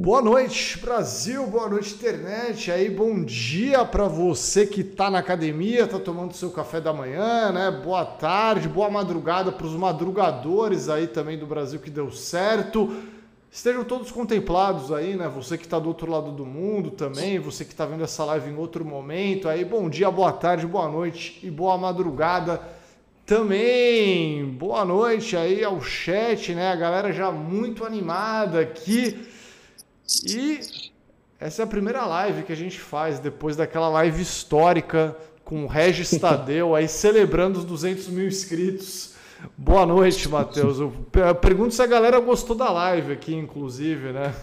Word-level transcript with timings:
Boa 0.00 0.22
noite, 0.22 0.78
Brasil. 0.78 1.46
Boa 1.46 1.68
noite, 1.68 1.92
internet. 1.92 2.72
Aí, 2.72 2.88
bom 2.88 3.22
dia 3.22 3.84
para 3.84 4.08
você 4.08 4.66
que 4.66 4.82
tá 4.82 5.10
na 5.10 5.18
academia, 5.18 5.86
tá 5.86 5.98
tomando 5.98 6.32
seu 6.32 6.50
café 6.50 6.80
da 6.80 6.94
manhã, 6.94 7.52
né? 7.52 7.70
Boa 7.70 8.06
tarde, 8.06 8.70
boa 8.70 8.88
madrugada 8.88 9.52
para 9.52 9.66
os 9.66 9.74
madrugadores 9.74 10.88
aí 10.88 11.06
também 11.06 11.36
do 11.36 11.46
Brasil 11.46 11.78
que 11.78 11.90
deu 11.90 12.10
certo. 12.10 12.96
Estejam 13.50 13.84
todos 13.84 14.10
contemplados 14.10 14.90
aí, 14.90 15.14
né? 15.14 15.28
Você 15.28 15.58
que 15.58 15.64
está 15.64 15.78
do 15.78 15.88
outro 15.88 16.10
lado 16.10 16.32
do 16.32 16.46
mundo 16.46 16.90
também, 16.90 17.38
você 17.38 17.66
que 17.66 17.72
está 17.72 17.84
vendo 17.84 18.02
essa 18.02 18.24
live 18.24 18.50
em 18.50 18.56
outro 18.56 18.82
momento. 18.82 19.46
Aí, 19.46 19.62
bom 19.62 19.90
dia, 19.90 20.10
boa 20.10 20.32
tarde, 20.32 20.66
boa 20.66 20.88
noite 20.88 21.38
e 21.42 21.50
boa 21.50 21.76
madrugada 21.76 22.62
também. 23.26 24.42
Boa 24.46 24.86
noite 24.86 25.36
aí 25.36 25.62
ao 25.62 25.82
chat, 25.82 26.54
né? 26.54 26.72
A 26.72 26.76
galera 26.76 27.12
já 27.12 27.30
muito 27.30 27.84
animada 27.84 28.60
aqui. 28.60 29.33
E 30.26 30.60
essa 31.40 31.62
é 31.62 31.64
a 31.64 31.66
primeira 31.66 32.04
live 32.04 32.42
que 32.42 32.52
a 32.52 32.56
gente 32.56 32.78
faz 32.78 33.18
depois 33.18 33.56
daquela 33.56 33.88
live 33.88 34.20
histórica 34.20 35.16
com 35.44 35.64
o 35.64 35.66
Regis 35.66 36.10
Tadeu 36.18 36.74
aí 36.74 36.88
celebrando 36.88 37.58
os 37.58 37.64
200 37.64 38.08
mil 38.08 38.26
inscritos. 38.26 39.14
Boa 39.56 39.84
noite, 39.84 40.28
Matheus. 40.28 40.78
Eu 40.78 40.92
pergunto 41.40 41.74
se 41.74 41.82
a 41.82 41.86
galera 41.86 42.18
gostou 42.20 42.56
da 42.56 42.70
live 42.70 43.12
aqui, 43.12 43.34
inclusive, 43.34 44.12
né? 44.12 44.34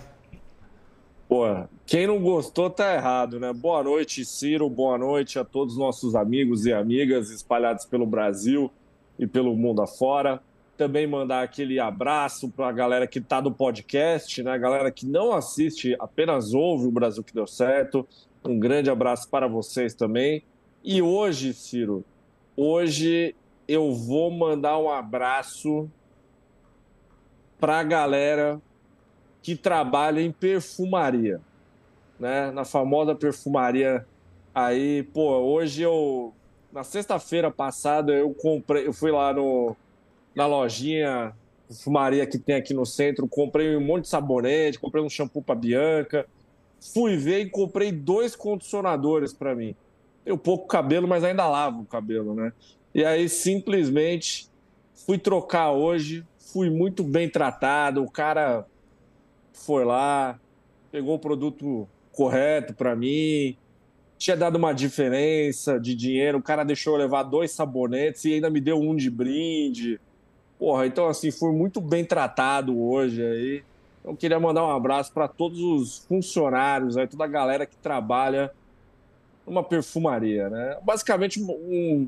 Pô, 1.28 1.46
quem 1.86 2.06
não 2.06 2.20
gostou 2.20 2.70
tá 2.70 2.94
errado, 2.94 3.40
né? 3.40 3.54
Boa 3.54 3.84
noite, 3.84 4.26
Ciro. 4.26 4.70
Boa 4.70 4.98
noite 4.98 5.40
a 5.40 5.46
todos 5.46 5.74
os 5.74 5.80
nossos 5.80 6.16
amigos 6.16 6.66
e 6.66 6.74
amigas 6.74 7.30
espalhados 7.30 7.86
pelo 7.86 8.06
Brasil 8.06 8.72
e 9.18 9.26
pelo 9.26 9.56
mundo 9.56 9.82
afora 9.82 10.42
também 10.78 11.06
mandar 11.06 11.44
aquele 11.44 11.80
abraço 11.80 12.50
para 12.50 12.68
a 12.68 12.72
galera 12.72 13.08
que 13.08 13.20
está 13.20 13.42
no 13.42 13.52
podcast, 13.52 14.42
né? 14.42 14.58
Galera 14.58 14.92
que 14.92 15.06
não 15.06 15.34
assiste, 15.34 15.96
apenas 16.00 16.54
ouve 16.54 16.88
o 16.88 16.92
Brasil 16.92 17.24
que 17.24 17.34
deu 17.34 17.46
certo. 17.46 18.08
Um 18.44 18.60
grande 18.60 18.90
abraço 18.90 19.30
para 19.30 19.48
vocês 19.48 19.94
também. 19.94 20.44
E 20.84 21.02
hoje, 21.02 21.54
Ciro, 21.54 22.04
hoje 22.56 23.36
eu 23.68 23.94
vou 23.94 24.32
mandar 24.32 24.78
um 24.80 24.90
abraço 24.90 25.90
para 27.60 27.80
a 27.80 27.84
galera 27.84 28.60
que 29.42 29.56
trabalha 29.56 30.22
em 30.22 30.32
perfumaria, 30.32 31.40
né? 32.20 32.52
Na 32.52 32.66
famosa 32.66 33.14
perfumaria 33.14 34.06
aí, 34.54 35.04
pô, 35.04 35.30
hoje 35.38 35.84
eu 35.84 36.34
na 36.72 36.84
sexta-feira 36.84 37.52
passada 37.52 38.14
eu 38.14 38.34
comprei, 38.34 38.88
eu 38.88 38.94
fui 38.94 39.12
lá 39.12 39.34
no 39.34 39.76
na 40.36 40.46
lojinha 40.46 41.34
fumaria 41.84 42.26
que 42.26 42.38
tem 42.38 42.56
aqui 42.56 42.74
no 42.74 42.86
centro, 42.86 43.28
comprei 43.28 43.76
um 43.76 43.82
monte 43.82 44.04
de 44.04 44.10
sabonete, 44.10 44.80
comprei 44.80 45.04
um 45.04 45.10
shampoo 45.10 45.42
para 45.42 45.56
Bianca, 45.56 46.26
fui 46.94 47.16
ver 47.16 47.40
e 47.40 47.50
comprei 47.50 47.92
dois 47.92 48.36
condicionadores 48.36 49.34
para 49.34 49.56
mim. 49.56 49.76
Tenho 50.24 50.38
pouco 50.38 50.68
cabelo, 50.68 51.08
mas 51.08 51.24
ainda 51.24 51.48
lavo 51.48 51.82
o 51.82 51.86
cabelo, 51.86 52.34
né? 52.34 52.52
E 52.94 53.06
aí 53.06 53.30
simplesmente 53.30 54.50
fui 54.94 55.18
trocar 55.18 55.72
hoje, 55.72 56.26
fui 56.52 56.70
muito 56.70 57.04
bem 57.04 57.30
tratado, 57.30 58.04
o 58.04 58.12
cara 58.12 58.66
foi 59.54 59.86
lá, 59.86 60.40
pegou 60.92 61.16
o 61.16 61.20
produto 61.20 61.88
correto 62.12 62.74
para 62.74 62.96
mim, 62.96 63.56
tinha 64.18 64.36
dado 64.36 64.58
uma 64.58 64.74
diferença 64.74 65.80
de 65.80 65.96
dinheiro, 65.96 66.38
o 66.38 66.44
cara 66.44 66.64
deixou 66.64 66.94
eu 66.94 67.00
levar 67.00 67.24
dois 67.24 67.52
sabonetes 67.52 68.26
e 68.26 68.34
ainda 68.34 68.50
me 68.50 68.60
deu 68.60 68.78
um 68.78 68.96
de 68.96 69.10
brinde. 69.10 70.00
Porra, 70.62 70.86
então 70.86 71.08
assim, 71.08 71.32
foi 71.32 71.52
muito 71.52 71.82
bem 71.82 72.06
tratado 72.06 72.80
hoje 72.80 73.26
aí. 73.26 73.64
Eu 74.06 74.16
queria 74.16 74.40
mandar 74.40 74.64
um 74.64 74.70
abraço 74.70 75.12
para 75.12 75.28
todos 75.28 75.60
os 75.60 76.06
funcionários 76.08 76.96
aí, 76.96 77.08
toda 77.08 77.24
a 77.24 77.28
galera 77.28 77.66
que 77.66 77.76
trabalha 77.78 78.52
numa 79.44 79.64
perfumaria, 79.64 80.52
né? 80.52 80.78
Basicamente 80.84 81.42
um, 81.42 82.08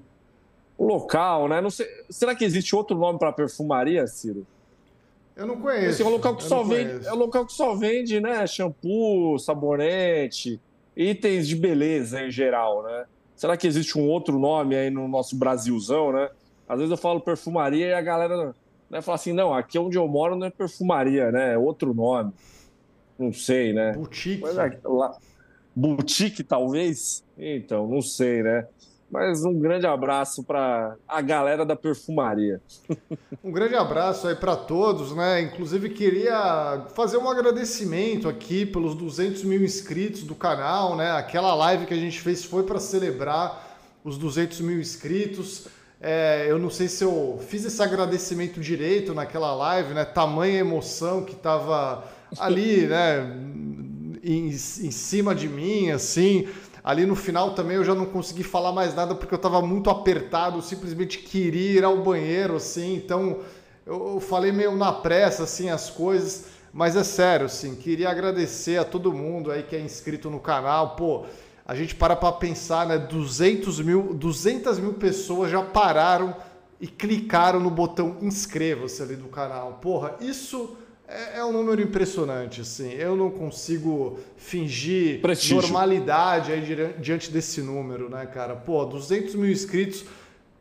um 0.77 0.85
local, 0.85 1.47
né? 1.47 1.61
Não 1.61 1.71
sei, 1.71 1.87
será 2.11 2.35
que 2.35 2.45
existe 2.45 2.75
outro 2.75 2.95
nome 2.95 3.17
para 3.17 3.31
perfumaria, 3.31 4.05
Ciro? 4.05 4.45
Eu 5.35 5.47
não 5.47 5.59
conheço. 5.59 5.89
Esse 5.89 6.03
é 6.03 6.05
um 6.05 6.09
local 6.09 6.35
que 6.35 6.43
só 6.43 6.63
vende, 6.63 7.07
é 7.07 7.11
um 7.11 7.17
local 7.17 7.47
que 7.47 7.53
só 7.53 7.73
vende, 7.73 8.21
né, 8.21 8.45
shampoo, 8.45 9.39
sabonete, 9.39 10.61
itens 10.95 11.47
de 11.47 11.55
beleza 11.55 12.21
em 12.21 12.29
geral, 12.29 12.83
né? 12.83 13.05
Será 13.35 13.57
que 13.57 13.65
existe 13.65 13.97
um 13.97 14.07
outro 14.07 14.37
nome 14.37 14.75
aí 14.75 14.91
no 14.91 15.07
nosso 15.07 15.35
Brasilzão, 15.35 16.11
né? 16.11 16.29
Às 16.67 16.77
vezes 16.77 16.91
eu 16.91 16.97
falo 16.97 17.19
perfumaria 17.19 17.87
e 17.87 17.93
a 17.93 18.01
galera 18.01 18.55
né, 18.89 19.01
fala 19.01 19.15
assim: 19.15 19.33
não, 19.33 19.53
aqui 19.53 19.77
onde 19.77 19.97
eu 19.97 20.07
moro 20.07 20.35
não 20.35 20.47
é 20.47 20.49
perfumaria, 20.49 21.31
né? 21.31 21.53
É 21.53 21.57
outro 21.57 21.93
nome. 21.93 22.31
Não 23.17 23.31
sei, 23.31 23.73
né? 23.73 23.93
Boutique. 23.93 24.41
Mas, 24.41 24.55
lá, 24.83 25.15
boutique, 25.75 26.43
talvez? 26.43 27.23
Então, 27.37 27.87
não 27.87 28.01
sei, 28.01 28.43
né? 28.43 28.67
Mas 29.13 29.45
um 29.45 29.59
grande 29.59 29.85
abraço 29.85 30.43
para 30.43 30.95
a 31.07 31.21
galera 31.21 31.63
da 31.63 31.75
perfumaria. 31.75 32.59
Um 33.43 33.51
grande 33.51 33.75
abraço 33.75 34.27
aí 34.27 34.33
para 34.33 34.55
todos, 34.55 35.15
né? 35.15 35.41
Inclusive 35.41 35.89
queria 35.89 36.87
fazer 36.95 37.17
um 37.17 37.29
agradecimento 37.29 38.27
aqui 38.27 38.65
pelos 38.65 38.95
200 38.95 39.43
mil 39.43 39.63
inscritos 39.63 40.23
do 40.23 40.33
canal, 40.33 40.95
né? 40.95 41.11
Aquela 41.11 41.53
live 41.53 41.85
que 41.85 41.93
a 41.93 41.97
gente 41.97 42.19
fez 42.21 42.43
foi 42.43 42.63
para 42.63 42.79
celebrar 42.79 43.77
os 44.03 44.17
200 44.17 44.61
mil 44.61 44.79
inscritos. 44.79 45.67
É, 46.05 46.47
eu 46.49 46.59
não 46.59 46.69
sei 46.69 46.89
se 46.89 47.01
eu 47.01 47.39
fiz 47.47 47.63
esse 47.63 47.81
agradecimento 47.81 48.59
direito 48.59 49.13
naquela 49.13 49.55
live, 49.55 49.93
né? 49.93 50.03
Tamanha 50.03 50.59
emoção 50.59 51.23
que 51.23 51.31
estava 51.31 52.03
ali, 52.37 52.85
né? 52.87 53.21
Em, 54.21 54.47
em 54.49 54.51
cima 54.91 55.33
de 55.33 55.47
mim, 55.47 55.91
assim. 55.91 56.45
Ali 56.83 57.05
no 57.05 57.15
final 57.15 57.55
também 57.55 57.77
eu 57.77 57.85
já 57.85 57.95
não 57.95 58.05
consegui 58.05 58.43
falar 58.43 58.73
mais 58.73 58.93
nada 58.93 59.15
porque 59.15 59.33
eu 59.33 59.37
estava 59.37 59.61
muito 59.61 59.89
apertado, 59.89 60.61
simplesmente 60.61 61.19
queria 61.19 61.79
ir 61.79 61.83
ao 61.85 62.03
banheiro, 62.03 62.57
assim. 62.57 62.95
Então 62.95 63.39
eu, 63.85 64.15
eu 64.15 64.19
falei 64.19 64.51
meio 64.51 64.75
na 64.75 64.91
pressa, 64.91 65.43
assim, 65.43 65.69
as 65.69 65.89
coisas. 65.89 66.47
Mas 66.73 66.97
é 66.97 67.03
sério, 67.05 67.45
assim, 67.45 67.75
queria 67.75 68.09
agradecer 68.09 68.77
a 68.77 68.83
todo 68.83 69.13
mundo 69.13 69.49
aí 69.49 69.63
que 69.63 69.73
é 69.73 69.79
inscrito 69.79 70.29
no 70.29 70.41
canal. 70.41 70.97
Pô, 70.97 71.23
a 71.65 71.75
gente 71.75 71.95
para 71.95 72.15
para 72.15 72.31
pensar, 72.33 72.85
né? 72.85 72.97
200 72.97 73.79
mil, 73.79 74.13
200 74.13 74.79
mil 74.79 74.93
pessoas 74.93 75.49
já 75.49 75.61
pararam 75.61 76.35
e 76.79 76.87
clicaram 76.87 77.59
no 77.59 77.69
botão 77.69 78.17
inscreva-se 78.21 79.01
ali 79.01 79.15
do 79.15 79.29
canal. 79.29 79.79
Porra, 79.81 80.15
isso 80.19 80.75
é, 81.07 81.39
é, 81.39 81.45
um 81.45 81.53
número 81.53 81.81
impressionante, 81.81 82.61
assim. 82.61 82.91
Eu 82.91 83.15
não 83.15 83.29
consigo 83.29 84.19
fingir 84.35 85.21
Prestígio. 85.21 85.61
normalidade 85.61 86.51
aí 86.51 86.61
diante 86.99 87.31
desse 87.31 87.61
número, 87.61 88.09
né, 88.09 88.25
cara? 88.25 88.55
Pô, 88.55 88.83
200 88.83 89.35
mil 89.35 89.49
inscritos 89.51 90.03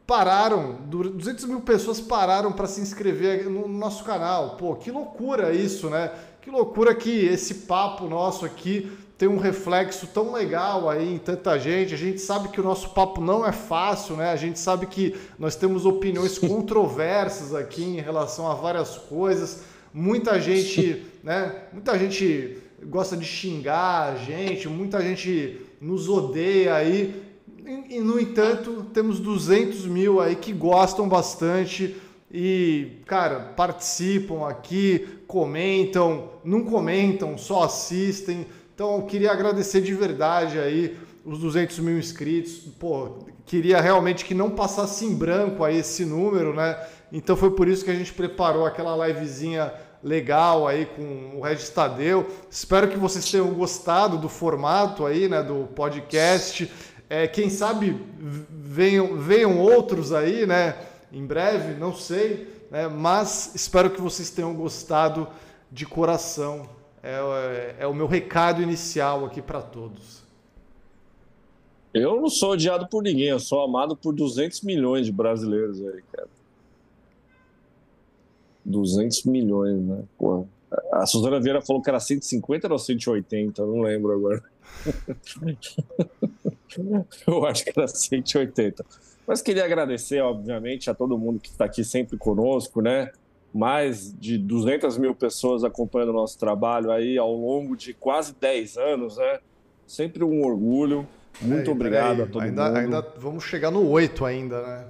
pararam, 0.06 0.78
200 0.84 1.44
mil 1.46 1.60
pessoas 1.60 2.00
pararam 2.00 2.52
para 2.52 2.66
se 2.66 2.80
inscrever 2.80 3.48
no 3.48 3.66
nosso 3.66 4.04
canal. 4.04 4.56
Pô, 4.56 4.76
que 4.76 4.90
loucura 4.90 5.52
isso, 5.54 5.88
né? 5.88 6.12
Que 6.40 6.50
loucura 6.50 6.94
que 6.94 7.24
esse 7.24 7.54
papo 7.66 8.06
nosso 8.06 8.44
aqui 8.44 8.90
tem 9.22 9.28
um 9.28 9.38
reflexo 9.38 10.08
tão 10.08 10.32
legal 10.32 10.90
aí 10.90 11.14
em 11.14 11.16
tanta 11.16 11.56
gente. 11.56 11.94
A 11.94 11.96
gente 11.96 12.20
sabe 12.20 12.48
que 12.48 12.60
o 12.60 12.64
nosso 12.64 12.90
papo 12.90 13.20
não 13.20 13.46
é 13.46 13.52
fácil, 13.52 14.16
né? 14.16 14.32
A 14.32 14.36
gente 14.36 14.58
sabe 14.58 14.84
que 14.86 15.14
nós 15.38 15.54
temos 15.54 15.86
opiniões 15.86 16.38
controversas 16.40 17.54
aqui 17.54 17.84
em 17.84 18.00
relação 18.00 18.50
a 18.50 18.54
várias 18.54 18.98
coisas. 18.98 19.62
Muita 19.94 20.40
gente, 20.40 21.06
né? 21.22 21.54
Muita 21.72 21.96
gente 21.96 22.58
gosta 22.82 23.16
de 23.16 23.24
xingar 23.24 24.12
a 24.12 24.16
gente, 24.16 24.68
muita 24.68 25.00
gente 25.00 25.60
nos 25.80 26.08
odeia 26.08 26.74
aí. 26.74 27.22
E, 27.88 28.00
no 28.00 28.18
entanto, 28.18 28.86
temos 28.92 29.20
200 29.20 29.86
mil 29.86 30.20
aí 30.20 30.34
que 30.34 30.52
gostam 30.52 31.08
bastante 31.08 31.94
e, 32.28 32.98
cara, 33.06 33.38
participam 33.38 34.48
aqui, 34.48 35.06
comentam, 35.28 36.30
não 36.42 36.64
comentam, 36.64 37.38
só 37.38 37.62
assistem 37.62 38.46
então 38.82 38.96
eu 38.96 39.02
queria 39.02 39.30
agradecer 39.30 39.80
de 39.80 39.94
verdade 39.94 40.58
aí 40.58 40.98
os 41.24 41.38
200 41.38 41.78
mil 41.78 41.96
inscritos. 41.96 42.54
Pô, 42.80 43.20
queria 43.46 43.80
realmente 43.80 44.24
que 44.24 44.34
não 44.34 44.50
passasse 44.50 45.04
em 45.04 45.14
branco 45.14 45.62
aí 45.62 45.78
esse 45.78 46.04
número, 46.04 46.52
né? 46.52 46.76
Então 47.12 47.36
foi 47.36 47.52
por 47.52 47.68
isso 47.68 47.84
que 47.84 47.92
a 47.92 47.94
gente 47.94 48.12
preparou 48.12 48.66
aquela 48.66 49.06
livezinha 49.06 49.72
legal 50.02 50.66
aí 50.66 50.84
com 50.84 51.36
o 51.36 51.42
Regis 51.42 51.70
Tadeu. 51.70 52.26
Espero 52.50 52.88
que 52.88 52.96
vocês 52.96 53.30
tenham 53.30 53.54
gostado 53.54 54.18
do 54.18 54.28
formato 54.28 55.06
aí, 55.06 55.28
né, 55.28 55.44
do 55.44 55.68
podcast. 55.76 56.68
É, 57.08 57.28
quem 57.28 57.48
sabe 57.48 58.04
venham, 58.18 59.16
venham 59.16 59.60
outros 59.60 60.12
aí, 60.12 60.44
né, 60.44 60.74
em 61.12 61.24
breve, 61.24 61.74
não 61.74 61.94
sei, 61.94 62.52
né, 62.68 62.88
mas 62.88 63.52
espero 63.54 63.90
que 63.90 64.00
vocês 64.00 64.28
tenham 64.28 64.52
gostado 64.52 65.28
de 65.70 65.86
coração. 65.86 66.81
É, 67.02 67.76
é, 67.80 67.86
o 67.86 67.94
meu 67.94 68.06
recado 68.06 68.62
inicial 68.62 69.24
aqui 69.24 69.42
para 69.42 69.60
todos. 69.60 70.22
Eu 71.92 72.20
não 72.20 72.30
sou 72.30 72.52
odiado 72.52 72.88
por 72.88 73.02
ninguém, 73.02 73.28
eu 73.28 73.40
sou 73.40 73.62
amado 73.62 73.96
por 73.96 74.14
200 74.14 74.62
milhões 74.62 75.04
de 75.04 75.12
brasileiros 75.12 75.84
aí, 75.84 76.02
cara. 76.12 76.28
200 78.64 79.24
milhões, 79.24 79.82
né? 79.82 80.04
Porra. 80.16 80.46
A 80.92 81.04
Suzana 81.04 81.38
Vieira 81.38 81.60
falou 81.60 81.82
que 81.82 81.90
era 81.90 82.00
150 82.00 82.72
ou 82.72 82.78
180, 82.78 83.66
não 83.66 83.82
lembro 83.82 84.12
agora. 84.12 84.42
Eu 87.26 87.44
acho 87.44 87.64
que 87.64 87.72
era 87.76 87.86
180. 87.86 88.82
Mas 89.26 89.42
queria 89.42 89.64
agradecer, 89.64 90.22
obviamente, 90.22 90.88
a 90.88 90.94
todo 90.94 91.18
mundo 91.18 91.40
que 91.40 91.50
está 91.50 91.66
aqui 91.66 91.84
sempre 91.84 92.16
conosco, 92.16 92.80
né? 92.80 93.12
Mais 93.52 94.12
de 94.18 94.38
200 94.38 94.96
mil 94.96 95.14
pessoas 95.14 95.62
acompanhando 95.62 96.10
o 96.10 96.14
nosso 96.14 96.38
trabalho 96.38 96.90
aí 96.90 97.18
ao 97.18 97.34
longo 97.34 97.76
de 97.76 97.92
quase 97.92 98.34
10 98.34 98.76
anos, 98.78 99.16
né? 99.16 99.40
Sempre 99.86 100.24
um 100.24 100.44
orgulho. 100.44 101.06
Muito 101.40 101.70
obrigado 101.70 102.22
a 102.22 102.26
todo 102.26 102.42
ainda, 102.42 102.66
mundo. 102.66 102.76
Ainda 102.76 103.06
vamos 103.18 103.44
chegar 103.44 103.70
no 103.70 103.88
8 103.88 104.24
ainda, 104.24 104.62
né? 104.62 104.86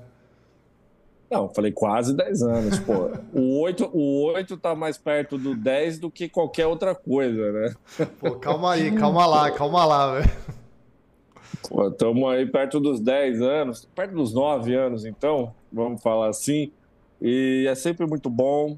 Não, 1.33 1.49
falei 1.49 1.73
quase 1.73 2.15
10 2.15 2.43
anos, 2.43 2.79
pô. 2.81 3.11
O 3.33 3.61
8, 3.63 3.91
o 3.91 4.33
8 4.35 4.57
tá 4.59 4.75
mais 4.75 4.99
perto 4.99 5.39
do 5.39 5.55
10 5.55 5.99
do 5.99 6.11
que 6.11 6.29
qualquer 6.29 6.67
outra 6.67 6.95
coisa, 6.95 7.51
né? 7.51 7.75
Pô, 8.21 8.33
calma 8.33 8.75
aí, 8.75 8.93
calma 8.93 9.25
lá, 9.25 9.51
calma 9.51 9.85
lá, 9.87 10.21
velho. 10.21 10.31
Estamos 11.91 12.31
aí 12.31 12.45
perto 12.45 12.79
dos 12.79 13.01
10 13.01 13.41
anos, 13.41 13.89
perto 13.95 14.15
dos 14.15 14.35
9 14.35 14.75
anos, 14.75 15.07
então, 15.07 15.55
vamos 15.73 16.03
falar 16.03 16.29
assim. 16.29 16.71
E 17.23 17.67
é 17.69 17.75
sempre 17.77 18.05
muito 18.05 18.29
bom 18.29 18.77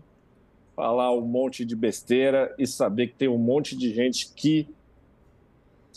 falar 0.76 1.12
um 1.12 1.22
monte 1.22 1.64
de 1.64 1.74
besteira 1.74 2.54
e 2.58 2.66
saber 2.66 3.08
que 3.08 3.14
tem 3.14 3.28
um 3.28 3.38
monte 3.38 3.76
de 3.76 3.94
gente 3.94 4.30
que 4.34 4.68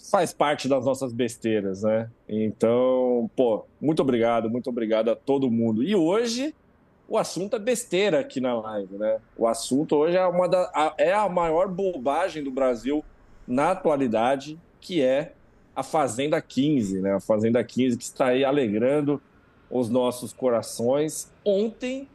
faz 0.09 0.31
parte 0.31 0.69
das 0.69 0.85
nossas 0.85 1.11
besteiras, 1.11 1.83
né? 1.83 2.09
Então, 2.29 3.29
pô, 3.35 3.65
muito 3.81 4.01
obrigado, 4.01 4.49
muito 4.49 4.69
obrigado 4.69 5.09
a 5.09 5.15
todo 5.15 5.51
mundo. 5.51 5.83
E 5.83 5.93
hoje 5.93 6.55
o 7.09 7.17
assunto 7.17 7.55
é 7.55 7.59
besteira 7.59 8.19
aqui 8.19 8.39
na 8.39 8.57
live, 8.59 8.95
né? 8.97 9.19
O 9.37 9.47
assunto 9.47 9.95
hoje 9.95 10.15
é 10.15 10.25
uma 10.25 10.47
da, 10.47 10.71
a, 10.73 10.93
é 10.97 11.13
a 11.13 11.27
maior 11.27 11.67
bobagem 11.67 12.43
do 12.43 12.51
Brasil 12.51 13.03
na 13.45 13.71
atualidade, 13.71 14.57
que 14.79 15.01
é 15.01 15.33
a 15.75 15.83
Fazenda 15.83 16.41
15, 16.41 17.01
né? 17.01 17.15
A 17.15 17.19
Fazenda 17.19 17.61
15 17.63 17.97
que 17.97 18.03
está 18.03 18.27
aí 18.27 18.45
alegrando 18.45 19.21
os 19.69 19.89
nossos 19.89 20.31
corações. 20.31 21.31
Ontem, 21.43 22.07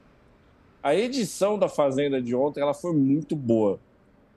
a 0.82 0.94
edição 0.94 1.58
da 1.58 1.68
Fazenda 1.68 2.20
de 2.20 2.34
ontem, 2.34 2.60
ela 2.60 2.74
foi 2.74 2.92
muito 2.92 3.36
boa. 3.36 3.78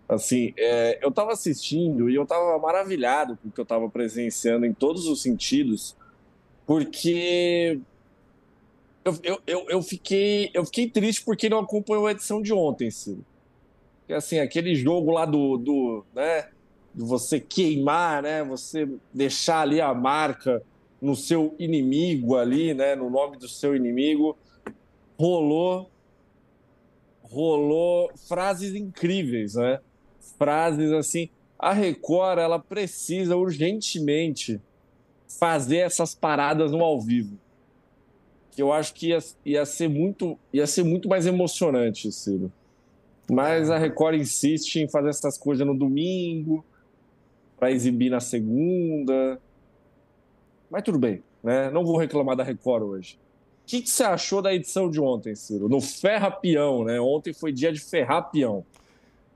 Assim, 0.07 0.53
é, 0.55 0.99
eu 1.01 1.09
estava 1.09 1.31
assistindo 1.31 2.09
e 2.09 2.15
eu 2.15 2.23
estava 2.23 2.59
maravilhado 2.59 3.37
com 3.37 3.49
o 3.49 3.51
que 3.51 3.59
eu 3.59 3.63
estava 3.63 3.89
presenciando 3.89 4.65
em 4.65 4.73
todos 4.73 5.07
os 5.07 5.21
sentidos, 5.21 5.95
porque 6.67 7.79
eu, 9.03 9.17
eu, 9.23 9.41
eu, 9.47 9.65
eu, 9.69 9.81
fiquei, 9.81 10.51
eu 10.53 10.63
fiquei 10.65 10.87
triste 10.87 11.23
porque 11.23 11.49
não 11.49 11.59
acompanhou 11.59 12.05
a 12.05 12.11
edição 12.11 12.41
de 12.41 12.53
ontem, 12.53 12.91
Ciro. 12.91 13.25
Porque, 13.99 14.13
assim, 14.13 14.37
aquele 14.37 14.75
jogo 14.75 15.11
lá 15.11 15.25
do, 15.25 15.57
do 15.57 16.05
né, 16.13 16.49
de 16.93 17.03
você 17.03 17.39
queimar, 17.39 18.21
né, 18.21 18.43
você 18.43 18.87
deixar 19.11 19.61
ali 19.61 19.81
a 19.81 19.91
marca 19.93 20.61
no 21.01 21.15
seu 21.15 21.55
inimigo 21.57 22.35
ali, 22.35 22.75
né, 22.75 22.95
no 22.95 23.09
nome 23.09 23.37
do 23.37 23.47
seu 23.47 23.75
inimigo, 23.75 24.37
rolou 25.17 25.89
rolou 27.35 28.09
frases 28.27 28.73
incríveis, 28.73 29.55
né? 29.55 29.79
frases 30.37 30.91
assim. 30.91 31.29
A 31.57 31.73
Record 31.73 32.39
ela 32.39 32.59
precisa 32.59 33.35
urgentemente 33.35 34.61
fazer 35.39 35.77
essas 35.77 36.13
paradas 36.15 36.71
no 36.71 36.83
ao 36.83 37.01
vivo. 37.01 37.37
Que 38.51 38.61
eu 38.61 38.71
acho 38.71 38.93
que 38.93 39.09
ia, 39.09 39.19
ia, 39.45 39.65
ser 39.65 39.89
muito 39.89 40.37
ia 40.53 40.65
ser 40.65 40.83
muito 40.83 41.09
mais 41.09 41.25
emocionante, 41.25 42.11
Ciro. 42.11 42.51
Mas 43.29 43.69
a 43.69 43.77
Record 43.77 44.15
insiste 44.15 44.77
em 44.77 44.87
fazer 44.87 45.09
essas 45.09 45.37
coisas 45.37 45.65
no 45.65 45.77
domingo 45.77 46.63
para 47.57 47.71
exibir 47.71 48.09
na 48.09 48.19
segunda. 48.19 49.41
Mas 50.69 50.83
tudo 50.83 50.99
bem, 50.99 51.23
né? 51.43 51.69
Não 51.69 51.85
vou 51.85 51.97
reclamar 51.97 52.35
da 52.35 52.43
Record 52.43 52.83
hoje. 52.83 53.19
O 53.65 53.67
que, 53.67 53.81
que 53.81 53.89
você 53.89 54.03
achou 54.03 54.43
da 54.43 54.53
edição 54.53 54.91
de 54.91 55.01
ontem, 55.01 55.33
Ciro? 55.35 55.67
No 55.67 55.81
Ferra 55.81 56.29
Peão, 56.29 56.83
né? 56.83 57.01
Ontem 57.01 57.33
foi 57.33 57.51
dia 57.51 57.73
de 57.73 57.79
ferrar 57.79 58.29
peão. 58.29 58.63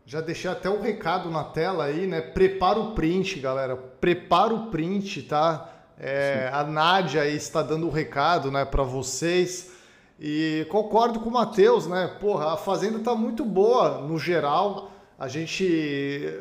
Já 0.06 0.22
deixei 0.22 0.52
até 0.52 0.70
um 0.70 0.80
recado 0.80 1.32
na 1.32 1.44
tela 1.44 1.86
aí, 1.86 2.06
né? 2.06 2.22
Prepara 2.22 2.78
o 2.80 2.92
print, 2.92 3.40
galera. 3.40 3.76
Prepara 3.76 4.54
o 4.54 4.68
print, 4.68 5.24
tá? 5.24 5.68
É, 6.00 6.48
a 6.54 6.64
Nádia 6.64 7.24
aí 7.24 7.36
está 7.36 7.64
dando 7.64 7.86
o 7.86 7.90
um 7.90 7.92
recado, 7.92 8.52
né, 8.52 8.66
para 8.66 8.84
vocês. 8.84 9.72
E 10.20 10.64
concordo 10.70 11.20
com 11.20 11.30
o 11.30 11.34
Matheus, 11.34 11.88
né? 11.88 12.16
Porra, 12.20 12.54
a 12.54 12.58
Fazenda 12.58 13.00
tá 13.00 13.16
muito 13.16 13.44
boa 13.44 14.00
no 14.02 14.20
geral. 14.20 14.92
A 15.20 15.28
gente. 15.28 16.34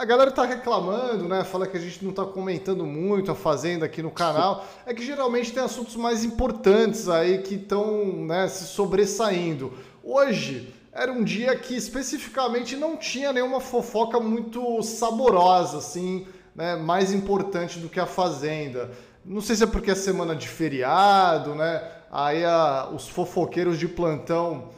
A 0.00 0.04
galera 0.04 0.28
tá 0.32 0.44
reclamando, 0.44 1.28
né? 1.28 1.44
Fala 1.44 1.68
que 1.68 1.76
a 1.76 1.80
gente 1.80 2.04
não 2.04 2.12
tá 2.12 2.24
comentando 2.24 2.84
muito 2.84 3.30
a 3.30 3.34
Fazenda 3.34 3.86
aqui 3.86 4.02
no 4.02 4.10
canal. 4.10 4.66
É 4.84 4.92
que 4.92 5.06
geralmente 5.06 5.52
tem 5.52 5.62
assuntos 5.62 5.94
mais 5.94 6.24
importantes 6.24 7.08
aí 7.08 7.38
que 7.38 7.54
estão 7.54 8.04
né, 8.26 8.48
se 8.48 8.64
sobressaindo. 8.64 9.72
Hoje 10.02 10.74
era 10.92 11.12
um 11.12 11.22
dia 11.22 11.54
que 11.54 11.76
especificamente 11.76 12.74
não 12.74 12.96
tinha 12.96 13.32
nenhuma 13.32 13.60
fofoca 13.60 14.18
muito 14.18 14.82
saborosa, 14.82 15.78
assim, 15.78 16.26
né, 16.56 16.74
mais 16.74 17.12
importante 17.12 17.78
do 17.78 17.88
que 17.88 18.00
a 18.00 18.06
Fazenda. 18.06 18.90
Não 19.24 19.40
sei 19.40 19.54
se 19.54 19.62
é 19.62 19.66
porque 19.66 19.92
é 19.92 19.94
semana 19.94 20.34
de 20.34 20.48
feriado, 20.48 21.54
né? 21.54 21.88
Aí 22.10 22.44
a, 22.44 22.90
os 22.92 23.08
fofoqueiros 23.08 23.78
de 23.78 23.86
plantão 23.86 24.70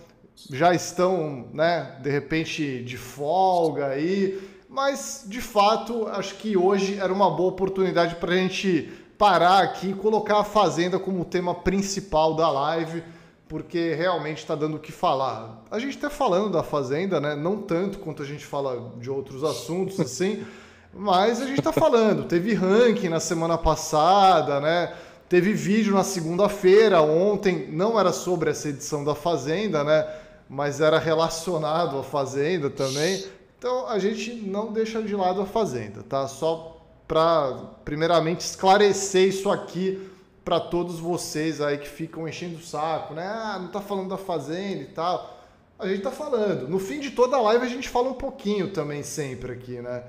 já 0.50 0.74
estão, 0.74 1.48
né, 1.52 1.96
de 2.02 2.10
repente 2.10 2.82
de 2.82 2.96
folga 2.96 3.88
aí, 3.88 4.40
mas 4.68 5.24
de 5.26 5.40
fato 5.40 6.06
acho 6.08 6.34
que 6.36 6.56
hoje 6.56 6.98
era 6.98 7.12
uma 7.12 7.30
boa 7.30 7.50
oportunidade 7.50 8.16
para 8.16 8.32
a 8.32 8.36
gente 8.36 8.92
parar 9.16 9.60
aqui 9.62 9.90
e 9.90 9.94
colocar 9.94 10.40
a 10.40 10.44
Fazenda 10.44 10.98
como 10.98 11.24
tema 11.24 11.54
principal 11.54 12.34
da 12.34 12.50
live 12.50 13.02
porque 13.48 13.94
realmente 13.94 14.38
está 14.38 14.54
dando 14.54 14.76
o 14.76 14.80
que 14.80 14.90
falar. 14.90 15.62
A 15.70 15.78
gente 15.78 15.94
está 15.94 16.10
falando 16.10 16.50
da 16.50 16.62
Fazenda, 16.62 17.20
né? 17.20 17.36
Não 17.36 17.58
tanto 17.58 17.98
quanto 17.98 18.22
a 18.22 18.26
gente 18.26 18.44
fala 18.44 18.92
de 18.98 19.08
outros 19.08 19.44
assuntos, 19.44 20.00
assim, 20.00 20.44
mas 20.92 21.40
a 21.40 21.46
gente 21.46 21.60
está 21.60 21.72
falando. 21.72 22.24
Teve 22.24 22.54
ranking 22.54 23.08
na 23.08 23.20
semana 23.20 23.56
passada, 23.56 24.60
né? 24.60 24.92
Teve 25.28 25.52
vídeo 25.52 25.94
na 25.94 26.04
segunda-feira, 26.04 27.00
ontem, 27.02 27.68
não 27.70 27.98
era 27.98 28.12
sobre 28.12 28.50
essa 28.50 28.68
edição 28.68 29.04
da 29.04 29.14
Fazenda, 29.14 29.82
né? 29.82 30.06
Mas 30.48 30.80
era 30.80 30.98
relacionado 30.98 31.98
à 31.98 32.02
Fazenda 32.02 32.70
também. 32.70 33.24
Então 33.58 33.88
a 33.88 33.98
gente 33.98 34.32
não 34.32 34.72
deixa 34.72 35.02
de 35.02 35.14
lado 35.14 35.40
a 35.40 35.46
Fazenda, 35.46 36.02
tá? 36.02 36.28
Só 36.28 36.76
para, 37.06 37.52
primeiramente, 37.84 38.40
esclarecer 38.40 39.28
isso 39.28 39.50
aqui 39.50 40.10
para 40.44 40.60
todos 40.60 41.00
vocês 41.00 41.60
aí 41.60 41.76
que 41.76 41.88
ficam 41.88 42.28
enchendo 42.28 42.58
o 42.58 42.62
saco, 42.62 43.14
né? 43.14 43.26
Ah, 43.26 43.58
não 43.60 43.68
tá 43.68 43.80
falando 43.80 44.08
da 44.08 44.16
fazenda 44.16 44.82
e 44.82 44.86
tal. 44.86 45.36
A 45.76 45.88
gente 45.88 46.02
tá 46.02 46.10
falando. 46.12 46.68
No 46.68 46.78
fim 46.78 47.00
de 47.00 47.10
toda 47.10 47.36
a 47.36 47.40
live 47.40 47.64
a 47.64 47.68
gente 47.68 47.88
fala 47.88 48.08
um 48.08 48.14
pouquinho 48.14 48.70
também 48.70 49.02
sempre 49.02 49.52
aqui, 49.52 49.80
né? 49.80 50.04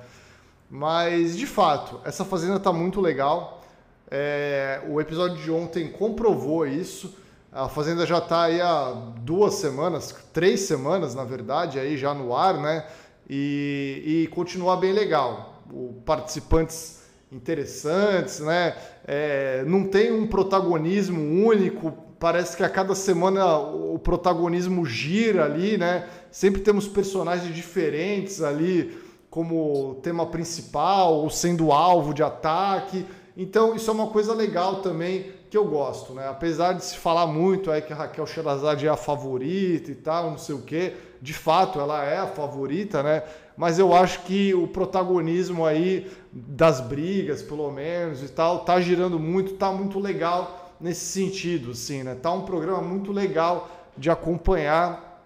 Mas 0.70 1.36
de 1.36 1.48
fato, 1.48 2.00
essa 2.06 2.24
fazenda 2.24 2.60
tá 2.60 2.72
muito 2.72 3.02
legal. 3.02 3.64
É, 4.12 4.82
o 4.88 5.02
episódio 5.02 5.38
de 5.38 5.50
ontem 5.50 5.92
comprovou 5.92 6.68
isso. 6.68 7.16
A 7.58 7.68
fazenda 7.68 8.06
já 8.06 8.22
tá 8.22 8.44
aí 8.44 8.62
há 8.62 8.94
duas 9.22 9.56
semanas, 9.56 10.16
três 10.32 10.60
semanas 10.60 11.16
na 11.16 11.24
verdade, 11.24 11.80
aí 11.80 11.98
já 11.98 12.14
no 12.14 12.36
ar, 12.36 12.54
né? 12.54 12.86
E, 13.28 14.04
e 14.06 14.28
continua 14.28 14.78
bem 14.78 14.94
legal. 14.94 15.64
O 15.74 15.96
participantes 16.06 17.02
interessantes, 17.32 18.42
né? 18.42 18.78
É, 19.08 19.64
não 19.66 19.86
tem 19.86 20.12
um 20.12 20.28
protagonismo 20.28 21.20
único. 21.48 21.92
Parece 22.20 22.56
que 22.56 22.62
a 22.64 22.70
cada 22.70 22.94
semana 22.94 23.58
o 23.58 23.98
protagonismo 23.98 24.86
gira 24.86 25.46
ali, 25.46 25.80
né? 25.80 26.08
Sempre 26.30 26.62
temos 26.62 26.88
personagens 26.88 27.56
diferentes 27.56 28.44
ali 28.44 28.96
como 29.32 29.96
tema 30.04 30.28
principal 30.28 31.16
ou 31.16 31.30
sendo 31.32 31.72
alvo 31.72 32.14
de 32.14 32.22
ataque. 32.22 33.04
Então 33.36 33.76
isso 33.76 33.90
é 33.90 33.94
uma 33.96 34.08
coisa 34.08 34.32
legal 34.32 34.84
também 34.84 35.37
que 35.50 35.58
eu 35.58 35.66
gosto, 35.66 36.14
né? 36.14 36.28
Apesar 36.28 36.74
de 36.74 36.84
se 36.84 36.98
falar 36.98 37.28
muito 37.28 37.72
aí 37.72 37.82
que 37.82 37.94
a 37.94 37.96
Raquel 37.96 38.26
Sherazade 38.28 38.86
é 38.86 38.90
a 38.90 38.98
favorita 38.98 39.92
e 39.92 39.96
tal, 39.96 40.32
não 40.32 40.38
sei 40.38 40.56
o 40.56 40.62
quê, 40.62 40.96
de 41.22 41.34
fato 41.34 41.80
ela 41.80 42.04
é 42.04 42.18
a 42.18 42.28
favorita, 42.28 43.02
né? 43.02 43.24
Mas 43.56 43.80
eu 43.80 43.94
acho 43.94 44.22
que 44.22 44.54
o 44.54 44.68
protagonismo 44.68 45.66
aí 45.66 46.12
das 46.32 46.80
brigas, 46.80 47.42
pelo 47.42 47.72
menos 47.72 48.22
e 48.22 48.30
tal, 48.30 48.60
tá 48.60 48.80
girando 48.80 49.20
muito, 49.20 49.54
tá 49.54 49.72
muito 49.72 50.00
legal 50.00 50.74
nesse 50.80 51.06
sentido, 51.06 51.72
assim, 51.72 52.04
né? 52.04 52.16
Tá 52.16 52.32
um 52.32 52.42
programa 52.42 52.82
muito 52.82 53.12
legal 53.12 53.70
de 53.98 54.10
acompanhar. 54.10 55.24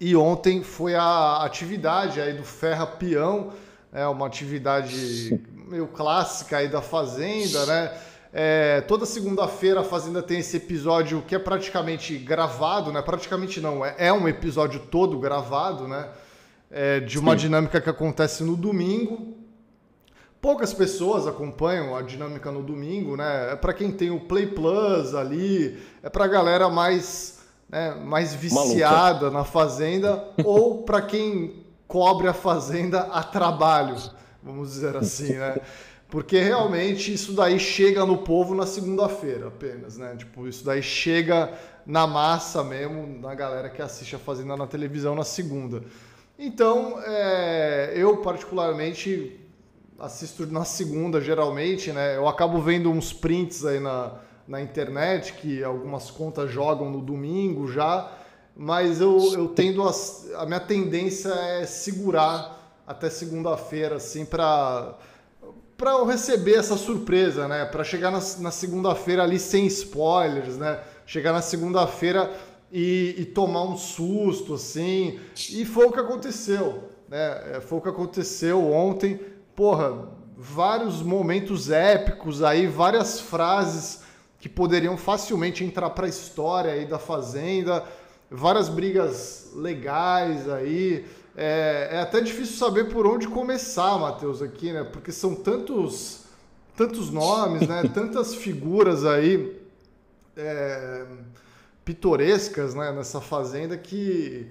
E 0.00 0.14
ontem 0.14 0.62
foi 0.62 0.94
a 0.94 1.42
atividade 1.42 2.20
aí 2.20 2.34
do 2.34 2.44
Ferra 2.44 2.86
Peão, 2.86 3.52
é 3.92 4.06
uma 4.06 4.26
atividade 4.26 5.40
meio 5.68 5.86
clássica 5.86 6.58
aí 6.58 6.68
da 6.68 6.80
Fazenda, 6.80 7.66
né? 7.66 7.92
É, 8.38 8.82
toda 8.82 9.06
segunda-feira 9.06 9.80
a 9.80 9.84
Fazenda 9.84 10.22
tem 10.22 10.40
esse 10.40 10.58
episódio 10.58 11.22
que 11.26 11.34
é 11.34 11.38
praticamente 11.38 12.18
gravado, 12.18 12.92
né? 12.92 13.00
Praticamente 13.00 13.60
não, 13.60 13.84
é, 13.84 13.94
é 13.96 14.12
um 14.12 14.28
episódio 14.28 14.80
todo 14.90 15.18
gravado, 15.18 15.88
né? 15.88 16.06
é, 16.70 17.00
de 17.00 17.18
uma 17.18 17.32
Sim. 17.32 17.38
dinâmica 17.38 17.80
que 17.80 17.90
acontece 17.90 18.42
no 18.42 18.56
domingo. 18.56 19.34
Poucas 20.40 20.72
pessoas 20.72 21.26
acompanham 21.26 21.96
a 21.96 22.02
dinâmica 22.02 22.52
no 22.52 22.62
domingo, 22.62 23.16
né? 23.16 23.52
É 23.52 23.56
para 23.56 23.72
quem 23.72 23.90
tem 23.90 24.10
o 24.10 24.20
Play 24.20 24.46
Plus 24.46 25.14
ali, 25.14 25.82
é 26.02 26.08
para 26.08 26.24
a 26.24 26.28
galera 26.28 26.68
mais, 26.68 27.40
né, 27.68 27.94
mais 27.94 28.34
viciada 28.34 29.26
Maluca. 29.26 29.30
na 29.30 29.44
Fazenda 29.44 30.24
ou 30.44 30.82
para 30.82 31.02
quem 31.02 31.64
cobre 31.88 32.28
a 32.28 32.34
Fazenda 32.34 33.00
a 33.02 33.22
trabalho, 33.22 33.96
vamos 34.42 34.70
dizer 34.70 34.96
assim, 34.96 35.34
né? 35.34 35.56
Porque 36.08 36.38
realmente 36.38 37.12
isso 37.12 37.32
daí 37.32 37.58
chega 37.58 38.06
no 38.06 38.18
povo 38.18 38.54
na 38.54 38.64
segunda-feira 38.64 39.48
apenas, 39.48 39.98
né? 39.98 40.14
Tipo, 40.16 40.46
isso 40.46 40.64
daí 40.64 40.82
chega 40.82 41.52
na 41.84 42.06
massa 42.06 42.62
mesmo, 42.62 43.18
na 43.20 43.34
galera 43.34 43.68
que 43.68 43.82
assiste 43.82 44.14
a 44.14 44.18
Fazenda 44.18 44.56
na 44.56 44.66
televisão 44.66 45.14
na 45.14 45.24
segunda. 45.24 45.82
Então, 46.38 47.00
é, 47.04 47.92
eu 47.96 48.18
particularmente 48.18 49.40
assisto 49.98 50.46
na 50.46 50.64
segunda, 50.64 51.20
geralmente, 51.20 51.90
né? 51.90 52.16
Eu 52.16 52.28
acabo 52.28 52.60
vendo 52.60 52.90
uns 52.90 53.12
prints 53.12 53.64
aí 53.64 53.80
na, 53.80 54.12
na 54.46 54.60
internet 54.60 55.32
que 55.32 55.64
algumas 55.64 56.10
contas 56.10 56.50
jogam 56.50 56.90
no 56.90 57.00
domingo 57.00 57.66
já, 57.66 58.12
mas 58.54 59.00
eu, 59.00 59.32
eu 59.34 59.48
tendo 59.48 59.82
a, 59.82 59.92
a 60.36 60.46
minha 60.46 60.60
tendência 60.60 61.30
é 61.30 61.66
segurar 61.66 62.80
até 62.86 63.10
segunda-feira, 63.10 63.96
assim, 63.96 64.24
para 64.24 64.96
para 65.76 65.92
eu 65.92 66.04
receber 66.06 66.54
essa 66.54 66.76
surpresa, 66.76 67.46
né? 67.46 67.64
Para 67.64 67.84
chegar 67.84 68.10
na, 68.10 68.20
na 68.38 68.50
segunda-feira 68.50 69.22
ali 69.22 69.38
sem 69.38 69.66
spoilers, 69.66 70.56
né? 70.56 70.80
Chegar 71.04 71.32
na 71.32 71.42
segunda-feira 71.42 72.32
e, 72.72 73.14
e, 73.18 73.24
tomar 73.24 73.62
um 73.62 73.76
susto, 73.76 74.54
assim. 74.54 75.18
E 75.50 75.64
foi 75.64 75.86
o 75.86 75.92
que 75.92 76.00
aconteceu, 76.00 76.90
né? 77.08 77.56
É, 77.56 77.60
foi 77.60 77.78
o 77.78 77.80
que 77.80 77.88
aconteceu 77.88 78.72
ontem 78.72 79.20
porra, 79.56 80.10
vários 80.36 81.00
momentos 81.00 81.70
épicos 81.70 82.42
aí, 82.42 82.66
várias 82.66 83.18
frases 83.18 84.02
que 84.38 84.50
poderiam 84.50 84.98
facilmente 84.98 85.64
entrar 85.64 85.88
para 85.90 86.04
a 86.04 86.10
história 86.10 86.72
aí 86.72 86.84
da 86.84 86.98
Fazenda, 86.98 87.82
várias 88.30 88.68
brigas 88.68 89.50
legais 89.54 90.46
aí. 90.48 91.06
É, 91.36 91.88
é, 91.92 92.00
até 92.00 92.20
difícil 92.20 92.56
saber 92.56 92.88
por 92.88 93.06
onde 93.06 93.28
começar, 93.28 93.98
Matheus, 93.98 94.40
aqui, 94.40 94.72
né? 94.72 94.84
Porque 94.84 95.12
são 95.12 95.34
tantos, 95.34 96.24
tantos 96.76 97.10
nomes, 97.10 97.68
né? 97.68 97.82
Tantas 97.92 98.34
figuras 98.34 99.04
aí 99.04 99.60
é, 100.36 101.04
pitorescas, 101.84 102.74
né? 102.74 102.90
Nessa 102.92 103.20
fazenda 103.20 103.76
que 103.76 104.50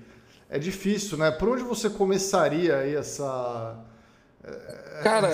é 0.50 0.60
difícil, 0.60 1.18
né? 1.18 1.32
Por 1.32 1.50
onde 1.50 1.64
você 1.64 1.90
começaria 1.90 2.78
aí 2.78 2.96
essa 2.96 3.84
Cara, 5.02 5.30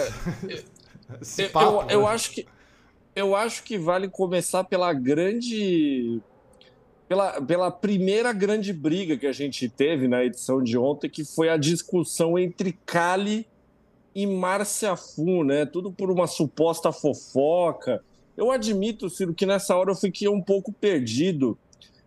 papo, 1.51 1.81
eu, 1.83 1.89
eu, 1.89 2.01
né? 2.01 2.07
acho 2.07 2.31
que 2.31 2.47
eu 3.15 3.35
acho 3.35 3.63
que 3.63 3.77
vale 3.77 4.07
começar 4.07 4.63
pela 4.63 4.93
grande 4.93 6.21
pela, 7.11 7.41
pela 7.41 7.69
primeira 7.69 8.31
grande 8.31 8.71
briga 8.71 9.17
que 9.17 9.27
a 9.27 9.33
gente 9.33 9.67
teve 9.67 10.07
na 10.07 10.23
edição 10.23 10.63
de 10.63 10.77
ontem, 10.77 11.09
que 11.09 11.25
foi 11.25 11.49
a 11.49 11.57
discussão 11.57 12.39
entre 12.39 12.71
Cali 12.85 13.45
e 14.15 14.25
Márcia 14.25 14.95
Fu, 14.95 15.43
né? 15.43 15.65
Tudo 15.65 15.91
por 15.91 16.09
uma 16.09 16.25
suposta 16.25 16.89
fofoca. 16.93 18.01
Eu 18.37 18.49
admito, 18.49 19.09
Ciro, 19.09 19.33
que 19.33 19.45
nessa 19.45 19.75
hora 19.75 19.91
eu 19.91 19.95
fiquei 19.95 20.29
um 20.29 20.41
pouco 20.41 20.71
perdido, 20.71 21.57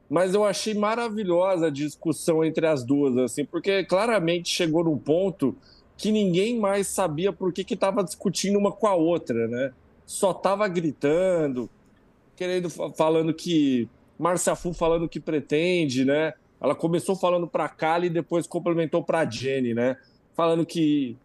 mas 0.09 0.33
eu 0.33 0.43
achei 0.43 0.73
maravilhosa 0.73 1.67
a 1.67 1.71
discussão 1.71 2.43
entre 2.43 2.67
as 2.67 2.83
duas, 2.83 3.15
assim, 3.19 3.45
porque 3.45 3.85
claramente 3.85 4.49
chegou 4.49 4.85
num 4.85 4.97
ponto 4.97 5.55
que 5.99 6.11
ninguém 6.11 6.59
mais 6.59 6.87
sabia 6.87 7.31
por 7.31 7.53
que 7.53 7.75
estava 7.75 8.03
discutindo 8.03 8.59
uma 8.59 8.73
com 8.73 8.87
a 8.87 8.95
outra, 8.95 9.49
né? 9.49 9.71
Só 10.07 10.31
estava 10.31 10.67
gritando, 10.67 11.69
querendo, 12.35 12.71
falando 12.71 13.35
que. 13.35 13.87
Marcia 14.19 14.55
Fu 14.55 14.73
falando 14.73 15.09
que 15.09 15.21
pretende, 15.21 16.05
né? 16.05 16.35
Ela 16.61 16.75
começou 16.75 17.17
falando 17.17 17.47
para 17.47 17.69
Kali 17.69 18.07
e 18.07 18.11
depois 18.11 18.47
complementou 18.47 19.03
para 19.03 19.29
Jenny, 19.29 19.75
né? 19.75 19.97
Falando 20.35 20.65
que 20.65 21.17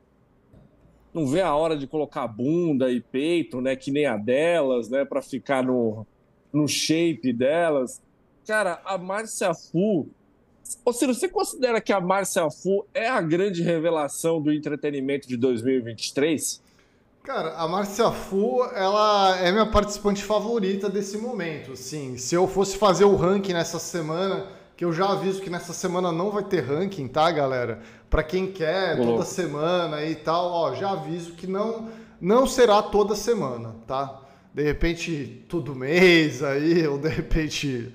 não 1.13 1.25
vê 1.25 1.41
a 1.41 1.55
hora 1.55 1.77
de 1.77 1.87
colocar 1.87 2.27
bunda 2.27 2.91
e 2.91 2.99
peito, 3.01 3.61
né? 3.61 3.75
Que 3.75 3.91
nem 3.91 4.05
a 4.05 4.17
delas, 4.17 4.89
né? 4.89 5.05
Para 5.05 5.21
ficar 5.21 5.63
no, 5.63 6.05
no 6.51 6.67
shape 6.67 7.31
delas. 7.31 8.01
Cara, 8.45 8.81
a 8.85 8.97
Marcia 8.97 9.53
Fu 9.53 10.09
Ô 10.85 10.93
Ciro, 10.93 11.13
você 11.13 11.27
considera 11.27 11.81
que 11.81 11.91
a 11.91 11.99
Marcia 11.99 12.49
Fu 12.49 12.85
é 12.93 13.07
a 13.07 13.21
grande 13.21 13.63
revelação 13.63 14.41
do 14.41 14.51
entretenimento 14.51 15.27
de 15.27 15.35
2023? 15.35 16.61
Cara, 17.23 17.55
a 17.57 17.67
Marcia 17.67 18.09
Fu, 18.11 18.63
ela 18.73 19.37
é 19.39 19.51
minha 19.51 19.65
participante 19.65 20.23
favorita 20.23 20.89
desse 20.89 21.17
momento, 21.17 21.75
sim. 21.75 22.17
Se 22.17 22.33
eu 22.33 22.47
fosse 22.47 22.77
fazer 22.77 23.05
o 23.05 23.15
ranking 23.15 23.53
nessa 23.53 23.77
semana, 23.77 24.47
que 24.75 24.85
eu 24.85 24.93
já 24.93 25.09
aviso 25.09 25.41
que 25.41 25.49
nessa 25.49 25.73
semana 25.73 26.11
não 26.11 26.31
vai 26.31 26.43
ter 26.43 26.61
ranking, 26.61 27.07
tá, 27.07 27.29
galera? 27.29 27.81
Para 28.09 28.23
quem 28.23 28.47
quer 28.47 28.97
toda 28.97 29.25
semana 29.25 30.03
e 30.05 30.15
tal, 30.15 30.51
ó, 30.51 30.73
já 30.73 30.91
aviso 30.91 31.33
que 31.33 31.45
não 31.45 31.89
não 32.19 32.45
será 32.47 32.81
toda 32.81 33.15
semana, 33.15 33.75
tá? 33.87 34.21
De 34.53 34.63
repente 34.63 35.45
todo 35.47 35.75
mês 35.75 36.43
aí, 36.43 36.87
ou 36.87 36.97
de 36.97 37.09
repente 37.09 37.93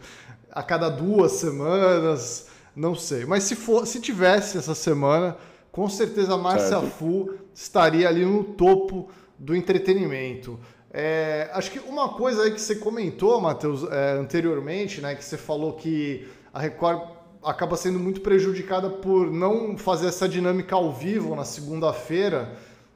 a 0.51 0.63
cada 0.63 0.89
duas 0.89 1.33
semanas. 1.33 2.47
Não 2.77 2.95
sei. 2.95 3.25
Mas 3.25 3.45
se, 3.45 3.55
for, 3.55 3.87
se 3.87 4.01
tivesse 4.01 4.59
essa 4.59 4.75
semana, 4.75 5.37
com 5.75 5.89
certeza 5.89 6.35
a 6.35 6.39
Márcia 6.39 6.81
Fu 6.83 7.35
estaria 7.53 8.09
ali 8.09 8.25
no 8.25 8.45
topo 8.45 9.09
do 9.37 9.57
entretenimento. 9.57 10.57
É, 10.93 11.51
acho 11.53 11.73
que 11.73 11.81
uma 11.81 12.11
coisa 12.11 12.45
aí 12.45 12.53
que 12.53 12.61
você 12.61 12.77
comentou, 12.77 13.41
Matheus, 13.41 13.83
é, 13.91 14.13
anteriormente, 14.13 15.01
né, 15.01 15.17
que 15.17 15.25
você 15.25 15.37
falou 15.37 15.73
que 15.73 16.29
a 16.53 16.61
Record 16.61 17.03
acaba 17.43 17.77
sendo 17.77 17.99
muito 17.99 18.21
prejudicada 18.21 18.89
por 18.89 19.33
não 19.33 19.77
fazer 19.77 20.07
essa 20.07 20.29
dinâmica 20.29 20.77
ao 20.77 20.93
vivo 20.93 21.35
na 21.35 21.45
segunda-feira 21.45 22.53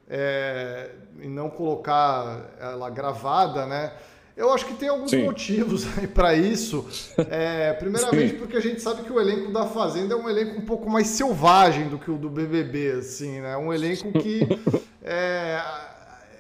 é, 0.09 0.93
e 1.21 1.27
não 1.27 1.51
colocar 1.51 2.49
ela 2.61 2.89
gravada, 2.91 3.67
né? 3.67 3.93
Eu 4.39 4.53
acho 4.53 4.67
que 4.67 4.75
tem 4.75 4.89
alguns 4.89 5.11
Sim. 5.11 5.25
motivos 5.25 5.85
para 6.15 6.33
isso. 6.33 6.87
É, 7.29 7.73
primeiramente, 7.73 8.31
Sim. 8.31 8.39
porque 8.39 8.57
a 8.57 8.61
gente 8.61 8.81
sabe 8.81 9.03
que 9.03 9.13
o 9.13 9.21
elenco 9.21 9.51
da 9.51 9.67
Fazenda 9.67 10.15
é 10.15 10.17
um 10.17 10.31
elenco 10.31 10.61
um 10.61 10.65
pouco 10.65 10.89
mais 10.89 11.09
selvagem 11.09 11.89
do 11.89 11.99
que 11.99 12.09
o 12.09 12.17
do 12.17 12.31
BBB, 12.31 12.93
assim, 12.93 13.41
né? 13.41 13.57
Um 13.57 13.75
elenco 13.75 14.13
que 14.13 14.47
é, 15.03 15.61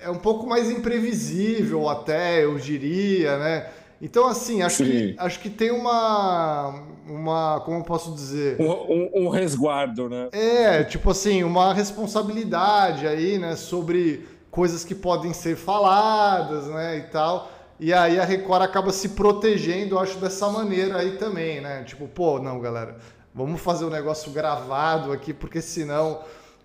é 0.01 0.09
um 0.09 0.19
pouco 0.19 0.47
mais 0.47 0.71
imprevisível, 0.71 1.89
até, 1.89 2.45
eu 2.45 2.57
diria, 2.57 3.37
né? 3.37 3.67
Então, 4.01 4.29
assim, 4.29 4.63
acho, 4.63 4.85
que, 4.85 5.17
acho 5.19 5.41
que 5.41 5.51
tem 5.51 5.73
uma. 5.73 6.85
uma 7.05 7.61
como 7.65 7.79
eu 7.79 7.83
posso 7.83 8.15
dizer? 8.15 8.57
Um, 8.61 8.71
um, 8.71 9.11
um, 9.25 9.29
resguardo, 9.29 10.09
né? 10.09 10.29
É, 10.31 10.85
tipo 10.85 11.11
assim, 11.11 11.43
uma 11.43 11.75
responsabilidade 11.75 13.09
aí, 13.09 13.39
né? 13.39 13.57
Sobre 13.57 14.25
coisas 14.53 14.85
que 14.85 14.95
podem 14.95 15.33
ser 15.33 15.57
faladas, 15.57 16.69
né? 16.69 16.99
E 16.99 17.03
tal. 17.11 17.58
E 17.81 17.93
aí 17.93 18.19
a 18.19 18.25
Record 18.25 18.63
acaba 18.63 18.93
se 18.93 19.11
protegendo, 19.11 19.99
acho, 19.99 20.19
dessa 20.19 20.49
maneira 20.49 20.99
aí 20.99 21.13
também, 21.17 21.61
né? 21.61 21.85
Tipo, 21.85 22.09
pô, 22.09 22.41
não, 22.41 22.59
galera, 22.61 22.97
vamos 23.33 23.61
fazer 23.61 23.85
o 23.85 23.89
um 23.89 23.91
negócio 23.91 24.33
gravado 24.33 25.13
aqui, 25.13 25.33
porque 25.33 25.61
senão 25.61 26.23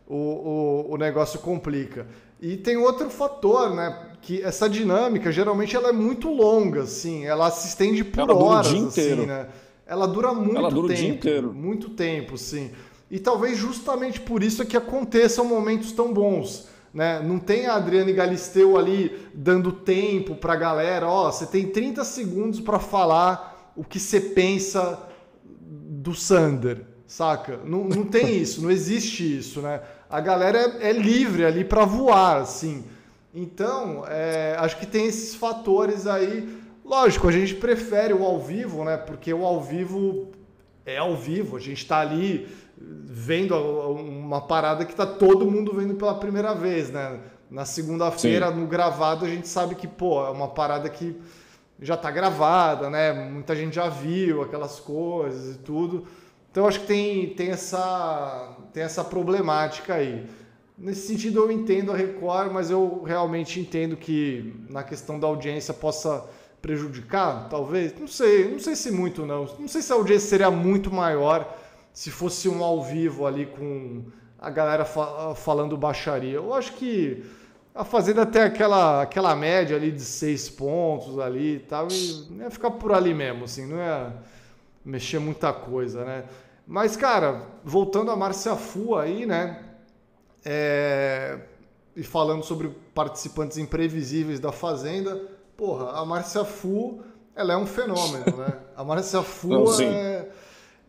o, 0.08 0.15
o, 0.15 0.93
o 0.93 0.98
negócio 0.98 1.39
complica. 1.39 2.08
E 2.41 2.58
tem 2.58 2.77
outro 2.77 3.10
fator, 3.10 3.75
né? 3.75 4.10
Que 4.22 4.41
essa 4.41 4.67
dinâmica, 4.67 5.32
geralmente, 5.32 5.75
ela 5.75 5.89
é 5.89 5.93
muito 5.93 6.29
longa, 6.29 6.84
assim, 6.84 7.25
ela 7.25 7.51
se 7.51 7.67
estende 7.67 8.03
por 8.03 8.22
ela 8.22 8.36
horas, 8.36 8.67
dura 8.70 8.79
o 8.79 8.79
dia 8.79 8.88
assim, 8.88 9.01
inteiro. 9.01 9.25
né? 9.27 9.48
Ela 9.86 10.08
dura 10.08 10.34
muito 10.34 10.58
ela 10.58 10.70
dura 10.70 10.88
tempo. 10.88 11.00
O 11.00 11.05
dia 11.05 11.13
inteiro. 11.13 11.53
Muito 11.53 11.89
tempo, 11.91 12.38
sim. 12.38 12.72
E 13.12 13.20
talvez 13.20 13.58
justamente 13.58 14.20
por 14.20 14.41
isso 14.41 14.63
é 14.63 14.65
que 14.65 14.75
aconteçam 14.75 15.46
momentos 15.46 15.91
tão 15.91 16.12
bons 16.12 16.73
né? 16.93 17.19
Não 17.19 17.39
tem 17.39 17.65
a 17.65 17.75
Adriane 17.75 18.13
Galisteu 18.13 18.77
ali 18.77 19.27
dando 19.33 19.71
tempo 19.71 20.35
para 20.35 20.53
a 20.53 20.57
galera, 20.57 21.07
ó, 21.07 21.31
você 21.31 21.45
tem 21.45 21.67
30 21.67 22.03
segundos 22.03 22.59
para 22.59 22.79
falar 22.79 23.73
o 23.75 23.83
que 23.83 24.00
você 24.00 24.21
pensa 24.21 25.09
do 25.59 26.13
Sander, 26.13 26.81
saca? 27.07 27.59
Não, 27.65 27.85
não 27.85 28.05
tem 28.05 28.38
isso, 28.38 28.62
não 28.62 28.69
existe 28.69 29.38
isso, 29.38 29.62
né? 29.62 29.81
A 30.09 30.21
galera 30.21 30.59
é, 30.59 30.89
é 30.89 30.91
livre 30.93 31.43
ali 31.43 31.65
para 31.65 31.85
voar, 31.85 32.41
assim. 32.41 32.83
Então, 33.33 34.05
é, 34.07 34.55
acho 34.59 34.77
que 34.77 34.85
tem 34.85 35.07
esses 35.07 35.33
fatores 35.33 36.05
aí. 36.05 36.62
Lógico, 36.85 37.27
a 37.27 37.31
gente 37.31 37.55
prefere 37.55 38.13
o 38.13 38.23
ao 38.23 38.39
vivo, 38.39 38.83
né? 38.83 38.95
Porque 38.95 39.33
o 39.33 39.43
ao 39.43 39.63
vivo 39.63 40.27
é 40.85 40.97
ao 40.97 41.15
vivo, 41.15 41.57
a 41.57 41.59
gente 41.59 41.81
está 41.81 42.01
ali 42.01 42.47
vendo 42.77 43.56
uma 43.56 44.42
parada 44.42 44.86
que 44.86 44.92
está 44.92 45.06
todo 45.06 45.50
mundo 45.50 45.74
vendo 45.74 45.96
pela 45.96 46.15
primeira 46.15 46.53
vez, 46.53 46.89
né? 46.89 47.20
Na 47.50 47.65
segunda-feira, 47.65 48.50
no 48.50 48.65
gravado, 48.65 49.25
a 49.25 49.30
gente 49.30 49.48
sabe 49.48 49.75
que, 49.75 49.88
pô, 49.88 50.25
é 50.25 50.30
uma 50.30 50.48
parada 50.48 50.89
que 50.89 51.15
já 51.80 51.94
está 51.94 52.10
gravada, 52.10 52.89
né? 52.89 53.13
Muita 53.13 53.56
gente 53.56 53.75
já 53.75 53.89
viu 53.89 54.42
aquelas 54.42 54.80
coisas 54.80 55.56
e 55.56 55.60
tudo. 55.60 56.06
Então 56.51 56.68
acho 56.68 56.82
que 56.82 56.88
tem, 56.88 57.30
tem, 57.36 57.50
essa, 57.50 58.58
tem 58.74 58.84
essa 58.84 59.03
problemática 59.03 59.96
aí. 59.96 60.27
Nesse 60.77 61.08
sentido 61.08 61.42
eu 61.42 61.51
entendo 61.51 61.92
a 61.92 61.96
Record, 61.96 62.51
mas 62.51 62.72
eu 62.72 63.03
realmente 63.03 63.60
entendo 63.60 63.96
que 63.96 64.53
na 64.70 64.84
questão 64.84 65.20
da 65.20 65.27
audiência 65.27 65.74
possa 65.74 66.25
prejudicar, 66.62 67.50
talvez. 67.50 67.94
Não 68.00 68.08
sei, 68.08 68.50
não 68.51 68.60
sei 68.60 68.75
se 68.75 68.89
muito 68.89 69.25
não. 69.25 69.46
Não 69.60 69.68
sei 69.68 69.82
se 69.82 69.92
a 69.92 69.96
audiência 69.96 70.30
seria 70.30 70.50
muito 70.50 70.92
maior 70.92 71.62
se 71.93 72.09
fosse 72.09 72.50
um 72.50 72.63
ao 72.63 72.83
vivo 72.83 73.25
ali 73.25 73.45
com 73.45 74.03
a 74.39 74.50
galera 74.50 74.83
falando 74.83 75.77
baixaria. 75.77 76.33
Eu 76.33 76.53
acho 76.53 76.73
que 76.73 77.23
a 77.73 77.83
Fazenda 77.83 78.25
tem 78.25 78.41
aquela, 78.41 79.03
aquela 79.03 79.35
média 79.35 79.77
ali 79.77 79.91
de 79.91 80.01
seis 80.01 80.50
pontos 80.50 81.17
ali 81.19 81.55
e 81.55 81.59
tal, 81.59 81.88
e 81.89 82.27
ia 82.39 82.50
ficar 82.50 82.71
por 82.71 82.91
ali 82.91 83.13
mesmo, 83.13 83.45
assim, 83.45 83.65
não 83.65 83.77
ia 83.77 84.13
mexer 84.83 85.19
muita 85.19 85.53
coisa, 85.53 86.03
né? 86.03 86.25
Mas, 86.67 86.95
cara, 86.95 87.41
voltando 87.63 88.12
a 88.12 88.15
Márcia 88.15 88.55
Fu 88.55 88.95
aí, 88.95 89.25
né? 89.25 89.63
É... 90.45 91.39
E 91.95 92.03
falando 92.03 92.43
sobre 92.43 92.69
participantes 92.93 93.57
imprevisíveis 93.57 94.39
da 94.39 94.51
Fazenda, 94.51 95.21
porra, 95.55 95.91
a 95.91 96.05
Márcia 96.05 96.43
Fu, 96.43 97.01
ela 97.35 97.53
é 97.53 97.57
um 97.57 97.65
fenômeno, 97.65 98.38
né? 98.38 98.59
A 98.75 98.83
Márcia 98.83 99.21
Fu 99.21 99.47
Não, 99.47 99.81
é... 99.81 100.12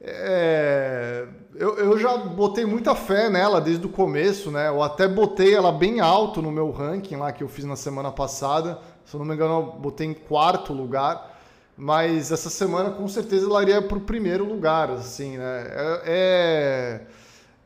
é... 0.04 1.26
Eu, 1.56 1.76
eu 1.78 1.98
já 1.98 2.16
botei 2.16 2.66
muita 2.66 2.94
fé 2.96 3.30
nela 3.30 3.60
desde 3.60 3.86
o 3.86 3.88
começo, 3.88 4.50
né? 4.50 4.68
Eu 4.68 4.82
até 4.82 5.06
botei 5.06 5.54
ela 5.54 5.70
bem 5.70 6.00
alto 6.00 6.42
no 6.42 6.50
meu 6.50 6.70
ranking 6.70 7.16
lá 7.16 7.30
que 7.32 7.44
eu 7.44 7.48
fiz 7.48 7.64
na 7.64 7.76
semana 7.76 8.10
passada. 8.10 8.78
Se 9.04 9.14
eu 9.14 9.20
não 9.20 9.26
me 9.26 9.34
engano, 9.34 9.54
eu 9.54 9.62
botei 9.80 10.06
em 10.06 10.14
quarto 10.14 10.72
lugar. 10.72 11.32
Mas 11.76 12.30
essa 12.30 12.50
semana 12.50 12.90
com 12.90 13.06
certeza 13.08 13.46
ela 13.46 13.62
iria 13.62 13.82
para 13.82 13.98
o 13.98 14.00
primeiro 14.00 14.44
lugar, 14.44 14.90
assim, 14.90 15.36
né? 15.36 15.66
É, 15.70 16.02
é, 16.06 17.00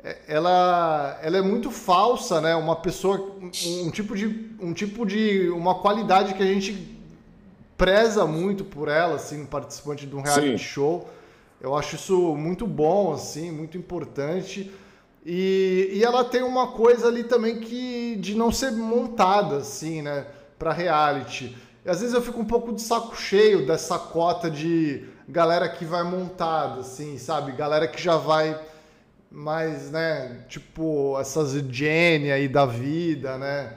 é, 0.02 0.18
ela, 0.28 1.18
ela 1.22 1.38
é 1.38 1.42
muito 1.42 1.70
falsa, 1.70 2.40
né? 2.40 2.54
Uma 2.54 2.76
pessoa, 2.76 3.36
um 3.40 3.90
tipo 3.90 4.16
de, 4.16 4.50
um 4.60 4.72
tipo 4.72 5.04
de, 5.04 5.50
uma 5.50 5.76
qualidade 5.76 6.34
que 6.34 6.42
a 6.42 6.46
gente 6.46 6.96
preza 7.76 8.26
muito 8.26 8.64
por 8.64 8.88
ela, 8.88 9.16
assim, 9.16 9.44
participante 9.44 10.06
de 10.06 10.14
um 10.14 10.20
reality 10.22 10.58
Sim. 10.58 10.58
show. 10.58 11.08
Eu 11.60 11.74
acho 11.76 11.96
isso 11.96 12.34
muito 12.36 12.66
bom, 12.66 13.12
assim, 13.12 13.50
muito 13.50 13.76
importante. 13.76 14.70
E, 15.26 15.90
e 15.92 16.04
ela 16.04 16.24
tem 16.24 16.42
uma 16.42 16.68
coisa 16.68 17.08
ali 17.08 17.24
também 17.24 17.58
que 17.60 18.16
de 18.16 18.34
não 18.34 18.52
ser 18.52 18.72
montada, 18.72 19.56
assim, 19.58 20.02
né? 20.02 20.26
Para 20.58 20.72
reality 20.72 21.56
e 21.88 21.90
às 21.90 22.00
vezes 22.00 22.14
eu 22.14 22.20
fico 22.20 22.38
um 22.38 22.44
pouco 22.44 22.72
de 22.74 22.82
saco 22.82 23.16
cheio 23.16 23.66
dessa 23.66 23.98
cota 23.98 24.50
de 24.50 25.04
galera 25.26 25.66
que 25.68 25.86
vai 25.86 26.02
montada, 26.02 26.80
assim, 26.80 27.16
sabe? 27.16 27.52
Galera 27.52 27.88
que 27.88 28.02
já 28.02 28.16
vai 28.16 28.60
mais, 29.30 29.90
né? 29.90 30.44
Tipo, 30.50 31.18
essas 31.18 31.52
Jenny 31.52 32.30
aí 32.30 32.46
da 32.46 32.66
vida, 32.66 33.38
né? 33.38 33.72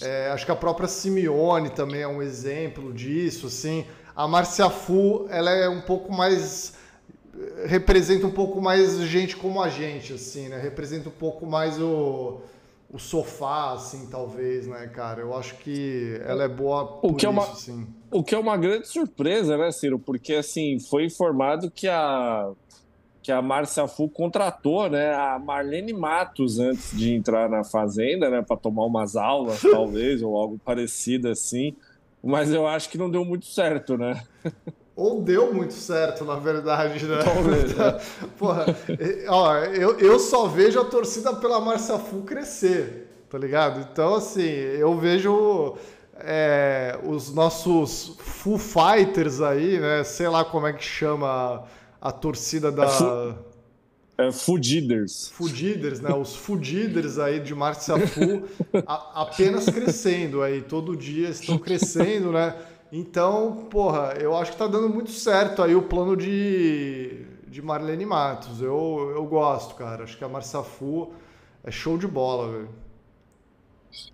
É, 0.00 0.30
acho 0.32 0.44
que 0.44 0.50
a 0.50 0.56
própria 0.56 0.88
Simeone 0.88 1.70
também 1.70 2.00
é 2.00 2.08
um 2.08 2.20
exemplo 2.20 2.92
disso, 2.92 3.46
assim. 3.46 3.86
A 4.16 4.26
Marcia 4.26 4.68
Fu, 4.68 5.26
ela 5.30 5.52
é 5.52 5.68
um 5.68 5.82
pouco 5.82 6.12
mais 6.12 6.74
representa 7.66 8.26
um 8.26 8.30
pouco 8.30 8.60
mais 8.60 9.00
gente 9.02 9.36
como 9.36 9.62
a 9.62 9.68
gente, 9.68 10.12
assim, 10.12 10.48
né? 10.48 10.60
Representa 10.60 11.08
um 11.08 11.12
pouco 11.12 11.46
mais 11.46 11.80
o 11.80 12.40
o 12.92 12.98
sofá, 12.98 13.72
assim, 13.72 14.06
talvez, 14.10 14.66
né, 14.66 14.86
cara? 14.86 15.22
Eu 15.22 15.34
acho 15.34 15.56
que 15.56 16.20
ela 16.26 16.44
é 16.44 16.48
boa 16.48 16.98
o 17.02 17.14
que 17.14 17.24
isso, 17.24 17.26
é 17.26 17.28
uma, 17.30 17.46
sim. 17.54 17.86
O 18.10 18.22
que 18.22 18.34
é 18.34 18.38
uma 18.38 18.56
grande 18.58 18.86
surpresa, 18.86 19.56
né, 19.56 19.72
Ciro? 19.72 19.98
Porque, 19.98 20.34
assim, 20.34 20.78
foi 20.78 21.06
informado 21.06 21.70
que 21.70 21.88
a 21.88 22.50
que 23.22 23.30
a 23.30 23.40
Márcia 23.40 23.86
Fu 23.86 24.08
contratou, 24.08 24.90
né, 24.90 25.14
a 25.14 25.38
Marlene 25.38 25.92
Matos 25.92 26.58
antes 26.58 26.90
de 26.90 27.14
entrar 27.14 27.48
na 27.48 27.62
Fazenda, 27.62 28.28
né, 28.28 28.42
para 28.42 28.56
tomar 28.56 28.84
umas 28.84 29.14
aulas, 29.14 29.60
talvez, 29.62 30.20
ou 30.22 30.36
algo 30.36 30.58
parecido 30.64 31.28
assim. 31.28 31.76
Mas 32.20 32.52
eu 32.52 32.66
acho 32.66 32.90
que 32.90 32.98
não 32.98 33.08
deu 33.08 33.24
muito 33.24 33.46
certo, 33.46 33.96
né? 33.96 34.20
Ou 34.94 35.22
deu 35.22 35.54
muito 35.54 35.72
certo, 35.72 36.24
na 36.24 36.36
verdade, 36.36 37.06
né? 37.06 37.18
Talvez. 37.22 37.74
Né? 37.74 38.00
Porra, 38.38 38.66
ó, 39.28 39.56
eu, 39.58 39.98
eu 39.98 40.18
só 40.18 40.46
vejo 40.46 40.78
a 40.78 40.84
torcida 40.84 41.32
pela 41.34 41.60
Marcia 41.60 41.98
Fu 41.98 42.22
crescer, 42.22 43.24
tá 43.30 43.38
ligado? 43.38 43.80
Então, 43.90 44.14
assim, 44.16 44.42
eu 44.42 44.96
vejo 44.98 45.76
é, 46.16 46.98
os 47.04 47.32
nossos 47.32 48.16
Full 48.18 48.58
Fighters 48.58 49.40
aí, 49.40 49.80
né? 49.80 50.04
Sei 50.04 50.28
lá 50.28 50.44
como 50.44 50.66
é 50.66 50.72
que 50.72 50.84
chama 50.84 51.64
a, 52.00 52.08
a 52.08 52.12
torcida 52.12 52.70
da. 52.70 52.84
É, 52.84 52.88
fu 52.88 53.34
é 54.18 54.30
Fudiders. 54.30 55.28
Fudiders, 55.30 56.00
né? 56.00 56.14
Os 56.14 56.36
Fudiders 56.36 57.18
aí 57.18 57.40
de 57.40 57.54
Marcia 57.54 57.98
Fu 58.06 58.44
a, 58.86 59.22
apenas 59.22 59.66
crescendo 59.66 60.42
aí. 60.42 60.60
Todo 60.60 60.96
dia 60.96 61.30
estão 61.30 61.56
crescendo, 61.58 62.30
né? 62.30 62.54
Então, 62.92 63.68
porra, 63.70 64.18
eu 64.20 64.36
acho 64.36 64.52
que 64.52 64.58
tá 64.58 64.66
dando 64.66 64.90
muito 64.90 65.10
certo 65.10 65.62
aí 65.62 65.74
o 65.74 65.80
plano 65.80 66.14
de, 66.14 67.24
de 67.48 67.62
Marlene 67.62 68.04
Matos. 68.04 68.60
Eu, 68.60 69.12
eu 69.16 69.24
gosto, 69.24 69.74
cara. 69.76 70.04
Acho 70.04 70.18
que 70.18 70.22
a 70.22 70.28
Marsafu 70.28 71.10
é 71.64 71.70
show 71.70 71.96
de 71.96 72.06
bola, 72.06 72.52
velho. 72.52 72.68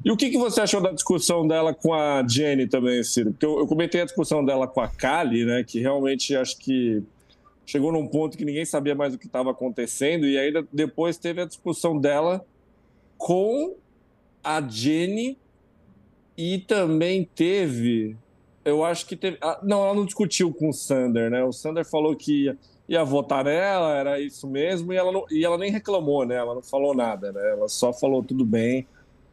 E 0.04 0.12
o 0.12 0.16
que, 0.16 0.30
que 0.30 0.38
você 0.38 0.60
achou 0.60 0.80
da 0.80 0.92
discussão 0.92 1.46
dela 1.46 1.74
com 1.74 1.92
a 1.92 2.24
Jenny 2.26 2.68
também, 2.68 3.02
Ciro? 3.02 3.32
Porque 3.32 3.46
eu, 3.46 3.58
eu 3.58 3.66
comentei 3.66 4.00
a 4.00 4.04
discussão 4.04 4.44
dela 4.44 4.68
com 4.68 4.80
a 4.80 4.86
Kali, 4.86 5.44
né? 5.44 5.64
Que 5.64 5.80
realmente 5.80 6.36
acho 6.36 6.56
que 6.58 7.02
chegou 7.66 7.90
num 7.90 8.06
ponto 8.06 8.38
que 8.38 8.44
ninguém 8.44 8.64
sabia 8.64 8.94
mais 8.94 9.12
o 9.12 9.18
que 9.18 9.26
estava 9.26 9.50
acontecendo. 9.50 10.24
E 10.24 10.38
ainda 10.38 10.64
depois 10.72 11.18
teve 11.18 11.40
a 11.40 11.44
discussão 11.44 11.98
dela 11.98 12.46
com 13.16 13.74
a 14.42 14.60
Jenny 14.60 15.36
e 16.36 16.58
também 16.58 17.28
teve 17.34 18.16
eu 18.68 18.84
acho 18.84 19.06
que 19.06 19.16
teve. 19.16 19.38
Ah, 19.40 19.58
não, 19.62 19.84
ela 19.84 19.94
não 19.94 20.04
discutiu 20.04 20.52
com 20.52 20.68
o 20.68 20.72
Sander, 20.72 21.30
né? 21.30 21.42
O 21.44 21.52
Sander 21.52 21.84
falou 21.84 22.14
que 22.14 22.44
ia, 22.44 22.58
ia 22.88 23.04
votar 23.04 23.44
nela, 23.44 23.94
era 23.94 24.20
isso 24.20 24.46
mesmo, 24.46 24.92
e 24.92 24.96
ela, 24.96 25.12
não, 25.12 25.24
e 25.30 25.44
ela 25.44 25.58
nem 25.58 25.70
reclamou, 25.70 26.24
né? 26.24 26.36
Ela 26.36 26.54
não 26.54 26.62
falou 26.62 26.94
nada, 26.94 27.32
né? 27.32 27.50
Ela 27.52 27.68
só 27.68 27.92
falou 27.92 28.22
tudo 28.22 28.44
bem. 28.44 28.86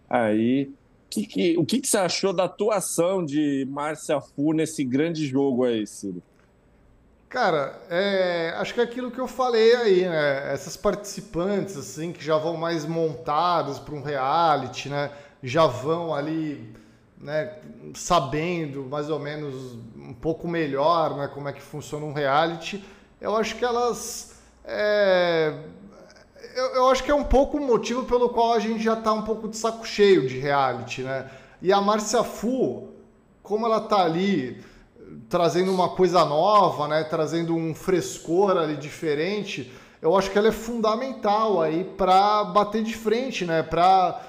Aí. 0.10 0.71
Que, 1.10 1.26
que, 1.26 1.58
o 1.58 1.65
que, 1.65 1.80
que 1.80 1.88
você 1.88 1.98
achou 1.98 2.34
da 2.34 2.43
atuação 2.43 3.24
de 3.24 3.65
Márcia 3.69 4.19
Fu 4.19 4.52
nesse 4.52 4.84
grande 4.84 5.26
jogo 5.26 5.63
aí, 5.63 5.88
Ciro? 5.88 6.21
Cara, 7.30 7.82
é, 7.89 8.54
acho 8.58 8.74
que 8.74 8.80
é 8.80 8.84
aquilo 8.84 9.12
que 9.12 9.19
eu 9.19 9.28
falei 9.28 9.76
aí, 9.76 10.10
né? 10.10 10.54
Essas 10.54 10.78
participantes, 10.78 11.76
assim, 11.78 12.12
que 12.12 12.24
já 12.24 12.38
vão 12.38 12.56
mais 12.56 12.86
montadas 12.86 13.80
para 13.80 13.95
um 13.95 14.02
reality, 14.02 14.89
né? 14.89 15.12
Já 15.43 15.67
vão 15.67 16.13
ali 16.13 16.74
né, 17.26 17.54
sabendo 17.96 18.84
mais 18.84 19.10
ou 19.10 19.20
menos 19.20 19.74
um 19.98 20.14
pouco 20.14 20.48
melhor 20.48 21.18
né, 21.18 21.28
como 21.28 21.50
é 21.50 21.54
que 21.54 21.62
funciona 21.62 22.06
um 22.06 22.14
reality, 22.14 22.86
eu 23.20 23.36
acho 23.36 23.56
que 23.56 23.66
elas. 23.66 24.36
É, 24.64 25.54
eu, 26.56 26.66
eu, 26.76 26.90
acho 26.90 27.04
que 27.04 27.10
é 27.10 27.16
um 27.16 27.24
pouco 27.24 27.58
o 27.58 27.62
motivo 27.62 28.04
pelo 28.04 28.30
qual 28.30 28.54
a 28.54 28.60
gente 28.60 28.84
já 28.84 28.94
está 28.94 29.12
um 29.12 29.24
pouco 29.24 29.48
de 29.48 29.58
saco 29.58 29.86
cheio 29.86 30.28
de 30.28 30.38
reality, 30.38 31.02
né? 31.02 31.30
E 31.62 31.74
a 31.74 31.82
Márcia 31.82 32.24
Fu, 32.24 32.90
como 33.42 33.66
ela 33.66 33.78
está 33.78 34.04
ali 34.04 34.64
trazendo 35.28 35.74
uma 35.74 35.90
coisa 35.90 36.24
nova, 36.26 36.88
né, 36.88 37.04
trazendo 37.04 37.56
um 37.56 37.74
frescor 37.74 38.58
ali 38.58 38.76
diferente, 38.76 39.72
eu 40.02 40.16
acho 40.16 40.30
que 40.30 40.38
ela 40.38 40.50
é 40.50 40.52
fundamental 40.52 41.62
aí 41.62 41.84
para 41.84 42.44
bater 42.44 42.84
de 42.84 42.96
frente, 42.96 43.46
né, 43.46 43.64
para 43.64 44.22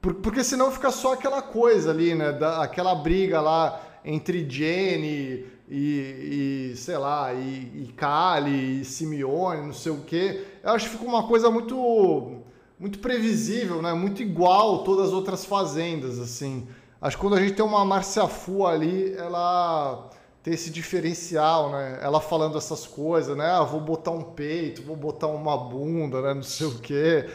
porque 0.00 0.44
senão 0.44 0.70
fica 0.70 0.90
só 0.90 1.14
aquela 1.14 1.42
coisa 1.42 1.90
ali, 1.90 2.14
né? 2.14 2.32
Da, 2.32 2.62
aquela 2.62 2.94
briga 2.94 3.40
lá 3.40 3.80
entre 4.04 4.48
Jenny 4.48 5.46
e, 5.68 6.70
e 6.70 6.76
sei 6.76 6.96
lá, 6.96 7.32
e, 7.34 7.84
e 7.88 7.92
Kali 7.96 8.80
e 8.80 8.84
Simeone, 8.84 9.66
não 9.66 9.72
sei 9.72 9.92
o 9.92 10.02
quê. 10.02 10.44
Eu 10.62 10.70
acho 10.70 10.86
que 10.86 10.96
fica 10.96 11.04
uma 11.04 11.26
coisa 11.26 11.50
muito 11.50 12.42
muito 12.78 12.98
previsível, 12.98 13.80
né? 13.80 13.92
Muito 13.94 14.22
igual 14.22 14.84
todas 14.84 15.08
as 15.08 15.12
outras 15.12 15.44
fazendas, 15.44 16.18
assim. 16.18 16.68
Acho 17.00 17.16
que 17.16 17.22
quando 17.22 17.36
a 17.36 17.40
gente 17.40 17.54
tem 17.54 17.64
uma 17.64 17.84
Marcia 17.84 18.26
Fu 18.28 18.66
ali, 18.66 19.14
ela 19.16 20.10
tem 20.42 20.54
esse 20.54 20.70
diferencial, 20.70 21.70
né? 21.70 21.98
Ela 22.02 22.20
falando 22.20 22.56
essas 22.58 22.86
coisas, 22.86 23.36
né? 23.36 23.50
Ah, 23.50 23.64
vou 23.64 23.80
botar 23.80 24.10
um 24.10 24.22
peito, 24.22 24.82
vou 24.82 24.94
botar 24.96 25.26
uma 25.26 25.56
bunda, 25.56 26.20
né? 26.20 26.34
Não 26.34 26.42
sei 26.42 26.66
o 26.66 26.78
quê 26.78 27.26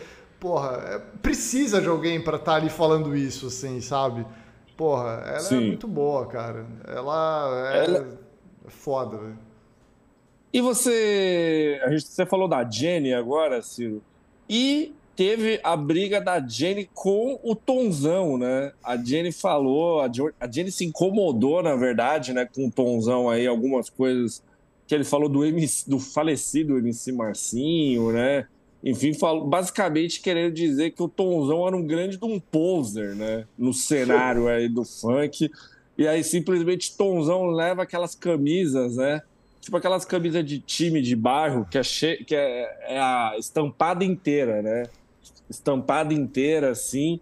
porra, 0.42 0.84
é, 0.88 1.00
precisa 1.22 1.80
de 1.80 1.88
alguém 1.88 2.20
para 2.20 2.38
estar 2.38 2.54
tá 2.54 2.58
ali 2.58 2.70
falando 2.70 3.16
isso, 3.16 3.46
assim, 3.46 3.80
sabe? 3.80 4.26
Porra, 4.76 5.24
ela 5.28 5.38
é 5.38 5.40
Sim. 5.40 5.58
é 5.58 5.68
muito 5.68 5.88
boa, 5.88 6.26
cara. 6.26 6.66
Ela 6.88 7.72
é, 7.72 7.86
ela... 7.86 8.20
foda, 8.68 9.18
velho. 9.18 9.40
E 10.52 10.60
você. 10.60 11.80
A 11.84 11.92
gente, 11.92 12.08
você 12.08 12.26
falou 12.26 12.48
da 12.48 12.68
Jenny 12.68 13.14
agora, 13.14 13.62
Ciro. 13.62 14.02
E 14.50 14.94
teve 15.16 15.60
a 15.64 15.78
briga 15.78 16.20
da 16.20 16.46
Jenny 16.46 16.90
com 16.92 17.40
o 17.44 17.56
Tonzão, 17.56 18.38
né? 18.38 18.74
A 18.84 18.98
Jenny 18.98 19.32
falou, 19.32 20.02
a 20.02 20.48
Jenny 20.52 20.72
se 20.72 20.84
incomodou, 20.84 21.62
na 21.62 21.76
verdade, 21.76 22.34
né, 22.34 22.50
com 22.54 22.68
o 22.68 22.72
Tonzão 22.72 23.30
aí, 23.30 23.46
algumas 23.46 23.90
coisas 23.90 24.44
que 24.88 24.96
ele 24.96 25.04
falou 25.04 25.30
do, 25.30 25.46
MC, 25.46 25.90
do 25.90 26.00
falecido 26.00 26.78
MC 26.80 27.12
Marcinho, 27.12 28.12
né? 28.12 28.48
Enfim, 28.84 29.14
falou, 29.14 29.46
basicamente 29.48 30.22
querendo 30.22 30.54
dizer 30.54 30.92
que 30.92 31.04
o 31.04 31.08
Tonzão 31.08 31.68
era 31.68 31.76
um 31.76 31.86
grande 31.86 32.18
de 32.18 32.26
um 32.26 32.40
poser, 32.40 33.16
né? 33.16 33.46
No 33.58 33.74
cenário 33.74 34.48
aí 34.48 34.68
do 34.68 34.84
funk. 34.84 35.52
E 35.98 36.08
aí 36.08 36.24
simplesmente 36.24 36.98
Tonzão 36.98 37.48
leva 37.48 37.84
aquelas 37.84 38.16
camisas, 38.16 38.96
né? 38.96 39.22
Tipo 39.60 39.78
aquelas 39.78 40.04
camisas 40.04 40.44
de 40.44 40.60
time 40.60 41.02
de 41.02 41.16
bairro 41.16 41.68
que 41.70 41.78
é, 41.78 41.84
che... 41.84 42.24
que 42.26 42.36
é, 42.36 42.96
é 42.96 43.00
a 43.00 43.36
estampada 43.38 44.04
inteira, 44.04 44.64
né? 44.64 44.84
Estampada 45.48 46.14
inteira, 46.14 46.72
assim. 46.72 47.20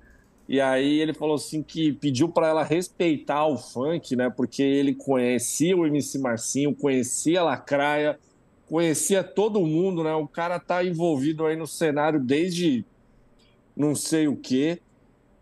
E 0.47 0.61
aí 0.61 0.99
ele 0.99 1.13
falou 1.13 1.35
assim 1.35 1.61
que 1.61 1.91
pediu 1.91 2.29
para 2.29 2.47
ela 2.47 2.63
respeitar 2.63 3.45
o 3.45 3.57
funk, 3.57 4.15
né? 4.15 4.29
Porque 4.29 4.63
ele 4.63 4.95
conhecia 4.95 5.75
o 5.75 5.85
MC 5.85 6.17
Marcinho, 6.17 6.73
conhecia 6.73 7.41
a 7.41 7.43
Lacraia, 7.43 8.17
conhecia 8.69 9.23
todo 9.23 9.59
mundo, 9.65 10.03
né? 10.03 10.13
O 10.13 10.27
cara 10.27 10.59
tá 10.59 10.83
envolvido 10.83 11.45
aí 11.45 11.55
no 11.55 11.65
cenário 11.65 12.19
desde 12.19 12.85
não 13.75 13.95
sei 13.95 14.27
o 14.27 14.35
quê. 14.35 14.79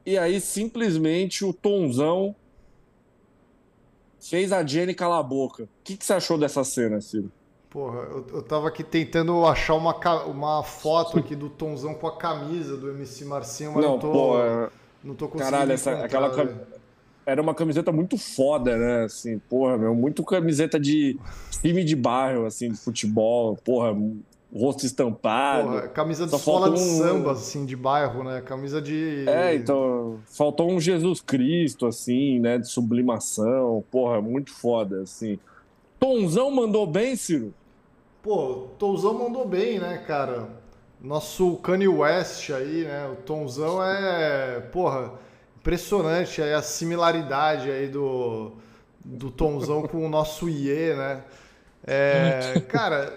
E 0.05 0.17
aí 0.17 0.39
simplesmente 0.39 1.43
o 1.43 1.51
Tonzão 1.51 2.33
fez 4.19 4.53
a 4.53 4.65
Jenny 4.65 4.95
calar 4.95 5.19
a 5.19 5.23
boca. 5.23 5.63
O 5.63 5.69
que, 5.83 5.97
que 5.97 6.05
você 6.05 6.13
achou 6.13 6.37
dessa 6.37 6.63
cena, 6.63 7.01
Ciro? 7.01 7.29
Porra, 7.69 7.99
eu, 7.99 8.25
eu 8.33 8.41
tava 8.41 8.69
aqui 8.69 8.83
tentando 8.83 9.45
achar 9.45 9.73
uma, 9.75 9.93
uma 10.25 10.63
foto 10.63 11.19
aqui 11.19 11.35
do 11.35 11.49
Tonzão 11.49 11.93
com 11.93 12.07
a 12.07 12.15
camisa 12.15 12.77
do 12.77 12.89
MC 12.89 13.25
Marcinho, 13.25 13.73
mas 13.73 13.83
não, 13.83 13.91
não 13.91 13.99
tô, 13.99 14.11
porra, 14.11 14.71
não 15.03 15.15
tô 15.15 15.27
conseguindo 15.27 15.51
Caralho, 15.51 15.73
essa, 15.73 15.91
aquela. 15.91 16.67
Era 17.27 17.41
uma 17.41 17.53
camiseta 17.53 17.91
muito 17.91 18.17
foda, 18.17 18.77
né? 18.77 19.03
Assim, 19.03 19.37
porra, 19.37 19.77
meu, 19.77 19.93
muito 19.93 20.23
camiseta 20.23 20.79
de 20.79 21.19
time 21.61 21.83
de 21.83 21.93
bairro, 21.93 22.45
assim, 22.45 22.71
de 22.71 22.77
futebol, 22.77 23.57
porra, 23.57 23.93
rosto 24.55 24.85
estampado. 24.85 25.67
Porra, 25.67 25.87
camisa 25.89 26.25
de 26.25 26.33
escola 26.33 26.71
de 26.71 26.81
um... 26.81 26.97
samba, 26.97 27.33
assim, 27.33 27.65
de 27.65 27.75
bairro, 27.75 28.23
né? 28.23 28.39
Camisa 28.39 28.81
de. 28.81 29.25
É, 29.27 29.53
então. 29.53 30.19
Faltou 30.25 30.71
um 30.71 30.79
Jesus 30.79 31.19
Cristo, 31.19 31.85
assim, 31.85 32.39
né? 32.39 32.57
De 32.57 32.69
sublimação. 32.69 33.83
Porra, 33.91 34.21
muito 34.21 34.53
foda, 34.53 35.01
assim. 35.01 35.37
Tonzão 35.99 36.49
mandou 36.49 36.87
bem, 36.87 37.17
Ciro? 37.17 37.53
Pô, 38.23 38.67
Tonzão 38.79 39.13
mandou 39.13 39.45
bem, 39.45 39.79
né, 39.79 39.97
cara? 40.07 40.47
Nosso 41.01 41.57
Kanye 41.57 41.89
West 41.89 42.51
aí, 42.51 42.85
né? 42.85 43.09
O 43.11 43.17
Tonzão 43.17 43.83
é. 43.83 44.61
Porra, 44.71 45.26
impressionante 45.67 46.41
aí 46.41 46.53
a 46.53 46.61
similaridade 46.61 47.69
aí 47.69 47.89
do, 47.89 48.53
do 49.03 49.29
Tonzão 49.29 49.81
com 49.81 50.05
o 50.05 50.07
nosso 50.07 50.47
IE, 50.47 50.93
né? 50.95 51.23
É, 51.85 52.61
cara, 52.69 53.13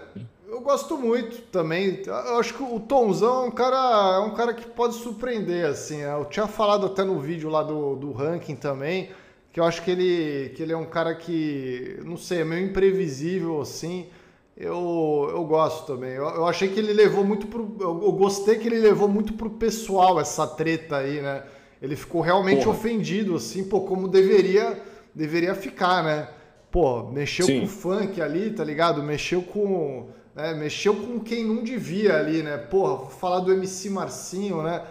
eu 0.48 0.60
gosto 0.60 0.98
muito 0.98 1.42
também. 1.42 2.02
Eu 2.04 2.40
acho 2.40 2.54
que 2.54 2.62
o 2.62 2.80
Tonzão 2.80 3.44
é 3.44 3.46
um 3.46 3.50
cara, 3.52 4.16
é 4.16 4.18
um 4.18 4.34
cara 4.34 4.52
que 4.52 4.66
pode 4.66 4.94
surpreender, 4.94 5.64
assim. 5.64 5.98
Né? 5.98 6.12
Eu 6.12 6.24
tinha 6.24 6.48
falado 6.48 6.86
até 6.86 7.04
no 7.04 7.20
vídeo 7.20 7.48
lá 7.48 7.62
do, 7.62 7.94
do 7.94 8.10
ranking 8.10 8.56
também, 8.56 9.10
que 9.52 9.60
eu 9.60 9.64
acho 9.64 9.82
que 9.82 9.90
ele, 9.92 10.48
que 10.56 10.62
ele 10.64 10.72
é 10.72 10.76
um 10.76 10.86
cara 10.86 11.14
que, 11.14 12.00
não 12.04 12.16
sei, 12.16 12.40
é 12.40 12.44
meio 12.44 12.66
imprevisível, 12.66 13.60
assim. 13.60 14.08
Eu, 14.56 15.28
eu 15.30 15.44
gosto 15.44 15.86
também. 15.86 16.14
Eu, 16.14 16.24
eu 16.24 16.46
achei 16.46 16.68
que 16.68 16.80
ele 16.80 16.92
levou 16.92 17.22
muito 17.22 17.46
pro. 17.46 17.76
Eu, 17.78 18.02
eu, 18.02 18.12
gostei 18.12 18.58
que 18.58 18.66
ele 18.66 18.80
levou 18.80 19.08
muito 19.08 19.34
pro 19.34 19.50
pessoal 19.50 20.20
essa 20.20 20.46
treta 20.48 20.96
aí, 20.96 21.22
né? 21.22 21.44
Ele 21.80 21.96
ficou 21.96 22.20
realmente 22.20 22.64
Porra. 22.64 22.76
ofendido, 22.76 23.36
assim, 23.36 23.64
pô, 23.64 23.82
como 23.82 24.08
deveria, 24.08 24.80
deveria 25.14 25.54
ficar, 25.54 26.04
né? 26.04 26.28
Pô, 26.70 27.04
mexeu 27.04 27.46
Sim. 27.46 27.60
com 27.60 27.66
o 27.66 27.68
funk 27.68 28.20
ali, 28.20 28.50
tá 28.50 28.62
ligado? 28.62 29.02
Mexeu 29.02 29.42
com 29.42 30.08
né? 30.34 30.54
Mexeu 30.54 30.94
com 30.94 31.20
quem 31.20 31.44
não 31.44 31.62
devia 31.62 32.16
ali, 32.16 32.42
né? 32.42 32.56
Porra, 32.56 32.96
vou 32.96 33.10
falar 33.10 33.40
do 33.40 33.52
MC 33.52 33.90
Marcinho, 33.90 34.62
né? 34.62 34.84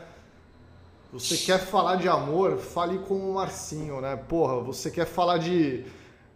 Você 1.11 1.37
quer 1.37 1.59
falar 1.59 1.95
de 1.95 2.07
amor, 2.07 2.57
fale 2.57 2.99
com 2.99 3.15
o 3.15 3.33
Marcinho, 3.33 3.99
né? 3.99 4.15
Porra, 4.15 4.59
você 4.59 4.91
quer 4.91 5.05
falar 5.05 5.39
de, 5.39 5.83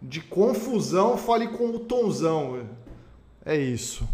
de 0.02 0.20
confusão, 0.20 1.16
fale 1.16 1.48
com 1.48 1.68
o 1.68 1.80
Tonzão. 1.80 2.68
É 3.46 3.56
isso. 3.56 4.08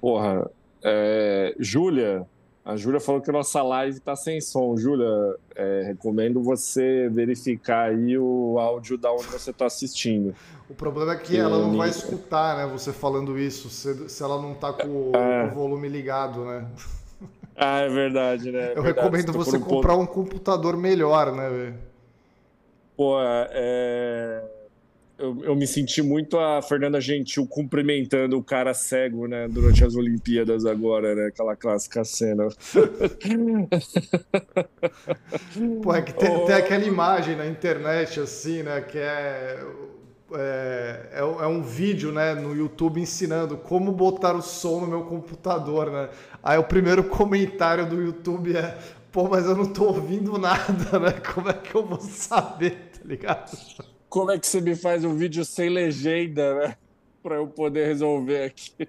Porra, 0.00 0.50
é, 0.82 1.54
Júlia, 1.58 2.26
a 2.64 2.76
Júlia 2.76 3.00
falou 3.00 3.20
que 3.20 3.32
nossa 3.32 3.62
live 3.62 3.96
está 3.96 4.14
sem 4.14 4.40
som. 4.40 4.76
Júlia, 4.76 5.36
é, 5.54 5.82
recomendo 5.86 6.42
você 6.42 7.08
verificar 7.08 7.90
aí 7.90 8.18
o 8.18 8.58
áudio 8.58 8.98
da 8.98 9.10
onde 9.12 9.26
você 9.26 9.50
está 9.50 9.66
assistindo. 9.66 10.34
O 10.68 10.74
problema 10.74 11.14
é 11.14 11.16
que 11.16 11.36
ela 11.36 11.58
não 11.58 11.76
vai 11.76 11.88
escutar, 11.88 12.56
né? 12.56 12.72
Você 12.72 12.92
falando 12.92 13.38
isso, 13.38 13.70
se, 13.70 14.08
se 14.08 14.22
ela 14.22 14.40
não 14.40 14.54
tá 14.54 14.72
com, 14.72 15.12
é. 15.14 15.46
o 15.46 15.54
volume 15.54 15.88
ligado, 15.88 16.44
né? 16.44 16.66
Ah, 17.62 17.80
é 17.80 17.90
verdade, 17.90 18.50
né? 18.50 18.68
É 18.68 18.78
Eu 18.78 18.82
verdade, 18.82 19.04
recomendo 19.04 19.32
você 19.34 19.58
um 19.58 19.60
comprar 19.60 19.94
ponto... 19.94 20.10
um 20.10 20.14
computador 20.14 20.78
melhor, 20.78 21.30
né, 21.30 21.50
velho? 21.50 21.74
Pô, 22.96 23.20
é 23.20 23.48
eu, 25.20 25.44
eu, 25.44 25.54
me 25.54 25.66
senti 25.66 26.00
muito 26.00 26.38
a 26.38 26.62
Fernanda 26.62 26.98
Gentil 27.00 27.46
cumprimentando 27.46 28.38
o 28.38 28.42
cara 28.42 28.72
cego, 28.72 29.26
né, 29.26 29.46
durante 29.48 29.84
as 29.84 29.94
Olimpíadas 29.94 30.64
agora, 30.64 31.14
né, 31.14 31.26
aquela 31.26 31.54
clássica 31.54 32.02
cena. 32.04 32.48
Pô, 35.82 35.94
é 35.94 36.00
que 36.00 36.14
tem, 36.14 36.34
oh. 36.34 36.46
tem, 36.46 36.54
aquela 36.54 36.84
imagem 36.84 37.36
na 37.36 37.46
internet, 37.46 38.18
assim, 38.18 38.62
né, 38.62 38.80
que 38.80 38.96
é, 38.96 39.62
é, 40.32 41.10
é, 41.12 41.20
é, 41.20 41.46
um 41.46 41.60
vídeo, 41.62 42.10
né, 42.10 42.34
no 42.34 42.56
YouTube 42.56 42.98
ensinando 42.98 43.58
como 43.58 43.92
botar 43.92 44.34
o 44.34 44.40
som 44.40 44.80
no 44.80 44.86
meu 44.86 45.02
computador, 45.02 45.90
né. 45.90 46.08
Aí 46.42 46.56
o 46.58 46.64
primeiro 46.64 47.04
comentário 47.04 47.86
do 47.86 48.00
YouTube 48.00 48.56
é, 48.56 48.78
pô, 49.12 49.28
mas 49.28 49.44
eu 49.44 49.54
não 49.54 49.66
tô 49.66 49.84
ouvindo 49.84 50.38
nada, 50.38 50.98
né, 50.98 51.12
como 51.34 51.50
é 51.50 51.52
que 51.52 51.74
eu 51.74 51.84
vou 51.84 52.00
saber, 52.00 52.90
tá 52.94 53.00
ligado? 53.04 53.50
Como 54.10 54.32
é 54.32 54.38
que 54.38 54.46
você 54.46 54.60
me 54.60 54.74
faz 54.74 55.04
um 55.04 55.14
vídeo 55.14 55.44
sem 55.44 55.70
legenda, 55.70 56.54
né? 56.56 56.76
Pra 57.22 57.36
eu 57.36 57.46
poder 57.46 57.86
resolver 57.86 58.44
aqui. 58.44 58.88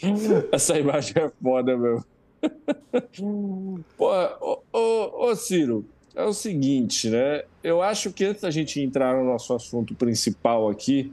Essa 0.50 0.78
imagem 0.78 1.14
é 1.16 1.30
foda, 1.42 1.76
meu. 1.76 2.04
Pô, 3.98 4.10
ô, 4.40 4.62
ô, 4.72 5.26
ô, 5.26 5.36
Ciro, 5.36 5.84
é 6.14 6.24
o 6.24 6.32
seguinte, 6.32 7.10
né? 7.10 7.42
Eu 7.64 7.82
acho 7.82 8.12
que 8.12 8.24
antes 8.24 8.42
da 8.42 8.50
gente 8.50 8.80
entrar 8.80 9.16
no 9.16 9.24
nosso 9.24 9.52
assunto 9.52 9.92
principal 9.94 10.68
aqui, 10.68 11.12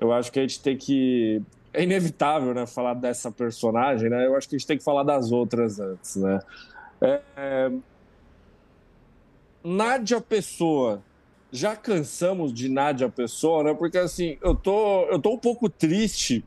eu 0.00 0.12
acho 0.12 0.32
que 0.32 0.40
a 0.40 0.42
gente 0.42 0.60
tem 0.60 0.76
que. 0.76 1.40
É 1.72 1.84
inevitável, 1.84 2.52
né? 2.52 2.66
Falar 2.66 2.94
dessa 2.94 3.30
personagem, 3.30 4.10
né? 4.10 4.26
Eu 4.26 4.36
acho 4.36 4.48
que 4.48 4.56
a 4.56 4.58
gente 4.58 4.66
tem 4.66 4.78
que 4.78 4.84
falar 4.84 5.04
das 5.04 5.30
outras 5.30 5.78
antes, 5.78 6.16
né? 6.16 6.40
É... 7.00 7.20
é 7.36 7.72
Nádia 9.62 10.20
Pessoa 10.20 11.00
já 11.54 11.76
cansamos 11.76 12.52
de 12.52 12.68
Nádia 12.68 13.08
Pessoa, 13.08 13.62
né? 13.62 13.74
Porque 13.74 13.96
assim, 13.96 14.36
eu 14.42 14.56
tô, 14.56 15.04
eu 15.04 15.20
tô 15.20 15.34
um 15.34 15.38
pouco 15.38 15.70
triste 15.70 16.44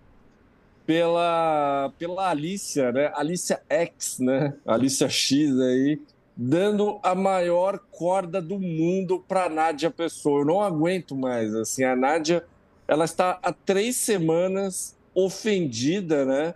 pela, 0.86 1.93
pela 1.98 2.30
Alicia, 2.30 2.91
né? 2.91 3.10
Alicia 3.15 3.62
X, 3.70 4.20
né? 4.20 4.54
Alicia 4.65 5.08
X 5.08 5.58
aí, 5.62 6.02
dando 6.36 7.00
a 7.02 7.15
maior 7.15 7.80
corda 7.89 8.41
do 8.41 8.60
mundo 8.60 9.24
para 9.26 9.48
Nádia 9.48 9.89
Pessoa. 9.89 10.41
Eu 10.41 10.46
não 10.46 10.62
aguento 10.62 11.15
mais. 11.15 11.56
Assim, 11.56 11.86
a 11.86 11.96
Nádia, 11.96 12.43
ela 12.86 13.06
está 13.06 13.39
há 13.41 13.54
três 13.54 13.96
semanas 13.96 14.98
ofendida, 15.15 16.26
né? 16.26 16.54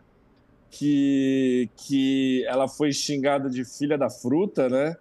Que, 0.69 1.69
que 1.77 2.45
ela 2.47 2.67
foi 2.67 2.91
xingada 2.91 3.49
de 3.49 3.63
filha 3.63 3.97
da 3.97 4.09
fruta, 4.09 4.67
né? 4.67 4.97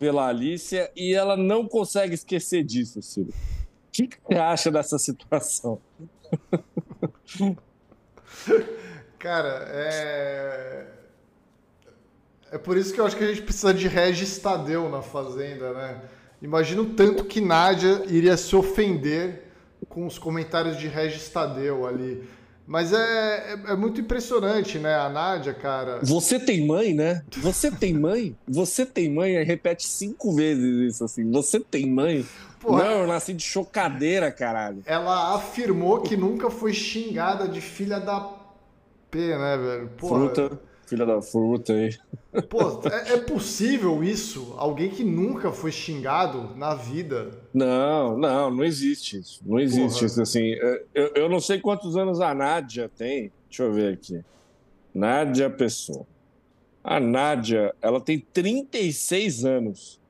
Pela 0.00 0.26
Alicia 0.26 0.90
e 0.96 1.14
ela 1.14 1.36
não 1.36 1.68
consegue 1.68 2.14
esquecer 2.14 2.64
disso, 2.64 3.02
Ciro. 3.02 3.28
O 3.28 3.34
que, 3.92 4.08
que 4.08 4.16
você 4.26 4.34
acha 4.34 4.70
dessa 4.70 4.98
situação? 4.98 5.78
Cara, 9.18 9.66
é. 9.68 10.86
É 12.52 12.58
por 12.58 12.76
isso 12.78 12.94
que 12.94 13.00
eu 13.00 13.06
acho 13.06 13.16
que 13.16 13.22
a 13.22 13.28
gente 13.28 13.42
precisa 13.42 13.74
de 13.74 13.86
Regis 13.86 14.38
Tadeu 14.38 14.88
na 14.88 15.02
Fazenda, 15.02 15.72
né? 15.72 16.02
Imagino 16.40 16.86
tanto 16.94 17.24
que 17.24 17.40
Nádia 17.40 18.02
iria 18.08 18.36
se 18.36 18.56
ofender 18.56 19.52
com 19.88 20.06
os 20.06 20.18
comentários 20.18 20.78
de 20.78 20.88
Regis 20.88 21.28
Tadeu 21.28 21.86
ali. 21.86 22.26
Mas 22.70 22.92
é, 22.92 22.98
é, 22.98 23.72
é, 23.72 23.74
muito 23.74 24.00
impressionante, 24.00 24.78
né? 24.78 24.94
A 24.94 25.08
Nádia, 25.08 25.52
cara. 25.52 25.98
Você 26.04 26.38
tem 26.38 26.64
mãe, 26.64 26.94
né? 26.94 27.24
Você 27.38 27.68
tem 27.68 27.92
mãe? 27.92 28.36
Você 28.46 28.86
tem 28.86 29.12
mãe? 29.12 29.36
Aí 29.36 29.42
repete 29.42 29.88
cinco 29.88 30.32
vezes 30.32 30.94
isso 30.94 31.02
assim. 31.02 31.28
Você 31.32 31.58
tem 31.58 31.90
mãe? 31.90 32.24
Porra, 32.60 32.84
não, 32.84 32.90
eu 33.00 33.06
nasci 33.08 33.34
de 33.34 33.42
chocadeira, 33.42 34.30
caralho. 34.30 34.84
Ela 34.86 35.34
afirmou 35.34 36.02
que 36.02 36.16
nunca 36.16 36.48
foi 36.48 36.72
xingada 36.72 37.48
de 37.48 37.60
filha 37.60 37.98
da 37.98 38.20
P, 39.10 39.18
né, 39.18 39.56
velho? 39.56 39.88
Porra. 39.96 40.20
Fruta. 40.20 40.60
filha 40.86 41.04
da 41.04 41.20
fruta 41.20 41.72
aí. 41.72 41.98
Pô, 42.48 42.82
é, 42.88 43.14
é, 43.14 43.16
possível 43.16 44.04
isso? 44.04 44.54
Alguém 44.56 44.90
que 44.90 45.02
nunca 45.02 45.50
foi 45.50 45.72
xingado 45.72 46.54
na 46.54 46.76
vida? 46.76 47.32
Não, 47.52 48.16
não, 48.16 48.50
não 48.50 48.64
existe 48.64 49.18
isso. 49.18 49.40
Não 49.44 49.58
existe 49.58 49.94
Porra. 49.94 50.06
isso 50.06 50.22
assim. 50.22 50.52
É, 50.52 50.84
eu, 50.94 51.12
eu 51.14 51.28
não 51.28 51.40
sei 51.40 51.60
quantos 51.60 51.96
anos 51.96 52.20
a 52.20 52.32
Nádia 52.32 52.88
tem. 52.88 53.32
Deixa 53.48 53.64
eu 53.64 53.72
ver 53.72 53.94
aqui. 53.94 54.24
Nádia 54.94 55.50
Pessoa. 55.50 56.06
A 56.82 56.98
Nádia, 56.98 57.74
ela 57.82 58.00
tem 58.00 58.18
36 58.18 59.44
anos. 59.44 60.00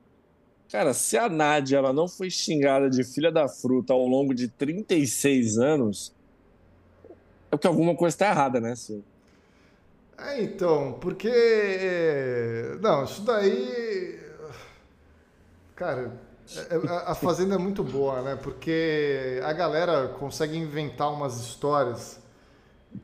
Cara, 0.70 0.94
se 0.94 1.18
a 1.18 1.28
Nádia 1.28 1.78
ela 1.78 1.92
não 1.92 2.06
foi 2.06 2.30
xingada 2.30 2.88
de 2.88 3.02
filha 3.02 3.32
da 3.32 3.48
fruta 3.48 3.92
ao 3.92 4.06
longo 4.06 4.32
de 4.32 4.46
36 4.46 5.58
anos, 5.58 6.14
é 7.50 7.56
porque 7.56 7.66
alguma 7.66 7.96
coisa 7.96 8.14
está 8.14 8.28
errada, 8.28 8.60
né? 8.60 8.74
É, 10.16 10.42
então, 10.42 10.92
porque. 11.00 11.30
É, 11.32 12.78
não, 12.80 13.04
isso 13.04 13.22
daí. 13.22 14.20
Cara, 15.74 16.12
é, 16.56 16.74
é, 16.74 17.02
a 17.06 17.14
Fazenda 17.14 17.54
é 17.54 17.58
muito 17.58 17.82
boa, 17.84 18.22
né? 18.22 18.38
Porque 18.42 19.40
a 19.44 19.52
galera 19.52 20.08
consegue 20.08 20.56
inventar 20.56 21.12
umas 21.12 21.38
histórias 21.40 22.20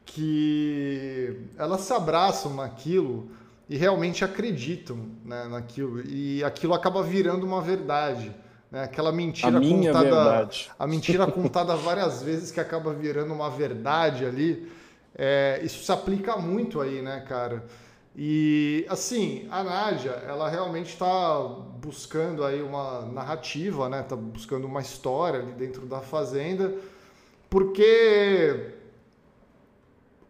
que 0.05 1.37
elas 1.57 1.83
se 1.83 1.93
abraçam 1.93 2.55
naquilo 2.55 3.31
e 3.69 3.77
realmente 3.77 4.25
acreditam 4.25 5.09
né, 5.25 5.47
naquilo. 5.49 6.01
E 6.01 6.43
aquilo 6.43 6.75
acaba 6.75 7.03
virando 7.03 7.47
uma 7.47 7.61
verdade. 7.61 8.35
Né? 8.71 8.83
Aquela 8.83 9.13
mentira 9.13 9.59
a 9.59 9.61
contada. 9.61 10.03
Verdade. 10.03 10.71
A 10.79 10.87
mentira 10.87 11.27
contada 11.31 11.77
várias 11.77 12.23
vezes 12.23 12.51
que 12.51 12.59
acaba 12.59 12.93
virando 12.93 13.33
uma 13.33 13.51
verdade 13.51 14.25
ali. 14.25 14.71
É, 15.15 15.61
isso 15.63 15.85
se 15.85 15.93
aplica 15.93 16.37
muito 16.37 16.81
aí, 16.81 17.01
né, 17.01 17.25
cara? 17.27 17.65
E 18.19 18.87
assim, 18.89 19.47
a 19.51 19.63
Nádia, 19.63 20.13
ela 20.27 20.49
realmente 20.49 20.89
está 20.89 21.39
buscando 21.83 22.45
aí 22.45 22.63
uma 22.63 23.03
narrativa, 23.03 23.91
né? 23.91 24.03
Tá 24.03 24.17
buscando 24.17 24.67
uma 24.67 24.81
história 24.81 25.41
ali 25.41 25.53
dentro 25.53 25.85
da 25.85 26.01
fazenda, 26.01 26.75
porque 27.51 28.73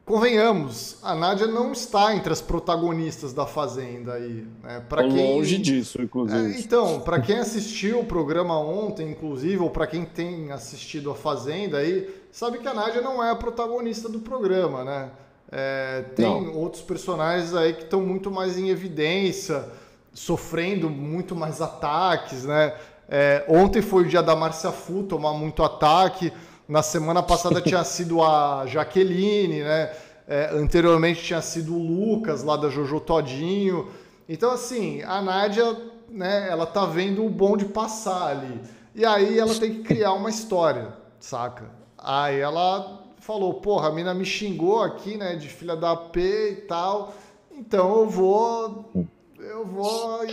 convenhamos, 0.05 0.99
a 1.01 1.15
Nádia 1.15 1.47
não 1.47 1.71
está 1.71 2.13
entre 2.15 2.33
as 2.33 2.41
protagonistas 2.41 3.33
da 3.33 3.47
Fazenda 3.47 4.15
aí. 4.15 4.47
Né? 4.65 4.85
Para 4.89 5.07
quem 5.07 5.37
longe 5.37 5.59
disso, 5.59 6.03
inclusive. 6.03 6.57
É, 6.57 6.61
então, 6.61 7.01
para 7.01 7.21
quem 7.21 7.39
assistiu 7.39 8.01
o 8.01 8.05
programa 8.05 8.59
ontem, 8.59 9.11
inclusive, 9.11 9.59
ou 9.59 9.71
para 9.71 9.87
quem 9.87 10.05
tem 10.05 10.51
assistido 10.51 11.11
a 11.11 11.15
Fazenda 11.15 11.79
aí, 11.79 12.09
sabe 12.33 12.59
que 12.59 12.67
a 12.67 12.75
Nádia 12.75 13.01
não 13.01 13.23
é 13.23 13.31
a 13.31 13.37
protagonista 13.37 14.09
do 14.09 14.21
programa, 14.21 14.85
né? 14.85 15.11
É, 15.51 16.03
tem 16.15 16.25
não. 16.25 16.55
outros 16.57 16.83
personagens 16.83 17.55
aí 17.55 17.73
que 17.73 17.85
estão 17.85 18.01
muito 18.01 18.31
mais 18.31 18.59
em 18.59 18.69
evidência, 18.69 19.65
sofrendo 20.13 20.91
muito 20.91 21.37
mais 21.37 21.61
ataques, 21.61 22.45
né? 22.45 22.75
É, 23.09 23.45
ontem 23.49 23.81
foi 23.81 24.03
o 24.03 24.09
dia 24.09 24.23
da 24.23 24.35
Márcia 24.35 24.73
Fu 24.73 25.05
tomar 25.05 25.33
muito 25.33 25.63
ataque. 25.63 26.33
Na 26.69 26.83
semana 26.83 27.23
passada 27.23 27.61
tinha 27.61 27.83
sido 27.85 28.23
a 28.23 28.67
Jaqueline, 28.67 29.63
né? 29.63 29.93
É, 30.29 30.51
anteriormente 30.53 31.23
tinha 31.23 31.41
sido 31.41 31.77
o 31.77 31.79
Lucas 31.79 32.43
lá 32.43 32.57
da 32.57 32.69
Jojo 32.69 32.99
Todinho. 32.99 33.89
Então, 34.29 34.51
assim, 34.51 35.03
a 35.03 35.23
Nádia, 35.23 35.77
né, 36.11 36.49
ela 36.51 36.67
tá 36.67 36.85
vendo 36.85 37.25
o 37.25 37.31
bonde 37.31 37.65
passar 37.67 38.29
ali. 38.29 38.61
E 38.93 39.05
aí 39.05 39.39
ela 39.39 39.55
tem 39.55 39.75
que 39.75 39.83
criar 39.85 40.15
uma 40.15 40.29
história, 40.29 40.89
saca? 41.21 41.71
Aí 41.97 42.41
ela 42.41 43.06
falou, 43.27 43.55
porra, 43.55 43.89
a 43.89 43.93
mina 43.93 44.15
me 44.15 44.25
xingou 44.25 44.81
aqui, 44.81 45.17
né, 45.17 45.35
de 45.35 45.49
filha 45.49 45.75
da 45.75 45.97
P 45.97 46.51
e 46.51 46.57
tal. 46.63 47.13
Então 47.51 48.03
eu 48.03 48.09
vou 48.09 49.09
eu 49.39 49.67
vou 49.67 50.25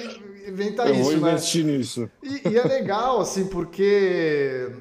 inventar 0.48 0.88
eu 0.88 0.96
isso, 0.96 1.04
vou 1.04 1.12
né? 1.14 1.32
investir 1.32 1.66
nisso. 1.66 2.10
E, 2.22 2.50
e, 2.50 2.58
é 2.58 2.64
legal, 2.64 3.20
assim, 3.20 3.48
porque 3.48 4.72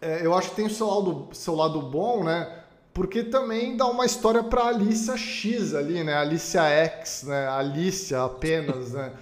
é, 0.00 0.26
eu 0.26 0.34
acho 0.34 0.50
que 0.50 0.56
tem 0.56 0.66
o 0.66 0.70
seu 0.70 0.88
lado, 0.88 1.28
seu 1.32 1.54
lado 1.54 1.80
bom, 1.80 2.24
né? 2.24 2.56
Porque 2.92 3.22
também 3.22 3.76
dá 3.76 3.86
uma 3.86 4.04
história 4.04 4.42
para 4.42 4.64
Alicia 4.64 5.16
X 5.16 5.74
ali, 5.74 6.02
né? 6.02 6.14
Alicia 6.14 6.64
X, 6.64 7.22
né? 7.22 7.46
Alicia 7.48 8.24
apenas, 8.24 8.92
né? 8.92 9.12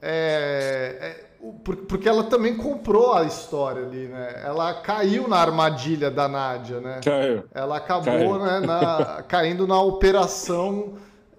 É, 0.00 0.96
é, 1.00 1.27
porque 1.40 2.08
ela 2.08 2.24
também 2.24 2.56
comprou 2.56 3.14
a 3.14 3.24
história 3.24 3.82
ali, 3.82 4.08
né? 4.08 4.42
Ela 4.44 4.74
caiu 4.74 5.28
na 5.28 5.36
armadilha 5.36 6.10
da 6.10 6.26
Nádia, 6.26 6.80
né? 6.80 7.00
Caiu. 7.02 7.44
Ela 7.54 7.76
acabou 7.76 8.12
caiu. 8.12 8.38
Né, 8.38 8.60
na, 8.60 9.22
caindo 9.22 9.66
na 9.66 9.80
operação 9.80 10.94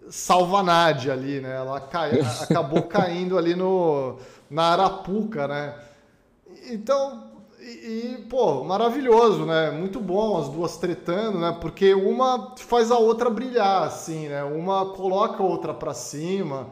Salva 0.10 0.64
Nádia 0.64 1.12
ali, 1.12 1.42
né? 1.42 1.54
Ela 1.54 1.82
cai, 1.82 2.20
acabou 2.42 2.84
caindo 2.84 3.38
ali 3.38 3.56
no, 3.56 4.18
na 4.50 4.72
Arapuca, 4.72 5.48
né? 5.50 5.76
Então, 6.72 7.26
e, 7.60 8.16
e, 8.16 8.26
pô, 8.30 8.64
maravilhoso, 8.64 9.46
né? 9.46 9.70
Muito 9.70 10.00
bom 10.00 10.38
as 10.38 10.48
duas 10.48 10.78
tretando, 10.78 11.40
né? 11.40 11.58
Porque 11.60 11.94
uma 11.94 12.56
faz 12.56 12.90
a 12.90 12.98
outra 12.98 13.30
brilhar, 13.30 13.84
assim, 13.84 14.30
né? 14.30 14.46
Uma 14.46 14.94
coloca 14.94 15.44
a 15.44 15.46
outra 15.46 15.74
para 15.74 15.94
cima 15.94 16.68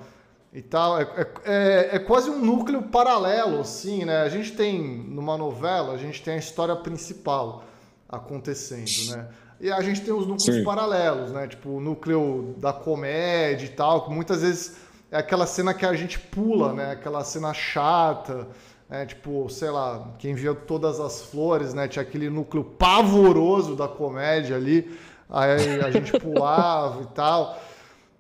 e 0.57 0.61
tal. 0.61 0.99
É, 0.99 1.03
é, 1.03 1.27
é, 1.45 1.89
é, 1.95 1.99
quase 1.99 2.29
um 2.29 2.43
núcleo 2.43 2.81
paralelo, 2.83 3.59
assim, 3.59 4.05
né? 4.05 4.21
A 4.21 4.29
gente 4.29 4.53
tem, 4.53 4.81
numa 4.81 5.37
novela, 5.37 5.93
a 5.93 5.97
gente 5.97 6.23
tem 6.23 6.33
a 6.33 6.37
história 6.37 6.75
principal 6.75 7.63
acontecendo, 8.09 9.15
né? 9.15 9.27
E 9.59 9.71
a 9.71 9.81
gente 9.81 10.01
tem 10.01 10.13
os 10.13 10.25
núcleos 10.25 10.57
Sim. 10.57 10.63
paralelos, 10.63 11.31
né? 11.31 11.47
Tipo, 11.47 11.69
o 11.69 11.79
núcleo 11.79 12.55
da 12.57 12.73
comédia 12.73 13.65
e 13.65 13.69
tal, 13.69 14.05
que 14.05 14.11
muitas 14.11 14.41
vezes 14.41 14.77
é 15.11 15.17
aquela 15.17 15.45
cena 15.45 15.73
que 15.73 15.85
a 15.85 15.93
gente 15.93 16.19
pula, 16.19 16.73
né? 16.73 16.91
Aquela 16.91 17.23
cena 17.23 17.53
chata 17.53 18.47
né? 18.89 19.05
Tipo, 19.05 19.49
sei 19.49 19.69
lá, 19.69 20.13
quem 20.17 20.33
viu 20.33 20.55
todas 20.55 20.99
as 20.99 21.21
flores, 21.21 21.73
né? 21.73 21.87
Tinha 21.87 22.01
aquele 22.01 22.29
núcleo 22.29 22.63
pavoroso 22.63 23.75
da 23.75 23.87
comédia 23.87 24.55
ali, 24.55 24.97
aí 25.29 25.81
a 25.81 25.91
gente 25.91 26.11
pulava 26.19 27.03
e 27.03 27.07
tal. 27.07 27.59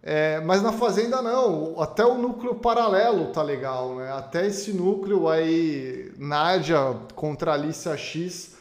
É, 0.09 0.39
mas 0.39 0.61
na 0.61 0.71
Fazenda 0.71 1.21
não, 1.21 1.81
até 1.81 2.05
o 2.05 2.17
núcleo 2.17 2.55
paralelo 2.55 3.25
tá 3.25 3.43
legal, 3.43 3.93
né? 3.97 4.09
Até 4.09 4.47
esse 4.47 4.71
núcleo 4.71 5.27
aí, 5.27 6.13
Nádia 6.17 6.95
contra 7.13 7.51
Alicia 7.51 7.97
X, 7.97 8.55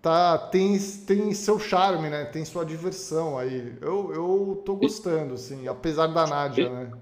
tá, 0.00 0.38
tem, 0.38 0.78
tem 1.04 1.34
seu 1.34 1.58
charme, 1.58 2.08
né? 2.08 2.26
Tem 2.26 2.44
sua 2.44 2.64
diversão 2.64 3.36
aí. 3.36 3.72
Eu, 3.80 4.12
eu 4.14 4.62
tô 4.64 4.76
gostando, 4.76 5.34
assim, 5.34 5.66
apesar 5.66 6.06
da 6.06 6.28
Nádia, 6.28 6.70
né? 6.70 6.92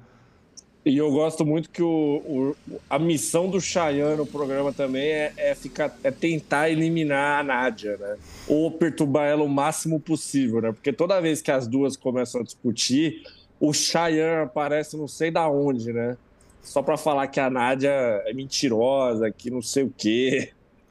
E 0.87 0.97
eu 0.97 1.13
gosto 1.13 1.45
muito 1.45 1.69
que 1.69 1.83
o, 1.83 2.57
o, 2.67 2.81
a 2.89 2.99
missão 2.99 3.51
do 3.51 3.61
Cheyenne 3.61 4.17
no 4.17 4.27
programa 4.27 4.73
também 4.73 5.07
é, 5.07 5.33
é, 5.37 5.55
ficar, 5.55 5.95
é 6.03 6.11
tentar 6.11 6.71
eliminar 6.71 7.41
a 7.41 7.43
Nádia, 7.45 7.99
né? 7.99 8.17
Ou 8.49 8.71
perturbar 8.71 9.29
ela 9.29 9.45
o 9.45 9.49
máximo 9.51 10.01
possível, 10.01 10.63
né? 10.63 10.73
Porque 10.73 10.95
toda 10.95 11.21
vez 11.21 11.43
que 11.43 11.51
as 11.51 11.69
duas 11.69 11.95
começam 11.95 12.41
a 12.41 12.45
discutir, 12.45 13.23
o 13.63 13.73
Cheyenne 13.73 14.43
aparece 14.43 14.97
não 14.97 15.07
sei 15.07 15.31
da 15.31 15.49
onde, 15.49 15.93
né? 15.93 16.17
Só 16.61 16.83
para 16.83 16.97
falar 16.97 17.29
que 17.29 17.39
a 17.39 17.49
Nádia 17.49 17.91
é 18.27 18.33
mentirosa, 18.35 19.31
que 19.31 19.53
não 19.53 19.63
sei 19.63 19.85
o 19.85 19.95
quê. 19.97 20.51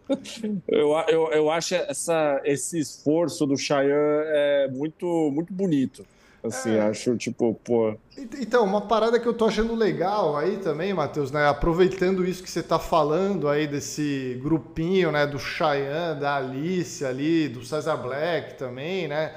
Eu, 0.68 0.90
eu, 1.08 1.32
eu 1.32 1.50
acho 1.50 1.74
essa, 1.74 2.42
esse 2.44 2.78
esforço 2.78 3.46
do 3.46 3.56
Cheyenne 3.56 3.94
é 3.94 4.68
muito, 4.70 5.06
muito 5.32 5.54
bonito. 5.54 6.06
Assim, 6.44 6.72
é. 6.72 6.82
acho, 6.82 7.16
tipo, 7.16 7.58
pô. 7.64 7.96
Então, 8.18 8.66
uma 8.66 8.82
parada 8.82 9.18
que 9.18 9.26
eu 9.26 9.34
tô 9.34 9.46
achando 9.46 9.74
legal 9.74 10.36
aí 10.36 10.58
também, 10.58 10.94
Matheus, 10.94 11.32
né? 11.32 11.48
Aproveitando 11.48 12.28
isso 12.28 12.44
que 12.44 12.52
você 12.52 12.62
tá 12.62 12.78
falando 12.78 13.48
aí 13.48 13.68
desse 13.68 14.38
grupinho, 14.44 15.14
né? 15.14 15.26
Do 15.26 15.40
Cheyenne, 15.40 16.20
da 16.20 16.36
Alice 16.36 17.06
ali, 17.06 17.48
do 17.48 17.64
Cesar 17.64 18.02
Black 18.02 18.56
também, 18.56 19.08
né? 19.08 19.34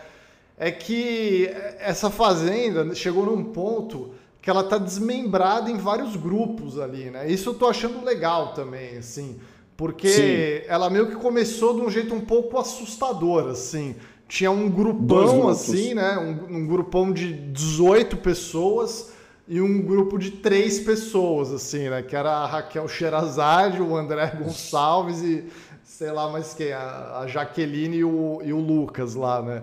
É 0.57 0.71
que 0.71 1.51
essa 1.79 2.11
fazenda 2.11 2.95
chegou 2.95 3.27
num 3.27 3.45
ponto 3.45 4.15
que 4.41 4.49
ela 4.49 4.63
tá 4.63 4.79
desmembrada 4.79 5.71
em 5.71 5.77
vários 5.77 6.17
grupos 6.17 6.79
ali, 6.79 7.11
né? 7.11 7.31
Isso 7.31 7.51
eu 7.51 7.55
tô 7.55 7.67
achando 7.67 8.05
legal 8.05 8.53
também, 8.53 8.99
assim. 8.99 9.41
Porque 9.77 10.09
Sim. 10.09 10.67
ela 10.69 10.89
meio 10.89 11.09
que 11.09 11.17
começou 11.17 11.75
de 11.75 11.81
um 11.81 11.91
jeito 11.91 12.15
um 12.15 12.21
pouco 12.21 12.59
assustador, 12.59 13.49
assim 13.49 13.97
tinha 14.29 14.51
um 14.51 14.69
grupão 14.71 15.49
assim, 15.49 15.95
né? 15.95 16.19
Um, 16.19 16.57
um, 16.57 16.67
grupão 16.67 17.13
de 17.13 17.33
18 17.33 18.17
pessoas 18.17 19.13
e 19.47 19.61
um 19.61 19.83
grupo 19.83 20.19
de 20.19 20.31
três 20.31 20.81
pessoas, 20.81 21.53
assim, 21.53 21.89
né? 21.89 22.03
Que 22.03 22.17
era 22.17 22.31
a 22.31 22.47
Raquel 22.47 22.89
Sherazade, 22.89 23.81
o 23.83 23.97
André 23.97 24.27
Gonçalves 24.39 25.23
e 25.23 25.45
sei 25.85 26.11
lá 26.11 26.31
mais 26.31 26.55
quem, 26.55 26.73
a, 26.73 27.21
a 27.21 27.27
Jaqueline 27.27 27.99
e 27.99 28.05
o, 28.05 28.41
e 28.43 28.53
o 28.53 28.59
Lucas 28.59 29.15
lá, 29.15 29.43
né? 29.43 29.63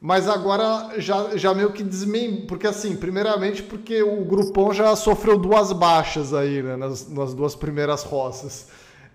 Mas 0.00 0.28
agora 0.28 1.00
já, 1.00 1.36
já 1.36 1.52
meio 1.52 1.72
que 1.72 1.82
desmem... 1.82 2.46
Porque 2.46 2.66
assim, 2.66 2.96
primeiramente 2.96 3.62
porque 3.62 4.02
o 4.02 4.24
grupão 4.24 4.72
já 4.72 4.94
sofreu 4.94 5.38
duas 5.38 5.72
baixas 5.72 6.32
aí, 6.32 6.62
né? 6.62 6.76
Nas, 6.76 7.08
nas 7.08 7.34
duas 7.34 7.56
primeiras 7.56 8.04
roças. 8.04 8.68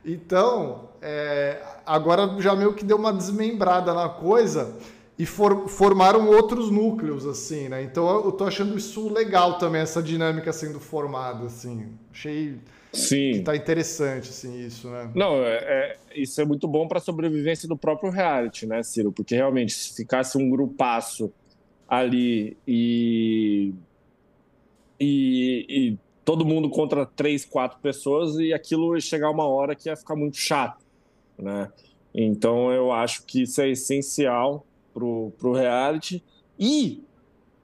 Então, 0.05 0.89
é, 1.01 1.61
agora 1.85 2.35
já 2.39 2.55
meio 2.55 2.73
que 2.73 2.83
deu 2.83 2.97
uma 2.97 3.13
desmembrada 3.13 3.93
na 3.93 4.09
coisa. 4.09 4.75
e 5.17 5.25
for, 5.25 5.67
formaram 5.67 6.27
outros 6.27 6.69
núcleos, 6.71 7.25
assim, 7.25 7.69
né? 7.69 7.83
Então 7.83 8.25
eu 8.25 8.31
tô 8.31 8.45
achando 8.45 8.77
isso 8.77 9.11
legal 9.11 9.57
também, 9.57 9.81
essa 9.81 10.01
dinâmica 10.01 10.51
sendo 10.51 10.79
formada, 10.79 11.45
assim. 11.45 11.97
Achei 12.11 12.59
Sim. 12.93 13.33
que 13.33 13.39
tá 13.41 13.55
interessante, 13.55 14.29
assim, 14.29 14.65
isso, 14.65 14.87
né? 14.87 15.11
Não, 15.15 15.43
é, 15.43 15.55
é 15.55 15.97
isso 16.15 16.39
é 16.39 16.45
muito 16.45 16.67
bom 16.67 16.87
para 16.87 16.99
a 16.99 17.01
sobrevivência 17.01 17.67
do 17.67 17.75
próprio 17.75 18.11
reality, 18.11 18.67
né, 18.67 18.83
Ciro? 18.83 19.11
Porque 19.11 19.35
realmente, 19.35 19.73
se 19.73 19.95
ficasse 19.95 20.37
um 20.37 20.47
grupaço 20.47 21.33
ali 21.87 22.55
e, 22.67 23.73
e, 24.99 25.65
e 25.67 25.97
todo 26.23 26.45
mundo 26.45 26.69
contra 26.69 27.03
três, 27.03 27.43
quatro 27.43 27.79
pessoas, 27.79 28.35
e 28.35 28.53
aquilo 28.53 28.95
ia 28.95 29.01
chegar 29.01 29.31
uma 29.31 29.47
hora 29.47 29.75
que 29.75 29.89
ia 29.89 29.95
ficar 29.95 30.15
muito 30.15 30.37
chato, 30.37 30.85
né? 31.37 31.71
Então 32.13 32.71
eu 32.71 32.91
acho 32.91 33.25
que 33.25 33.41
isso 33.41 33.59
é 33.59 33.69
essencial 33.69 34.65
pro, 34.93 35.31
pro 35.39 35.53
reality. 35.53 36.23
E 36.59 37.03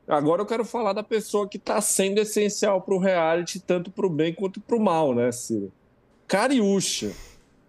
agora 0.10 0.42
eu 0.42 0.46
quero 0.46 0.66
falar 0.66 0.94
da 0.94 1.04
pessoa 1.04 1.48
que 1.48 1.58
está 1.58 1.80
sendo 1.80 2.20
essencial 2.20 2.82
pro 2.82 2.98
reality, 2.98 3.60
tanto 3.60 3.92
pro 3.92 4.10
bem 4.10 4.34
quanto 4.34 4.60
pro 4.60 4.80
mal, 4.80 5.14
né, 5.14 5.32
Ciro? 5.32 5.72
Cariúcha. 6.28 7.12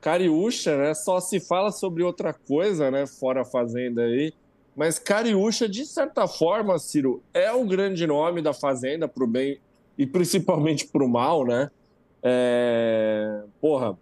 Cariúcha, 0.01 0.77
né? 0.77 0.95
Só 0.95 1.21
se 1.21 1.39
fala 1.39 1.71
sobre 1.71 2.03
outra 2.03 2.33
coisa, 2.33 2.91
né? 2.91 3.07
Fora 3.07 3.43
a 3.43 3.45
Fazenda 3.45 4.03
aí. 4.03 4.33
Mas 4.75 4.99
Cariúcha, 4.99 5.69
de 5.69 5.85
certa 5.85 6.27
forma, 6.27 6.79
Ciro, 6.79 7.23
é 7.35 7.53
o 7.53 7.65
grande 7.65 8.07
nome 8.07 8.41
da 8.41 8.53
Fazenda 8.53 9.07
pro 9.07 9.27
bem 9.27 9.59
e 9.99 10.07
principalmente 10.07 10.87
pro 10.87 11.09
mal, 11.09 11.45
né? 11.45 11.71
É... 12.23 13.43
Porra, 13.61 13.99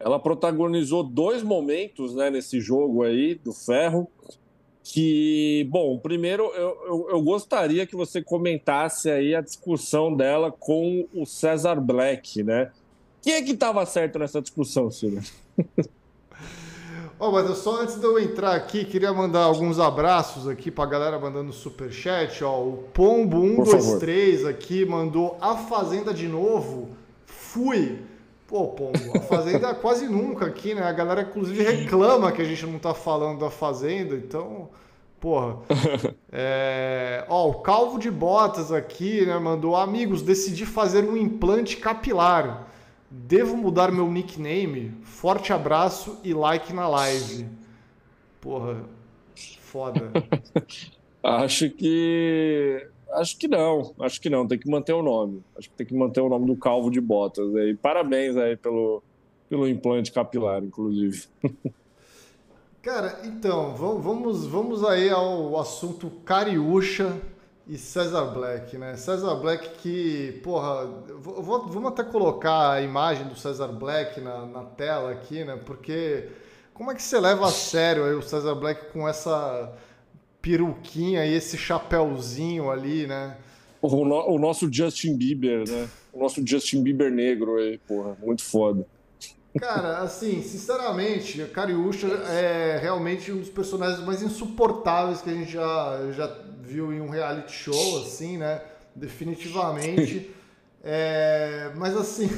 ela 0.00 0.18
protagonizou 0.18 1.02
dois 1.02 1.42
momentos 1.42 2.14
né, 2.14 2.30
nesse 2.30 2.60
jogo 2.60 3.02
aí 3.02 3.34
do 3.34 3.52
ferro. 3.52 4.08
Que, 4.90 5.68
bom, 5.70 5.98
primeiro 5.98 6.44
eu, 6.54 6.78
eu, 6.86 7.08
eu, 7.10 7.22
gostaria 7.22 7.86
que 7.86 7.94
você 7.94 8.22
comentasse 8.22 9.10
aí 9.10 9.34
a 9.34 9.42
discussão 9.42 10.16
dela 10.16 10.50
com 10.50 11.06
o 11.12 11.26
César 11.26 11.74
Black, 11.78 12.42
né? 12.42 12.70
Quem 13.20 13.34
é 13.34 13.42
que 13.42 13.50
estava 13.50 13.84
certo 13.84 14.18
nessa 14.18 14.40
discussão, 14.40 14.90
Silvio? 14.90 15.20
Ó, 17.20 17.28
oh, 17.28 17.32
mas 17.32 17.54
só 17.58 17.82
antes 17.82 17.96
de 17.96 18.04
eu 18.04 18.18
entrar 18.18 18.54
aqui, 18.54 18.82
queria 18.82 19.12
mandar 19.12 19.42
alguns 19.42 19.78
abraços 19.78 20.48
aqui 20.48 20.70
pra 20.70 20.86
galera 20.86 21.18
mandando 21.18 21.52
super 21.52 21.92
chat, 21.92 22.42
ó. 22.42 22.58
O 22.62 22.84
Pombo 22.94 23.66
123 23.66 24.46
aqui 24.46 24.86
mandou 24.86 25.36
a 25.38 25.54
Fazenda 25.54 26.14
de 26.14 26.26
novo. 26.28 26.96
Fui. 27.26 27.98
Pô, 28.48 28.68
Pombo, 28.68 29.14
a 29.14 29.20
Fazenda 29.20 29.74
quase 29.76 30.08
nunca 30.08 30.46
aqui, 30.46 30.74
né? 30.74 30.82
A 30.82 30.90
galera, 30.90 31.20
inclusive, 31.20 31.62
reclama 31.62 32.32
que 32.32 32.40
a 32.40 32.44
gente 32.46 32.64
não 32.64 32.78
tá 32.78 32.94
falando 32.94 33.40
da 33.40 33.50
Fazenda, 33.50 34.16
então. 34.16 34.70
Porra. 35.20 35.58
É... 36.30 37.24
Ó, 37.28 37.48
o 37.48 37.54
Calvo 37.62 37.98
de 37.98 38.10
Botas 38.10 38.70
aqui, 38.70 39.24
né? 39.24 39.38
Mandou: 39.38 39.74
Amigos, 39.76 40.22
decidi 40.22 40.66
fazer 40.66 41.04
um 41.04 41.16
implante 41.16 41.76
capilar. 41.78 42.68
Devo 43.10 43.56
mudar 43.56 43.90
meu 43.90 44.10
nickname? 44.10 44.94
Forte 45.02 45.52
abraço 45.52 46.18
e 46.22 46.34
like 46.34 46.72
na 46.72 46.86
live. 46.86 47.48
Porra, 48.40 48.76
foda. 49.60 50.12
Acho 51.24 51.70
que 51.70 52.86
Acho 53.12 53.36
que 53.38 53.48
não, 53.48 53.94
acho 54.00 54.20
que 54.20 54.28
não, 54.28 54.46
tem 54.46 54.58
que 54.58 54.68
manter 54.68 54.92
o 54.92 55.02
nome. 55.02 55.42
Acho 55.56 55.70
que 55.70 55.76
tem 55.76 55.86
que 55.86 55.94
manter 55.94 56.20
o 56.20 56.28
nome 56.28 56.46
do 56.46 56.56
Calvo 56.56 56.90
de 56.90 57.00
Botas. 57.00 57.54
E 57.54 57.74
parabéns 57.74 58.36
aí 58.36 58.56
pelo, 58.56 59.02
pelo 59.48 59.66
implante 59.66 60.12
capilar, 60.12 60.62
inclusive. 60.62 61.26
Cara, 62.82 63.20
então, 63.24 63.74
vamos, 63.74 64.46
vamos 64.46 64.84
aí 64.84 65.10
ao 65.10 65.58
assunto 65.58 66.08
Cariúcha 66.24 67.20
e 67.66 67.76
César 67.76 68.26
Black, 68.26 68.78
né? 68.78 68.96
César 68.96 69.34
Black 69.34 69.68
que, 69.80 70.40
porra, 70.42 70.86
vou, 71.18 71.66
vamos 71.66 71.92
até 71.92 72.02
colocar 72.02 72.72
a 72.72 72.80
imagem 72.80 73.26
do 73.26 73.36
César 73.36 73.68
Black 73.68 74.20
na, 74.20 74.46
na 74.46 74.64
tela 74.64 75.10
aqui, 75.10 75.44
né? 75.44 75.60
Porque 75.66 76.28
como 76.72 76.90
é 76.90 76.94
que 76.94 77.02
você 77.02 77.18
leva 77.20 77.46
a 77.46 77.50
sério 77.50 78.04
aí 78.04 78.14
o 78.14 78.22
César 78.22 78.54
Black 78.54 78.92
com 78.92 79.06
essa 79.06 79.70
peruquinha 80.48 81.26
e 81.26 81.34
esse 81.34 81.58
chapéuzinho 81.58 82.70
ali, 82.70 83.06
né? 83.06 83.36
O, 83.82 84.04
no, 84.04 84.30
o, 84.30 84.38
nosso 84.38 84.72
Justin 84.72 85.14
Bieber, 85.14 85.68
né? 85.68 85.86
O 86.10 86.18
nosso 86.18 86.44
Justin 86.44 86.82
Bieber 86.82 87.12
negro 87.12 87.58
aí, 87.58 87.76
porra, 87.76 88.16
muito 88.22 88.42
foda. 88.42 88.86
Cara, 89.60 89.98
assim, 89.98 90.42
sinceramente, 90.42 91.42
a 91.42 91.48
Cariúcha 91.48 92.06
é 92.06 92.78
realmente 92.80 93.30
um 93.30 93.40
dos 93.40 93.50
personagens 93.50 94.00
mais 94.00 94.22
insuportáveis 94.22 95.20
que 95.20 95.28
a 95.28 95.34
gente 95.34 95.52
já, 95.52 96.12
já 96.12 96.34
viu 96.62 96.94
em 96.94 97.00
um 97.02 97.10
reality 97.10 97.52
show, 97.52 97.98
assim, 98.00 98.38
né? 98.38 98.62
Definitivamente. 98.96 100.30
É, 100.90 101.72
mas 101.74 101.96
assim, 101.96 102.30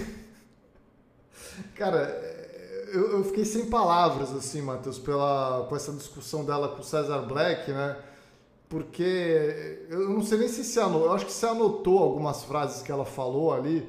cara, 1.76 2.29
eu, 2.92 3.12
eu, 3.12 3.24
fiquei 3.24 3.44
sem 3.44 3.66
palavras, 3.66 4.32
assim, 4.32 4.62
Matheus, 4.62 4.98
pela, 4.98 5.66
com 5.68 5.76
essa 5.76 5.92
discussão 5.92 6.44
dela 6.44 6.68
com 6.68 6.80
o 6.80 6.84
César 6.84 7.20
Black, 7.20 7.70
né? 7.70 7.96
Porque 8.68 9.86
eu 9.90 10.08
não 10.10 10.22
sei 10.22 10.38
nem 10.38 10.48
se 10.48 10.62
você 10.62 10.78
anotou, 10.78 11.06
eu 11.06 11.12
acho 11.12 11.26
que 11.26 11.32
você 11.32 11.46
anotou 11.46 11.98
algumas 11.98 12.44
frases 12.44 12.82
que 12.82 12.92
ela 12.92 13.04
falou 13.04 13.52
ali, 13.52 13.88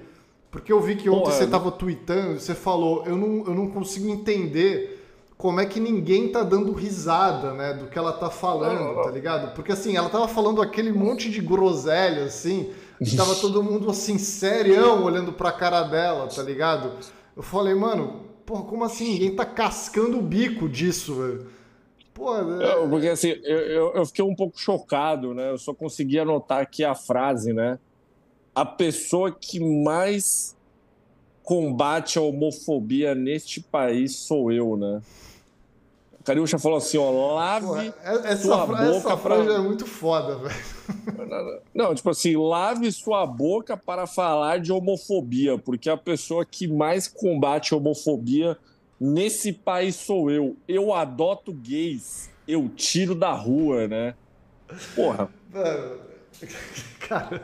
porque 0.50 0.74
eu 0.74 0.82
vi 0.82 0.96
que 0.96 1.10
ontem 1.10 1.26
Pô, 1.26 1.32
você 1.32 1.44
estava 1.44 1.72
tweetando, 1.72 2.40
você 2.40 2.56
falou, 2.56 3.04
eu 3.06 3.16
não, 3.16 3.46
eu 3.46 3.54
não 3.54 3.68
consigo 3.70 4.10
entender 4.10 5.00
como 5.38 5.60
é 5.60 5.66
que 5.66 5.80
ninguém 5.80 6.30
tá 6.32 6.44
dando 6.44 6.72
risada, 6.72 7.54
né, 7.54 7.74
do 7.74 7.88
que 7.88 7.98
ela 7.98 8.12
tá 8.14 8.30
falando, 8.30 9.04
tá 9.04 9.10
ligado? 9.12 9.54
Porque 9.56 9.72
assim, 9.72 9.96
ela 9.96 10.10
tava 10.10 10.28
falando 10.28 10.62
aquele 10.62 10.92
monte 10.92 11.30
de 11.30 11.42
groselha, 11.42 12.26
assim, 12.26 12.72
e 13.00 13.16
tava 13.16 13.34
todo 13.42 13.64
mundo 13.64 13.90
assim, 13.90 14.18
serião, 14.18 15.04
olhando 15.04 15.34
pra 15.34 15.52
cara 15.52 15.84
dela, 15.84 16.28
tá 16.28 16.44
ligado? 16.44 16.92
Eu 17.36 17.42
falei, 17.42 17.74
mano, 17.74 18.31
Porra, 18.52 18.64
como 18.66 18.84
assim? 18.84 19.14
Ninguém 19.14 19.34
tá 19.34 19.46
cascando 19.46 20.20
o 20.20 20.22
bico 20.22 20.68
disso, 20.68 21.16
velho. 21.16 21.48
Pô, 22.14 22.36
é... 22.36 22.86
porque 22.90 23.08
assim, 23.08 23.30
eu, 23.46 23.94
eu, 23.94 24.06
fiquei 24.06 24.26
um 24.26 24.36
pouco 24.36 24.60
chocado, 24.60 25.34
né? 25.34 25.52
Eu 25.52 25.58
só 25.58 25.74
consegui 25.74 26.20
anotar 26.20 26.60
aqui 26.60 26.84
a 26.84 26.94
frase, 26.94 27.54
né? 27.54 27.80
A 28.54 28.66
pessoa 28.66 29.32
que 29.32 29.58
mais 29.58 30.54
combate 31.44 32.20
a 32.20 32.22
homofobia 32.22 33.16
neste 33.16 33.62
país 33.62 34.18
sou 34.18 34.52
eu, 34.52 34.76
né? 34.76 35.02
Cariúcha 36.24 36.60
falou 36.60 36.78
assim, 36.78 36.98
ó, 36.98 37.36
lave 37.36 37.66
Porra, 37.66 37.94
essa, 38.04 38.44
sua 38.44 38.66
boca 38.66 38.84
essa 38.84 39.18
frase 39.18 39.46
pra... 39.46 39.54
é 39.54 39.60
muito 39.60 39.86
foda, 39.86 40.38
velho. 40.38 41.62
Não, 41.74 41.96
tipo 41.96 42.10
assim, 42.10 42.36
lave 42.36 42.92
sua 42.92 43.26
boca 43.26 43.76
para 43.76 44.06
falar 44.06 44.60
de 44.60 44.72
homofobia, 44.72 45.58
porque 45.58 45.90
a 45.90 45.98
pessoa 45.98 46.46
que 46.46 46.68
mais 46.68 47.08
combate 47.08 47.74
a 47.74 47.78
homofobia 47.78 48.58
nesse 49.00 49.52
país 49.52 49.96
sou 49.96 50.30
eu. 50.30 50.56
Eu 50.68 50.94
adoto 50.94 51.52
gays, 51.52 52.30
eu 52.48 52.70
tiro 52.70 53.16
da 53.16 53.32
rua, 53.32 53.88
né? 53.88 54.14
Porra. 54.96 55.30
Mano, 55.52 55.98
cara... 57.00 57.42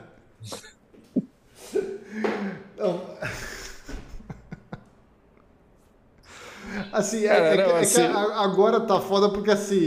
Não... 2.77 3.01
Assim, 6.91 7.25
é, 7.25 7.27
é, 7.27 7.55
é, 7.55 7.79
assim... 7.79 8.01
é, 8.01 8.07
que 8.07 8.15
agora 8.15 8.79
tá 8.81 8.99
foda 8.99 9.29
porque 9.29 9.51
assim, 9.51 9.79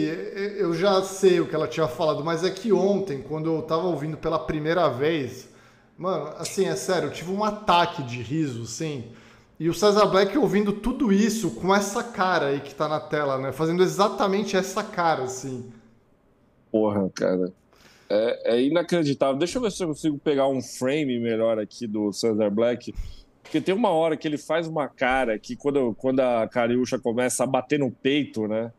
eu 0.57 0.75
já 0.75 1.03
sei 1.03 1.40
o 1.40 1.47
que 1.47 1.55
ela 1.55 1.69
tinha 1.69 1.88
falado, 1.88 2.25
mas 2.25 2.45
é 2.45 2.51
que 2.51 2.73
ontem, 2.73 3.23
quando 3.23 3.55
eu 3.55 3.62
tava 3.62 3.87
ouvindo 3.87 4.16
pela 4.16 4.38
primeira 4.38 4.88
vez, 4.88 5.49
mano, 5.97 6.33
assim, 6.38 6.66
é 6.66 6.77
sério, 6.77 7.09
eu 7.09 7.12
tive 7.12 7.31
um 7.31 7.45
ataque 7.45 8.03
de 8.03 8.21
riso, 8.23 8.62
assim. 8.62 9.05
E 9.59 9.69
o 9.69 9.75
César 9.75 10.07
Black 10.07 10.37
ouvindo 10.38 10.73
tudo 10.73 11.12
isso 11.12 11.51
com 11.51 11.75
essa 11.75 12.03
cara 12.03 12.47
aí 12.47 12.61
que 12.61 12.75
tá 12.75 12.88
na 12.88 12.99
tela, 12.99 13.37
né? 13.37 13.53
Fazendo 13.53 13.83
exatamente 13.83 14.57
essa 14.57 14.83
cara, 14.83 15.25
assim. 15.25 15.71
Porra, 16.73 17.11
cara. 17.14 17.53
É, 18.09 18.55
é 18.55 18.62
inacreditável. 18.62 19.37
Deixa 19.37 19.59
eu 19.59 19.62
ver 19.62 19.71
se 19.71 19.85
eu 19.85 19.88
consigo 19.88 20.19
pegar 20.19 20.49
um 20.49 20.62
frame 20.62 21.21
melhor 21.21 21.59
aqui 21.59 21.87
do 21.87 22.11
César 22.11 22.49
Black. 22.49 22.95
Porque 23.42 23.61
tem 23.61 23.74
uma 23.74 23.90
hora 23.90 24.16
que 24.16 24.29
ele 24.29 24.38
faz 24.38 24.66
uma 24.66 24.88
cara 24.88 25.38
que 25.38 25.57
quando, 25.57 25.94
quando 25.94 26.20
a 26.20 26.46
Cariúcha 26.46 26.98
começa 26.98 27.44
a 27.44 27.46
bater 27.46 27.79
no 27.79 27.90
peito, 27.90 28.46
né? 28.46 28.72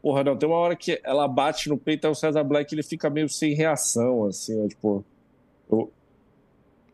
Porra, 0.00 0.22
não, 0.22 0.36
tem 0.36 0.48
uma 0.48 0.58
hora 0.58 0.76
que 0.76 1.00
ela 1.02 1.26
bate 1.26 1.68
no 1.68 1.76
peito, 1.76 2.06
aí 2.06 2.12
o 2.12 2.14
César 2.14 2.44
Black 2.44 2.72
ele 2.72 2.82
fica 2.82 3.10
meio 3.10 3.28
sem 3.28 3.54
reação, 3.54 4.24
assim, 4.26 4.64
ó, 4.64 4.68
tipo. 4.68 5.04
Eu, 5.68 5.92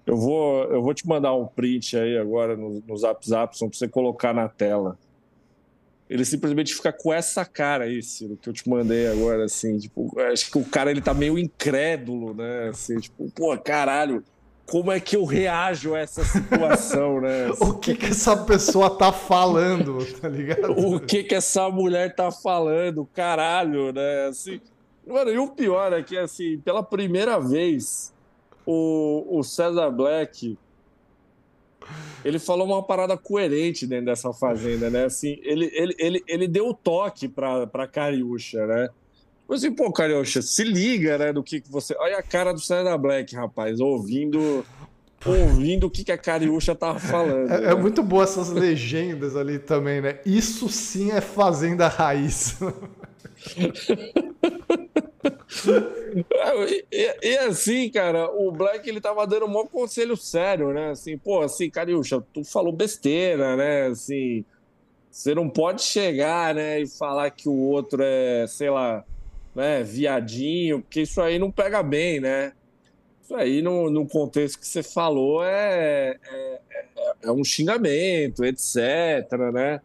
eu, 0.07 0.17
vou, 0.17 0.65
eu 0.65 0.83
vou 0.83 0.95
te 0.95 1.07
mandar 1.07 1.35
um 1.35 1.47
print 1.47 1.97
aí 1.97 2.17
agora 2.17 2.57
no, 2.57 2.83
no 2.87 2.97
Zap 2.97 3.29
Zap, 3.29 3.57
pra 3.59 3.69
você 3.69 3.87
colocar 3.87 4.33
na 4.33 4.49
tela. 4.49 4.99
Ele 6.09 6.25
simplesmente 6.25 6.75
fica 6.75 6.93
com 6.93 7.13
essa 7.13 7.45
cara 7.45 7.85
aí, 7.85 8.03
Ciro, 8.03 8.37
que 8.37 8.49
eu 8.49 8.53
te 8.53 8.69
mandei 8.69 9.07
agora, 9.07 9.45
assim, 9.45 9.79
tipo, 9.79 10.19
acho 10.21 10.51
que 10.51 10.59
o 10.59 10.65
cara 10.65 10.91
ele 10.91 11.01
tá 11.01 11.13
meio 11.13 11.39
incrédulo, 11.39 12.35
né? 12.35 12.71
Assim, 12.71 12.99
tipo, 12.99 13.31
pô, 13.33 13.57
caralho, 13.59 14.25
como 14.67 14.91
é 14.91 15.01
que 15.01 15.17
eu 15.17 15.25
reajo 15.25 15.95
a 15.95 15.99
essa 15.99 16.25
situação, 16.25 17.21
né? 17.21 17.51
o 17.61 17.75
que 17.75 17.95
que 17.95 18.07
essa 18.07 18.37
pessoa 18.37 18.91
tá 18.91 19.13
falando, 19.13 20.05
tá 20.21 20.29
ligado? 20.29 20.73
O 20.73 21.01
que 21.01 21.25
que 21.25 21.35
essa 21.35 21.69
mulher 21.69 22.15
tá 22.15 22.31
falando, 22.31 23.09
caralho, 23.13 23.93
né? 23.93 24.27
Assim, 24.29 24.61
mano, 25.07 25.31
e 25.31 25.39
o 25.39 25.49
pior 25.49 25.93
é 25.93 26.03
que, 26.03 26.17
assim, 26.17 26.59
pela 26.59 26.83
primeira 26.83 27.39
vez, 27.39 28.13
o, 28.65 29.39
o 29.39 29.43
César 29.43 29.91
Black, 29.91 30.57
ele 32.25 32.39
falou 32.39 32.67
uma 32.67 32.83
parada 32.83 33.17
coerente 33.17 33.87
dentro 33.87 34.07
dessa 34.07 34.33
fazenda, 34.33 34.89
né? 34.89 35.05
Assim, 35.05 35.39
ele, 35.43 35.71
ele, 35.75 35.95
ele, 35.99 36.25
ele 36.27 36.49
deu 36.49 36.69
o 36.69 36.75
toque 36.75 37.29
pra, 37.29 37.67
pra 37.67 37.87
Cariúcha, 37.87 38.67
né? 38.67 38.89
Mas 39.53 39.63
assim, 39.63 39.75
pô, 39.75 39.93
Cariúcha, 39.93 40.41
se 40.41 40.65
liga, 40.65 41.19
né, 41.19 41.31
do 41.31 41.43
que, 41.43 41.61
que 41.61 41.71
você... 41.71 41.95
Olha 41.99 42.17
a 42.17 42.23
cara 42.23 42.55
do 42.55 42.61
César 42.61 42.97
Black, 42.97 43.37
rapaz, 43.37 43.81
ouvindo 43.81 44.65
ouvindo 45.27 45.89
o 45.89 45.91
que, 45.91 46.05
que 46.05 46.11
a 46.11 46.17
Cariúcha 46.17 46.75
tava 46.75 46.99
falando. 46.99 47.53
É, 47.53 47.57
é 47.57 47.61
né? 47.61 47.73
é, 47.73 47.75
muito 47.75 48.03
boa 48.03 48.25
essas 48.25 48.49
legendas 48.49 49.37
ali 49.37 49.59
também, 49.59 50.01
né? 50.01 50.21
Isso 50.25 50.71
sim 50.71 51.11
é 51.11 51.21
fazenda 51.21 51.87
raiz. 51.87 52.57
e, 56.91 57.15
e, 57.23 57.37
assim, 57.41 57.91
cara, 57.91 58.31
o 58.31 58.51
Black 58.51 58.89
ele 58.89 59.03
tava 59.03 59.27
dando 59.27 59.45
um 59.45 59.53
bom 59.53 59.67
conselho 59.67 60.17
sério, 60.17 60.73
né? 60.73 60.93
Assim, 60.93 61.19
pô, 61.19 61.43
assim, 61.43 61.69
Cariúcha, 61.69 62.25
tu 62.33 62.43
falou 62.43 62.73
besteira, 62.73 63.55
né? 63.55 63.89
Assim, 63.89 64.47
você 65.11 65.35
não 65.35 65.47
pode 65.51 65.83
chegar, 65.83 66.55
né, 66.55 66.81
e 66.81 66.87
falar 66.87 67.31
que 67.31 67.51
o 67.51 67.53
outro 67.53 68.03
é, 68.03 68.47
sei 68.49 68.71
lá, 68.71 69.05
né, 69.55 69.83
viadinho, 69.83 70.81
porque 70.81 71.03
isso 71.03 71.21
aí 71.21 71.39
não 71.39 71.51
pega 71.51 71.83
bem, 71.83 72.21
né? 72.21 72.53
Isso 73.23 73.35
aí, 73.35 73.63
no, 73.63 73.91
no 73.91 74.07
contexto 74.07 74.59
que 74.59 74.67
você 74.67 74.83
falou, 74.83 75.45
é, 75.45 76.19
é, 76.23 76.61
é, 76.71 77.15
é 77.25 77.33
um 77.33 77.45
xingamento, 77.45 78.45
etc, 78.45 79.31
né? 79.53 79.81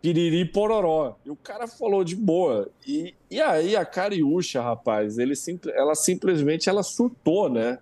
piriri 0.00 0.44
pororó. 0.44 1.16
E 1.24 1.30
o 1.30 1.36
cara 1.36 1.66
falou 1.66 2.02
de 2.02 2.16
boa. 2.16 2.68
E, 2.86 3.14
e 3.30 3.40
aí 3.40 3.76
a 3.76 3.84
Cariúcha, 3.84 4.60
rapaz, 4.60 5.18
ele 5.18 5.34
ela 5.74 5.94
simplesmente 5.94 6.68
ela 6.68 6.82
surtou, 6.82 7.48
né? 7.48 7.78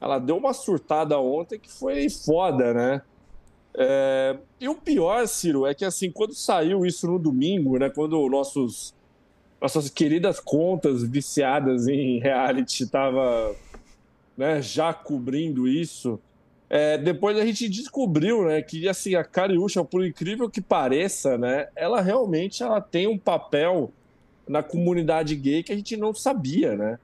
Ela 0.00 0.18
deu 0.18 0.36
uma 0.36 0.52
surtada 0.52 1.18
ontem 1.18 1.58
que 1.58 1.72
foi 1.72 2.08
foda, 2.10 2.74
né? 2.74 3.02
É, 3.74 4.36
e 4.60 4.68
o 4.68 4.74
pior, 4.74 5.26
Ciro, 5.26 5.66
é 5.66 5.74
que 5.74 5.84
assim, 5.84 6.10
quando 6.10 6.34
saiu 6.34 6.84
isso 6.84 7.06
no 7.06 7.18
domingo, 7.18 7.78
né? 7.78 7.90
Quando 7.90 8.28
nossos, 8.28 8.94
nossas 9.60 9.88
queridas 9.88 10.38
contas 10.38 11.02
viciadas 11.02 11.88
em 11.88 12.18
reality 12.18 12.84
estavam 12.84 13.54
né, 14.36 14.60
já 14.60 14.92
cobrindo 14.92 15.66
isso, 15.66 16.20
é, 16.68 16.98
depois 16.98 17.38
a 17.38 17.46
gente 17.46 17.68
descobriu, 17.68 18.44
né, 18.44 18.60
que 18.60 18.88
assim 18.88 19.14
a 19.14 19.24
Cariúcha, 19.24 19.84
por 19.84 20.04
incrível 20.04 20.50
que 20.50 20.60
pareça, 20.60 21.38
né, 21.38 21.68
ela 21.74 22.00
realmente 22.00 22.62
ela 22.62 22.80
tem 22.80 23.06
um 23.06 23.16
papel 23.16 23.90
na 24.48 24.62
comunidade 24.62 25.34
gay 25.36 25.62
que 25.62 25.72
a 25.72 25.76
gente 25.76 25.96
não 25.96 26.14
sabia, 26.14 26.76
né? 26.76 26.98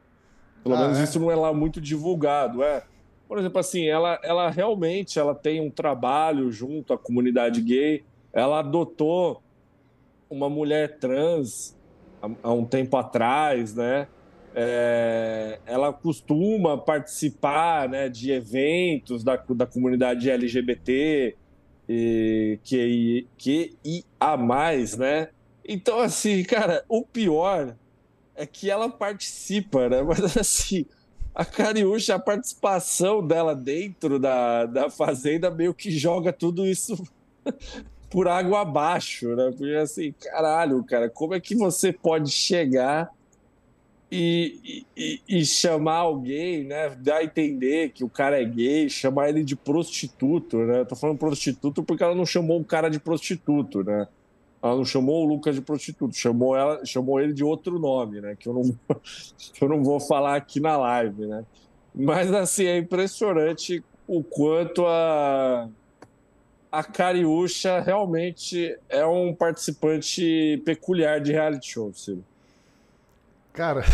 Pelo 0.62 0.76
ah, 0.76 0.82
menos 0.82 0.98
é? 0.98 1.04
isso 1.04 1.18
não 1.18 1.30
é 1.30 1.34
lá 1.34 1.52
muito 1.52 1.80
divulgado, 1.80 2.62
é. 2.62 2.84
Por 3.26 3.38
exemplo, 3.38 3.58
assim, 3.58 3.86
ela, 3.86 4.20
ela 4.22 4.50
realmente 4.50 5.18
ela 5.18 5.34
tem 5.34 5.60
um 5.60 5.70
trabalho 5.70 6.52
junto 6.52 6.92
à 6.92 6.98
comunidade 6.98 7.60
gay. 7.62 8.04
Ela 8.32 8.60
adotou 8.60 9.42
uma 10.28 10.48
mulher 10.50 10.98
trans 10.98 11.74
há, 12.42 12.52
um 12.52 12.64
tempo 12.64 12.96
atrás, 12.96 13.74
né? 13.74 14.06
é, 14.54 15.58
ela 15.66 15.92
costuma 15.92 16.76
participar 16.76 17.88
né, 17.88 18.08
de 18.08 18.30
eventos 18.30 19.24
da, 19.24 19.36
da 19.36 19.66
comunidade 19.66 20.30
LGBT, 20.30 21.36
e, 21.88 22.58
que, 22.62 23.26
que 23.36 23.76
e 23.84 24.04
a 24.18 24.36
mais, 24.36 24.96
né? 24.96 25.28
Então, 25.66 25.98
assim, 25.98 26.42
cara, 26.44 26.84
o 26.88 27.02
pior 27.02 27.76
é 28.34 28.46
que 28.46 28.70
ela 28.70 28.88
participa, 28.88 29.88
né? 29.88 30.02
Mas, 30.06 30.36
assim, 30.36 30.86
a 31.34 31.44
Cariúcha, 31.44 32.14
a 32.14 32.18
participação 32.18 33.26
dela 33.26 33.54
dentro 33.54 34.18
da, 34.18 34.66
da 34.66 34.90
Fazenda 34.90 35.50
meio 35.50 35.74
que 35.74 35.90
joga 35.90 36.32
tudo 36.32 36.66
isso 36.66 37.02
por 38.12 38.28
água 38.28 38.60
abaixo, 38.60 39.34
né? 39.34 39.50
Porque, 39.56 39.74
assim, 39.74 40.12
caralho, 40.12 40.84
cara, 40.84 41.08
como 41.08 41.34
é 41.34 41.40
que 41.40 41.56
você 41.56 41.90
pode 41.90 42.30
chegar 42.30 43.10
e, 44.10 44.84
e, 44.94 45.20
e, 45.26 45.46
chamar 45.46 45.96
alguém, 45.96 46.64
né? 46.64 46.90
Dar 46.90 47.16
a 47.16 47.24
entender 47.24 47.90
que 47.92 48.04
o 48.04 48.10
cara 48.10 48.40
é 48.40 48.44
gay, 48.44 48.90
chamar 48.90 49.30
ele 49.30 49.42
de 49.42 49.56
prostituto, 49.56 50.58
né? 50.58 50.80
Eu 50.80 50.86
tô 50.86 50.94
falando 50.94 51.16
prostituto 51.16 51.82
porque 51.82 52.04
ela 52.04 52.14
não 52.14 52.26
chamou 52.26 52.60
o 52.60 52.64
cara 52.64 52.90
de 52.90 53.00
prostituto, 53.00 53.82
né? 53.82 54.06
Ela 54.62 54.76
não 54.76 54.84
chamou 54.84 55.24
o 55.24 55.28
Lucas 55.28 55.54
de 55.54 55.62
prostituto, 55.62 56.14
chamou, 56.14 56.54
ela, 56.54 56.84
chamou 56.84 57.18
ele 57.18 57.32
de 57.32 57.42
outro 57.42 57.78
nome, 57.78 58.20
né? 58.20 58.36
Que 58.38 58.46
eu 58.46 58.52
não, 58.52 58.62
que 59.54 59.64
eu 59.64 59.68
não 59.70 59.82
vou 59.82 59.98
falar 59.98 60.36
aqui 60.36 60.60
na 60.60 60.76
live, 60.76 61.26
né? 61.26 61.46
Mas 61.94 62.30
assim, 62.30 62.66
é 62.66 62.76
impressionante 62.76 63.82
o 64.06 64.22
quanto 64.22 64.86
a, 64.86 65.68
a 66.72 66.82
Cariúcha 66.82 67.80
realmente 67.80 68.74
é 68.88 69.04
um 69.04 69.34
participante 69.34 70.62
peculiar 70.64 71.20
de 71.20 71.30
reality 71.30 71.70
show, 71.70 71.92
Ciro. 71.92 72.24
Cara. 73.52 73.84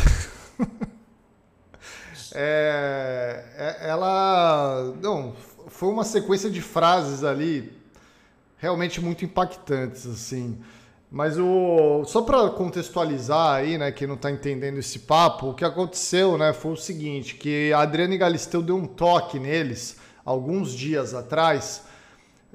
é, 2.33 3.45
é, 3.57 3.89
ela. 3.89 4.95
Não, 5.03 5.35
foi 5.67 5.89
uma 5.89 6.05
sequência 6.05 6.49
de 6.49 6.63
frases 6.63 7.25
ali 7.25 7.77
realmente 8.59 9.01
muito 9.01 9.25
impactantes, 9.25 10.07
assim. 10.07 10.57
Mas 11.11 11.37
o 11.37 12.05
só 12.05 12.23
para 12.23 12.49
contextualizar 12.51 13.57
aí, 13.57 13.77
né, 13.77 13.91
quem 13.91 14.07
não 14.07 14.15
está 14.15 14.31
entendendo 14.31 14.79
esse 14.79 15.01
papo, 15.01 15.49
o 15.49 15.55
que 15.55 15.65
aconteceu, 15.65 16.39
né, 16.39 16.53
foi 16.53 16.73
o 16.73 16.77
seguinte, 16.77 17.35
que 17.35 17.73
a 17.73 17.81
Adriane 17.81 18.19
Galisteu 18.19 18.63
deu 18.63 18.77
um 18.77 18.87
toque 18.87 19.41
neles 19.41 19.97
alguns 20.25 20.73
dias 20.73 21.15
atrás, 21.15 21.88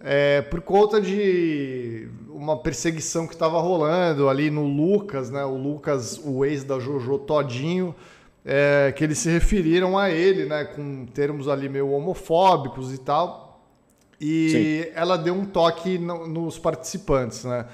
é, 0.04 0.42
por 0.42 0.60
conta 0.60 1.00
de 1.00 2.10
uma 2.30 2.58
perseguição 2.58 3.26
que 3.26 3.34
estava 3.34 3.60
rolando 3.62 4.28
ali 4.28 4.52
no 4.52 4.66
Lucas, 4.66 5.30
né? 5.30 5.46
O 5.46 5.56
Lucas, 5.56 6.20
o 6.22 6.44
ex 6.44 6.66
da 6.66 6.78
Jojo 6.78 7.18
Todinho, 7.20 7.96
é, 8.44 8.94
que 8.94 9.02
eles 9.02 9.20
se 9.20 9.30
referiram 9.30 9.98
a 9.98 10.12
ele, 10.12 10.46
né? 10.46 10.66
Com 10.66 11.06
termos 11.06 11.48
ali 11.48 11.70
meio 11.70 11.90
homofóbicos 11.90 12.94
e 12.94 12.98
tal. 12.98 13.62
E 14.20 14.50
Sim. 14.50 14.92
ela 14.94 15.18
deu 15.18 15.34
um 15.34 15.46
toque 15.46 15.98
no, 15.98 16.28
nos 16.28 16.60
participantes, 16.60 17.46
né? 17.46 17.66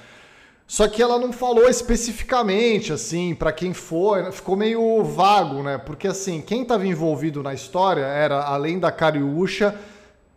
Só 0.67 0.87
que 0.87 1.01
ela 1.01 1.17
não 1.17 1.33
falou 1.33 1.67
especificamente, 1.67 2.93
assim, 2.93 3.33
para 3.33 3.51
quem 3.51 3.73
foi, 3.73 4.31
ficou 4.31 4.55
meio 4.55 5.03
vago, 5.03 5.63
né? 5.63 5.79
Porque, 5.79 6.07
assim, 6.07 6.41
quem 6.41 6.61
estava 6.61 6.85
envolvido 6.85 7.41
na 7.41 7.55
história 7.55 8.05
era, 8.05 8.43
além 8.43 8.77
da 8.77 8.91
Cariúcha, 8.91 9.75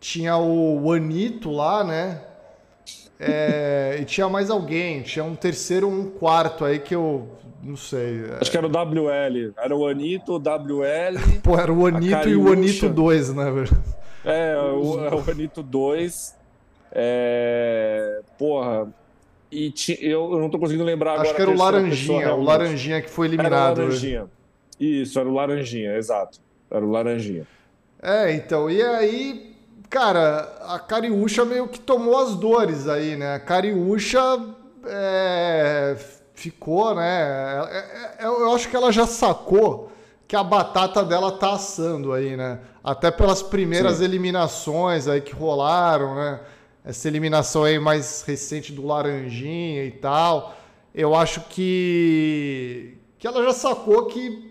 tinha 0.02 0.36
o 0.36 0.92
Anito 0.92 1.52
lá, 1.52 1.84
né? 1.84 2.20
É, 3.20 3.98
e 4.02 4.04
tinha 4.04 4.28
mais 4.28 4.50
alguém, 4.50 5.00
tinha 5.00 5.24
um 5.24 5.36
terceiro 5.36 5.88
um 5.88 6.10
quarto 6.10 6.64
aí 6.64 6.80
que 6.80 6.94
eu 6.94 7.28
não 7.62 7.76
sei. 7.76 8.24
Acho 8.40 8.50
que 8.50 8.58
era 8.58 8.66
o 8.66 8.70
WL. 8.70 9.54
Era 9.56 9.76
o 9.76 9.86
Anito, 9.86 10.32
o 10.32 10.38
WL. 10.38 11.20
Pô, 11.40 11.56
era 11.56 11.72
o 11.72 11.86
Anito 11.86 12.28
e 12.28 12.34
o 12.34 12.52
Anito 12.52 12.88
2, 12.88 13.32
né, 13.32 13.50
velho? 13.50 13.82
É, 14.24 14.56
o, 14.56 15.04
é 15.04 15.14
o 15.14 15.30
Anito 15.30 15.62
2. 15.62 16.36
É, 16.90 18.22
porra. 18.36 18.92
E 19.52 19.70
ti, 19.70 19.96
eu, 20.00 20.32
eu 20.32 20.38
não 20.40 20.50
tô 20.50 20.58
conseguindo 20.58 20.84
lembrar 20.84 21.12
Acho 21.12 21.20
agora. 21.20 21.28
Acho 21.28 21.36
que 21.36 21.42
era 21.42 21.50
o 21.50 21.56
Laranjinha, 21.56 22.34
o 22.34 22.42
Laranjinha 22.42 23.02
que 23.02 23.10
foi 23.10 23.28
eliminado. 23.28 23.54
Era 23.54 23.70
o 23.72 23.76
né? 23.76 23.82
Laranjinha. 23.84 24.26
Isso, 24.80 25.20
era 25.20 25.28
o 25.28 25.32
Laranjinha, 25.32 25.96
exato. 25.96 26.40
Era 26.68 26.84
o 26.84 26.90
Laranjinha. 26.90 27.46
É, 28.02 28.32
então, 28.32 28.68
e 28.68 28.82
aí 28.82 29.51
Cara, 29.92 30.56
a 30.68 30.78
Cariúcha 30.78 31.44
meio 31.44 31.68
que 31.68 31.78
tomou 31.78 32.16
as 32.16 32.34
dores 32.34 32.88
aí, 32.88 33.14
né? 33.14 33.34
A 33.34 33.38
Cariúcha 33.38 34.18
é, 34.86 35.94
ficou, 36.32 36.94
né? 36.94 37.02
É, 37.70 37.76
é, 37.76 38.24
é, 38.24 38.26
eu 38.26 38.54
acho 38.54 38.70
que 38.70 38.74
ela 38.74 38.90
já 38.90 39.06
sacou 39.06 39.92
que 40.26 40.34
a 40.34 40.42
batata 40.42 41.04
dela 41.04 41.30
tá 41.32 41.52
assando 41.52 42.14
aí, 42.14 42.38
né? 42.38 42.60
Até 42.82 43.10
pelas 43.10 43.42
primeiras 43.42 43.98
Sim. 43.98 44.04
eliminações 44.04 45.06
aí 45.06 45.20
que 45.20 45.34
rolaram, 45.34 46.14
né? 46.14 46.40
Essa 46.82 47.06
eliminação 47.06 47.64
aí 47.64 47.78
mais 47.78 48.22
recente 48.22 48.72
do 48.72 48.86
Laranjinha 48.86 49.84
e 49.84 49.90
tal. 49.90 50.54
Eu 50.94 51.14
acho 51.14 51.42
que, 51.50 52.96
que 53.18 53.26
ela 53.26 53.44
já 53.44 53.52
sacou 53.52 54.06
que 54.06 54.50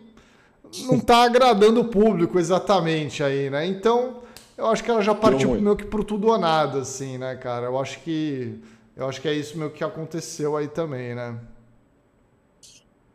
não 0.84 1.00
tá 1.00 1.24
agradando 1.24 1.82
o 1.82 1.86
público 1.86 2.38
exatamente 2.38 3.24
aí, 3.24 3.50
né? 3.50 3.66
Então 3.66 4.22
eu 4.62 4.68
acho 4.68 4.84
que 4.84 4.92
ela 4.92 5.02
já 5.02 5.16
partiu 5.16 5.60
meio 5.60 5.76
que 5.76 5.86
pro 5.86 6.04
tudo 6.04 6.28
ou 6.28 6.38
nada, 6.38 6.82
assim, 6.82 7.18
né, 7.18 7.36
cara? 7.36 7.66
Eu 7.66 7.80
acho 7.80 8.00
que. 8.02 8.60
Eu 8.96 9.08
acho 9.08 9.20
que 9.20 9.28
é 9.28 9.34
isso 9.34 9.58
meio 9.58 9.72
que 9.72 9.84
aconteceu 9.84 10.56
aí 10.56 10.68
também, 10.68 11.16
né? 11.16 11.40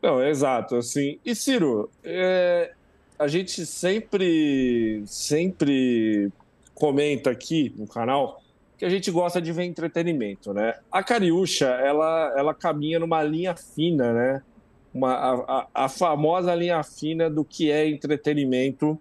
Não, 0.02 0.22
exato, 0.24 0.74
assim. 0.74 1.20
E 1.24 1.36
Ciro, 1.36 1.88
é... 2.02 2.72
a 3.16 3.28
gente 3.28 3.64
sempre, 3.64 5.04
sempre 5.06 6.32
comenta 6.74 7.30
aqui 7.30 7.72
no 7.76 7.86
canal 7.86 8.42
que 8.76 8.84
a 8.84 8.88
gente 8.88 9.10
gosta 9.10 9.40
de 9.40 9.52
ver 9.52 9.64
entretenimento, 9.64 10.52
né? 10.52 10.74
A 10.90 11.02
Cariúcha, 11.02 11.66
ela, 11.66 12.34
ela 12.36 12.54
caminha 12.54 12.98
numa 12.98 13.22
linha 13.22 13.54
fina, 13.54 14.12
né? 14.12 14.42
Uma, 14.92 15.14
a, 15.14 15.66
a, 15.84 15.88
famosa 15.88 16.54
linha 16.54 16.82
fina 16.82 17.30
do 17.30 17.44
que 17.44 17.70
é 17.70 17.88
entretenimento 17.88 18.98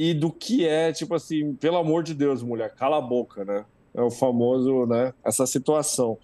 e 0.00 0.14
do 0.14 0.30
que 0.30 0.64
é, 0.64 0.92
tipo 0.92 1.12
assim, 1.12 1.54
pelo 1.54 1.76
amor 1.76 2.04
de 2.04 2.14
Deus, 2.14 2.40
mulher, 2.40 2.72
cala 2.72 2.98
a 2.98 3.00
boca, 3.00 3.44
né? 3.44 3.64
É 3.92 4.00
o 4.00 4.12
famoso, 4.12 4.86
né? 4.86 5.12
Essa 5.24 5.44
situação. 5.44 6.16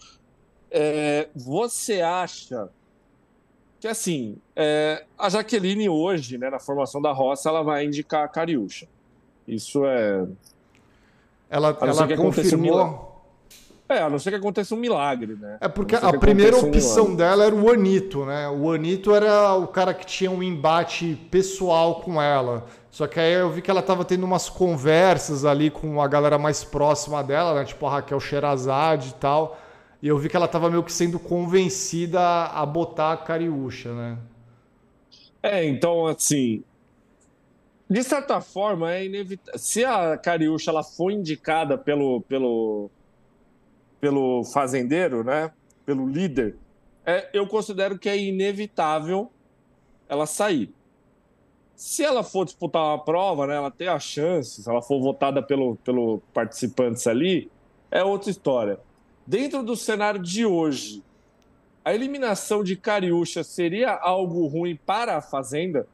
É, 0.71 1.29
você 1.35 2.01
acha 2.01 2.69
que, 3.81 3.89
assim, 3.89 4.37
é, 4.55 5.05
a 5.19 5.29
Jaqueline 5.29 5.89
hoje, 5.89 6.39
né, 6.39 6.51
na 6.51 6.61
formação 6.61 7.03
da 7.03 7.11
roça, 7.11 7.49
ela 7.49 7.65
vai 7.65 7.85
indicar 7.85 8.25
a 8.25 8.29
Cariúcha. 8.29 8.87
Isso 9.49 9.85
é 9.85 10.25
ela, 11.51 11.77
ela 11.81 12.17
confirmou. 12.17 13.13
É, 13.89 13.99
a 13.99 14.09
não 14.09 14.21
ser 14.21 14.31
que 14.31 14.37
aconteça 14.37 14.73
um 14.75 14.79
milagre, 14.79 15.35
né? 15.35 15.59
É 15.61 15.69
porque 15.69 15.97
a, 15.97 15.99
a 15.99 16.19
primeira 16.19 16.57
opção 16.57 17.09
um 17.09 17.17
dela 17.17 17.45
era 17.45 17.55
o 17.55 17.71
Anito, 17.71 18.25
né? 18.25 18.49
O 18.49 18.71
Anito 18.71 19.13
era 19.13 19.55
o 19.57 19.67
cara 19.67 19.93
que 19.93 20.07
tinha 20.07 20.31
um 20.31 20.43
embate 20.43 21.17
pessoal 21.29 22.01
com 22.01 22.23
ela. 22.23 22.67
Só 22.95 23.09
que 23.09 23.19
aí 23.19 23.33
eu 23.33 23.51
vi 23.51 23.61
que 23.61 23.69
ela 23.69 23.83
tava 23.83 24.05
tendo 24.05 24.23
umas 24.23 24.49
conversas 24.49 25.45
ali 25.45 25.69
com 25.69 26.01
a 26.01 26.07
galera 26.07 26.39
mais 26.39 26.63
próxima 26.63 27.25
dela, 27.25 27.53
né? 27.53 27.65
Tipo 27.65 27.87
a 27.87 27.91
Raquel 27.91 28.21
Sherazade 28.21 29.09
e 29.09 29.15
tal. 29.15 29.59
E 30.01 30.07
eu 30.07 30.17
vi 30.17 30.29
que 30.29 30.37
ela 30.37 30.47
tava 30.47 30.71
meio 30.71 30.85
que 30.85 30.93
sendo 30.93 31.19
convencida 31.19 32.21
a 32.21 32.65
botar 32.65 33.15
a 33.15 33.17
Cariúcha, 33.17 33.93
né? 33.93 34.19
É, 35.43 35.65
então, 35.65 36.07
assim, 36.07 36.63
de 37.91 38.01
certa 38.05 38.41
forma, 38.41 38.95
é 38.95 39.07
inevitável. 39.07 39.59
Se 39.59 39.85
a 39.85 40.17
Cariúcha 40.17 40.71
ela 40.71 40.85
for 40.85 41.11
indicada 41.11 41.77
pelo, 41.77 42.21
pelo, 42.29 42.89
pelo 44.01 44.45
fazendeiro, 44.45 45.25
né? 45.25 45.51
pelo 45.85 46.09
líder, 46.09 46.55
é, 47.05 47.29
eu 47.35 47.45
considero 47.49 47.99
que 47.99 48.09
é 48.09 48.17
inevitável 48.17 49.33
ela 50.09 50.27
sair. 50.27 50.73
Se 51.77 52.05
ela 52.05 52.23
for 52.23 52.45
disputar 52.45 52.83
uma 52.83 52.99
prova, 52.99 53.47
né, 53.47 53.57
ela 53.57 53.71
tem 53.71 53.89
a 53.89 53.99
chance, 53.99 54.63
se 54.63 54.69
ela 54.69 54.81
for 54.81 55.01
votada 55.01 55.43
pelo, 55.43 55.77
pelo 55.77 56.21
participantes 56.33 57.07
ali, 57.07 57.51
é 57.91 58.03
outra 58.03 58.31
história. 58.31 58.79
Dentro 59.27 59.63
do 59.63 59.75
cenário 59.75 60.23
de 60.23 60.45
hoje, 60.45 61.03
a 61.85 61.95
eliminação 61.95 62.65
de 62.65 62.77
Cariúcha 62.77 63.45
seria 63.45 63.93
algo 63.93 64.47
ruim 64.47 64.79
para 64.87 65.17
a 65.17 65.21
Fazenda? 65.21 65.87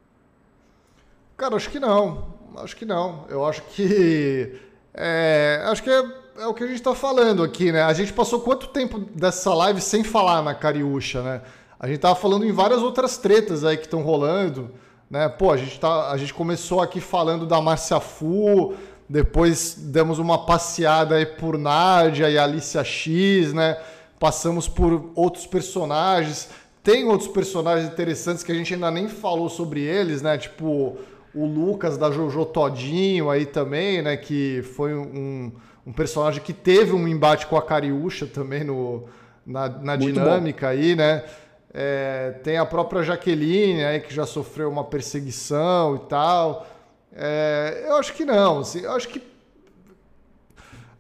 Cara, 1.37 1.57
acho 1.57 1.71
que 1.71 1.81
não. 1.81 2.35
Acho 2.57 2.77
que 2.77 2.85
não. 2.85 3.25
Eu 3.29 3.45
acho 3.45 3.63
que. 3.63 4.61
É, 4.93 5.63
acho 5.67 5.83
que 5.83 5.91
é, 5.91 6.05
é 6.39 6.47
o 6.47 6.55
que 6.55 6.63
a 6.63 6.67
gente 6.67 6.77
está 6.77 6.95
falando 6.95 7.43
aqui, 7.43 7.73
né? 7.73 7.83
A 7.83 7.93
gente 7.93 8.13
passou 8.13 8.41
quanto 8.41 8.69
tempo 8.69 8.99
dessa 8.99 9.53
live 9.55 9.81
sem 9.81 10.05
falar 10.05 10.43
na 10.43 10.55
Cariúcha, 10.55 11.23
né? 11.23 11.43
A 11.79 11.87
gente 11.89 11.99
tava 11.99 12.15
falando 12.15 12.45
em 12.45 12.53
várias 12.53 12.83
outras 12.83 13.17
tretas 13.17 13.65
aí 13.65 13.77
que 13.77 13.85
estão 13.85 14.03
rolando, 14.03 14.71
né? 15.11 15.29
Pô, 15.29 15.51
a 15.51 15.57
gente, 15.57 15.81
tá, 15.81 16.11
a 16.11 16.17
gente 16.17 16.33
começou 16.33 16.81
aqui 16.81 17.01
falando 17.01 17.45
da 17.45 17.61
Marcia 17.61 17.99
Fu, 17.99 18.75
depois 19.09 19.75
demos 19.77 20.21
uma 20.21 20.47
passeada 20.47 21.17
aí 21.17 21.27
por 21.27 21.59
Nádia 21.59 22.31
e 22.31 22.39
Alicia 22.39 22.85
X, 22.85 23.53
né? 23.53 23.77
Passamos 24.21 24.69
por 24.69 25.11
outros 25.17 25.47
personagens. 25.47 26.49
Tem 26.83 27.05
outros 27.05 27.29
personagens 27.29 27.91
interessantes 27.91 28.45
que 28.45 28.53
a 28.53 28.55
gente 28.55 28.73
ainda 28.73 28.91
nem 28.91 29.09
falou 29.09 29.49
sobre 29.49 29.81
eles, 29.81 30.23
né? 30.23 30.39
Tipo 30.39 30.97
o 31.35 31.45
Lucas 31.45 31.97
da 31.97 32.11
Jojo 32.11 32.45
Todinho 32.45 33.31
aí 33.31 33.47
também, 33.47 34.01
né? 34.03 34.17
Que 34.17 34.63
foi 34.63 34.95
um, 34.95 35.51
um 35.85 35.93
personagem 35.93 36.41
que 36.41 36.53
teve 36.53 36.93
um 36.93 37.09
embate 37.09 37.47
com 37.47 37.57
a 37.57 37.63
Cariúcha 37.63 38.27
também 38.27 38.63
no, 38.63 39.09
na, 39.45 39.69
na 39.69 39.97
dinâmica 39.97 40.67
bom. 40.67 40.73
aí, 40.73 40.95
né? 40.95 41.25
É, 41.73 42.33
tem 42.43 42.59
a 42.59 42.67
própria 42.67 43.03
Jaqueline 43.03 43.85
aí 43.85 44.01
que 44.01 44.13
já 44.13 44.27
sofreu 44.27 44.69
uma 44.69 44.85
perseguição 44.85 45.97
e 45.97 45.99
tal. 46.01 46.67
É, 47.13 47.85
eu 47.87 47.97
acho 47.97 48.13
que 48.13 48.25
não, 48.25 48.61
assim, 48.61 48.81
eu 48.81 48.93
acho 48.93 49.09
que 49.09 49.23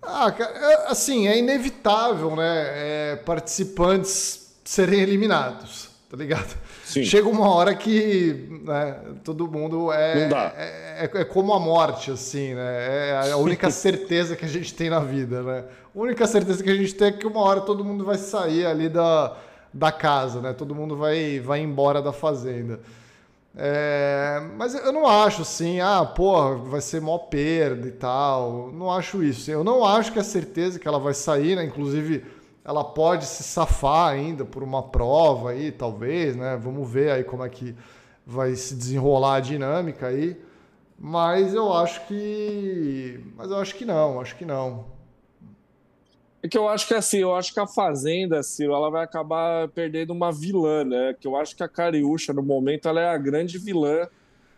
ah, 0.02 0.34
é, 0.38 0.90
assim, 0.90 1.28
é 1.28 1.38
inevitável, 1.38 2.34
né? 2.34 2.64
É, 3.12 3.16
participantes 3.16 4.54
serem 4.64 5.00
eliminados, 5.00 5.90
tá 6.08 6.16
ligado? 6.16 6.56
Sim. 6.84 7.04
Chega 7.04 7.28
uma 7.28 7.48
hora 7.48 7.74
que 7.74 8.60
né, 8.64 8.96
todo 9.22 9.46
mundo 9.46 9.92
é, 9.92 10.28
é, 10.56 11.04
é, 11.04 11.10
é, 11.20 11.24
como 11.24 11.52
a 11.52 11.60
morte, 11.60 12.10
assim, 12.10 12.54
né? 12.54 13.26
É 13.26 13.30
a 13.30 13.36
única 13.36 13.70
certeza 13.70 14.34
que 14.34 14.44
a 14.44 14.48
gente 14.48 14.74
tem 14.74 14.88
na 14.88 15.00
vida, 15.00 15.42
né? 15.42 15.64
A 15.94 15.98
única 15.98 16.26
certeza 16.26 16.64
que 16.64 16.70
a 16.70 16.74
gente 16.74 16.94
tem 16.94 17.08
é 17.08 17.12
que 17.12 17.26
uma 17.26 17.40
hora 17.40 17.60
todo 17.60 17.84
mundo 17.84 18.04
vai 18.04 18.16
sair 18.16 18.66
ali 18.66 18.88
da, 18.88 19.36
da 19.72 19.92
casa, 19.92 20.40
né? 20.40 20.52
Todo 20.52 20.74
mundo 20.74 20.96
vai, 20.96 21.40
vai 21.40 21.60
embora 21.60 22.02
da 22.02 22.12
fazenda. 22.12 22.80
É, 23.56 24.40
mas 24.56 24.74
eu 24.74 24.92
não 24.92 25.06
acho 25.06 25.42
assim, 25.42 25.80
ah, 25.80 26.04
pô, 26.04 26.56
vai 26.58 26.80
ser 26.80 27.00
mó 27.00 27.18
perda 27.18 27.88
e 27.88 27.92
tal. 27.92 28.70
Não 28.72 28.90
acho 28.90 29.22
isso. 29.22 29.50
Eu 29.50 29.64
não 29.64 29.84
acho 29.84 30.12
que 30.12 30.18
é 30.18 30.22
certeza 30.22 30.78
que 30.78 30.86
ela 30.86 30.98
vai 30.98 31.14
sair, 31.14 31.56
né? 31.56 31.64
Inclusive 31.64 32.24
ela 32.64 32.84
pode 32.84 33.24
se 33.26 33.42
safar 33.42 34.12
ainda 34.12 34.44
por 34.44 34.62
uma 34.62 34.82
prova 34.82 35.50
aí, 35.50 35.72
talvez, 35.72 36.36
né? 36.36 36.56
Vamos 36.62 36.88
ver 36.88 37.10
aí 37.10 37.24
como 37.24 37.44
é 37.44 37.48
que 37.48 37.74
vai 38.26 38.54
se 38.54 38.74
desenrolar 38.74 39.36
a 39.36 39.40
dinâmica 39.40 40.06
aí. 40.06 40.40
Mas 40.98 41.54
eu 41.54 41.72
acho 41.72 42.06
que. 42.06 43.20
Mas 43.36 43.50
eu 43.50 43.56
acho 43.56 43.74
que 43.74 43.84
não, 43.84 44.20
acho 44.20 44.36
que 44.36 44.44
não. 44.44 44.99
É 46.42 46.48
que 46.48 46.56
eu 46.56 46.68
acho 46.68 46.88
que 46.88 46.94
assim, 46.94 47.18
eu 47.18 47.34
acho 47.34 47.52
que 47.52 47.60
a 47.60 47.66
Fazenda, 47.66 48.42
Ciro, 48.42 48.72
ela 48.72 48.90
vai 48.90 49.04
acabar 49.04 49.68
perdendo 49.68 50.12
uma 50.12 50.32
vilã, 50.32 50.84
né? 50.84 51.14
Que 51.18 51.28
eu 51.28 51.36
acho 51.36 51.54
que 51.54 51.62
a 51.62 51.68
Cariúcha, 51.68 52.32
no 52.32 52.42
momento, 52.42 52.88
ela 52.88 53.00
é 53.00 53.08
a 53.08 53.18
grande 53.18 53.58
vilã 53.58 54.08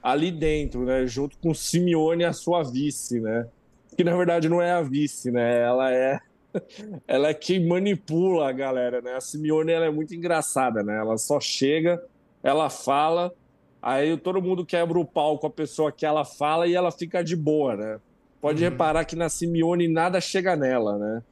ali 0.02 0.30
dentro, 0.30 0.84
né? 0.84 1.06
Junto 1.06 1.36
com 1.38 1.52
Simeone, 1.52 2.24
a 2.24 2.32
sua 2.32 2.62
vice, 2.62 3.20
né? 3.20 3.48
Que 3.96 4.04
na 4.04 4.16
verdade 4.16 4.48
não 4.48 4.62
é 4.62 4.72
a 4.72 4.82
vice, 4.82 5.30
né? 5.30 5.60
Ela 5.60 5.92
é 5.92 6.20
ela 7.08 7.28
é 7.28 7.34
quem 7.34 7.66
manipula 7.66 8.48
a 8.48 8.52
galera, 8.52 9.00
né? 9.00 9.14
A 9.14 9.20
Simeone 9.20 9.72
ela 9.72 9.86
é 9.86 9.90
muito 9.90 10.14
engraçada, 10.14 10.82
né? 10.82 10.98
Ela 10.98 11.16
só 11.16 11.40
chega, 11.40 12.02
ela 12.42 12.70
fala, 12.70 13.32
aí 13.80 14.16
todo 14.16 14.42
mundo 14.42 14.64
quebra 14.64 14.98
o 14.98 15.04
pau 15.04 15.38
com 15.38 15.46
a 15.46 15.50
pessoa 15.50 15.90
que 15.90 16.06
ela 16.06 16.24
fala 16.24 16.66
e 16.66 16.74
ela 16.74 16.92
fica 16.92 17.24
de 17.24 17.34
boa, 17.34 17.76
né? 17.76 18.00
Pode 18.40 18.62
uhum. 18.62 18.70
reparar 18.70 19.04
que 19.04 19.16
na 19.16 19.28
Simeone 19.28 19.88
nada 19.88 20.20
chega 20.20 20.54
nela, 20.54 20.98
né? 20.98 21.22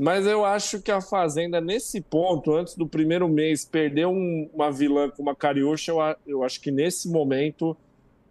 Mas 0.00 0.26
eu 0.26 0.46
acho 0.46 0.80
que 0.80 0.90
a 0.90 1.02
Fazenda, 1.02 1.60
nesse 1.60 2.00
ponto, 2.00 2.54
antes 2.54 2.74
do 2.74 2.86
primeiro 2.86 3.28
mês, 3.28 3.66
perder 3.66 4.06
um, 4.06 4.48
uma 4.50 4.72
vilã 4.72 5.10
com 5.10 5.20
uma 5.20 5.36
Cariúcha, 5.36 5.92
eu, 5.92 5.98
eu 6.26 6.42
acho 6.42 6.58
que 6.58 6.70
nesse 6.70 7.06
momento, 7.06 7.76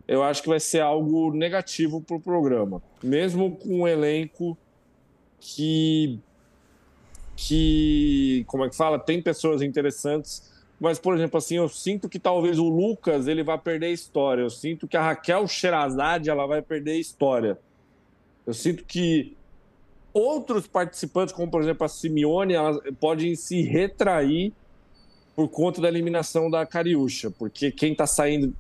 eu 0.07 0.24
acho 0.24 0.41
que 0.41 0.49
vai 0.49 0.59
ser 0.59 0.80
algo 0.80 1.32
negativo 1.32 2.01
para 2.01 2.15
o 2.15 2.20
programa. 2.20 2.82
Mesmo 3.03 3.55
com 3.55 3.82
um 3.82 3.88
elenco 3.88 4.57
que 5.39 6.20
que, 7.36 8.43
como 8.47 8.65
é 8.65 8.70
que 8.70 8.76
fala, 8.76 8.97
tem 8.97 9.22
pessoas 9.22 9.61
interessantes, 9.61 10.51
mas, 10.80 10.97
por 10.97 11.15
exemplo, 11.15 11.38
assim, 11.38 11.57
eu 11.57 11.70
sinto 11.70 12.09
que 12.09 12.17
talvez 12.17 12.57
o 12.57 12.67
Lucas 12.67 13.28
ele 13.28 13.43
vai 13.43 13.59
perder 13.59 13.91
história, 13.91 14.41
eu 14.41 14.49
sinto 14.49 14.88
que 14.88 14.97
a 14.97 15.03
Raquel 15.03 15.47
Sherazade 15.47 16.32
ela 16.32 16.47
vai 16.47 16.63
perder 16.63 16.95
história. 16.95 17.59
Eu 18.47 18.55
sinto 18.55 18.84
que 18.84 19.38
outros 20.14 20.68
participantes, 20.68 21.34
como 21.34 21.49
por 21.49 21.62
exemplo 21.62 21.86
a 21.86 21.88
Simeone, 21.88 22.53
elas 22.53 22.80
podem 22.99 23.36
se 23.36 23.62
retrair 23.62 24.53
por 25.36 25.47
conta 25.49 25.82
da 25.82 25.88
eliminação 25.88 26.49
da 26.49 26.66
Cariúcha, 26.66 27.32
porque 27.32 27.72
quem 27.72 27.93
está 27.93 28.05
saindo 28.05 28.53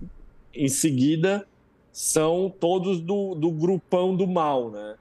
em 0.53 0.67
seguida 0.67 1.45
são 1.91 2.49
todos 2.49 3.01
do, 3.01 3.35
do 3.35 3.51
grupão 3.51 4.15
do 4.15 4.25
mal, 4.27 4.71
né? 4.71 4.95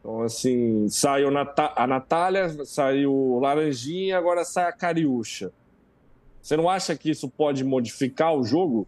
Então, 0.00 0.22
assim, 0.22 0.88
saiu 0.88 1.28
a 1.28 1.86
Natália, 1.86 2.64
saiu 2.64 3.38
Laranjinha, 3.40 4.16
agora 4.16 4.44
sai 4.44 4.68
a 4.68 4.72
Cariúcha. 4.72 5.52
Você 6.40 6.56
não 6.56 6.68
acha 6.68 6.96
que 6.96 7.10
isso 7.10 7.28
pode 7.28 7.64
modificar 7.64 8.32
o 8.34 8.44
jogo? 8.44 8.86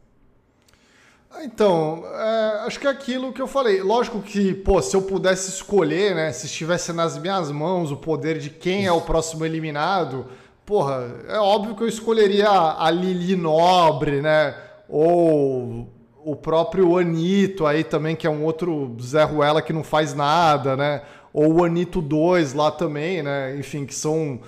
Então, 1.40 2.04
é, 2.06 2.62
acho 2.66 2.80
que 2.80 2.86
é 2.86 2.90
aquilo 2.90 3.32
que 3.32 3.40
eu 3.40 3.46
falei. 3.46 3.82
Lógico 3.82 4.20
que, 4.20 4.54
pô, 4.54 4.80
se 4.80 4.96
eu 4.96 5.02
pudesse 5.02 5.50
escolher, 5.50 6.14
né? 6.14 6.32
Se 6.32 6.46
estivesse 6.46 6.92
nas 6.92 7.18
minhas 7.18 7.50
mãos 7.50 7.90
o 7.92 7.96
poder 7.96 8.38
de 8.38 8.50
quem 8.50 8.86
é 8.86 8.92
o 8.92 9.02
próximo 9.02 9.44
eliminado, 9.44 10.26
porra, 10.64 11.06
é 11.28 11.38
óbvio 11.38 11.76
que 11.76 11.82
eu 11.82 11.88
escolheria 11.88 12.48
a 12.48 12.90
Lili 12.90 13.36
Nobre, 13.36 14.20
né? 14.22 14.54
Ou 14.88 15.88
o 16.24 16.34
próprio 16.34 16.96
Anito 16.98 17.66
aí 17.66 17.84
também, 17.84 18.16
que 18.16 18.26
é 18.26 18.30
um 18.30 18.42
outro 18.42 18.96
Zé 19.00 19.22
Ruela 19.24 19.62
que 19.62 19.72
não 19.72 19.84
faz 19.84 20.14
nada, 20.14 20.76
né? 20.76 21.02
Ou 21.32 21.60
o 21.60 21.64
Anito 21.64 22.00
2 22.00 22.54
lá 22.54 22.70
também, 22.70 23.22
né? 23.22 23.54
Enfim, 23.56 23.84
que 23.84 23.94
são, 23.94 24.40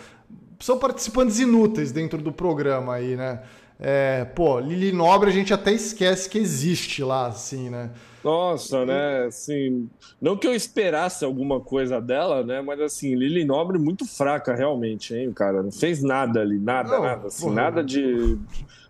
são 0.59 0.79
participantes 0.79 1.39
inúteis 1.39 1.93
dentro 1.93 2.21
do 2.21 2.33
programa 2.33 2.95
aí, 2.95 3.17
né? 3.17 3.41
É, 3.83 4.27
pô, 4.27 4.61
Lili 4.61 4.93
Nobre 4.93 5.31
a 5.31 5.33
gente 5.33 5.55
até 5.55 5.73
esquece 5.73 6.29
que 6.29 6.39
existe 6.39 7.03
lá, 7.03 7.27
assim, 7.27 7.71
né? 7.71 7.91
Nossa, 8.23 8.85
né? 8.85 9.25
Assim, 9.25 9.89
não 10.21 10.37
que 10.37 10.47
eu 10.47 10.55
esperasse 10.55 11.25
alguma 11.25 11.61
coisa 11.61 11.99
dela, 11.99 12.45
né? 12.45 12.61
Mas 12.61 12.79
assim, 12.79 13.15
Lili 13.15 13.43
Nobre 13.43 13.79
muito 13.79 14.05
fraca 14.05 14.55
realmente, 14.55 15.15
hein, 15.15 15.33
cara? 15.33 15.63
Não 15.63 15.73
fez 15.73 16.03
nada 16.03 16.41
ali, 16.41 16.59
nada, 16.59 16.91
não, 16.91 17.03
nada, 17.03 17.27
assim, 17.29 17.43
porra, 17.45 17.55
nada 17.55 17.83
de, 17.83 18.39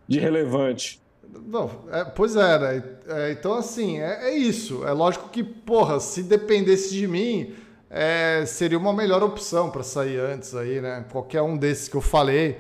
de 0.09 0.19
relevante. 0.19 1.01
Não, 1.47 1.71
é, 1.93 2.05
pois 2.05 2.35
é, 2.35 2.59
né? 2.59 2.85
É, 3.07 3.31
então, 3.31 3.55
assim, 3.55 4.01
é, 4.01 4.31
é, 4.31 4.35
isso. 4.37 4.85
É 4.85 4.91
lógico 4.91 5.29
que, 5.29 5.45
porra, 5.45 6.01
se 6.01 6.25
dependesse 6.25 6.93
de 6.93 7.07
mim, 7.07 7.55
é, 7.89 8.45
seria 8.45 8.77
uma 8.77 8.93
melhor 8.93 9.23
opção 9.23 9.71
para 9.71 9.85
sair 9.85 10.19
antes 10.19 10.53
aí, 10.57 10.81
né? 10.81 11.05
Qualquer 11.13 11.43
um 11.43 11.57
desses 11.57 11.87
que 11.87 11.97
eu 11.97 12.01
falei. 12.01 12.59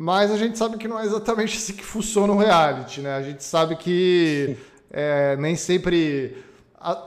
Mas 0.00 0.30
a 0.30 0.36
gente 0.36 0.56
sabe 0.56 0.76
que 0.76 0.86
não 0.86 1.00
é 1.00 1.04
exatamente 1.04 1.56
assim 1.56 1.72
que 1.72 1.84
funciona 1.84 2.32
o 2.32 2.38
reality, 2.38 3.00
né? 3.00 3.16
A 3.16 3.22
gente 3.22 3.42
sabe 3.42 3.74
que 3.74 4.56
é, 4.92 5.36
nem 5.36 5.56
sempre 5.56 6.36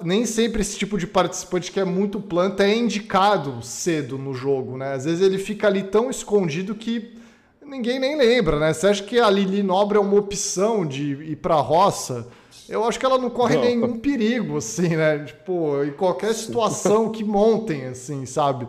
nem 0.04 0.26
sempre 0.26 0.60
esse 0.60 0.78
tipo 0.78 0.98
de 0.98 1.08
participante 1.08 1.72
que 1.72 1.80
é 1.80 1.86
muito 1.86 2.20
planta 2.20 2.66
é 2.66 2.76
indicado 2.76 3.62
cedo 3.62 4.18
no 4.18 4.34
jogo, 4.34 4.76
né? 4.76 4.92
Às 4.92 5.06
vezes 5.06 5.22
ele 5.22 5.38
fica 5.38 5.68
ali 5.68 5.84
tão 5.84 6.10
escondido 6.10 6.76
que 6.76 7.18
ninguém 7.66 7.98
nem 7.98 8.18
lembra, 8.18 8.60
né? 8.60 8.74
Você 8.74 8.88
acha 8.88 9.04
que 9.04 9.18
a 9.22 9.30
Lili 9.30 9.64
Nobre 9.64 9.98
é 9.98 10.02
uma 10.02 10.20
opção 10.20 10.86
de 10.86 11.14
ir 11.32 11.38
para 11.38 11.56
a 11.56 11.62
roça? 11.62 12.28
Eu 12.68 12.84
acho 12.84 13.00
que 13.00 13.06
ela 13.06 13.18
não 13.18 13.30
corre 13.30 13.56
não. 13.56 13.64
nenhum 13.64 14.00
perigo, 14.00 14.58
assim, 14.58 14.98
né? 14.98 15.20
Tipo, 15.20 15.82
em 15.86 15.92
qualquer 15.92 16.34
situação 16.34 17.10
que 17.10 17.24
montem, 17.24 17.86
assim, 17.86 18.26
sabe? 18.26 18.68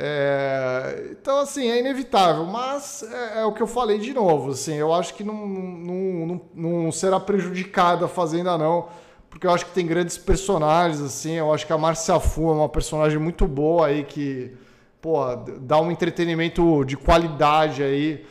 É, 0.00 1.08
então, 1.10 1.40
assim, 1.40 1.68
é 1.68 1.80
inevitável, 1.80 2.44
mas 2.44 3.02
é, 3.02 3.40
é, 3.40 3.44
o 3.44 3.52
que 3.52 3.60
eu 3.60 3.66
falei 3.66 3.98
de 3.98 4.14
novo, 4.14 4.52
assim, 4.52 4.74
eu 4.74 4.94
acho 4.94 5.12
que 5.12 5.24
não, 5.24 5.44
não, 5.44 6.26
não, 6.26 6.40
não, 6.54 6.92
será 6.92 7.18
prejudicada 7.18 8.04
a 8.04 8.08
Fazenda, 8.08 8.56
não, 8.56 8.86
porque 9.28 9.44
eu 9.44 9.50
acho 9.50 9.66
que 9.66 9.72
tem 9.72 9.84
grandes 9.84 10.16
personagens, 10.16 11.00
assim, 11.00 11.32
eu 11.32 11.52
acho 11.52 11.66
que 11.66 11.72
a 11.72 11.78
Marcia 11.78 12.20
Fu 12.20 12.48
é 12.48 12.52
uma 12.52 12.68
personagem 12.68 13.18
muito 13.18 13.44
boa 13.44 13.88
aí, 13.88 14.04
que, 14.04 14.52
pô, 15.02 15.18
dá 15.62 15.80
um 15.80 15.90
entretenimento 15.90 16.84
de 16.84 16.96
qualidade 16.96 17.82
aí 17.82 18.24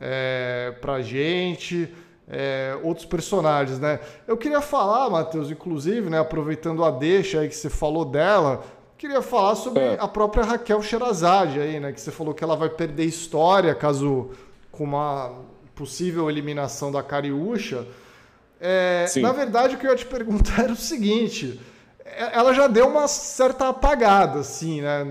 é, 0.00 0.74
pra 0.80 1.02
gente, 1.02 1.94
é, 2.26 2.78
outros 2.82 3.04
personagens, 3.04 3.78
né? 3.78 4.00
Eu 4.26 4.38
queria 4.38 4.62
falar, 4.62 5.10
Matheus, 5.10 5.50
inclusive, 5.50 6.08
né, 6.08 6.18
aproveitando 6.18 6.82
a 6.82 6.90
deixa 6.90 7.40
aí 7.40 7.48
que 7.48 7.56
você 7.56 7.68
falou 7.68 8.06
dela, 8.06 8.62
Queria 9.00 9.22
falar 9.22 9.54
sobre 9.54 9.82
é. 9.82 9.96
a 9.98 10.06
própria 10.06 10.44
Raquel 10.44 10.82
Sherazade 10.82 11.58
aí, 11.58 11.80
né? 11.80 11.90
Que 11.90 11.98
você 11.98 12.10
falou 12.10 12.34
que 12.34 12.44
ela 12.44 12.54
vai 12.54 12.68
perder 12.68 13.06
história 13.06 13.74
caso 13.74 14.28
com 14.70 14.84
uma 14.84 15.36
possível 15.74 16.28
eliminação 16.28 16.92
da 16.92 17.02
Cariúcha. 17.02 17.86
É, 18.60 19.06
na 19.16 19.32
verdade, 19.32 19.74
o 19.74 19.78
que 19.78 19.86
eu 19.86 19.90
ia 19.90 19.96
te 19.96 20.04
perguntar 20.04 20.64
era 20.64 20.72
o 20.72 20.76
seguinte: 20.76 21.58
é, 22.04 22.36
ela 22.36 22.52
já 22.52 22.66
deu 22.66 22.88
uma 22.88 23.08
certa 23.08 23.70
apagada, 23.70 24.40
assim, 24.40 24.82
né? 24.82 25.02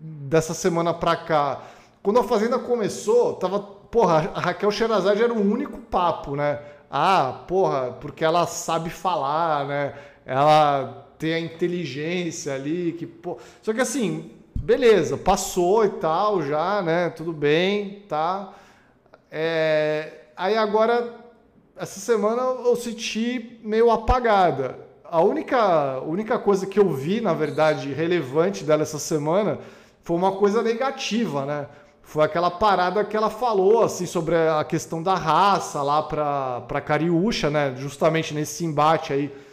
Dessa 0.00 0.54
semana 0.54 0.94
pra 0.94 1.14
cá. 1.14 1.60
Quando 2.02 2.18
a 2.20 2.24
Fazenda 2.24 2.58
começou, 2.58 3.34
tava. 3.34 3.60
Porra, 3.60 4.32
a 4.34 4.40
Raquel 4.40 4.70
Sherazade 4.70 5.22
era 5.22 5.34
o 5.34 5.52
único 5.52 5.76
papo, 5.76 6.36
né? 6.36 6.58
Ah, 6.90 7.44
porra, 7.46 7.98
porque 8.00 8.24
ela 8.24 8.46
sabe 8.46 8.88
falar, 8.88 9.66
né? 9.66 9.94
Ela 10.24 11.05
ter 11.18 11.34
a 11.34 11.40
inteligência 11.40 12.54
ali, 12.54 12.92
que 12.92 13.06
pô... 13.06 13.38
Só 13.62 13.72
que 13.72 13.80
assim, 13.80 14.30
beleza, 14.54 15.16
passou 15.16 15.84
e 15.84 15.90
tal 15.90 16.42
já, 16.42 16.82
né? 16.82 17.10
Tudo 17.10 17.32
bem, 17.32 18.04
tá? 18.08 18.52
É... 19.30 20.26
Aí 20.36 20.56
agora, 20.56 21.14
essa 21.76 21.98
semana 22.00 22.42
eu 22.42 22.76
senti 22.76 23.58
meio 23.62 23.90
apagada. 23.90 24.78
A 25.04 25.22
única, 25.22 26.00
única 26.00 26.38
coisa 26.38 26.66
que 26.66 26.78
eu 26.78 26.88
vi, 26.90 27.20
na 27.20 27.32
verdade, 27.32 27.92
relevante 27.92 28.64
dela 28.64 28.82
essa 28.82 28.98
semana 28.98 29.58
foi 30.02 30.16
uma 30.16 30.32
coisa 30.32 30.62
negativa, 30.62 31.46
né? 31.46 31.66
Foi 32.02 32.24
aquela 32.24 32.50
parada 32.50 33.04
que 33.04 33.16
ela 33.16 33.30
falou, 33.30 33.82
assim, 33.82 34.06
sobre 34.06 34.36
a 34.36 34.62
questão 34.62 35.02
da 35.02 35.14
raça 35.14 35.82
lá 35.82 36.02
para 36.02 36.60
pra 36.62 36.80
Cariúcha, 36.80 37.50
né? 37.50 37.74
Justamente 37.76 38.32
nesse 38.32 38.64
embate 38.64 39.12
aí 39.12 39.45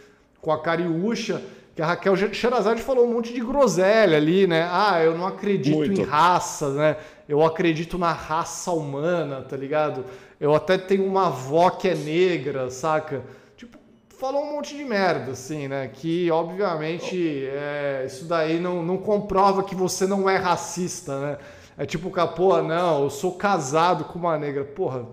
com 0.43 0.51
a 0.51 0.59
Cariúcha, 0.59 1.41
que 1.73 1.81
a 1.81 1.87
Raquel 1.87 2.15
Sherazade 2.33 2.81
falou 2.81 3.07
um 3.07 3.13
monte 3.13 3.33
de 3.33 3.39
groselha 3.39 4.17
ali, 4.17 4.45
né? 4.45 4.67
Ah, 4.69 5.01
eu 5.01 5.17
não 5.17 5.25
acredito 5.25 5.77
Muito. 5.77 6.01
em 6.01 6.03
raça, 6.03 6.69
né? 6.73 6.97
Eu 7.27 7.41
acredito 7.43 7.97
na 7.97 8.11
raça 8.11 8.69
humana, 8.71 9.41
tá 9.41 9.55
ligado? 9.55 10.03
Eu 10.39 10.53
até 10.53 10.77
tenho 10.77 11.05
uma 11.05 11.27
avó 11.27 11.69
que 11.69 11.87
é 11.87 11.95
negra, 11.95 12.69
saca? 12.69 13.23
Tipo, 13.55 13.77
falou 14.19 14.43
um 14.43 14.51
monte 14.51 14.75
de 14.75 14.83
merda, 14.83 15.31
assim, 15.31 15.69
né? 15.69 15.89
Que, 15.91 16.29
obviamente, 16.29 17.47
é, 17.47 18.03
isso 18.05 18.25
daí 18.25 18.59
não, 18.59 18.83
não 18.83 18.97
comprova 18.97 19.63
que 19.63 19.73
você 19.73 20.05
não 20.05 20.29
é 20.29 20.35
racista, 20.35 21.19
né? 21.19 21.37
É 21.77 21.85
tipo, 21.85 22.11
pô, 22.35 22.61
não, 22.61 23.03
eu 23.03 23.09
sou 23.09 23.31
casado 23.31 24.03
com 24.03 24.19
uma 24.19 24.37
negra. 24.37 24.65
Porra, 24.65 25.07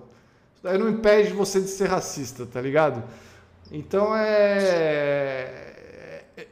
isso 0.54 0.64
daí 0.64 0.76
não 0.76 0.88
impede 0.88 1.32
você 1.32 1.60
de 1.60 1.68
ser 1.68 1.86
racista, 1.88 2.44
tá 2.44 2.60
ligado? 2.60 3.02
Então 3.70 4.14
é. 4.16 5.68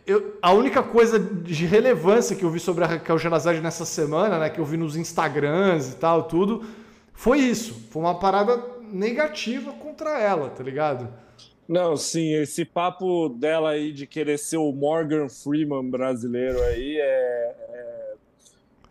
Eu, 0.06 0.38
a 0.40 0.52
única 0.52 0.82
coisa 0.82 1.18
de 1.18 1.66
relevância 1.66 2.36
que 2.36 2.44
eu 2.44 2.50
vi 2.50 2.60
sobre 2.60 2.84
a 2.84 2.86
Raquel 2.86 3.18
Gerazade 3.18 3.60
nessa 3.60 3.84
semana, 3.84 4.38
né, 4.38 4.50
que 4.50 4.58
eu 4.58 4.64
vi 4.64 4.76
nos 4.76 4.96
Instagrams 4.96 5.92
e 5.92 5.96
tal, 5.96 6.24
tudo, 6.24 6.64
foi 7.12 7.38
isso. 7.40 7.74
Foi 7.90 8.02
uma 8.02 8.18
parada 8.18 8.62
negativa 8.90 9.72
contra 9.72 10.18
ela, 10.20 10.50
tá 10.50 10.62
ligado? 10.62 11.08
Não, 11.68 11.96
sim, 11.96 12.34
esse 12.34 12.64
papo 12.64 13.28
dela 13.28 13.70
aí 13.70 13.92
de 13.92 14.06
querer 14.06 14.38
ser 14.38 14.56
o 14.56 14.72
Morgan 14.72 15.28
Freeman 15.28 15.90
brasileiro 15.90 16.62
aí 16.62 16.96
é, 16.98 17.54
é, 17.70 18.14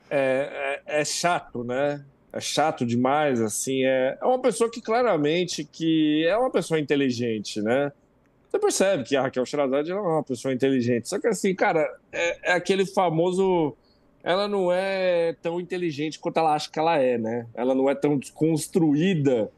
é, 0.09 0.81
é, 0.85 1.01
é 1.01 1.05
chato, 1.05 1.63
né? 1.63 2.05
É 2.31 2.39
chato 2.39 2.85
demais, 2.85 3.41
assim. 3.41 3.83
É, 3.83 4.17
é 4.21 4.25
uma 4.25 4.39
pessoa 4.39 4.69
que 4.69 4.79
claramente 4.79 5.63
que 5.63 6.23
é 6.27 6.37
uma 6.37 6.51
pessoa 6.51 6.79
inteligente, 6.79 7.61
né? 7.61 7.91
Você 8.49 8.59
percebe 8.59 9.03
que 9.03 9.15
a 9.15 9.23
Raquel 9.23 9.45
Sherazade 9.45 9.91
é 9.91 9.95
uma 9.95 10.23
pessoa 10.23 10.53
inteligente. 10.53 11.09
Só 11.09 11.19
que 11.19 11.27
assim, 11.27 11.53
cara, 11.53 11.81
é, 12.11 12.51
é, 12.51 12.53
aquele 12.53 12.85
famoso. 12.85 13.75
Ela 14.23 14.47
não 14.47 14.71
é 14.71 15.33
tão 15.41 15.59
inteligente 15.59 16.19
quanto 16.19 16.37
ela 16.37 16.53
acha 16.53 16.69
que 16.69 16.79
ela 16.79 16.97
é, 16.97 17.17
né? 17.17 17.47
Ela 17.53 17.73
não 17.75 17.89
é 17.89 17.95
tão 17.95 18.17
desconstruída 18.17 19.51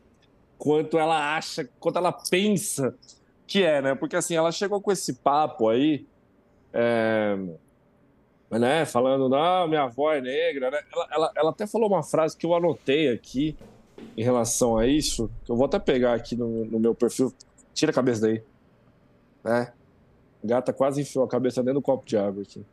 quanto 0.58 1.00
ela 1.00 1.36
acha, 1.36 1.68
quanto 1.80 1.98
ela 1.98 2.12
pensa 2.12 2.94
que 3.48 3.64
é, 3.64 3.82
né? 3.82 3.96
Porque 3.96 4.16
assim, 4.16 4.36
ela 4.36 4.52
chegou 4.52 4.82
com 4.82 4.92
esse 4.92 5.14
papo 5.14 5.70
aí, 5.70 6.06
é, 6.74 7.36
né? 8.52 8.86
Falando, 8.86 9.30
não, 9.30 9.68
minha 9.68 9.84
avó 9.84 10.14
é 10.14 10.22
negra, 10.22 10.70
né? 10.70 10.80
Ela, 10.94 11.08
ela, 11.12 11.32
ela 11.36 11.50
até 11.52 11.66
falou 11.66 11.88
uma 11.88 12.04
frase 12.04 12.38
que 12.38 12.46
eu 12.46 12.54
anotei 12.54 13.10
aqui 13.10 13.56
em 14.16 14.24
relação 14.24 14.78
a 14.78 14.86
isso, 14.86 15.32
que 15.46 15.52
eu 15.52 15.56
vou 15.56 15.66
até 15.66 15.80
pegar 15.80 16.14
aqui 16.14 16.36
no, 16.36 16.66
no 16.66 16.80
meu 16.80 16.94
perfil. 16.94 17.34
Tira 17.74 17.92
a 17.92 17.96
cabeça 17.96 18.22
daí 18.22 18.44
né? 19.44 19.74
Gata 20.44 20.72
quase 20.72 21.02
enfiou 21.02 21.26
a 21.26 21.28
cabeça 21.28 21.62
dentro 21.62 21.80
do 21.80 21.84
copo 21.84 22.06
de 22.06 22.18
água 22.18 22.44
aqui. 22.44 22.66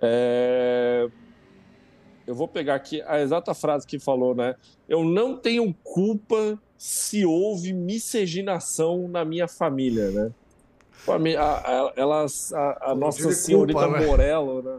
É... 0.00 1.08
Eu 2.26 2.34
vou 2.34 2.48
pegar 2.48 2.74
aqui 2.74 3.02
a 3.02 3.20
exata 3.20 3.52
frase 3.52 3.86
que 3.86 3.98
falou, 3.98 4.34
né? 4.34 4.54
Eu 4.88 5.04
não 5.04 5.36
tenho 5.36 5.74
culpa 5.82 6.58
se 6.78 7.24
houve 7.24 7.72
miscigenação 7.72 9.08
na 9.08 9.24
minha 9.24 9.46
família, 9.46 10.10
né? 10.10 10.32
A, 11.38 11.70
a, 11.70 11.92
ela, 11.96 12.26
a, 12.54 12.90
a 12.92 12.94
nossa 12.94 13.30
senhorita 13.32 13.78
culpa, 13.78 13.98
né? 13.98 14.06
Morello, 14.06 14.62
né? 14.62 14.78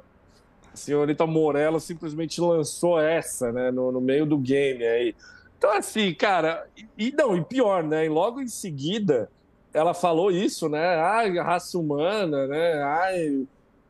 A 0.73 0.77
senhorita 0.77 1.27
Morello 1.27 1.79
simplesmente 1.79 2.41
lançou 2.41 2.99
essa, 2.99 3.51
né? 3.51 3.69
No, 3.69 3.91
no 3.91 4.01
meio 4.01 4.25
do 4.25 4.37
game 4.39 4.83
aí. 4.83 5.15
Então, 5.57 5.71
assim, 5.71 6.13
cara, 6.15 6.67
e 6.97 7.11
não, 7.11 7.37
e 7.37 7.43
pior, 7.43 7.83
né? 7.83 8.05
E 8.05 8.09
logo 8.09 8.41
em 8.41 8.47
seguida, 8.47 9.29
ela 9.75 9.93
falou 9.93 10.31
isso, 10.31 10.69
né? 10.69 10.95
Ai, 10.95 11.37
raça 11.37 11.77
humana, 11.77 12.47
né? 12.47 12.81
Ai, 12.81 13.45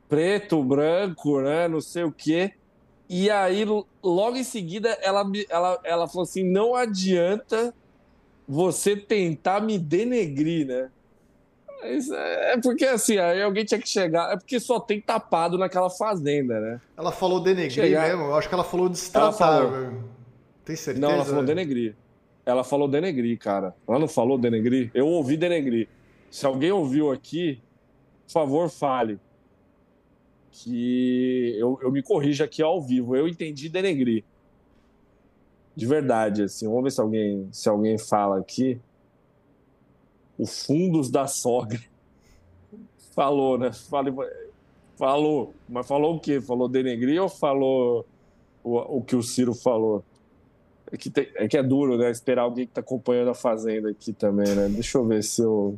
preto, 0.10 0.64
branco, 0.64 1.40
né? 1.42 1.68
Não 1.68 1.80
sei 1.80 2.04
o 2.04 2.12
quê. 2.12 2.54
E 3.08 3.30
aí, 3.30 3.64
logo 4.04 4.36
em 4.36 4.44
seguida, 4.44 4.90
ela, 5.02 5.24
ela, 5.48 5.80
ela 5.84 6.08
falou 6.08 6.24
assim: 6.24 6.44
não 6.44 6.74
adianta 6.74 7.72
você 8.48 8.96
tentar 8.96 9.62
me 9.62 9.78
denegrir, 9.78 10.66
né? 10.66 10.90
É 11.84 12.58
porque 12.64 12.84
assim, 12.86 13.20
aí 13.20 13.44
alguém 13.44 13.64
tinha 13.64 13.80
que 13.80 13.88
chegar. 13.88 14.34
É 14.34 14.38
porque 14.38 14.60
só 14.60 14.80
tem 14.80 15.00
tapado 15.00 15.56
naquela 15.56 15.90
fazenda, 15.90 16.60
né? 16.60 16.82
Ela 16.98 17.12
falou 17.12 17.40
denegrir 17.40 17.72
chegar... 17.72 18.08
mesmo? 18.08 18.24
Eu 18.24 18.36
acho 18.36 18.50
que 18.50 18.56
ela 18.56 18.64
falou 18.64 18.90
destratar, 18.90 19.60
ela 19.60 19.72
falou... 19.72 20.04
Tem 20.64 20.76
certeza? 20.76 21.06
Não, 21.06 21.14
ela 21.14 21.26
falou 21.26 21.44
denegrir. 21.44 21.96
Ela 22.46 22.64
falou 22.64 22.88
denegrir, 22.88 23.38
cara. 23.40 23.76
Ela 23.88 23.98
não 23.98 24.08
falou 24.08 24.38
denegrir? 24.38 24.92
Eu 24.94 25.08
ouvi 25.08 25.36
denegrir. 25.36 25.88
Se 26.30 26.46
alguém 26.46 26.72
ouviu 26.72 27.12
aqui, 27.12 27.60
por 28.26 28.34
favor, 28.34 28.70
fale. 28.70 29.20
Que 30.52 31.56
eu, 31.58 31.80
eu 31.82 31.92
me 31.92 32.04
corrija 32.04 32.46
aqui 32.46 32.62
ao 32.62 32.82
vivo. 32.82 33.16
Eu 33.16 33.28
entendi 33.28 33.68
denegrir. 33.68 34.24
De 35.76 35.88
verdade, 35.88 36.44
assim. 36.44 36.68
Vamos 36.68 36.84
ver 36.84 36.92
se 36.92 37.02
alguém, 37.02 37.50
se 37.52 37.68
alguém 37.68 37.98
fala 37.98 38.40
aqui. 38.40 38.80
o 40.38 40.46
fundos 40.46 41.10
da 41.10 41.26
sogra. 41.28 41.82
Falou, 43.16 43.58
né? 43.58 43.72
Falou, 43.72 44.26
falou. 44.98 45.54
Mas 45.70 45.88
falou 45.88 46.16
o 46.18 46.20
quê? 46.20 46.42
Falou 46.42 46.68
denegrir 46.68 47.22
ou 47.22 47.30
falou 47.30 48.06
o, 48.62 48.98
o 48.98 49.02
que 49.02 49.16
o 49.16 49.24
Ciro 49.24 49.54
falou? 49.54 50.04
É 50.96 50.98
que, 50.98 51.10
tem, 51.10 51.28
é 51.36 51.46
que 51.46 51.58
é 51.58 51.62
duro, 51.62 51.98
né? 51.98 52.10
Esperar 52.10 52.44
alguém 52.44 52.66
que 52.66 52.72
está 52.72 52.80
acompanhando 52.80 53.30
a 53.30 53.36
Fazenda 53.36 53.90
aqui 53.90 54.14
também, 54.14 54.48
né? 54.56 54.70
Deixa 54.70 54.98
eu 54.98 55.06
ver 55.06 55.22
se 55.26 55.42
eu, 55.42 55.78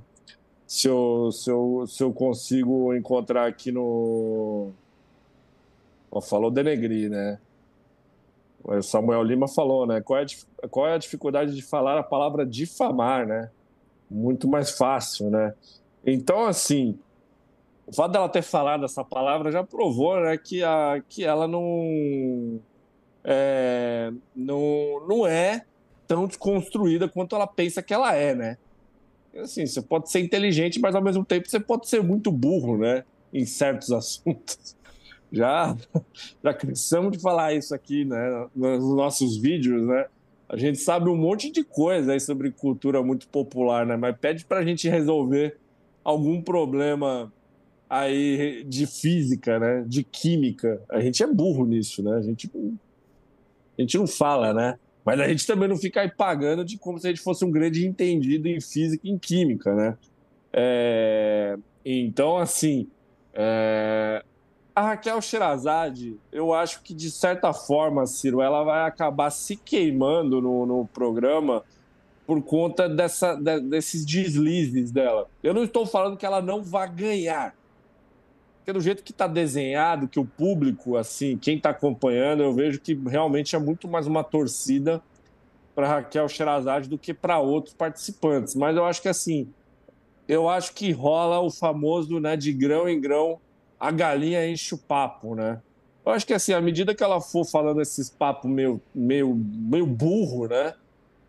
se 0.67 0.87
eu, 0.87 1.31
se 1.31 1.49
eu, 1.49 1.85
se 1.87 2.03
eu 2.03 2.13
consigo 2.13 2.93
encontrar 2.93 3.47
aqui 3.47 3.71
no. 3.71 4.69
Oh, 6.11 6.21
falou 6.21 6.51
denegrir, 6.51 7.09
né? 7.09 7.39
O 8.63 8.79
Samuel 8.83 9.23
Lima 9.23 9.47
falou, 9.47 9.87
né? 9.87 10.01
Qual 10.01 10.19
é, 10.19 10.23
a, 10.61 10.67
qual 10.67 10.87
é 10.87 10.93
a 10.93 10.99
dificuldade 10.99 11.55
de 11.55 11.63
falar 11.63 11.97
a 11.97 12.03
palavra 12.03 12.45
difamar, 12.45 13.25
né? 13.25 13.49
Muito 14.07 14.47
mais 14.47 14.69
fácil, 14.69 15.31
né? 15.31 15.55
Então, 16.05 16.45
assim, 16.45 16.95
o 17.87 17.91
fato 17.91 18.11
dela 18.11 18.29
ter 18.29 18.43
falado 18.43 18.85
essa 18.85 19.03
palavra 19.03 19.51
já 19.51 19.63
provou 19.63 20.19
né, 20.19 20.37
que, 20.37 20.63
a, 20.63 21.01
que 21.09 21.23
ela 21.23 21.47
não, 21.47 22.59
é, 23.29 24.09
não, 24.33 25.05
não 25.05 25.27
é 25.27 25.65
tão 26.07 26.25
desconstruída 26.25 27.09
quanto 27.09 27.35
ela 27.35 27.45
pensa 27.45 27.83
que 27.83 27.93
ela 27.93 28.15
é, 28.15 28.33
né? 28.33 28.57
Assim, 29.37 29.65
você 29.65 29.81
pode 29.81 30.09
ser 30.09 30.21
inteligente, 30.21 30.79
mas 30.79 30.95
ao 30.95 31.03
mesmo 31.03 31.25
tempo 31.25 31.47
você 31.47 31.59
pode 31.59 31.89
ser 31.89 32.01
muito 32.01 32.31
burro, 32.31 32.77
né? 32.77 33.03
Em 33.33 33.45
certos 33.45 33.91
assuntos. 33.93 34.77
Já, 35.29 35.75
já 36.41 36.53
cansamos 36.53 37.11
de 37.11 37.19
falar 37.19 37.53
isso 37.53 37.75
aqui, 37.75 38.05
né? 38.05 38.47
Nos 38.55 38.95
nossos 38.95 39.35
vídeos, 39.35 39.85
né? 39.85 40.05
A 40.47 40.55
gente 40.55 40.77
sabe 40.77 41.09
um 41.09 41.17
monte 41.17 41.51
de 41.51 41.65
coisa 41.65 42.13
aí 42.13 42.21
sobre 42.21 42.49
cultura 42.51 43.03
muito 43.03 43.27
popular, 43.27 43.85
né? 43.85 43.97
Mas 43.97 44.15
pede 44.17 44.45
para 44.45 44.59
a 44.59 44.65
gente 44.65 44.87
resolver 44.87 45.57
algum 46.01 46.41
problema 46.41 47.31
aí 47.89 48.63
de 48.63 48.87
física, 48.87 49.59
né? 49.59 49.83
De 49.85 50.01
química. 50.01 50.81
A 50.89 51.01
gente 51.01 51.21
é 51.21 51.27
burro 51.27 51.65
nisso, 51.65 52.01
né? 52.01 52.15
A 52.15 52.21
gente, 52.21 52.49
a 53.77 53.81
gente 53.81 53.97
não 53.97 54.07
fala, 54.07 54.53
né? 54.53 54.77
Mas 55.05 55.19
a 55.19 55.27
gente 55.27 55.47
também 55.47 55.69
não 55.69 55.77
fica 55.77 56.01
aí 56.01 56.11
pagando 56.11 56.65
de 56.65 56.77
como 56.77 56.99
se 56.99 57.07
a 57.07 57.09
gente 57.09 57.21
fosse 57.21 57.45
um 57.45 57.51
grande 57.51 57.85
entendido 57.85 58.47
em 58.47 58.59
física 58.59 59.07
e 59.07 59.11
em 59.11 59.17
química, 59.17 59.73
né? 59.73 59.97
É... 60.51 61.57
Então, 61.85 62.37
assim, 62.37 62.89
é... 63.33 64.21
a 64.75 64.81
Raquel 64.81 65.21
Sherazade, 65.21 66.17
eu 66.31 66.53
acho 66.53 66.81
que 66.81 66.93
de 66.93 67.09
certa 67.09 67.53
forma, 67.53 68.05
Ciro, 68.05 68.41
ela 68.41 68.63
vai 68.63 68.85
acabar 68.85 69.29
se 69.29 69.55
queimando 69.55 70.41
no, 70.41 70.65
no 70.65 70.85
programa 70.87 71.63
por 72.25 72.41
conta 72.41 72.89
dessa, 72.89 73.35
de, 73.35 73.61
desses 73.61 74.05
deslizes 74.05 74.91
dela. 74.91 75.29
Eu 75.41 75.53
não 75.53 75.63
estou 75.63 75.85
falando 75.85 76.17
que 76.17 76.25
ela 76.25 76.41
não 76.41 76.61
vai 76.61 76.89
ganhar, 76.93 77.55
do 78.73 78.81
jeito 78.81 79.03
que 79.03 79.11
está 79.11 79.27
desenhado, 79.27 80.07
que 80.07 80.19
o 80.19 80.25
público, 80.25 80.97
assim, 80.97 81.37
quem 81.37 81.57
está 81.57 81.69
acompanhando, 81.69 82.43
eu 82.43 82.53
vejo 82.53 82.79
que 82.79 82.93
realmente 82.93 83.55
é 83.55 83.59
muito 83.59 83.87
mais 83.87 84.07
uma 84.07 84.23
torcida 84.23 85.01
para 85.73 85.87
Raquel 85.87 86.27
Sherazade 86.27 86.89
do 86.89 86.97
que 86.97 87.13
para 87.13 87.39
outros 87.39 87.73
participantes. 87.73 88.55
Mas 88.55 88.75
eu 88.75 88.83
acho 88.83 89.01
que 89.01 89.07
assim, 89.07 89.47
eu 90.27 90.49
acho 90.49 90.73
que 90.73 90.91
rola 90.91 91.39
o 91.39 91.49
famoso, 91.49 92.19
né, 92.19 92.35
de 92.35 92.51
grão 92.51 92.89
em 92.89 92.99
grão, 92.99 93.39
a 93.79 93.91
galinha 93.91 94.47
enche 94.49 94.73
o 94.73 94.77
papo, 94.77 95.35
né? 95.35 95.61
Eu 96.05 96.11
acho 96.11 96.25
que 96.25 96.33
assim, 96.33 96.53
à 96.53 96.61
medida 96.61 96.95
que 96.95 97.03
ela 97.03 97.21
for 97.21 97.45
falando 97.45 97.81
esses 97.81 98.09
papos 98.09 98.49
meio, 98.49 98.81
meio, 98.93 99.35
meio 99.35 99.85
burro, 99.85 100.47
né? 100.47 100.73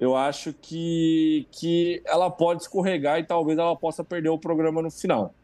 Eu 0.01 0.17
acho 0.17 0.53
que, 0.53 1.47
que 1.51 2.01
ela 2.07 2.31
pode 2.31 2.63
escorregar 2.63 3.19
e 3.19 3.25
talvez 3.25 3.59
ela 3.59 3.77
possa 3.77 4.05
perder 4.05 4.29
o 4.29 4.39
programa 4.39 4.81
no 4.81 4.91
final. 4.91 5.35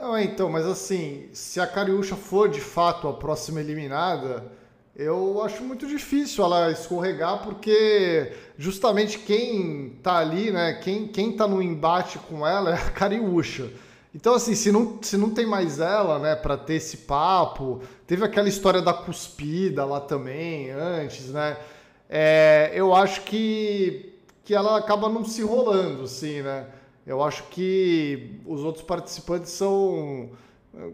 Não, 0.00 0.16
é, 0.16 0.24
então, 0.24 0.48
mas 0.48 0.64
assim, 0.64 1.28
se 1.30 1.60
a 1.60 1.66
Cariúcha 1.66 2.16
for 2.16 2.48
de 2.48 2.60
fato 2.60 3.06
a 3.06 3.12
próxima 3.12 3.60
eliminada, 3.60 4.50
eu 4.96 5.42
acho 5.42 5.62
muito 5.62 5.86
difícil 5.86 6.42
ela 6.42 6.70
escorregar, 6.70 7.42
porque 7.42 8.32
justamente 8.56 9.18
quem 9.18 9.98
tá 10.02 10.16
ali, 10.16 10.50
né, 10.50 10.80
quem, 10.82 11.06
quem 11.06 11.36
tá 11.36 11.46
no 11.46 11.62
embate 11.62 12.18
com 12.18 12.46
ela 12.46 12.70
é 12.70 12.74
a 12.74 12.90
Cariúcha. 12.90 13.70
Então, 14.14 14.32
assim, 14.34 14.54
se 14.54 14.72
não, 14.72 14.98
se 15.02 15.18
não 15.18 15.30
tem 15.34 15.44
mais 15.44 15.80
ela, 15.80 16.18
né, 16.18 16.34
pra 16.34 16.56
ter 16.56 16.76
esse 16.76 16.96
papo, 16.98 17.82
teve 18.06 18.24
aquela 18.24 18.48
história 18.48 18.80
da 18.80 18.94
cuspida 18.94 19.84
lá 19.84 20.00
também, 20.00 20.70
antes, 20.70 21.26
né, 21.26 21.58
é, 22.08 22.70
eu 22.72 22.94
acho 22.94 23.20
que, 23.20 24.14
que 24.46 24.54
ela 24.54 24.78
acaba 24.78 25.10
não 25.10 25.26
se 25.26 25.42
rolando, 25.42 26.04
assim, 26.04 26.40
né. 26.40 26.79
Eu 27.06 27.22
acho 27.22 27.44
que 27.44 28.40
os 28.46 28.62
outros 28.62 28.84
participantes 28.84 29.52
são 29.52 30.30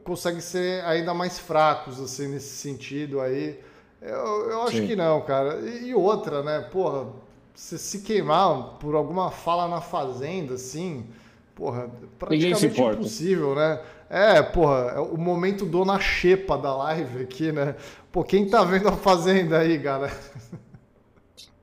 conseguem 0.05 0.41
ser 0.41 0.83
ainda 0.85 1.13
mais 1.13 1.39
fracos 1.39 2.01
assim 2.01 2.29
nesse 2.29 2.57
sentido 2.57 3.21
aí. 3.21 3.61
Eu, 4.01 4.51
eu 4.51 4.63
acho 4.63 4.79
Sim. 4.79 4.87
que 4.87 4.97
não, 4.97 5.21
cara. 5.23 5.61
E, 5.61 5.89
e, 5.89 5.95
outra, 5.95 6.43
né? 6.43 6.61
Porra, 6.61 7.09
você 7.55 7.79
se 7.79 8.01
queimar 8.01 8.79
por 8.79 8.95
alguma 8.95 9.31
fala 9.31 9.67
na 9.69 9.81
fazenda, 9.81 10.55
assim, 10.55 11.07
porra, 11.55 11.91
praticamente 12.19 12.81
impossível, 12.81 13.55
né? 13.55 13.81
É, 14.09 14.41
porra, 14.43 14.93
é 14.95 15.01
o 15.01 15.17
momento 15.17 15.67
dona 15.67 15.99
xepa 15.99 16.57
da 16.57 16.77
live 16.77 17.23
aqui, 17.23 17.51
né? 17.51 17.75
Pô, 18.13 18.23
quem 18.23 18.49
tá 18.49 18.63
vendo 18.63 18.89
a 18.89 18.93
fazenda 18.93 19.59
aí, 19.59 19.77
galera? 19.77 20.17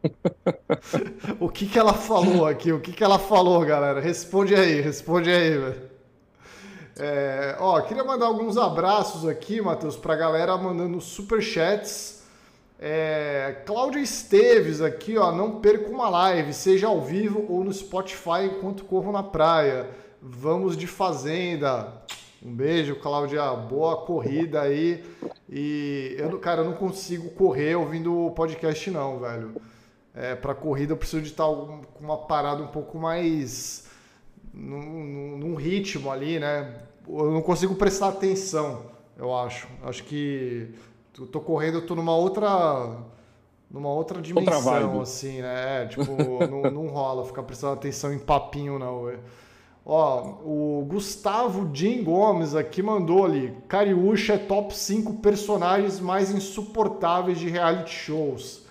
o 1.40 1.50
que 1.50 1.66
que 1.66 1.80
ela 1.80 1.94
falou 1.94 2.46
aqui? 2.46 2.72
O 2.72 2.80
que 2.80 2.92
que 2.92 3.04
ela 3.04 3.20
falou, 3.20 3.64
galera? 3.66 4.00
Responde 4.00 4.54
aí, 4.56 4.82
responde 4.82 5.30
aí, 5.30 5.58
velho. 5.58 5.82
É, 7.00 7.56
ó, 7.60 7.82
queria 7.82 8.04
mandar 8.04 8.28
alguns 8.28 8.58
abraços 8.58 9.28
aqui, 9.28 9.62
Matheus, 9.62 9.98
pra 9.98 10.16
galera 10.16 10.56
mandando 10.58 11.00
superchats. 11.02 12.22
É, 12.80 13.62
Cláudia 13.66 14.00
Esteves 14.00 14.82
aqui, 14.82 15.18
ó, 15.18 15.32
não 15.32 15.60
perca 15.60 15.90
uma 15.90 16.10
live, 16.10 16.54
seja 16.54 16.88
ao 16.88 17.02
vivo 17.02 17.46
ou 17.48 17.64
no 17.64 17.74
Spotify 17.74 18.46
enquanto 18.46 18.84
corro 18.84 19.12
na 19.12 19.24
praia. 19.24 19.90
Vamos 20.22 20.78
de 20.78 20.86
fazenda. 20.86 21.94
Um 22.46 22.54
beijo, 22.54 22.98
Cláudia. 22.98 23.50
Boa 23.54 24.06
corrida 24.06 24.62
aí. 24.62 25.04
E 25.50 26.16
eu, 26.18 26.38
cara, 26.40 26.62
eu 26.62 26.66
não 26.66 26.74
consigo 26.74 27.30
correr 27.32 27.76
ouvindo 27.76 28.26
o 28.26 28.32
podcast, 28.32 28.92
não, 28.92 29.20
velho 29.20 29.54
é, 30.14 30.36
para 30.36 30.54
corrida 30.54 30.94
eu 30.94 30.98
preciso 30.98 31.22
de 31.22 31.30
estar 31.30 31.46
com 31.46 31.82
uma 32.00 32.18
parada 32.18 32.62
um 32.62 32.68
pouco 32.68 32.98
mais 33.00 33.88
num, 34.54 35.38
num, 35.38 35.56
ritmo 35.56 36.12
ali, 36.12 36.40
né? 36.40 36.84
Eu 37.08 37.32
não 37.32 37.42
consigo 37.42 37.76
prestar 37.76 38.10
atenção, 38.10 38.86
eu 39.18 39.36
acho. 39.36 39.68
Acho 39.84 40.04
que 40.04 40.74
eu 41.20 41.26
tô 41.28 41.42
correndo, 41.42 41.80
eu 41.80 41.86
tô 41.86 41.96
numa 41.96 42.16
outra 42.16 42.98
numa 43.70 43.90
outra 43.90 44.22
dimensão, 44.22 44.90
outra 44.90 45.02
assim, 45.02 45.42
né? 45.42 45.84
É, 45.84 45.88
tipo, 45.88 46.06
não, 46.48 46.72
não 46.72 46.88
rola 46.88 47.26
ficar 47.26 47.42
prestando 47.42 47.74
atenção 47.74 48.14
em 48.14 48.20
papinho, 48.20 48.78
não. 48.78 49.12
Ó, 49.86 50.22
o 50.46 50.86
Gustavo 50.88 51.70
Jim 51.74 52.04
Gomes 52.04 52.56
aqui 52.56 52.82
mandou 52.82 53.26
ali. 53.26 53.58
Cariúcha 53.68 54.34
é 54.34 54.38
top 54.38 54.78
5 54.78 55.16
personagens 55.16 56.00
mais 56.00 56.32
insuportáveis 56.32 57.40
de 57.40 57.50
reality 57.50 57.92
shows. 57.92 58.63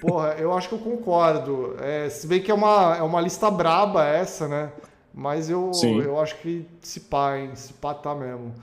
Porra, 0.00 0.34
eu 0.38 0.52
acho 0.52 0.68
que 0.68 0.74
eu 0.74 0.78
concordo. 0.78 1.76
É, 1.80 2.08
se 2.08 2.26
bem 2.26 2.40
que 2.40 2.50
é 2.50 2.54
uma, 2.54 2.96
é 2.96 3.02
uma 3.02 3.20
lista 3.20 3.50
braba 3.50 4.04
essa, 4.04 4.48
né? 4.48 4.72
Mas 5.14 5.48
eu, 5.48 5.70
eu 6.04 6.20
acho 6.20 6.36
que 6.36 6.66
se 6.80 7.00
pá, 7.00 7.38
hein? 7.38 7.50
Se 7.54 7.72
pá 7.72 7.94
tá 7.94 8.14
mesmo. 8.14 8.54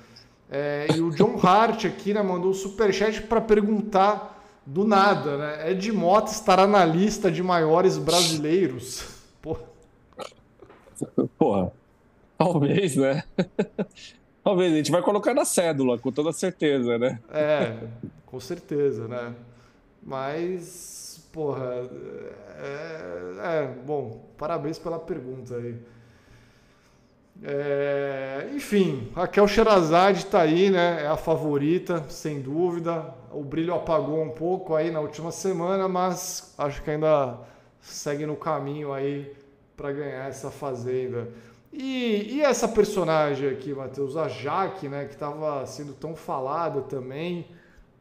É, 0.51 0.88
e 0.95 1.01
o 1.01 1.09
John 1.09 1.39
Hart 1.41 1.86
aqui, 1.86 2.14
né, 2.14 2.22
mandou 2.22 2.51
um 2.51 2.53
superchat 2.53 3.24
para 3.24 3.41
perguntar 3.41 4.39
do 4.66 4.86
nada, 4.86 5.38
né? 5.38 5.72
Ed 5.72 5.91
Mota 5.91 6.32
estará 6.32 6.68
na 6.68 6.86
lista 6.86 7.32
de 7.32 7.41
maiores 7.41 7.97
brasileiros? 7.97 9.03
Porra. 9.41 9.64
Porra. 11.38 11.72
Talvez, 12.38 12.95
né? 12.95 13.24
Talvez. 14.43 14.74
A 14.74 14.76
gente 14.78 14.91
vai 14.91 15.01
colocar 15.01 15.34
na 15.34 15.45
cédula, 15.45 15.97
com 15.97 16.11
toda 16.11 16.32
certeza, 16.32 16.97
né? 16.97 17.20
É, 17.32 17.76
com 18.26 18.39
certeza, 18.39 19.07
né? 19.07 19.34
Mas 20.06 21.04
Porra, 21.34 21.89
é, 22.60 23.64
é, 23.64 23.68
bom, 23.84 24.24
parabéns 24.38 24.78
pela 24.78 24.99
pergunta 24.99 25.56
aí. 25.56 25.76
É, 27.41 28.49
enfim, 28.54 29.12
Raquel 29.16 29.47
Sherazade 29.47 30.28
tá 30.28 30.41
aí, 30.41 30.70
né? 30.70 31.01
É 31.01 31.08
a 31.08 31.18
favorita, 31.18 32.06
sem 32.08 32.39
dúvida. 32.39 33.16
O 33.32 33.43
brilho 33.43 33.74
apagou 33.74 34.22
um 34.22 34.30
pouco 34.30 34.76
aí 34.76 34.91
na 34.91 34.99
última 34.99 35.32
semana, 35.32 35.88
mas 35.88 36.54
acho 36.56 36.84
que 36.84 36.91
ainda 36.91 37.39
segue 37.82 38.28
no 38.28 38.36
caminho 38.36 38.93
aí 38.93 39.36
para 39.76 39.91
ganhar 39.91 40.30
essa 40.30 40.51
fazenda. 40.51 41.30
E, 41.72 42.36
e 42.36 42.41
essa 42.43 42.68
personagem 42.68 43.49
aqui, 43.49 43.74
Matheus, 43.74 44.16
a 44.16 44.28
Jaque, 44.28 44.88
né? 44.88 45.06
Que 45.06 45.16
estava 45.16 45.66
sendo 45.66 45.93
tão 45.93 46.16
falada 46.16 46.82
também. 46.82 47.47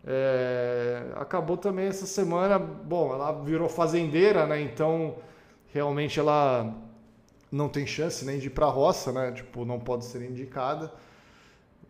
É, 0.05 1.05
acabou 1.14 1.57
também 1.57 1.86
essa 1.86 2.07
semana, 2.07 2.59
bom, 2.59 3.14
ela 3.14 3.32
virou 3.32 3.68
fazendeira, 3.68 4.46
né? 4.46 4.61
Então 4.61 5.16
realmente 5.72 6.18
ela 6.18 6.74
não 7.50 7.68
tem 7.68 7.86
chance 7.86 8.24
nem 8.24 8.38
de 8.38 8.46
ir 8.46 8.50
para 8.50 8.66
a 8.66 8.70
roça, 8.70 9.12
né? 9.12 9.30
Tipo, 9.32 9.64
não 9.64 9.78
pode 9.78 10.05
ser 10.05 10.22
indicada. 10.28 10.90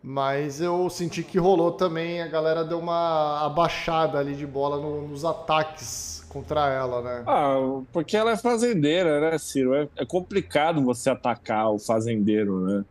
Mas 0.05 0.59
eu 0.59 0.89
senti 0.89 1.23
que 1.23 1.39
rolou 1.39 1.71
também, 1.71 2.21
a 2.21 2.27
galera 2.27 2.65
deu 2.65 2.77
uma 2.77 3.45
abaixada 3.45 4.19
ali 4.19 4.35
de 4.35 4.45
bola 4.45 4.77
no, 4.77 5.07
nos 5.07 5.23
ataques 5.23 6.25
contra 6.27 6.67
ela, 6.67 7.01
né? 7.01 7.23
Ah, 7.25 7.55
porque 7.91 8.17
ela 8.17 8.31
é 8.31 8.37
fazendeira, 8.37 9.21
né, 9.21 9.37
Ciro? 9.37 9.73
É, 9.73 9.87
é 9.95 10.05
complicado 10.05 10.83
você 10.83 11.09
atacar 11.09 11.71
o 11.71 11.79
fazendeiro, 11.79 12.59
né? 12.59 12.85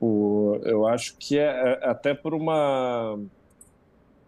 O, 0.00 0.58
eu 0.62 0.86
acho 0.86 1.16
que 1.18 1.38
é, 1.38 1.80
é 1.82 1.90
até 1.90 2.14
por 2.14 2.32
uma 2.32 3.18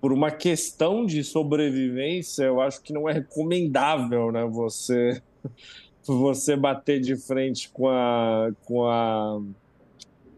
por 0.01 0.13
uma 0.13 0.31
questão 0.31 1.05
de 1.05 1.25
sobrevivência, 1.25 2.45
eu 2.45 2.61
acho 2.61 2.81
que 2.83 2.93
não 2.93 3.09
é 3.09 3.13
recomendável, 3.13 4.31
né? 4.31 4.45
Você 4.45 5.21
você 6.07 6.57
bater 6.57 7.01
de 7.01 7.17
frente 7.17 7.69
com 7.71 7.89
a 7.89 8.51
com 8.65 8.87
a 8.87 9.41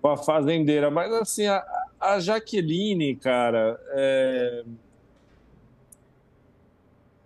com 0.01 0.09
a 0.09 0.17
fazendeira, 0.17 0.91
mas 0.91 1.13
assim 1.13 1.47
a, 1.47 1.63
a 2.01 2.19
Jaqueline, 2.19 3.15
cara, 3.17 3.79
é... 3.91 4.65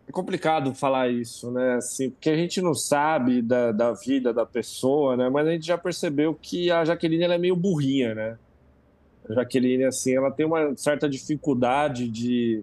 é 0.08 0.12
complicado 0.12 0.74
falar 0.74 1.08
isso, 1.08 1.52
né? 1.52 1.74
Assim, 1.74 2.10
porque 2.10 2.30
a 2.30 2.36
gente 2.36 2.60
não 2.60 2.74
sabe 2.74 3.40
da, 3.40 3.70
da 3.70 3.92
vida 3.92 4.34
da 4.34 4.44
pessoa, 4.44 5.16
né? 5.16 5.30
Mas 5.30 5.46
a 5.46 5.52
gente 5.52 5.66
já 5.66 5.78
percebeu 5.78 6.34
que 6.34 6.70
a 6.70 6.84
Jaqueline 6.84 7.22
ela 7.22 7.34
é 7.34 7.38
meio 7.38 7.54
burrinha, 7.54 8.14
né? 8.14 8.38
Jaqueline, 9.28 9.84
assim, 9.84 10.14
ela 10.14 10.30
tem 10.30 10.44
uma 10.44 10.76
certa 10.76 11.08
dificuldade 11.08 12.08
de 12.08 12.62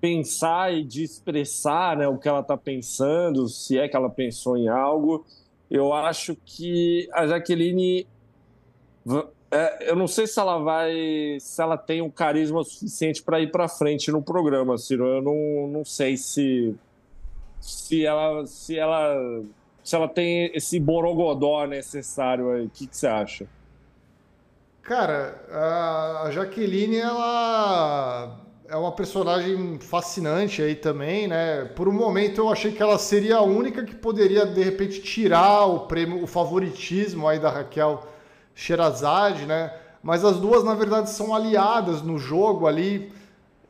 pensar 0.00 0.72
e 0.72 0.84
de 0.84 1.02
expressar 1.02 1.96
né, 1.96 2.06
o 2.06 2.18
que 2.18 2.28
ela 2.28 2.40
está 2.40 2.56
pensando, 2.56 3.48
se 3.48 3.78
é 3.78 3.88
que 3.88 3.96
ela 3.96 4.10
pensou 4.10 4.56
em 4.56 4.68
algo. 4.68 5.24
Eu 5.70 5.92
acho 5.92 6.36
que 6.44 7.08
a 7.12 7.26
Jaqueline. 7.26 8.06
É, 9.50 9.90
eu 9.90 9.96
não 9.96 10.06
sei 10.06 10.26
se 10.26 10.38
ela 10.38 10.58
vai. 10.58 10.92
se 11.40 11.62
ela 11.62 11.78
tem 11.78 12.02
um 12.02 12.10
carisma 12.10 12.62
suficiente 12.62 13.22
para 13.22 13.40
ir 13.40 13.50
para 13.50 13.66
frente 13.66 14.10
no 14.10 14.22
programa, 14.22 14.76
Ciro. 14.76 15.06
Eu 15.06 15.22
não, 15.22 15.68
não 15.68 15.84
sei 15.84 16.16
se. 16.16 16.74
se 17.58 18.04
ela. 18.04 18.46
se 18.46 18.78
ela. 18.78 19.42
se 19.82 19.96
ela 19.96 20.08
tem 20.08 20.50
esse 20.54 20.78
borogodó 20.78 21.66
necessário 21.66 22.50
aí. 22.50 22.66
O 22.66 22.70
que, 22.70 22.86
que 22.86 22.96
você 22.96 23.06
acha? 23.06 23.48
Cara, 24.84 25.34
a 26.26 26.30
Jaqueline, 26.30 26.98
ela 26.98 28.38
é 28.68 28.76
uma 28.76 28.92
personagem 28.92 29.78
fascinante 29.80 30.60
aí 30.60 30.74
também, 30.74 31.26
né? 31.26 31.64
Por 31.64 31.88
um 31.88 31.92
momento 31.92 32.42
eu 32.42 32.50
achei 32.50 32.70
que 32.70 32.82
ela 32.82 32.98
seria 32.98 33.36
a 33.36 33.42
única 33.42 33.82
que 33.82 33.94
poderia, 33.94 34.44
de 34.44 34.62
repente, 34.62 35.00
tirar 35.00 35.64
o 35.64 35.86
prêmio, 35.86 36.22
o 36.22 36.26
favoritismo 36.26 37.26
aí 37.26 37.38
da 37.38 37.48
Raquel 37.48 38.02
Sherazade, 38.54 39.46
né? 39.46 39.72
Mas 40.02 40.22
as 40.22 40.36
duas, 40.36 40.62
na 40.62 40.74
verdade, 40.74 41.08
são 41.08 41.34
aliadas 41.34 42.02
no 42.02 42.18
jogo 42.18 42.66
ali. 42.66 43.10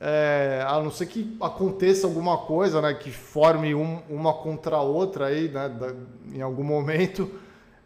É, 0.01 0.65
a 0.67 0.81
não 0.83 0.91
ser 0.91 1.07
que 1.07 1.37
aconteça 1.41 2.09
alguma 2.09 2.39
coisa, 2.39 2.83
né? 2.83 2.93
Que 2.93 3.13
forme 3.13 3.73
um, 3.73 4.01
uma 4.11 4.35
contra 4.35 4.77
a 4.77 4.83
outra 4.83 5.27
aí, 5.27 5.49
né? 5.49 5.69
Da, 5.69 5.95
em 6.35 6.43
algum 6.43 6.65
momento. 6.65 7.31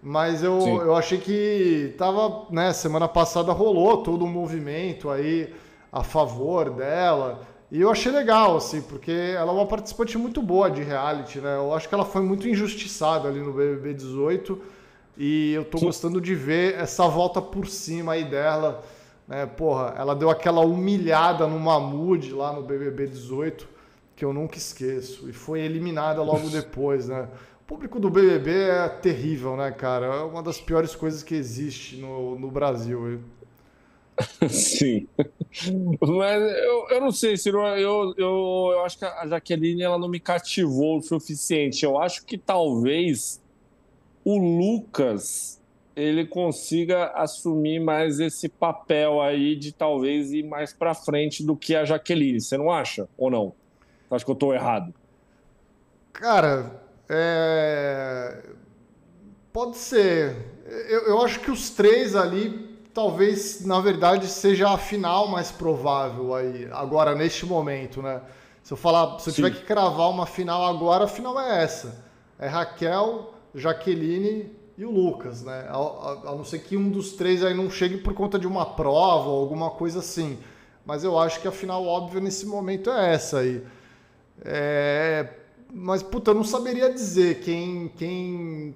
Mas 0.08 0.42
eu, 0.42 0.58
eu 0.58 0.96
achei 0.96 1.18
que 1.18 1.94
tava, 1.98 2.46
né, 2.50 2.72
semana 2.72 3.06
passada 3.06 3.52
rolou 3.52 3.98
todo 3.98 4.24
um 4.24 4.28
movimento 4.28 5.10
aí 5.10 5.52
a 5.92 6.02
favor 6.02 6.70
dela. 6.70 7.42
E 7.70 7.82
eu 7.82 7.90
achei 7.90 8.10
legal, 8.10 8.56
assim, 8.56 8.80
porque 8.80 9.10
ela 9.10 9.52
é 9.52 9.54
uma 9.54 9.66
participante 9.66 10.16
muito 10.16 10.40
boa 10.40 10.70
de 10.70 10.82
reality, 10.82 11.40
né? 11.40 11.56
Eu 11.56 11.74
acho 11.74 11.90
que 11.90 11.94
ela 11.94 12.06
foi 12.06 12.22
muito 12.22 12.48
injustiçada 12.48 13.28
ali 13.28 13.40
no 13.40 13.52
BBB 13.52 13.92
18 13.92 14.58
e 15.18 15.52
eu 15.52 15.66
tô 15.66 15.76
Sim. 15.76 15.84
gostando 15.84 16.22
de 16.22 16.34
ver 16.34 16.76
essa 16.76 17.06
volta 17.06 17.42
por 17.42 17.66
cima 17.66 18.14
aí 18.14 18.24
dela, 18.24 18.82
né? 19.28 19.44
Porra, 19.44 19.94
ela 19.98 20.14
deu 20.14 20.30
aquela 20.30 20.62
humilhada 20.62 21.46
no 21.46 21.60
Mahmoud 21.60 22.32
lá 22.32 22.50
no 22.50 22.62
BBB 22.62 23.08
18 23.08 23.68
que 24.16 24.24
eu 24.24 24.32
nunca 24.32 24.56
esqueço 24.56 25.28
e 25.28 25.34
foi 25.34 25.60
eliminada 25.60 26.22
logo 26.22 26.48
depois, 26.48 27.08
né? 27.08 27.28
Público 27.68 28.00
do 28.00 28.08
BBB 28.08 28.50
é 28.50 28.88
terrível, 28.88 29.54
né, 29.54 29.70
cara? 29.70 30.06
É 30.06 30.22
uma 30.22 30.42
das 30.42 30.58
piores 30.58 30.96
coisas 30.96 31.22
que 31.22 31.34
existe 31.34 31.96
no, 31.96 32.38
no 32.38 32.50
Brasil. 32.50 33.20
Sim. 34.48 35.06
Mas 36.00 36.42
eu, 36.42 36.88
eu 36.88 37.00
não 37.00 37.12
sei, 37.12 37.36
Ciro, 37.36 37.60
eu, 37.76 38.14
eu, 38.16 38.70
eu 38.72 38.84
acho 38.86 38.98
que 38.98 39.04
a 39.04 39.26
Jaqueline 39.26 39.82
ela 39.82 39.98
não 39.98 40.08
me 40.08 40.18
cativou 40.18 40.96
o 40.96 41.02
suficiente. 41.02 41.84
Eu 41.84 42.00
acho 42.00 42.24
que 42.24 42.38
talvez 42.38 43.38
o 44.24 44.38
Lucas 44.38 45.60
ele 45.94 46.26
consiga 46.26 47.08
assumir 47.08 47.80
mais 47.80 48.18
esse 48.18 48.48
papel 48.48 49.20
aí 49.20 49.54
de 49.54 49.72
talvez 49.72 50.32
ir 50.32 50.42
mais 50.42 50.72
para 50.72 50.94
frente 50.94 51.44
do 51.44 51.54
que 51.54 51.76
a 51.76 51.84
Jaqueline. 51.84 52.40
Você 52.40 52.56
não 52.56 52.70
acha? 52.70 53.06
Ou 53.18 53.30
não? 53.30 53.52
Você 54.08 54.14
acha 54.14 54.24
que 54.24 54.30
eu 54.30 54.34
estou 54.34 54.54
errado? 54.54 54.94
Cara, 56.14 56.87
é... 57.08 58.42
Pode 59.52 59.76
ser. 59.76 60.36
Eu, 60.88 61.08
eu 61.08 61.22
acho 61.24 61.40
que 61.40 61.50
os 61.50 61.70
três 61.70 62.14
ali, 62.14 62.78
talvez, 62.92 63.64
na 63.64 63.80
verdade, 63.80 64.26
seja 64.26 64.68
a 64.70 64.78
final 64.78 65.26
mais 65.28 65.50
provável 65.50 66.34
aí, 66.34 66.68
agora, 66.70 67.14
neste 67.14 67.46
momento, 67.46 68.02
né? 68.02 68.20
Se 68.62 68.72
eu 68.72 68.76
falar, 68.76 69.18
se 69.18 69.30
eu 69.30 69.32
Sim. 69.32 69.42
tiver 69.42 69.56
que 69.56 69.64
cravar 69.64 70.10
uma 70.10 70.26
final 70.26 70.66
agora, 70.66 71.04
a 71.04 71.08
final 71.08 71.40
é 71.40 71.62
essa. 71.62 72.04
É 72.38 72.46
Raquel, 72.46 73.32
Jaqueline 73.54 74.52
e 74.76 74.84
o 74.84 74.90
Lucas, 74.90 75.42
né? 75.42 75.66
A, 75.68 75.76
a, 75.76 76.12
a, 76.26 76.34
não 76.36 76.44
ser 76.44 76.60
que 76.60 76.76
um 76.76 76.90
dos 76.90 77.12
três 77.12 77.42
aí 77.42 77.54
não 77.54 77.70
chegue 77.70 77.96
por 77.96 78.14
conta 78.14 78.38
de 78.38 78.46
uma 78.46 78.64
prova 78.64 79.28
ou 79.30 79.40
alguma 79.40 79.70
coisa 79.70 80.00
assim. 80.00 80.38
Mas 80.84 81.02
eu 81.02 81.18
acho 81.18 81.40
que 81.40 81.48
a 81.48 81.52
final 81.52 81.84
óbvia 81.84 82.20
nesse 82.20 82.46
momento 82.46 82.90
é 82.90 83.14
essa 83.14 83.38
aí. 83.38 83.64
É, 84.44 85.28
mas, 85.72 86.02
puta, 86.02 86.30
eu 86.30 86.34
não 86.34 86.44
saberia 86.44 86.92
dizer 86.92 87.40
quem, 87.40 87.88
quem, 87.96 88.74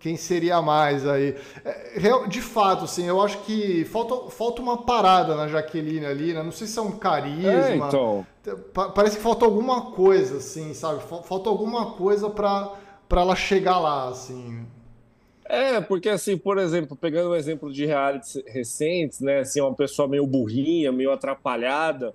quem 0.00 0.16
seria 0.16 0.60
mais 0.62 1.06
aí. 1.06 1.36
É, 1.64 2.26
de 2.26 2.40
fato, 2.40 2.84
assim, 2.84 3.06
eu 3.06 3.20
acho 3.20 3.38
que 3.42 3.84
falta, 3.84 4.30
falta 4.30 4.62
uma 4.62 4.78
parada 4.84 5.34
na 5.34 5.48
Jaqueline 5.48 6.06
ali, 6.06 6.32
né? 6.32 6.42
Não 6.42 6.52
sei 6.52 6.66
se 6.66 6.78
é 6.78 6.82
um 6.82 6.92
carisma. 6.92 7.50
É, 7.50 7.76
então. 7.76 8.26
Parece 8.94 9.16
que 9.16 9.22
falta 9.22 9.44
alguma 9.44 9.92
coisa, 9.92 10.38
assim, 10.38 10.74
sabe? 10.74 11.02
Falta 11.02 11.48
alguma 11.48 11.92
coisa 11.92 12.28
para 12.30 12.76
ela 13.10 13.36
chegar 13.36 13.78
lá, 13.78 14.08
assim. 14.08 14.66
É, 15.46 15.78
porque 15.80 16.08
assim, 16.08 16.38
por 16.38 16.56
exemplo, 16.56 16.96
pegando 16.96 17.30
um 17.30 17.34
exemplo 17.34 17.70
de 17.70 17.84
realities 17.84 18.42
recentes, 18.46 19.20
né? 19.20 19.40
Assim, 19.40 19.60
uma 19.60 19.74
pessoa 19.74 20.08
meio 20.08 20.26
burrinha, 20.26 20.90
meio 20.90 21.12
atrapalhada 21.12 22.14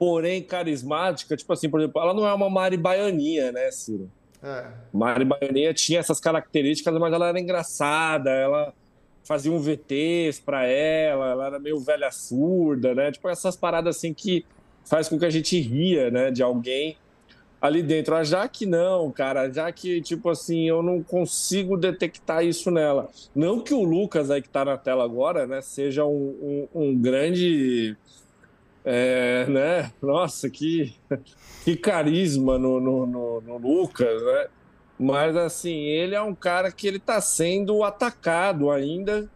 porém 0.00 0.42
carismática. 0.42 1.36
Tipo 1.36 1.52
assim, 1.52 1.68
por 1.68 1.78
exemplo, 1.78 2.00
ela 2.00 2.14
não 2.14 2.26
é 2.26 2.32
uma 2.32 2.48
Mari 2.48 2.78
Baianinha, 2.78 3.52
né, 3.52 3.70
Ciro? 3.70 4.10
É. 4.42 4.66
Mari 4.90 5.26
Baianinha 5.26 5.74
tinha 5.74 6.00
essas 6.00 6.18
características, 6.18 6.94
mas 6.98 7.12
ela 7.12 7.28
era 7.28 7.38
engraçada, 7.38 8.30
ela 8.30 8.72
fazia 9.22 9.52
um 9.52 9.58
VTs 9.58 10.40
para 10.40 10.64
ela, 10.64 11.30
ela 11.30 11.46
era 11.46 11.58
meio 11.58 11.78
velha 11.78 12.10
surda, 12.10 12.94
né? 12.94 13.12
Tipo 13.12 13.28
essas 13.28 13.54
paradas 13.54 13.98
assim 13.98 14.14
que 14.14 14.46
faz 14.86 15.06
com 15.06 15.18
que 15.18 15.26
a 15.26 15.30
gente 15.30 15.60
ria, 15.60 16.10
né, 16.10 16.30
de 16.30 16.42
alguém 16.42 16.96
ali 17.60 17.82
dentro. 17.82 18.16
A 18.16 18.24
Jaque 18.24 18.64
não, 18.64 19.10
cara, 19.12 19.50
já 19.50 19.70
que 19.70 20.00
tipo 20.00 20.30
assim, 20.30 20.66
eu 20.66 20.82
não 20.82 21.02
consigo 21.02 21.76
detectar 21.76 22.42
isso 22.42 22.70
nela. 22.70 23.10
Não 23.34 23.60
que 23.60 23.74
o 23.74 23.84
Lucas 23.84 24.30
aí 24.30 24.40
que 24.40 24.48
tá 24.48 24.64
na 24.64 24.78
tela 24.78 25.04
agora, 25.04 25.46
né, 25.46 25.60
seja 25.60 26.06
um, 26.06 26.68
um, 26.74 26.82
um 26.82 26.96
grande 26.98 27.94
é, 28.84 29.46
né? 29.46 29.92
Nossa, 30.02 30.48
que, 30.48 30.94
que 31.64 31.76
carisma 31.76 32.58
no, 32.58 32.80
no, 32.80 33.06
no, 33.06 33.40
no, 33.40 33.58
Lucas, 33.58 34.22
né? 34.22 34.48
Mas 34.98 35.36
assim, 35.36 35.76
ele 35.76 36.14
é 36.14 36.22
um 36.22 36.34
cara 36.34 36.70
que 36.70 36.86
ele 36.86 36.98
está 36.98 37.20
sendo 37.20 37.82
atacado 37.82 38.70
ainda, 38.70 39.28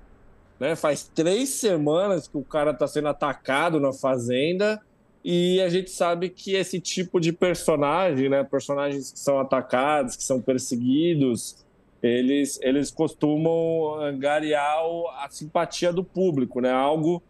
né? 0.59 0.77
Faz 0.77 1.11
três 1.15 1.51
semanas 1.51 2.29
que 2.29 2.37
o 2.37 2.45
cara 2.45 2.71
está 2.71 2.87
sendo 2.87 3.09
atacado 3.09 3.81
na 3.81 3.93
fazenda 3.93 4.81
e 5.25 5.61
a 5.63 5.71
gente 5.71 5.91
sabe 5.91 6.29
que 6.29 6.55
esse 6.55 6.79
tipo 6.79 7.19
de 7.19 7.33
personagem, 7.33 8.29
né? 8.29 8.45
Personagens 8.45 9.11
que 9.11 9.19
são 9.19 9.39
atacados, 9.39 10.17
que 10.17 10.23
são 10.23 10.41
perseguidos, 10.41 11.65
eles, 12.03 12.61
eles 12.63 12.91
costumam 12.91 13.99
angariar 14.01 14.77
a 15.23 15.29
simpatia 15.31 15.91
do 15.91 16.05
público, 16.05 16.61
né? 16.61 16.71
Algo 16.71 17.23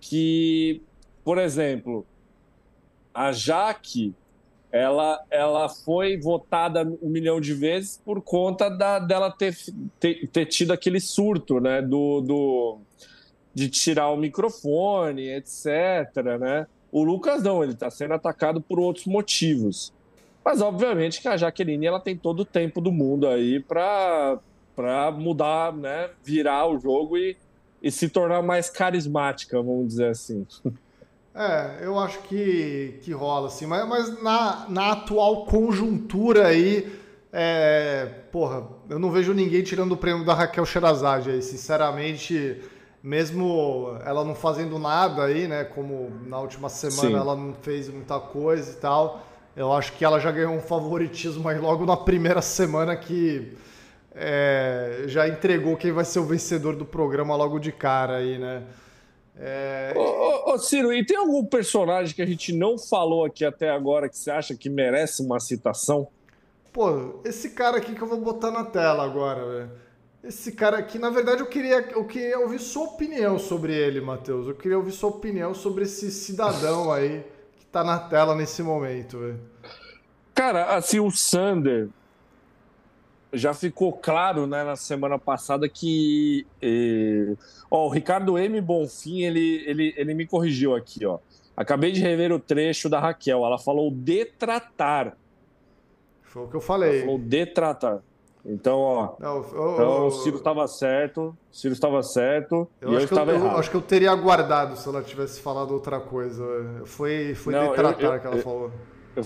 que 0.00 0.80
por 1.24 1.38
exemplo, 1.38 2.06
a 3.12 3.32
Jaque, 3.32 4.14
ela, 4.70 5.24
ela 5.30 5.68
foi 5.68 6.18
votada 6.18 6.82
um 7.00 7.08
milhão 7.08 7.40
de 7.40 7.54
vezes 7.54 8.00
por 8.04 8.20
conta 8.20 8.68
da, 8.68 8.98
dela 8.98 9.30
ter, 9.30 9.56
ter, 10.00 10.26
ter 10.28 10.46
tido 10.46 10.72
aquele 10.72 11.00
surto, 11.00 11.60
né? 11.60 11.80
Do, 11.80 12.20
do, 12.20 12.78
de 13.54 13.68
tirar 13.68 14.10
o 14.10 14.16
microfone, 14.16 15.28
etc. 15.30 15.66
Né? 16.40 16.66
O 16.90 17.04
Lucas 17.04 17.42
não, 17.42 17.62
ele 17.62 17.72
está 17.72 17.88
sendo 17.88 18.14
atacado 18.14 18.60
por 18.60 18.80
outros 18.80 19.06
motivos. 19.06 19.92
Mas 20.44 20.60
obviamente 20.60 21.22
que 21.22 21.28
a 21.28 21.36
Jaqueline 21.36 21.86
ela 21.86 22.00
tem 22.00 22.16
todo 22.16 22.40
o 22.40 22.44
tempo 22.44 22.80
do 22.80 22.92
mundo 22.92 23.26
aí 23.26 23.60
para 23.60 24.40
mudar, 25.16 25.72
né, 25.72 26.10
virar 26.22 26.66
o 26.66 26.78
jogo 26.78 27.16
e, 27.16 27.36
e 27.82 27.90
se 27.90 28.08
tornar 28.08 28.42
mais 28.42 28.68
carismática, 28.68 29.62
vamos 29.62 29.88
dizer 29.88 30.08
assim. 30.08 30.46
É, 31.34 31.78
eu 31.80 31.98
acho 31.98 32.20
que, 32.20 33.00
que 33.02 33.12
rola, 33.12 33.48
assim, 33.48 33.66
mas, 33.66 33.88
mas 33.88 34.22
na, 34.22 34.66
na 34.68 34.92
atual 34.92 35.46
conjuntura 35.46 36.46
aí, 36.46 36.96
é, 37.32 38.08
porra, 38.30 38.64
eu 38.88 39.00
não 39.00 39.10
vejo 39.10 39.34
ninguém 39.34 39.60
tirando 39.64 39.92
o 39.92 39.96
prêmio 39.96 40.24
da 40.24 40.32
Raquel 40.32 40.64
Sherazade 40.64 41.30
aí, 41.30 41.42
sinceramente, 41.42 42.62
mesmo 43.02 43.98
ela 44.06 44.24
não 44.24 44.36
fazendo 44.36 44.78
nada 44.78 45.24
aí, 45.24 45.48
né, 45.48 45.64
como 45.64 46.12
na 46.24 46.38
última 46.38 46.68
semana 46.68 47.08
Sim. 47.08 47.16
ela 47.16 47.34
não 47.34 47.52
fez 47.52 47.88
muita 47.88 48.20
coisa 48.20 48.70
e 48.70 48.76
tal, 48.76 49.26
eu 49.56 49.72
acho 49.72 49.92
que 49.94 50.04
ela 50.04 50.20
já 50.20 50.30
ganhou 50.30 50.54
um 50.54 50.60
favoritismo 50.60 51.48
aí 51.48 51.58
logo 51.58 51.84
na 51.84 51.96
primeira 51.96 52.40
semana 52.42 52.94
que 52.94 53.56
é, 54.14 55.02
já 55.08 55.26
entregou 55.26 55.76
quem 55.76 55.90
vai 55.90 56.04
ser 56.04 56.20
o 56.20 56.24
vencedor 56.24 56.76
do 56.76 56.84
programa 56.84 57.34
logo 57.34 57.58
de 57.58 57.72
cara 57.72 58.18
aí, 58.18 58.38
né. 58.38 58.62
É... 59.36 59.92
Ô, 59.96 60.52
ô, 60.52 60.58
Ciro, 60.58 60.92
e 60.92 61.04
tem 61.04 61.16
algum 61.16 61.44
personagem 61.44 62.14
que 62.14 62.22
a 62.22 62.26
gente 62.26 62.52
não 62.52 62.78
falou 62.78 63.24
aqui 63.24 63.44
até 63.44 63.70
agora 63.70 64.08
que 64.08 64.16
você 64.16 64.30
acha 64.30 64.54
que 64.54 64.70
merece 64.70 65.22
uma 65.22 65.40
citação? 65.40 66.08
Pô, 66.72 67.20
esse 67.24 67.50
cara 67.50 67.78
aqui 67.78 67.94
que 67.94 68.02
eu 68.02 68.08
vou 68.08 68.20
botar 68.20 68.50
na 68.50 68.64
tela 68.64 69.04
agora, 69.04 69.44
velho. 69.44 69.70
Esse 70.22 70.52
cara 70.52 70.78
aqui, 70.78 70.98
na 70.98 71.10
verdade, 71.10 71.40
eu 71.40 71.46
queria, 71.46 71.80
eu 71.92 72.04
queria 72.04 72.38
ouvir 72.38 72.58
sua 72.58 72.84
opinião 72.84 73.38
sobre 73.38 73.74
ele, 73.74 74.00
Matheus. 74.00 74.46
Eu 74.48 74.54
queria 74.54 74.78
ouvir 74.78 74.92
sua 74.92 75.10
opinião 75.10 75.52
sobre 75.52 75.84
esse 75.84 76.10
cidadão 76.10 76.90
aí 76.90 77.24
que 77.58 77.66
tá 77.66 77.84
na 77.84 77.98
tela 77.98 78.34
nesse 78.34 78.62
momento, 78.62 79.18
velho. 79.18 79.40
Cara, 80.34 80.74
assim, 80.74 80.98
o 80.98 81.10
Sander, 81.10 81.88
já 83.34 83.52
ficou 83.52 83.92
claro 83.92 84.46
né, 84.46 84.64
na 84.64 84.76
semana 84.76 85.18
passada 85.18 85.68
que 85.68 86.46
eh, 86.62 87.34
ó, 87.70 87.86
o 87.86 87.88
Ricardo 87.88 88.38
M. 88.38 88.60
Bonfim 88.60 89.22
ele, 89.22 89.64
ele, 89.66 89.94
ele 89.96 90.14
me 90.14 90.26
corrigiu 90.26 90.74
aqui. 90.74 91.04
Ó. 91.04 91.18
Acabei 91.56 91.92
de 91.92 92.00
rever 92.00 92.32
o 92.32 92.38
trecho 92.38 92.88
da 92.88 92.98
Raquel. 92.98 93.44
Ela 93.44 93.58
falou 93.58 93.90
detratar. 93.90 95.16
Foi 96.22 96.44
o 96.44 96.48
que 96.48 96.56
eu 96.56 96.60
falei. 96.60 96.96
Ela 96.96 97.00
falou 97.00 97.18
detratar. 97.18 98.00
Então, 98.44 98.78
ó. 98.78 99.14
Não, 99.18 99.40
então, 99.40 100.06
o 100.06 100.10
Ciro 100.10 100.36
estava 100.36 100.68
certo, 100.68 101.34
o 101.50 101.56
Ciro 101.56 101.72
estava 101.72 102.02
certo 102.02 102.68
eu 102.78 102.90
e 102.90 102.94
eu 102.94 103.00
estava 103.00 103.30
eu, 103.30 103.36
errado. 103.36 103.52
Eu 103.52 103.58
acho 103.58 103.70
que 103.70 103.76
eu 103.76 103.80
teria 103.80 104.10
aguardado 104.10 104.76
se 104.76 104.86
ela 104.86 105.02
tivesse 105.02 105.40
falado 105.40 105.72
outra 105.72 105.98
coisa. 105.98 106.44
Foi, 106.84 107.34
foi 107.34 107.54
Não, 107.54 107.70
detratar 107.70 108.20
que 108.20 108.26
ela 108.26 108.36
falou 108.38 108.70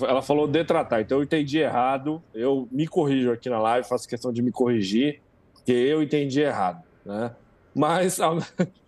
ela 0.06 0.22
falou 0.22 0.46
detratar, 0.46 1.00
então 1.00 1.18
eu 1.18 1.24
entendi 1.24 1.58
errado. 1.58 2.22
Eu 2.34 2.68
me 2.70 2.86
corrijo 2.86 3.32
aqui 3.32 3.48
na 3.48 3.58
live, 3.58 3.88
faço 3.88 4.08
questão 4.08 4.32
de 4.32 4.42
me 4.42 4.50
corrigir, 4.50 5.20
porque 5.54 5.72
eu 5.72 6.02
entendi 6.02 6.40
errado, 6.40 6.82
né? 7.04 7.32
Mas 7.74 8.18
a, 8.20 8.30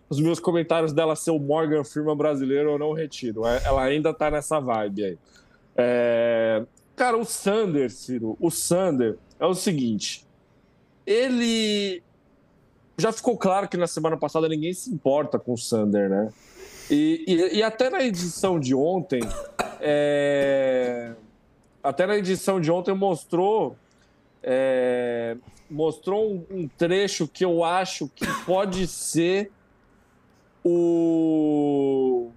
os 0.09 0.19
meus 0.19 0.39
comentários 0.39 0.93
dela 0.93 1.15
ser 1.15 1.31
o 1.31 1.39
Morgan 1.39 1.83
Firma 1.83 2.15
brasileiro 2.15 2.71
eu 2.71 2.79
não 2.79 2.93
retiro. 2.93 3.45
É, 3.45 3.61
ela 3.63 3.83
ainda 3.83 4.13
tá 4.13 4.29
nessa 4.29 4.59
vibe 4.59 5.03
aí. 5.03 5.17
É... 5.75 6.65
Cara, 6.95 7.17
o 7.17 7.25
Sander, 7.25 7.89
Ciro, 7.89 8.37
o 8.39 8.51
Sander 8.51 9.17
é 9.39 9.45
o 9.45 9.55
seguinte. 9.55 10.27
Ele. 11.05 12.03
Já 12.97 13.11
ficou 13.11 13.35
claro 13.37 13.67
que 13.67 13.77
na 13.77 13.87
semana 13.87 14.17
passada 14.17 14.47
ninguém 14.47 14.73
se 14.73 14.93
importa 14.93 15.39
com 15.39 15.53
o 15.53 15.57
Sander, 15.57 16.09
né? 16.09 16.29
E, 16.91 17.23
e, 17.25 17.57
e 17.57 17.63
até 17.63 17.89
na 17.89 18.03
edição 18.03 18.59
de 18.59 18.75
ontem, 18.75 19.21
é... 19.81 21.13
até 21.83 22.05
na 22.05 22.15
edição 22.15 22.61
de 22.61 22.71
ontem 22.71 22.93
mostrou 22.93 23.75
é... 24.43 25.35
mostrou 25.69 26.33
um, 26.33 26.45
um, 26.51 26.67
trecho 26.67 27.27
que 27.27 27.43
eu 27.43 27.63
acho 27.63 28.07
que 28.09 28.25
pode 28.45 28.87
ser 28.87 29.51
o... 30.63 32.29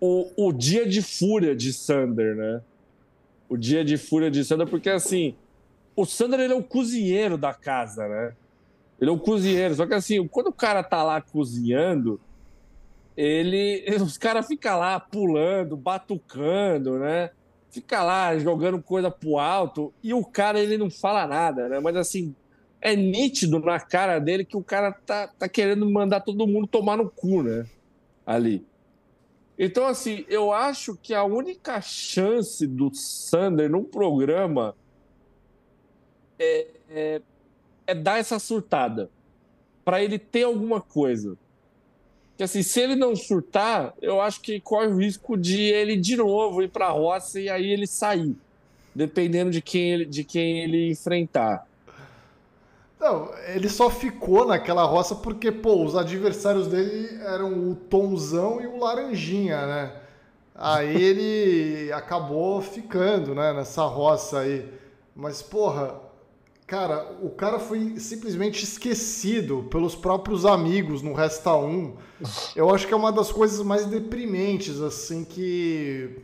o 0.00 0.30
o 0.36 0.52
dia 0.52 0.86
de 0.86 1.00
fúria 1.00 1.54
de 1.54 1.72
Sander, 1.72 2.34
né? 2.34 2.60
O 3.48 3.56
dia 3.56 3.84
de 3.84 3.96
fúria 3.96 4.30
de 4.30 4.44
Sander, 4.44 4.66
porque 4.66 4.90
assim, 4.90 5.34
o 5.94 6.04
Sander 6.04 6.40
ele 6.40 6.52
é 6.52 6.56
o 6.56 6.62
cozinheiro 6.62 7.38
da 7.38 7.54
casa, 7.54 8.08
né? 8.08 8.34
Ele 9.00 9.10
é 9.10 9.12
o 9.12 9.18
cozinheiro, 9.18 9.74
só 9.74 9.86
que 9.86 9.94
assim, 9.94 10.26
quando 10.28 10.48
o 10.48 10.52
cara 10.52 10.82
tá 10.82 11.02
lá 11.02 11.20
cozinhando, 11.20 12.20
ele, 13.16 13.84
os 14.02 14.16
caras 14.16 14.46
ficam 14.46 14.78
lá 14.78 14.98
pulando, 14.98 15.76
batucando, 15.76 16.98
né? 16.98 17.30
Fica 17.70 18.02
lá 18.02 18.38
jogando 18.38 18.82
coisa 18.82 19.10
pro 19.10 19.38
alto 19.38 19.92
e 20.02 20.12
o 20.12 20.24
cara 20.24 20.60
ele 20.60 20.76
não 20.76 20.90
fala 20.90 21.26
nada, 21.26 21.68
né? 21.68 21.80
Mas 21.80 21.96
assim, 21.96 22.34
é 22.80 22.94
nítido 22.94 23.58
na 23.60 23.80
cara 23.80 24.18
dele 24.18 24.44
que 24.44 24.56
o 24.56 24.62
cara 24.62 24.92
tá, 24.92 25.28
tá 25.28 25.48
querendo 25.48 25.88
mandar 25.90 26.20
todo 26.20 26.46
mundo 26.46 26.66
tomar 26.66 26.96
no 26.96 27.08
cu, 27.08 27.42
né? 27.42 27.66
Ali. 28.26 28.66
Então, 29.58 29.86
assim, 29.86 30.24
eu 30.28 30.52
acho 30.52 30.96
que 30.96 31.14
a 31.14 31.24
única 31.24 31.80
chance 31.80 32.66
do 32.66 32.92
Sander 32.92 33.70
num 33.70 33.84
programa 33.84 34.74
é, 36.38 36.66
é, 36.90 37.22
é 37.86 37.94
dar 37.94 38.18
essa 38.18 38.38
surtada 38.38 39.10
para 39.84 40.02
ele 40.02 40.18
ter 40.18 40.42
alguma 40.42 40.80
coisa 40.80 41.38
que 42.36 42.42
assim, 42.42 42.62
se 42.62 42.80
ele 42.80 42.96
não 42.96 43.14
surtar, 43.14 43.94
eu 44.00 44.20
acho 44.20 44.40
que 44.40 44.60
corre 44.60 44.86
o 44.86 44.96
risco 44.96 45.36
de 45.36 45.60
ele 45.60 45.96
de 45.96 46.16
novo 46.16 46.62
ir 46.62 46.68
para 46.68 46.86
a 46.86 46.90
roça 46.90 47.40
e 47.40 47.48
aí 47.48 47.70
ele 47.70 47.86
sair, 47.86 48.36
dependendo 48.94 49.50
de 49.50 49.60
quem 49.60 49.92
ele, 49.92 50.04
de 50.04 50.24
quem 50.24 50.60
ele 50.60 50.90
enfrentar. 50.90 51.66
Não, 52.98 53.30
ele 53.48 53.68
só 53.68 53.90
ficou 53.90 54.46
naquela 54.46 54.84
roça 54.84 55.16
porque, 55.16 55.50
pô, 55.50 55.84
os 55.84 55.96
adversários 55.96 56.68
dele 56.68 57.18
eram 57.22 57.70
o 57.70 57.74
Tomzão 57.74 58.60
e 58.60 58.66
o 58.68 58.78
Laranjinha, 58.78 59.66
né? 59.66 59.96
Aí 60.54 61.02
ele 61.02 61.92
acabou 61.92 62.62
ficando, 62.62 63.34
né, 63.34 63.52
nessa 63.52 63.82
roça 63.82 64.40
aí. 64.40 64.68
Mas, 65.16 65.42
porra, 65.42 66.00
cara, 66.72 67.06
o 67.20 67.28
cara 67.28 67.58
foi 67.58 67.98
simplesmente 67.98 68.64
esquecido 68.64 69.66
pelos 69.70 69.94
próprios 69.94 70.46
amigos 70.46 71.02
no 71.02 71.12
Resta 71.12 71.54
1 71.54 71.92
eu 72.56 72.74
acho 72.74 72.86
que 72.86 72.94
é 72.94 72.96
uma 72.96 73.12
das 73.12 73.30
coisas 73.30 73.60
mais 73.60 73.84
deprimentes, 73.84 74.80
assim, 74.80 75.22
que, 75.22 76.18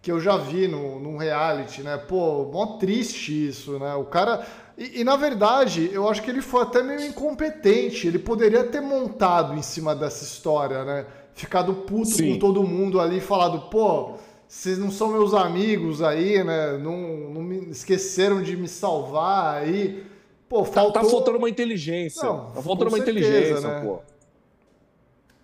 que 0.00 0.12
eu 0.12 0.20
já 0.20 0.36
vi 0.36 0.68
no, 0.68 1.00
num 1.00 1.16
reality, 1.16 1.82
né? 1.82 1.96
Pô, 1.96 2.44
mó 2.44 2.78
triste 2.78 3.48
isso, 3.48 3.76
né? 3.80 3.92
O 3.96 4.04
cara. 4.04 4.46
E, 4.78 5.00
e, 5.00 5.04
na 5.04 5.16
verdade, 5.16 5.90
eu 5.92 6.08
acho 6.08 6.22
que 6.22 6.30
ele 6.30 6.42
foi 6.42 6.62
até 6.62 6.80
meio 6.80 7.04
incompetente. 7.04 8.06
Ele 8.06 8.20
poderia 8.20 8.62
ter 8.62 8.80
montado 8.80 9.54
em 9.54 9.62
cima 9.62 9.96
dessa 9.96 10.22
história, 10.22 10.84
né? 10.84 11.06
Ficado 11.34 11.74
puto 11.74 12.10
Sim. 12.10 12.34
com 12.34 12.38
todo 12.38 12.62
mundo 12.62 13.00
ali, 13.00 13.20
falado, 13.20 13.68
pô, 13.68 14.14
vocês 14.50 14.78
não 14.78 14.90
são 14.90 15.12
meus 15.12 15.32
amigos 15.32 16.02
aí, 16.02 16.42
né? 16.42 16.76
Não, 16.76 16.96
não 17.30 17.40
me 17.40 17.70
esqueceram 17.70 18.42
de 18.42 18.56
me 18.56 18.66
salvar 18.66 19.62
aí. 19.62 20.04
Pô, 20.48 20.64
faltou... 20.64 20.92
Tá, 20.92 21.02
tá 21.02 21.08
faltando 21.08 21.38
uma 21.38 21.48
inteligência. 21.48 22.28
Não, 22.28 22.50
tá 22.50 22.60
faltando 22.60 22.90
uma 22.90 22.96
certeza, 22.96 23.20
inteligência, 23.20 23.68
né? 23.68 23.80
pô. 23.84 24.00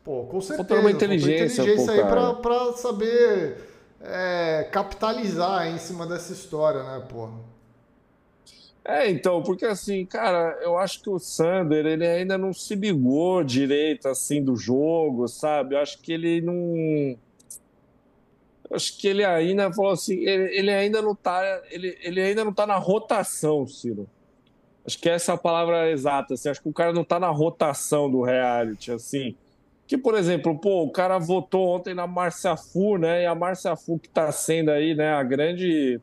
Pô, 0.02 0.24
com 0.24 0.40
certeza. 0.40 0.80
uma 0.80 0.90
inteligência, 0.90 1.62
inteligência 1.62 2.04
pô, 2.04 2.10
aí 2.10 2.34
para 2.42 2.72
saber 2.72 3.58
é, 4.00 4.68
capitalizar 4.72 5.68
em 5.68 5.78
cima 5.78 6.04
dessa 6.04 6.32
história, 6.32 6.82
né, 6.82 7.06
pô? 7.08 7.28
É, 8.84 9.08
então, 9.08 9.40
porque 9.40 9.66
assim, 9.66 10.04
cara, 10.04 10.58
eu 10.62 10.76
acho 10.76 11.00
que 11.00 11.10
o 11.10 11.20
Sander, 11.20 11.86
ele 11.86 12.04
ainda 12.04 12.36
não 12.36 12.52
se 12.52 12.74
ligou 12.74 13.44
direito, 13.44 14.08
assim, 14.08 14.42
do 14.42 14.56
jogo, 14.56 15.28
sabe? 15.28 15.76
Eu 15.76 15.78
acho 15.78 15.98
que 16.02 16.12
ele 16.12 16.40
não... 16.40 17.16
Acho 18.70 18.98
que 18.98 19.06
ele 19.08 19.24
ainda 19.24 19.72
falou 19.72 19.92
assim, 19.92 20.14
ele, 20.14 20.56
ele, 20.56 20.70
ainda 20.70 21.00
não 21.00 21.14
tá, 21.14 21.62
ele, 21.70 21.96
ele 22.02 22.20
ainda 22.20 22.44
não 22.44 22.52
tá 22.52 22.66
na 22.66 22.76
rotação, 22.76 23.66
Ciro. 23.66 24.08
Acho 24.84 24.98
que 24.98 25.08
essa 25.08 25.32
é 25.32 25.34
a 25.34 25.38
palavra 25.38 25.90
exata, 25.90 26.34
assim, 26.34 26.48
acho 26.48 26.62
que 26.62 26.68
o 26.68 26.72
cara 26.72 26.92
não 26.92 27.04
tá 27.04 27.18
na 27.18 27.30
rotação 27.30 28.10
do 28.10 28.22
reality, 28.22 28.92
assim. 28.92 29.34
Que, 29.86 29.96
por 29.96 30.14
exemplo, 30.14 30.58
pô, 30.58 30.82
o 30.82 30.90
cara 30.90 31.18
votou 31.18 31.68
ontem 31.68 31.94
na 31.94 32.06
Márcia 32.06 32.56
Fu, 32.56 32.96
né? 32.96 33.22
E 33.22 33.26
a 33.26 33.34
Márcia 33.34 33.76
Fu 33.76 33.98
que 33.98 34.08
está 34.08 34.30
sendo 34.32 34.70
aí, 34.70 34.94
né, 34.94 35.12
a 35.12 35.22
grande 35.22 36.00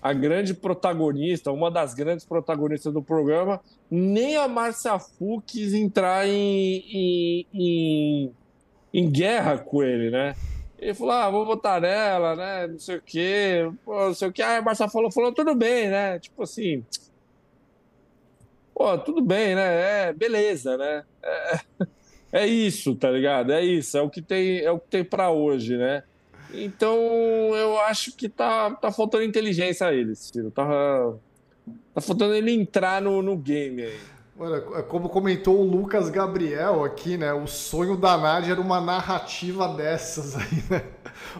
a 0.00 0.12
grande 0.12 0.54
protagonista, 0.54 1.50
uma 1.50 1.70
das 1.70 1.92
grandes 1.92 2.24
protagonistas 2.24 2.92
do 2.92 3.02
programa, 3.02 3.60
nem 3.90 4.36
a 4.36 4.46
Márcia 4.46 4.98
Fu 4.98 5.42
quis 5.44 5.74
entrar 5.74 6.28
em, 6.28 6.84
em, 6.88 7.46
em, 7.52 8.32
em, 8.94 9.10
guerra 9.10 9.58
com 9.58 9.82
ele, 9.82 10.08
né? 10.08 10.34
Ele 10.78 10.94
falou, 10.94 11.12
ah, 11.12 11.30
vou 11.30 11.44
votar 11.44 11.80
nela, 11.80 12.36
né? 12.36 12.66
Não 12.68 12.78
sei 12.78 12.96
o 12.96 13.02
quê, 13.02 13.70
pô, 13.84 14.06
não 14.06 14.14
sei 14.14 14.28
o 14.28 14.32
quê. 14.32 14.42
Aí 14.42 14.58
a 14.58 14.62
Márcia 14.62 14.88
falou, 14.88 15.10
falou, 15.10 15.32
tudo 15.32 15.54
bem, 15.54 15.88
né? 15.88 16.18
Tipo 16.18 16.44
assim, 16.44 16.84
pô, 18.74 18.96
tudo 18.98 19.20
bem, 19.20 19.54
né? 19.54 20.08
É, 20.08 20.12
beleza, 20.12 20.76
né? 20.76 21.04
É... 21.22 21.60
É 22.30 22.46
isso, 22.46 22.94
tá 22.94 23.10
ligado? 23.10 23.52
É 23.52 23.64
isso, 23.64 23.96
é 23.96 24.02
o 24.02 24.10
que 24.10 24.20
tem, 24.20 24.58
é 24.58 24.70
o 24.70 24.78
que 24.78 24.88
tem 24.88 25.02
para 25.02 25.30
hoje, 25.30 25.78
né? 25.78 26.02
Então, 26.52 26.98
eu 27.56 27.80
acho 27.80 28.14
que 28.14 28.28
tá, 28.28 28.70
tá 28.72 28.92
faltando 28.92 29.24
inteligência 29.24 29.86
a 29.86 29.94
eles, 29.94 30.30
Ciro. 30.30 30.50
Tá, 30.50 30.66
Tá 31.94 32.00
faltando 32.00 32.34
ele 32.34 32.52
entrar 32.52 33.02
no, 33.02 33.22
no 33.22 33.36
game 33.36 33.82
aí. 33.82 33.98
Mano, 34.38 34.76
é 34.76 34.82
como 34.82 35.08
comentou 35.08 35.58
o 35.58 35.64
Lucas 35.64 36.08
Gabriel 36.10 36.84
aqui, 36.84 37.16
né? 37.16 37.32
O 37.32 37.48
sonho 37.48 37.96
da 37.96 38.16
Nádia 38.16 38.52
era 38.52 38.60
uma 38.60 38.80
narrativa 38.80 39.66
dessas 39.66 40.36
aí, 40.36 40.62
né? 40.70 40.84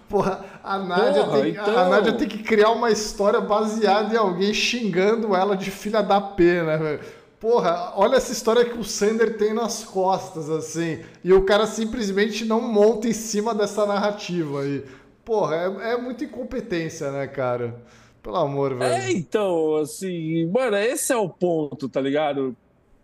Porra, 0.08 0.44
a 0.64 0.78
Nádia, 0.80 1.22
Porra, 1.22 1.40
tem, 1.40 1.50
então... 1.52 1.78
a 1.78 1.88
Nádia 1.88 2.12
tem 2.14 2.26
que 2.26 2.42
criar 2.42 2.70
uma 2.72 2.90
história 2.90 3.40
baseada 3.40 4.12
em 4.12 4.16
alguém 4.16 4.52
xingando 4.52 5.32
ela 5.36 5.56
de 5.56 5.70
filha 5.70 6.02
da 6.02 6.20
P, 6.20 6.62
né? 6.64 6.98
Porra, 7.38 7.92
olha 7.94 8.16
essa 8.16 8.32
história 8.32 8.64
que 8.64 8.76
o 8.76 8.82
Sander 8.82 9.38
tem 9.38 9.54
nas 9.54 9.84
costas, 9.84 10.50
assim. 10.50 10.98
E 11.22 11.32
o 11.32 11.44
cara 11.44 11.68
simplesmente 11.68 12.44
não 12.44 12.60
monta 12.60 13.06
em 13.06 13.12
cima 13.12 13.54
dessa 13.54 13.86
narrativa 13.86 14.62
aí. 14.62 14.84
Porra, 15.24 15.54
é, 15.54 15.92
é 15.92 15.96
muita 15.96 16.24
incompetência, 16.24 17.12
né, 17.12 17.28
cara? 17.28 17.80
Pelo 18.20 18.38
amor, 18.38 18.74
velho. 18.74 18.92
É, 18.92 19.12
então, 19.12 19.76
assim, 19.76 20.50
mano, 20.50 20.76
esse 20.76 21.12
é 21.12 21.16
o 21.16 21.28
ponto, 21.28 21.88
tá 21.88 22.00
ligado? 22.00 22.56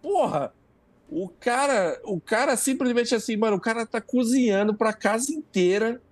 Porra, 0.04 0.52
o 1.08 1.30
cara, 1.30 1.98
o 2.04 2.20
cara 2.20 2.54
simplesmente 2.58 3.14
assim, 3.14 3.38
mano, 3.38 3.56
o 3.56 3.60
cara 3.60 3.86
tá 3.86 4.02
cozinhando 4.02 4.74
pra 4.74 4.92
casa 4.92 5.32
inteira 5.32 6.02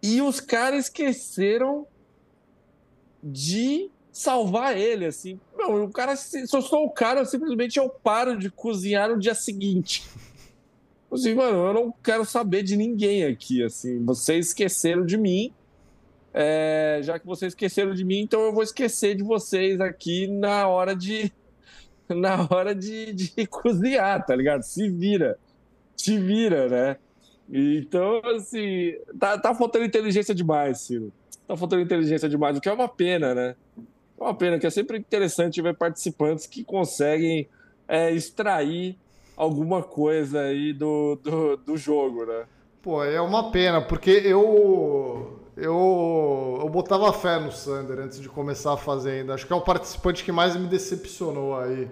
e 0.00 0.22
os 0.22 0.38
caras 0.38 0.84
esqueceram 0.84 1.84
de 3.20 3.90
salvar 4.12 4.78
ele, 4.78 5.04
assim. 5.04 5.40
Não, 5.56 5.84
o 5.84 5.90
cara, 5.90 6.14
se 6.14 6.42
eu 6.42 6.62
sou 6.62 6.84
o 6.84 6.90
cara, 6.90 7.24
simplesmente 7.24 7.76
eu 7.76 7.88
paro 7.90 8.38
de 8.38 8.48
cozinhar 8.48 9.08
no 9.08 9.18
dia 9.18 9.34
seguinte. 9.34 10.04
Assim, 11.10 11.32
mano, 11.32 11.68
eu 11.68 11.72
não 11.72 11.94
quero 12.04 12.22
saber 12.26 12.62
de 12.62 12.76
ninguém 12.76 13.24
aqui, 13.24 13.64
assim. 13.64 14.04
Vocês 14.04 14.48
esqueceram 14.48 15.06
de 15.06 15.16
mim. 15.16 15.54
É, 16.34 17.00
já 17.02 17.18
que 17.18 17.24
vocês 17.24 17.52
esqueceram 17.54 17.94
de 17.94 18.04
mim, 18.04 18.20
então 18.20 18.42
eu 18.42 18.52
vou 18.52 18.62
esquecer 18.62 19.14
de 19.14 19.22
vocês 19.22 19.80
aqui 19.80 20.28
na 20.28 20.68
hora 20.68 20.94
de, 20.94 21.32
na 22.14 22.46
hora 22.50 22.74
de, 22.74 23.12
de 23.12 23.46
cozinhar, 23.46 24.24
tá 24.24 24.34
ligado? 24.34 24.62
Se 24.62 24.88
vira. 24.88 25.38
Se 25.96 26.18
vira, 26.18 26.68
né? 26.68 26.96
Então, 27.50 28.20
assim, 28.36 28.94
tá, 29.18 29.38
tá 29.38 29.54
faltando 29.54 29.84
inteligência 29.84 30.34
demais, 30.34 30.80
Ciro. 30.80 31.12
Tá 31.46 31.56
faltando 31.56 31.82
inteligência 31.82 32.28
demais, 32.28 32.58
o 32.58 32.60
que 32.60 32.68
é 32.68 32.72
uma 32.72 32.88
pena, 32.88 33.34
né? 33.34 33.56
É 34.18 34.22
uma 34.22 34.34
pena, 34.34 34.58
que 34.58 34.66
é 34.66 34.70
sempre 34.70 34.98
interessante 34.98 35.62
ver 35.62 35.74
participantes 35.74 36.46
que 36.46 36.62
conseguem 36.62 37.48
é, 37.86 38.10
extrair 38.10 38.98
alguma 39.36 39.82
coisa 39.82 40.40
aí 40.40 40.72
do, 40.72 41.16
do, 41.16 41.56
do 41.56 41.76
jogo, 41.76 42.26
né? 42.26 42.44
Pô, 42.82 43.02
é 43.02 43.20
uma 43.20 43.50
pena, 43.50 43.80
porque 43.80 44.10
eu 44.10 45.40
eu, 45.60 46.58
eu 46.62 46.68
botava 46.68 47.12
fé 47.12 47.40
no 47.40 47.50
Sander 47.50 47.98
antes 47.98 48.20
de 48.20 48.28
começar 48.28 48.74
a 48.74 48.76
fazer 48.76 49.10
ainda. 49.10 49.34
Acho 49.34 49.46
que 49.46 49.52
é 49.52 49.56
o 49.56 49.60
participante 49.60 50.24
que 50.24 50.30
mais 50.30 50.56
me 50.56 50.66
decepcionou 50.66 51.58
aí. 51.58 51.88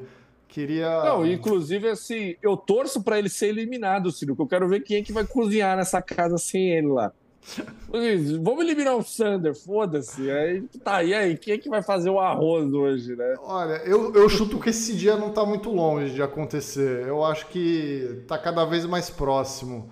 Queria. 0.49 1.05
Não, 1.05 1.27
inclusive, 1.27 1.89
assim, 1.89 2.37
eu 2.41 2.57
torço 2.57 3.03
para 3.03 3.19
ele 3.19 3.29
ser 3.29 3.49
eliminado, 3.49 4.11
Ciro, 4.11 4.35
que 4.35 4.43
eu 4.43 4.47
quero 4.47 4.69
ver 4.69 4.81
quem 4.81 4.99
é 4.99 5.03
que 5.03 5.13
vai 5.13 5.27
cozinhar 5.27 5.77
nessa 5.77 6.01
casa 6.01 6.39
sem 6.39 6.71
ele 6.71 6.87
lá. 6.87 7.13
Vamos 8.41 8.65
eliminar 8.65 8.97
o 8.97 9.03
Sander, 9.03 9.55
foda-se. 9.55 10.31
Aí 10.31 10.63
tá, 10.83 11.03
e 11.03 11.13
aí? 11.13 11.37
Quem 11.37 11.55
é 11.55 11.59
que 11.59 11.69
vai 11.69 11.83
fazer 11.83 12.11
o 12.11 12.19
arroz 12.19 12.73
hoje, 12.73 13.15
né? 13.17 13.35
Olha, 13.43 13.83
eu, 13.85 14.15
eu 14.15 14.29
chuto 14.29 14.59
que 14.59 14.71
esse 14.71 14.97
dia 14.97 15.17
não 15.17 15.31
tá 15.31 15.45
muito 15.45 15.71
longe 15.71 16.15
de 16.15 16.23
acontecer. 16.23 17.07
Eu 17.07 17.25
acho 17.25 17.47
que 17.49 18.23
tá 18.27 18.39
cada 18.39 18.65
vez 18.65 18.87
mais 18.87 19.11
próximo. 19.11 19.91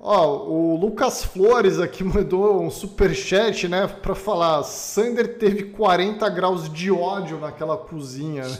Ó, 0.00 0.46
o 0.48 0.76
Lucas 0.76 1.24
Flores 1.24 1.80
aqui 1.80 2.02
mandou 2.04 2.62
um 2.62 2.70
super 2.70 3.14
chat, 3.14 3.66
né, 3.66 3.86
para 3.86 4.14
falar, 4.14 4.62
Sander 4.62 5.38
teve 5.38 5.64
40 5.64 6.28
graus 6.28 6.72
de 6.72 6.90
ódio 6.90 7.38
naquela 7.38 7.76
cozinha. 7.76 8.44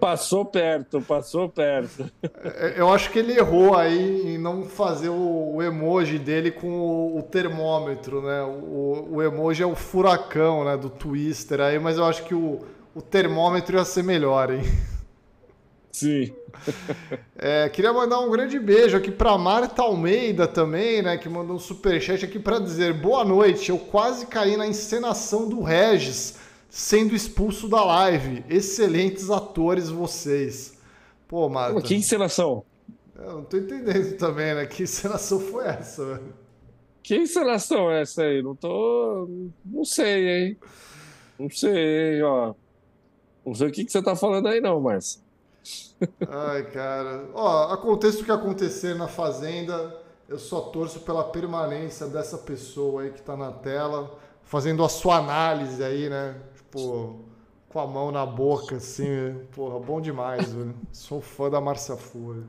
Passou 0.00 0.44
perto, 0.44 1.00
passou 1.00 1.48
perto. 1.48 2.10
É, 2.42 2.74
eu 2.76 2.92
acho 2.92 3.10
que 3.10 3.18
ele 3.18 3.32
errou 3.32 3.74
aí 3.76 4.34
em 4.34 4.38
não 4.38 4.64
fazer 4.64 5.08
o, 5.08 5.62
emoji 5.62 6.18
dele 6.18 6.50
com 6.50 6.68
o, 6.68 7.18
o 7.18 7.22
termômetro, 7.22 8.20
né? 8.20 8.42
O, 8.42 9.08
o, 9.12 9.22
emoji 9.22 9.62
é 9.62 9.66
o 9.66 9.74
furacão, 9.74 10.64
né, 10.64 10.76
do 10.76 10.90
Twister 10.90 11.60
aí, 11.60 11.78
mas 11.78 11.96
eu 11.96 12.04
acho 12.04 12.24
que 12.24 12.34
o, 12.34 12.60
o 12.94 13.00
termômetro 13.00 13.76
ia 13.76 13.84
ser 13.84 14.02
melhor, 14.02 14.52
hein? 14.52 14.62
Sim. 15.96 16.30
É, 17.38 17.70
queria 17.70 17.90
mandar 17.90 18.20
um 18.20 18.30
grande 18.30 18.58
beijo 18.58 18.98
aqui 18.98 19.10
para 19.10 19.38
Marta 19.38 19.80
Almeida 19.80 20.46
também, 20.46 21.00
né, 21.00 21.16
que 21.16 21.26
mandou 21.26 21.56
um 21.56 21.58
superchat 21.58 22.22
aqui 22.22 22.38
para 22.38 22.58
dizer 22.58 22.92
boa 22.92 23.24
noite. 23.24 23.70
Eu 23.70 23.78
quase 23.78 24.26
caí 24.26 24.58
na 24.58 24.66
encenação 24.66 25.48
do 25.48 25.62
Regis 25.62 26.38
sendo 26.68 27.14
expulso 27.14 27.66
da 27.66 27.82
live. 27.82 28.44
Excelentes 28.46 29.30
atores 29.30 29.88
vocês. 29.88 30.78
Pô, 31.26 31.48
Marta. 31.48 31.80
Que 31.80 31.94
encenação? 31.94 32.62
Eu 33.18 33.32
não 33.36 33.44
tô 33.44 33.56
entendendo 33.56 34.18
também, 34.18 34.54
né? 34.54 34.66
Que 34.66 34.82
encenação 34.82 35.40
foi 35.40 35.66
essa, 35.66 36.04
velho? 36.04 36.34
Que 37.02 37.16
encenação 37.16 37.90
é 37.90 38.02
essa 38.02 38.22
aí? 38.22 38.42
Não 38.42 38.54
tô. 38.54 39.26
Não 39.64 39.82
sei, 39.82 40.28
hein? 40.28 40.58
Não 41.38 41.48
sei, 41.48 42.16
hein, 42.16 42.22
ó. 42.22 42.52
Não 43.46 43.54
sei 43.54 43.68
o 43.68 43.72
que, 43.72 43.82
que 43.86 43.90
você 43.92 44.02
tá 44.02 44.14
falando 44.14 44.46
aí, 44.48 44.60
não, 44.60 44.78
Márcio. 44.78 45.24
Ai, 46.28 46.70
cara. 46.70 47.28
Ó, 47.34 47.72
aconteça 47.72 48.20
o 48.20 48.24
que 48.24 48.30
acontecer 48.30 48.94
na 48.94 49.08
Fazenda, 49.08 49.96
eu 50.28 50.38
só 50.38 50.60
torço 50.60 51.00
pela 51.00 51.24
permanência 51.24 52.06
dessa 52.06 52.38
pessoa 52.38 53.02
aí 53.02 53.10
que 53.10 53.22
tá 53.22 53.36
na 53.36 53.52
tela, 53.52 54.18
fazendo 54.42 54.84
a 54.84 54.88
sua 54.88 55.16
análise 55.16 55.82
aí, 55.82 56.08
né? 56.08 56.40
Tipo, 56.54 57.20
com 57.68 57.80
a 57.80 57.86
mão 57.86 58.10
na 58.10 58.24
boca, 58.26 58.76
assim. 58.76 59.40
Porra, 59.54 59.78
bom 59.78 60.00
demais, 60.00 60.52
velho. 60.52 60.74
Sou 60.92 61.20
fã 61.20 61.50
da 61.50 61.60
Márcia 61.60 61.96
Fúria. 61.96 62.44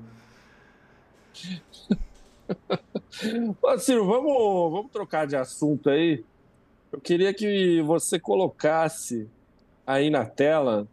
Ô, 3.62 3.78
Ciro, 3.80 4.06
vamos, 4.06 4.72
vamos 4.72 4.92
trocar 4.92 5.28
de 5.28 5.36
assunto 5.36 5.90
aí. 5.90 6.24
Eu 6.92 7.00
queria 7.02 7.34
que 7.34 7.82
você 7.82 8.20
colocasse 8.20 9.30
aí 9.86 10.10
na 10.10 10.26
tela 10.26 10.88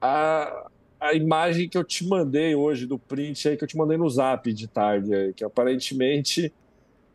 a, 0.00 0.66
a 1.00 1.14
imagem 1.14 1.68
que 1.68 1.76
eu 1.76 1.84
te 1.84 2.06
mandei 2.06 2.54
hoje 2.54 2.86
do 2.86 2.98
print 2.98 3.48
aí 3.48 3.56
que 3.56 3.64
eu 3.64 3.68
te 3.68 3.76
mandei 3.76 3.96
no 3.96 4.08
Zap 4.08 4.52
de 4.52 4.66
tarde 4.66 5.14
aí, 5.14 5.32
que 5.32 5.44
aparentemente 5.44 6.52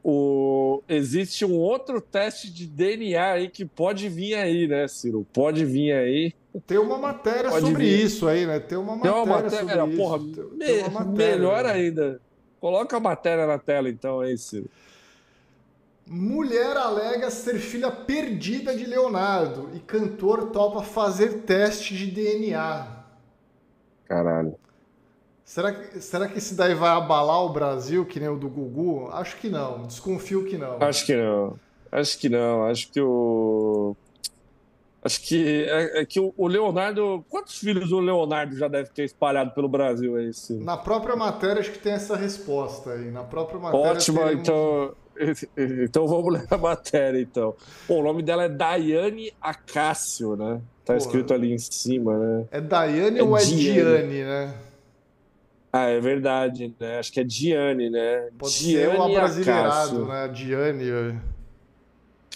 o 0.03 0.81
existe 0.87 1.45
um 1.45 1.57
outro 1.57 2.01
teste 2.01 2.51
de 2.51 2.65
DNA 2.65 3.31
aí 3.31 3.49
que 3.49 3.65
pode 3.65 4.09
vir 4.09 4.35
aí, 4.35 4.67
né, 4.67 4.87
Ciro? 4.87 5.25
Pode 5.31 5.63
vir 5.65 5.91
aí. 5.93 6.33
Tem 6.65 6.77
uma 6.77 6.97
matéria 6.97 7.49
pode 7.49 7.65
sobre 7.65 7.85
vir. 7.85 8.03
isso 8.05 8.27
aí, 8.27 8.45
né? 8.45 8.59
Tem 8.59 8.77
uma 8.77 8.95
matéria, 8.95 9.11
Tem 9.13 9.23
uma 9.23 9.41
matéria 9.41 9.79
sobre 9.79 9.95
porra, 9.95 10.17
isso. 10.17 10.51
Me, 10.53 10.89
matéria, 10.89 11.35
melhor 11.35 11.63
né? 11.63 11.71
ainda. 11.71 12.21
Coloca 12.59 12.97
a 12.97 12.99
matéria 12.99 13.45
na 13.47 13.57
tela 13.57 13.89
então 13.89 14.19
aí, 14.19 14.37
Ciro. 14.37 14.69
Mulher 16.05 16.75
alega 16.75 17.29
ser 17.29 17.57
filha 17.59 17.89
perdida 17.89 18.75
de 18.75 18.85
Leonardo 18.85 19.69
e 19.73 19.79
cantor 19.79 20.51
topa 20.51 20.83
fazer 20.83 21.43
teste 21.43 21.95
de 21.95 22.07
DNA. 22.11 23.00
Caralho. 24.11 24.55
Será 25.45 25.71
que, 25.71 26.01
será 26.01 26.27
que 26.27 26.37
esse 26.37 26.53
daí 26.53 26.75
vai 26.75 26.89
abalar 26.89 27.45
o 27.45 27.49
Brasil, 27.53 28.05
que 28.05 28.19
nem 28.19 28.27
o 28.27 28.35
do 28.35 28.49
Gugu? 28.49 29.09
Acho 29.13 29.37
que 29.37 29.47
não. 29.47 29.83
Desconfio 29.83 30.43
que 30.43 30.57
não. 30.57 30.83
Acho 30.83 31.05
que 31.05 31.15
não. 31.15 31.57
Acho 31.89 32.19
que 32.19 32.27
não. 32.27 32.65
Acho 32.65 32.91
que 32.91 32.99
o. 32.99 33.95
Acho 35.01 35.21
que 35.21 35.63
é, 35.63 36.01
é 36.01 36.05
que 36.05 36.19
o, 36.19 36.47
Leonardo. 36.47 37.23
Quantos 37.29 37.57
filhos 37.57 37.93
o 37.93 38.01
Leonardo 38.01 38.53
já 38.57 38.67
deve 38.67 38.89
ter 38.89 39.05
espalhado 39.05 39.51
pelo 39.51 39.69
Brasil? 39.69 40.17
É 40.17 40.25
esse? 40.25 40.55
Na 40.55 40.75
própria 40.75 41.15
matéria, 41.15 41.61
acho 41.61 41.71
que 41.71 41.79
tem 41.79 41.93
essa 41.93 42.17
resposta 42.17 42.91
aí. 42.91 43.09
Na 43.11 43.23
própria 43.23 43.59
matéria. 43.59 43.91
Ótimo, 43.91 44.19
teremos... 44.19 44.41
então. 44.41 44.93
Então 45.83 46.07
vamos 46.07 46.33
ler 46.33 46.47
a 46.49 46.57
matéria, 46.57 47.19
então. 47.19 47.55
O 47.87 48.01
nome 48.01 48.23
dela 48.23 48.43
é 48.43 48.49
Daiane 48.49 49.33
Acácio, 49.41 50.35
né? 50.35 50.61
Tá 50.83 50.93
Porra. 50.93 50.97
escrito 50.97 51.33
ali 51.33 51.53
em 51.53 51.57
cima, 51.57 52.17
né? 52.17 52.45
É 52.51 52.61
Daiane 52.61 53.19
é 53.19 53.23
ou 53.23 53.37
é 53.37 53.41
Diane, 53.41 54.09
Diane 54.09 54.23
né? 54.23 54.53
Ah, 55.73 55.85
é 55.85 55.99
verdade, 56.01 56.75
né? 56.79 56.99
Acho 56.99 57.13
que 57.13 57.19
é 57.21 57.23
Diane, 57.23 57.89
né? 57.89 58.29
Pode 58.37 58.59
Diane 58.59 58.91
ser 58.91 58.99
o 58.99 59.03
abrasileirado, 59.03 60.05
né? 60.05 60.27
Diane. 60.27 61.21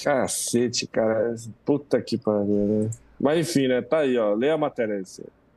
Cacete, 0.01 0.87
cara. 0.87 1.35
Puta 1.65 2.01
que 2.01 2.17
pariu, 2.17 2.45
né? 2.47 2.89
Mas 3.19 3.39
enfim, 3.39 3.67
né? 3.67 3.81
Tá 3.81 3.99
aí, 3.99 4.17
ó. 4.17 4.33
Lê 4.33 4.49
a 4.49 4.57
matéria 4.57 4.95
aí. 4.95 5.03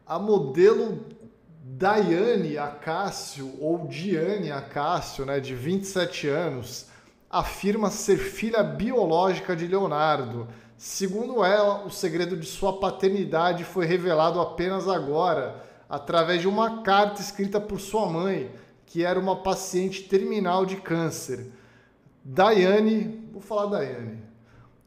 A 0.07 0.19
modelo 0.19 0.99
Daiane 1.63 2.59
Acácio, 2.59 3.53
ou 3.61 3.87
Diane 3.87 4.51
Acácio, 4.51 5.25
né? 5.25 5.39
De 5.39 5.55
27 5.55 6.29
anos, 6.29 6.88
afirma 7.31 7.91
ser 7.91 8.19
filha 8.19 8.63
biológica 8.63 9.55
de 9.55 9.67
Leonardo 9.67 10.49
Segundo 10.79 11.45
ela, 11.45 11.85
o 11.85 11.91
segredo 11.91 12.37
de 12.37 12.47
sua 12.47 12.79
paternidade 12.79 13.65
foi 13.65 13.85
revelado 13.85 14.41
apenas 14.41 14.89
agora, 14.89 15.61
através 15.89 16.41
de 16.41 16.47
uma 16.47 16.83
carta 16.83 17.21
escrita 17.21 17.61
por 17.61 17.81
sua 17.81 18.07
mãe, 18.07 18.53
que 18.87 19.03
era 19.03 19.19
uma 19.19 19.43
paciente 19.43 20.05
terminal 20.05 20.65
de 20.65 20.77
câncer. 20.77 21.51
Daiane, 22.23 23.29
vou 23.33 23.43
falar 23.43 23.67
Daiane. 23.67 24.23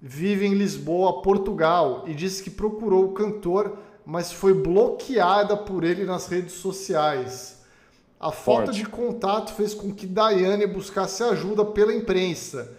vive 0.01 0.45
em 0.45 0.53
Lisboa, 0.53 1.21
Portugal, 1.21 2.05
e 2.07 2.13
disse 2.13 2.41
que 2.41 2.49
procurou 2.49 3.07
o 3.07 3.13
cantor, 3.13 3.77
mas 4.05 4.31
foi 4.31 4.53
bloqueada 4.53 5.57
por 5.57 5.83
ele 5.83 6.05
nas 6.05 6.27
redes 6.27 6.53
sociais. 6.53 7.60
A 8.21 8.31
falta 8.31 8.67
Forte. 8.67 8.77
de 8.77 8.85
contato 8.85 9.53
fez 9.53 9.73
com 9.73 9.91
que 9.91 10.05
Daiane 10.05 10.67
buscasse 10.67 11.23
ajuda 11.23 11.65
pela 11.65 11.93
imprensa. 11.93 12.71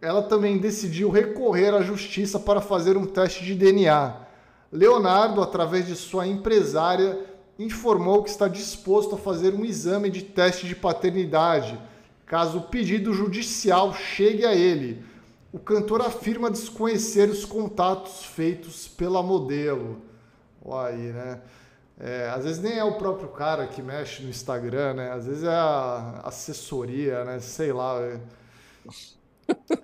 Ela 0.00 0.22
também 0.22 0.56
decidiu 0.58 1.10
recorrer 1.10 1.74
à 1.74 1.82
justiça 1.82 2.40
para 2.40 2.60
fazer 2.60 2.96
um 2.96 3.04
teste 3.04 3.44
de 3.44 3.54
DNA. 3.54 4.16
Leonardo, 4.72 5.42
através 5.42 5.86
de 5.86 5.94
sua 5.94 6.26
empresária, 6.26 7.20
informou 7.58 8.22
que 8.22 8.30
está 8.30 8.48
disposto 8.48 9.14
a 9.14 9.18
fazer 9.18 9.54
um 9.54 9.64
exame 9.64 10.08
de 10.08 10.22
teste 10.22 10.66
de 10.66 10.74
paternidade, 10.74 11.78
caso 12.24 12.58
o 12.58 12.62
pedido 12.62 13.12
judicial 13.12 13.92
chegue 13.94 14.46
a 14.46 14.54
ele 14.54 15.04
o 15.56 15.58
cantor 15.58 16.02
afirma 16.02 16.50
desconhecer 16.50 17.30
os 17.30 17.46
contatos 17.46 18.26
feitos 18.26 18.86
pela 18.86 19.22
modelo. 19.22 20.02
Olha 20.62 20.94
aí, 20.94 21.12
né? 21.12 21.40
É, 21.98 22.30
às 22.34 22.44
vezes 22.44 22.62
nem 22.62 22.78
é 22.78 22.84
o 22.84 22.98
próprio 22.98 23.28
cara 23.28 23.66
que 23.66 23.80
mexe 23.80 24.22
no 24.22 24.28
Instagram, 24.28 24.94
né? 24.94 25.12
Às 25.12 25.26
vezes 25.26 25.44
é 25.44 25.48
a 25.48 26.20
assessoria, 26.24 27.24
né? 27.24 27.40
Sei 27.40 27.72
lá. 27.72 27.98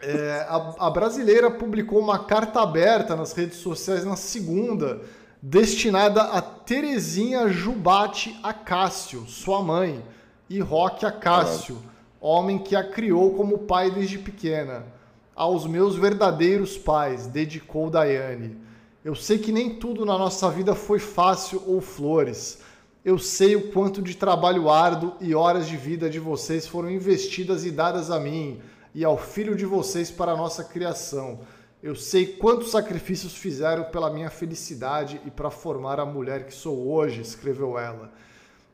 É, 0.03 0.47
a, 0.49 0.75
a 0.87 0.91
brasileira 0.91 1.51
publicou 1.51 2.01
uma 2.01 2.25
carta 2.25 2.61
aberta 2.61 3.15
nas 3.17 3.33
redes 3.33 3.59
sociais 3.59 4.05
na 4.05 4.17
segunda, 4.17 5.01
destinada 5.41 6.23
a 6.23 6.43
Terezinha 6.43 7.49
Jubate 7.49 8.39
Acácio, 8.43 9.25
sua 9.27 9.63
mãe, 9.63 10.05
e 10.51 10.61
Roque 10.61 11.07
Acácio, 11.07 11.81
homem 12.21 12.59
que 12.59 12.77
a 12.77 12.85
criou 12.85 13.35
como 13.35 13.61
pai 13.61 13.91
desde 13.91 14.19
pequena 14.19 14.85
aos 15.35 15.67
meus 15.67 15.97
verdadeiros 15.97 16.77
pais, 16.77 17.27
dedicou 17.27 17.91
Daiane. 17.91 18.57
Eu 19.05 19.17
sei 19.17 19.37
que 19.37 19.51
nem 19.51 19.71
tudo 19.71 20.05
na 20.05 20.17
nossa 20.17 20.49
vida 20.49 20.77
foi 20.77 21.01
fácil 21.01 21.61
ou 21.67 21.81
flores. 21.81 22.61
Eu 23.05 23.19
sei 23.19 23.57
o 23.57 23.73
quanto 23.73 24.01
de 24.01 24.17
trabalho 24.17 24.71
árduo 24.71 25.15
e 25.21 25.35
horas 25.35 25.67
de 25.67 25.77
vida 25.77 26.09
de 26.09 26.21
vocês 26.21 26.69
foram 26.69 26.89
investidas 26.89 27.65
e 27.65 27.73
dadas 27.73 28.13
a 28.13 28.21
mim 28.21 28.61
e 28.95 29.05
ao 29.05 29.19
filho 29.19 29.57
de 29.57 29.67
vocês 29.67 30.09
para 30.09 30.33
a 30.33 30.37
nossa 30.37 30.63
criação. 30.63 31.41
Eu 31.83 31.97
sei 31.97 32.27
quantos 32.27 32.71
sacrifícios 32.71 33.35
fizeram 33.35 33.85
pela 33.85 34.09
minha 34.09 34.31
felicidade 34.31 35.21
e 35.27 35.33
para 35.33 35.51
formar 35.51 35.99
a 35.99 36.07
mulher 36.07 36.47
que 36.47 36.55
sou 36.55 36.89
hoje, 36.89 37.23
escreveu 37.23 37.77
ela. 37.77 38.13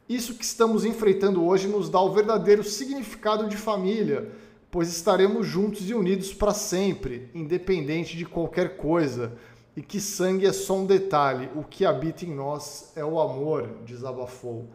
Isso 0.06 0.34
que 0.34 0.44
estamos 0.44 0.84
enfrentando 0.84 1.42
hoje 1.42 1.66
nos 1.68 1.88
dá 1.88 2.02
o 2.02 2.12
verdadeiro 2.12 2.62
significado 2.62 3.48
de 3.48 3.56
família 3.56 4.30
pois 4.70 4.88
estaremos 4.88 5.46
juntos 5.46 5.88
e 5.88 5.94
unidos 5.94 6.32
para 6.32 6.52
sempre, 6.52 7.30
independente 7.34 8.16
de 8.16 8.26
qualquer 8.26 8.76
coisa, 8.76 9.32
e 9.78 9.80
que 9.80 10.00
sangue 10.00 10.44
é 10.44 10.52
só 10.52 10.74
um 10.74 10.84
detalhe, 10.84 11.48
o 11.55 11.62
que 11.62 11.86
habita 11.86 12.24
em 12.24 12.34
nós 12.34 12.90
é 12.96 13.05
o 13.05 13.20
amor, 13.20 13.76
desabafou. 13.86 14.68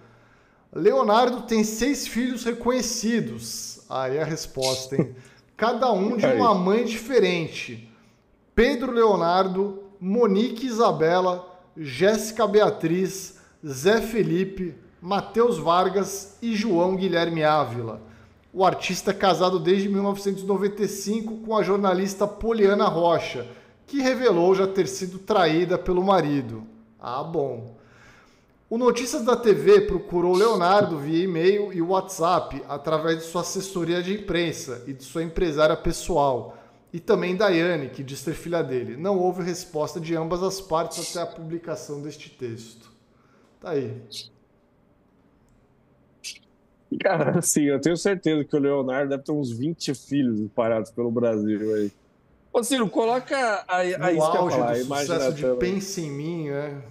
Leonardo 0.71 1.41
tem 1.41 1.61
seis 1.61 2.07
filhos 2.07 2.45
reconhecidos. 2.45 3.81
Aí 3.89 4.17
a 4.17 4.23
resposta, 4.23 4.95
hein? 4.95 5.13
Cada 5.57 5.91
um 5.91 6.15
de 6.15 6.25
uma 6.25 6.55
mãe 6.55 6.85
diferente. 6.85 7.93
Pedro 8.55 8.93
Leonardo, 8.93 9.83
Monique 9.99 10.67
Isabela, 10.67 11.53
Jéssica 11.75 12.47
Beatriz, 12.47 13.39
Zé 13.67 13.99
Felipe, 13.99 14.73
Matheus 15.01 15.57
Vargas 15.57 16.37
e 16.41 16.55
João 16.55 16.95
Guilherme 16.95 17.43
Ávila 17.43 18.01
o 18.53 18.63
artista 18.63 19.09
é 19.09 19.13
casado 19.15 19.57
desde 19.59 19.89
1995 19.89 21.37
com 21.37 21.57
a 21.57 21.63
jornalista 21.63 22.27
Poliana 22.27 22.85
Rocha, 22.85 23.47
que 23.87 24.01
revelou 24.01 24.55
já 24.55 24.67
ter 24.67 24.87
sido 24.87 25.19
traída 25.19 25.77
pelo 25.77 26.03
marido. 26.03 26.63
Ah, 26.99 27.23
bom. 27.23 27.75
O 28.69 28.77
Notícias 28.77 29.23
da 29.23 29.35
TV 29.35 29.81
procurou 29.81 30.35
Leonardo 30.35 30.97
via 30.97 31.25
e-mail 31.25 31.71
e 31.71 31.81
WhatsApp 31.81 32.63
através 32.67 33.19
de 33.19 33.25
sua 33.25 33.41
assessoria 33.41 34.01
de 34.01 34.13
imprensa 34.13 34.83
e 34.87 34.93
de 34.93 35.03
sua 35.03 35.21
empresária 35.21 35.77
pessoal, 35.77 36.57
e 36.91 36.99
também 36.99 37.35
Daiane, 37.35 37.89
que 37.89 38.03
diz 38.03 38.23
ter 38.23 38.33
filha 38.33 38.63
dele. 38.63 38.97
Não 38.97 39.19
houve 39.19 39.43
resposta 39.43 39.99
de 39.99 40.15
ambas 40.15 40.41
as 40.41 40.59
partes 40.61 41.15
até 41.15 41.21
a 41.21 41.31
publicação 41.31 42.01
deste 42.01 42.29
texto. 42.29 42.91
Tá 43.59 43.71
aí. 43.71 44.01
Cara, 46.99 47.39
assim, 47.39 47.63
eu 47.63 47.79
tenho 47.79 47.97
certeza 47.97 48.43
que 48.43 48.55
o 48.55 48.59
Leonardo 48.59 49.09
deve 49.09 49.23
ter 49.23 49.31
uns 49.31 49.51
20 49.51 49.93
filhos 49.93 50.39
espalhados 50.39 50.91
pelo 50.91 51.11
Brasil 51.11 51.75
aí. 51.75 51.91
Ô, 52.53 52.63
Ciro, 52.63 52.87
coloca 52.87 53.35
a, 53.67 53.79
a, 53.79 53.83
no 53.83 54.11
isso 54.11 54.21
auge 54.21 54.57
falar, 54.57 54.77
do 54.77 54.85
sucesso 54.85 55.33
de 55.33 55.55
Pense 55.55 56.01
em 56.01 56.11
Mim, 56.11 56.49
né? 56.49 56.81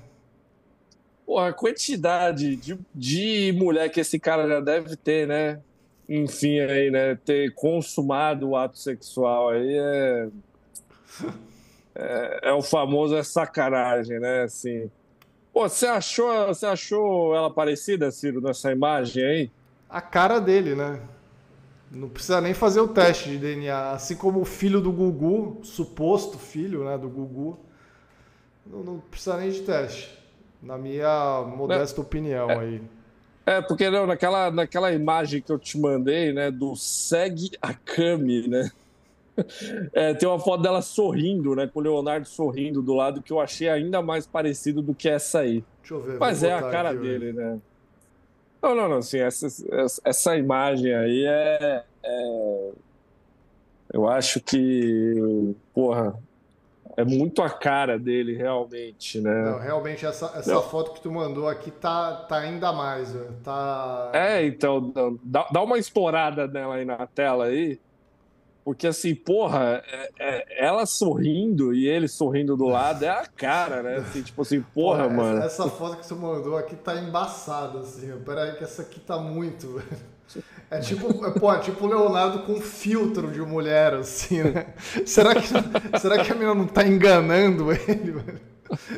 Pô, 1.24 1.39
a 1.39 1.52
quantidade 1.52 2.56
de, 2.56 2.78
de 2.93 3.55
mulher 3.56 3.89
que 3.89 4.01
esse 4.01 4.18
cara 4.18 4.48
já 4.48 4.60
deve 4.60 4.97
ter, 4.97 5.26
né? 5.26 5.60
Enfim, 6.09 6.59
aí, 6.59 6.90
né? 6.90 7.16
Ter 7.24 7.55
consumado 7.55 8.51
o 8.51 8.56
ato 8.56 8.78
sexual 8.78 9.51
aí 9.51 9.78
é... 9.78 10.28
É, 11.94 12.48
é 12.48 12.52
o 12.55 12.62
famoso 12.62 13.14
é 13.14 13.22
sacanagem, 13.22 14.18
né? 14.18 14.44
Assim... 14.44 14.90
Pô, 15.52 15.68
você 15.68 15.86
achou, 15.86 16.47
você 16.47 16.64
achou 16.64 17.36
ela 17.36 17.52
parecida, 17.52 18.10
Ciro, 18.10 18.40
nessa 18.40 18.72
imagem 18.72 19.22
aí? 19.22 19.51
a 19.93 20.01
cara 20.01 20.40
dele, 20.40 20.74
né? 20.74 20.98
Não 21.94 22.09
precisa 22.09 22.40
nem 22.40 22.55
fazer 22.55 22.81
o 22.81 22.89
teste 22.89 23.28
de 23.28 23.39
DNA. 23.39 23.90
Assim 23.90 24.16
como 24.16 24.40
o 24.40 24.44
filho 24.44 24.81
do 24.81 24.90
Gugu, 24.90 25.60
suposto 25.62 26.39
filho 26.39 26.85
né, 26.85 26.97
do 26.97 27.09
Gugu, 27.09 27.59
não, 28.66 28.82
não 28.82 28.98
precisa 28.98 29.36
nem 29.36 29.51
de 29.51 29.60
teste. 29.60 30.19
Na 30.62 30.78
minha 30.78 31.43
modesta 31.43 32.01
é, 32.01 32.02
opinião 32.02 32.51
é, 32.51 32.59
aí. 32.59 32.82
É, 33.44 33.60
porque 33.60 33.90
não, 33.90 34.06
naquela, 34.06 34.51
naquela 34.51 34.93
imagem 34.93 35.43
que 35.43 35.52
eu 35.52 35.59
te 35.59 35.78
mandei, 35.78 36.32
né, 36.32 36.51
do 36.51 36.74
segue 36.77 37.51
a 37.60 37.74
Kami, 37.74 38.48
né? 38.48 38.70
É, 39.94 40.12
tem 40.12 40.28
uma 40.28 40.39
foto 40.39 40.62
dela 40.62 40.82
sorrindo, 40.82 41.55
né? 41.55 41.66
Com 41.66 41.81
o 41.81 41.82
Leonardo 41.82 42.28
sorrindo 42.28 42.82
do 42.82 42.93
lado, 42.93 43.23
que 43.23 43.32
eu 43.32 43.40
achei 43.40 43.66
ainda 43.66 44.02
mais 44.02 44.27
parecido 44.27 44.82
do 44.82 44.94
que 44.94 45.09
essa 45.09 45.40
aí. 45.40 45.64
Deixa 45.81 45.94
eu 45.94 46.02
ver. 46.02 46.19
Mas 46.19 46.43
é 46.43 46.52
a 46.52 46.60
cara 46.70 46.90
aqui, 46.90 47.01
dele, 47.01 47.32
né? 47.32 47.59
Não, 48.62 48.74
não, 48.74 48.89
não. 48.89 48.98
Assim, 48.98 49.18
essa, 49.18 49.47
essa 50.05 50.36
imagem 50.36 50.94
aí 50.94 51.24
é, 51.26 51.84
é, 52.02 52.70
Eu 53.93 54.09
acho 54.09 54.40
que. 54.40 55.55
Porra. 55.74 56.14
É 56.94 57.05
muito 57.05 57.40
a 57.40 57.48
cara 57.48 57.98
dele, 57.98 58.36
realmente, 58.36 59.18
né? 59.18 59.51
Não, 59.51 59.59
realmente, 59.59 60.05
essa, 60.05 60.30
essa 60.36 60.60
foto 60.60 60.93
que 60.93 61.01
tu 61.01 61.10
mandou 61.10 61.48
aqui 61.48 61.70
tá, 61.70 62.16
tá 62.28 62.36
ainda 62.36 62.70
mais, 62.70 63.16
tá... 63.43 64.10
É, 64.12 64.44
então, 64.44 64.93
dá, 65.22 65.48
dá 65.51 65.62
uma 65.62 65.78
estourada 65.78 66.47
nela 66.47 66.74
aí 66.74 66.84
na 66.84 67.06
tela 67.06 67.47
aí. 67.47 67.80
Porque 68.64 68.86
assim, 68.86 69.14
porra, 69.14 69.82
é, 69.86 70.10
é, 70.18 70.66
ela 70.66 70.86
sorrindo 70.86 71.74
e 71.74 71.89
ele 71.89 72.06
sorrindo 72.06 72.56
do 72.56 72.66
lado 72.66 73.05
é 73.05 73.09
a 73.09 73.26
cara, 73.26 73.82
né? 73.82 73.97
Assim, 73.97 74.22
tipo 74.22 74.43
assim, 74.43 74.60
porra, 74.74 75.05
porra 75.05 75.16
mano. 75.16 75.39
Essa, 75.39 75.64
essa, 75.64 75.70
foto 75.70 75.97
que 75.97 76.06
você 76.06 76.14
mandou 76.14 76.56
aqui 76.56 76.76
tá 76.76 76.94
embaçada, 76.94 77.80
assim. 77.80 78.16
Pera 78.24 78.44
aí 78.44 78.56
que 78.56 78.62
essa 78.62 78.82
aqui 78.82 79.01
tá 79.01 79.18
muito. 79.18 79.82
É 80.70 80.80
tipo, 80.80 81.26
é, 81.26 81.30
pô, 81.39 81.52
é 81.52 81.59
tipo 81.59 81.84
o 81.84 81.89
Leonardo 81.89 82.44
com 82.44 82.59
filtro 82.59 83.30
de 83.30 83.40
mulher, 83.43 83.93
assim, 83.93 84.43
né? 84.43 84.72
Será 85.05 85.34
que, 85.34 85.47
será 86.01 86.24
que 86.24 86.32
a 86.32 86.34
menina 86.34 86.55
não 86.55 86.66
tá 86.66 86.86
enganando 86.86 87.70
ele, 87.70 88.12
velho? 88.12 88.40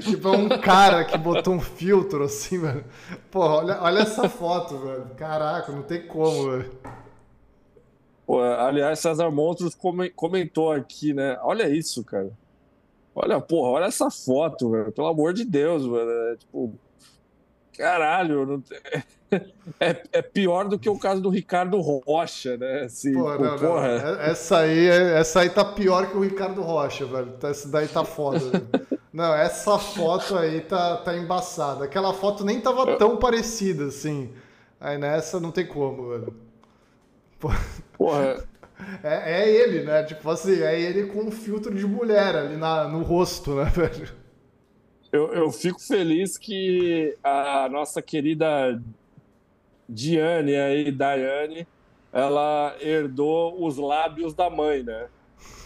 Tipo, 0.01 0.28
é 0.28 0.31
um 0.36 0.49
cara 0.49 1.05
que 1.05 1.19
botou 1.19 1.55
um 1.55 1.61
filtro 1.61 2.23
assim, 2.23 2.61
velho. 2.61 2.85
Pô, 3.31 3.41
olha, 3.41 3.78
olha 3.81 4.03
essa 4.03 4.28
foto, 4.28 4.78
velho. 4.78 5.07
Caraca, 5.16 5.73
não 5.73 5.82
tem 5.82 6.07
como, 6.07 6.53
velho. 6.53 6.70
Pô, 8.27 8.41
aliás, 8.41 8.99
César 8.99 9.31
Monstros 9.31 9.77
comentou 10.17 10.73
aqui, 10.73 11.13
né? 11.13 11.39
Olha 11.43 11.69
isso, 11.69 12.03
cara. 12.03 12.31
Olha, 13.15 13.41
porra, 13.41 13.71
olha 13.71 13.85
essa 13.85 14.11
foto, 14.11 14.71
velho. 14.71 14.91
Pelo 14.91 15.07
amor 15.07 15.33
de 15.33 15.45
Deus, 15.45 15.87
velho. 15.87 16.11
É, 16.11 16.37
tipo, 16.37 16.75
caralho, 17.77 18.47
não... 18.47 18.63
é, 19.79 20.03
é, 20.13 20.23
pior 20.23 20.69
do 20.69 20.79
que 20.79 20.89
o 20.89 20.99
caso 20.99 21.21
do 21.21 21.29
Ricardo 21.29 21.81
Rocha, 21.81 22.57
né? 22.57 22.83
Assim, 22.83 23.13
Pô, 23.13 23.31
não, 23.37 23.59
porra. 23.59 23.99
Não. 23.99 24.21
É, 24.21 24.31
essa, 24.31 24.59
aí, 24.59 24.87
essa 24.89 25.41
aí 25.41 25.51
tá 25.51 25.65
pior 25.65 26.11
que 26.11 26.17
o 26.17 26.23
Ricardo 26.23 26.63
Rocha, 26.63 27.05
velho. 27.05 27.33
Tá, 27.33 27.49
essa 27.49 27.69
daí 27.69 27.87
tá 27.87 28.05
foda. 28.05 28.41
não, 29.13 29.35
essa 29.35 29.79
foto 29.79 30.37
aí 30.37 30.61
tá, 30.63 30.97
tá 30.97 31.17
embaçada. 31.17 31.85
Aquela 31.85 32.13
foto 32.15 32.45
nem 32.45 32.61
tava 32.61 32.97
tão 32.97 33.17
parecida, 33.17 33.87
assim. 33.87 34.33
Aí 34.81 34.99
nessa 34.99 35.39
não 35.39 35.53
tem 35.53 35.67
como, 35.67 36.09
velho. 36.09 36.35
Porra. 37.97 38.45
É, 39.03 39.43
é, 39.43 39.51
ele, 39.51 39.83
né? 39.83 40.03
Tipo 40.03 40.31
assim, 40.31 40.61
é 40.61 40.81
ele 40.81 41.07
com 41.07 41.21
um 41.21 41.31
filtro 41.31 41.75
de 41.75 41.87
mulher 41.87 42.35
ali 42.37 42.57
na, 42.57 42.89
no 42.89 43.03
rosto, 43.03 43.55
né, 43.55 43.65
velho? 43.75 44.09
Eu, 45.12 45.33
eu 45.33 45.51
fico 45.51 45.81
feliz 45.81 46.37
que 46.37 47.16
a 47.23 47.69
nossa 47.71 48.03
querida 48.03 48.83
Diane 49.89 50.57
aí, 50.57 50.91
Daiane, 50.91 51.69
ela 52.12 52.77
herdou 52.81 53.65
os 53.65 53.77
lábios 53.77 54.35
da 54.35 54.51
mãe, 54.51 54.83
né? 54.83 55.07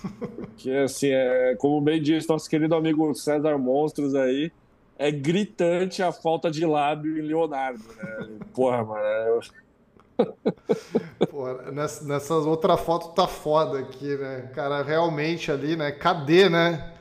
Que 0.59 0.77
assim, 0.77 1.11
é, 1.11 1.55
como 1.57 1.81
bem 1.81 2.03
disse 2.03 2.29
nosso 2.29 2.51
querido 2.51 2.75
amigo 2.75 3.15
César 3.15 3.57
Monstros 3.57 4.15
aí, 4.15 4.51
é 4.99 5.11
gritante 5.11 6.03
a 6.03 6.11
falta 6.11 6.51
de 6.51 6.67
lábio 6.67 7.17
em 7.17 7.23
Leonardo, 7.23 7.83
né? 7.97 8.39
Porra, 8.53 8.85
mano. 8.85 9.01
É... 9.01 9.39
Porra, 11.31 11.71
nessa, 11.71 12.05
nessas 12.05 12.47
outras 12.47 12.81
fotos 12.81 13.15
tá 13.15 13.27
foda 13.27 13.79
aqui, 13.79 14.17
né? 14.17 14.51
Cara, 14.55 14.83
realmente 14.83 15.51
ali, 15.51 15.77
né? 15.77 15.93
Cadê, 15.93 16.49
né? 16.49 16.95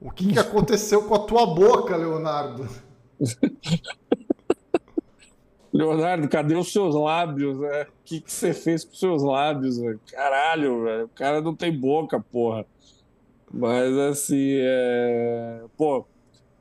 O 0.00 0.10
que, 0.10 0.32
que 0.32 0.38
aconteceu 0.38 1.02
com 1.02 1.14
a 1.14 1.18
tua 1.20 1.46
boca, 1.46 1.96
Leonardo? 1.96 2.68
Leonardo, 5.72 6.28
cadê 6.28 6.54
os 6.54 6.72
seus 6.72 6.94
lábios? 6.94 7.58
Né? 7.58 7.82
O 7.82 7.86
que, 8.04 8.20
que 8.20 8.32
você 8.32 8.54
fez 8.54 8.84
com 8.84 8.92
os 8.92 8.98
seus 8.98 9.22
lábios? 9.22 9.76
Caralho, 10.10 10.84
velho. 10.84 11.04
O 11.04 11.08
cara 11.08 11.40
não 11.40 11.54
tem 11.54 11.72
boca, 11.72 12.18
porra. 12.18 12.64
Mas 13.52 13.96
assim, 13.98 14.58
é... 14.58 15.62
pô, 15.76 16.06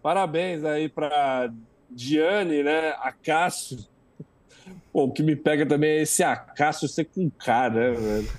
parabéns 0.01 0.63
aí 0.63 0.87
pra 0.89 1.51
Diane, 1.89 2.61
né? 2.63 2.89
Acácio. 2.99 3.77
Pô, 4.91 5.03
o 5.03 5.11
que 5.11 5.21
me 5.21 5.35
pega 5.35 5.65
também 5.65 5.91
é 5.91 6.01
esse 6.03 6.23
Acácio 6.23 6.87
ser 6.87 7.05
com 7.05 7.29
K, 7.29 7.69
né, 7.69 7.91
velho? 7.91 8.29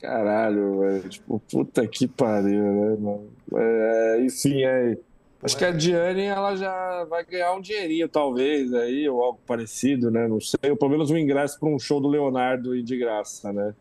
Caralho, 0.00 0.80
velho. 0.80 1.08
Tipo, 1.08 1.40
puta 1.50 1.86
que 1.86 2.06
pariu, 2.06 2.62
né, 2.62 2.96
mano? 3.00 3.30
É, 3.54 4.20
enfim, 4.22 4.62
é. 4.62 4.96
Acho 5.42 5.56
que 5.56 5.64
a 5.64 5.70
Diane 5.70 6.24
ela 6.24 6.56
já 6.56 7.04
vai 7.04 7.24
ganhar 7.24 7.52
um 7.54 7.60
dinheirinho, 7.60 8.08
talvez, 8.08 8.74
aí, 8.74 9.08
ou 9.08 9.22
algo 9.22 9.38
parecido, 9.46 10.10
né? 10.10 10.26
Não 10.26 10.40
sei, 10.40 10.70
ou 10.70 10.76
pelo 10.76 10.90
menos 10.90 11.10
um 11.10 11.16
ingresso 11.16 11.58
para 11.60 11.68
um 11.68 11.78
show 11.78 12.00
do 12.00 12.08
Leonardo 12.08 12.74
e 12.74 12.82
de 12.82 12.96
graça, 12.96 13.52
né? 13.52 13.74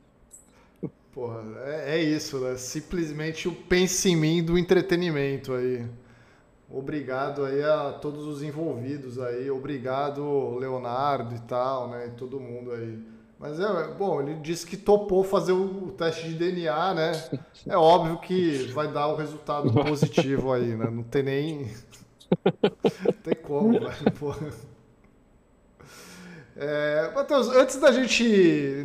Porra, 1.12 1.44
é, 1.66 1.98
é, 1.98 2.04
isso, 2.04 2.40
né? 2.40 2.56
Simplesmente 2.58 3.48
o 3.48 3.52
pense 3.52 4.08
em 4.08 4.16
mim 4.16 4.44
do 4.44 4.56
entretenimento 4.56 5.54
aí. 5.54 5.84
Obrigado 6.70 7.46
aí 7.46 7.64
a 7.64 7.94
todos 7.94 8.26
os 8.26 8.44
envolvidos 8.44 9.18
aí. 9.20 9.50
Obrigado, 9.50 10.58
Leonardo 10.58 11.34
e 11.34 11.40
tal, 11.40 11.90
né? 11.90 12.08
E 12.08 12.12
todo 12.12 12.40
mundo 12.40 12.72
aí. 12.72 13.00
Mas 13.40 13.60
é, 13.60 13.88
bom, 13.94 14.22
ele 14.22 14.34
disse 14.36 14.66
que 14.66 14.76
topou 14.76 15.24
fazer 15.24 15.54
o 15.54 15.92
teste 15.92 16.28
de 16.28 16.34
DNA, 16.34 16.94
né? 16.94 17.12
É 17.66 17.78
óbvio 17.78 18.18
que 18.20 18.70
vai 18.74 18.92
dar 18.92 19.08
o 19.08 19.16
resultado 19.16 19.72
positivo 19.72 20.52
aí, 20.52 20.76
né? 20.76 20.90
Não 20.90 21.04
tem 21.04 21.24
nem. 21.24 21.72
Não 23.06 23.14
tem 23.24 23.36
como, 23.36 23.74
velho. 23.74 24.12
Porra. 24.20 24.48
É, 26.60 27.12
Matheus, 27.14 27.50
antes 27.50 27.78
da 27.78 27.92
gente 27.92 28.24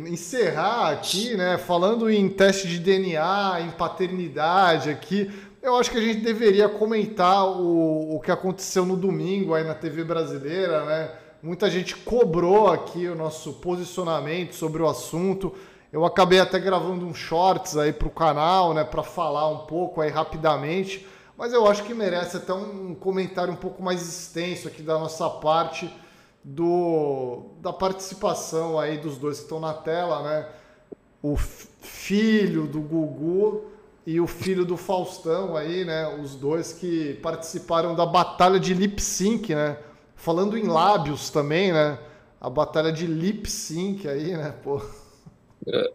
encerrar 0.07 0.91
aqui, 0.91 1.35
né, 1.35 1.57
falando 1.57 2.07
em 2.07 2.29
teste 2.29 2.67
de 2.67 2.77
DNA, 2.77 3.61
em 3.61 3.71
paternidade 3.71 4.91
aqui, 4.91 5.31
eu 5.63 5.77
acho 5.77 5.89
que 5.89 5.97
a 5.97 6.01
gente 6.01 6.19
deveria 6.19 6.67
comentar 6.67 7.45
o, 7.45 8.17
o 8.17 8.19
que 8.19 8.29
aconteceu 8.29 8.85
no 8.85 8.97
domingo 8.97 9.53
aí 9.53 9.63
na 9.63 9.73
TV 9.73 10.03
brasileira, 10.03 10.83
né? 10.83 11.11
Muita 11.41 11.69
gente 11.69 11.95
cobrou 11.95 12.67
aqui 12.67 13.07
o 13.07 13.15
nosso 13.15 13.53
posicionamento 13.53 14.53
sobre 14.55 14.81
o 14.81 14.89
assunto. 14.89 15.55
Eu 15.91 16.03
acabei 16.03 16.41
até 16.41 16.59
gravando 16.59 17.05
um 17.05 17.13
shorts 17.13 17.77
aí 17.77 17.93
para 17.93 18.07
o 18.09 18.11
canal, 18.11 18.73
né, 18.73 18.83
para 18.83 19.03
falar 19.03 19.47
um 19.47 19.59
pouco 19.59 20.01
aí 20.01 20.09
rapidamente, 20.09 21.07
mas 21.37 21.53
eu 21.53 21.65
acho 21.65 21.83
que 21.83 21.93
merece 21.93 22.37
até 22.37 22.53
um 22.53 22.93
comentário 22.93 23.53
um 23.53 23.57
pouco 23.57 23.81
mais 23.81 24.01
extenso 24.01 24.67
aqui 24.67 24.81
da 24.81 24.99
nossa 24.99 25.29
parte 25.29 25.89
do 26.43 27.51
da 27.61 27.71
participação 27.71 28.77
aí 28.77 28.97
dos 28.97 29.17
dois 29.17 29.37
que 29.37 29.43
estão 29.43 29.61
na 29.61 29.73
tela, 29.73 30.23
né? 30.23 30.47
O 31.21 31.37
filho 31.37 32.67
do 32.67 32.81
Gugu 32.81 33.72
e 34.05 34.19
o 34.19 34.27
filho 34.27 34.65
do 34.65 34.75
Faustão 34.75 35.55
aí, 35.55 35.85
né? 35.85 36.19
Os 36.21 36.35
dois 36.35 36.73
que 36.73 37.13
participaram 37.15 37.95
da 37.95 38.05
batalha 38.05 38.59
de 38.59 38.73
lip 38.73 39.01
sync, 39.01 39.55
né? 39.55 39.77
Falando 40.15 40.57
em 40.57 40.67
lábios 40.67 41.29
também, 41.29 41.71
né? 41.71 41.97
A 42.39 42.49
batalha 42.49 42.91
de 42.91 43.07
lip 43.07 43.49
sync 43.49 44.07
aí, 44.07 44.35
né? 44.35 44.53
Pô. 44.63 44.81
É. 45.67 45.91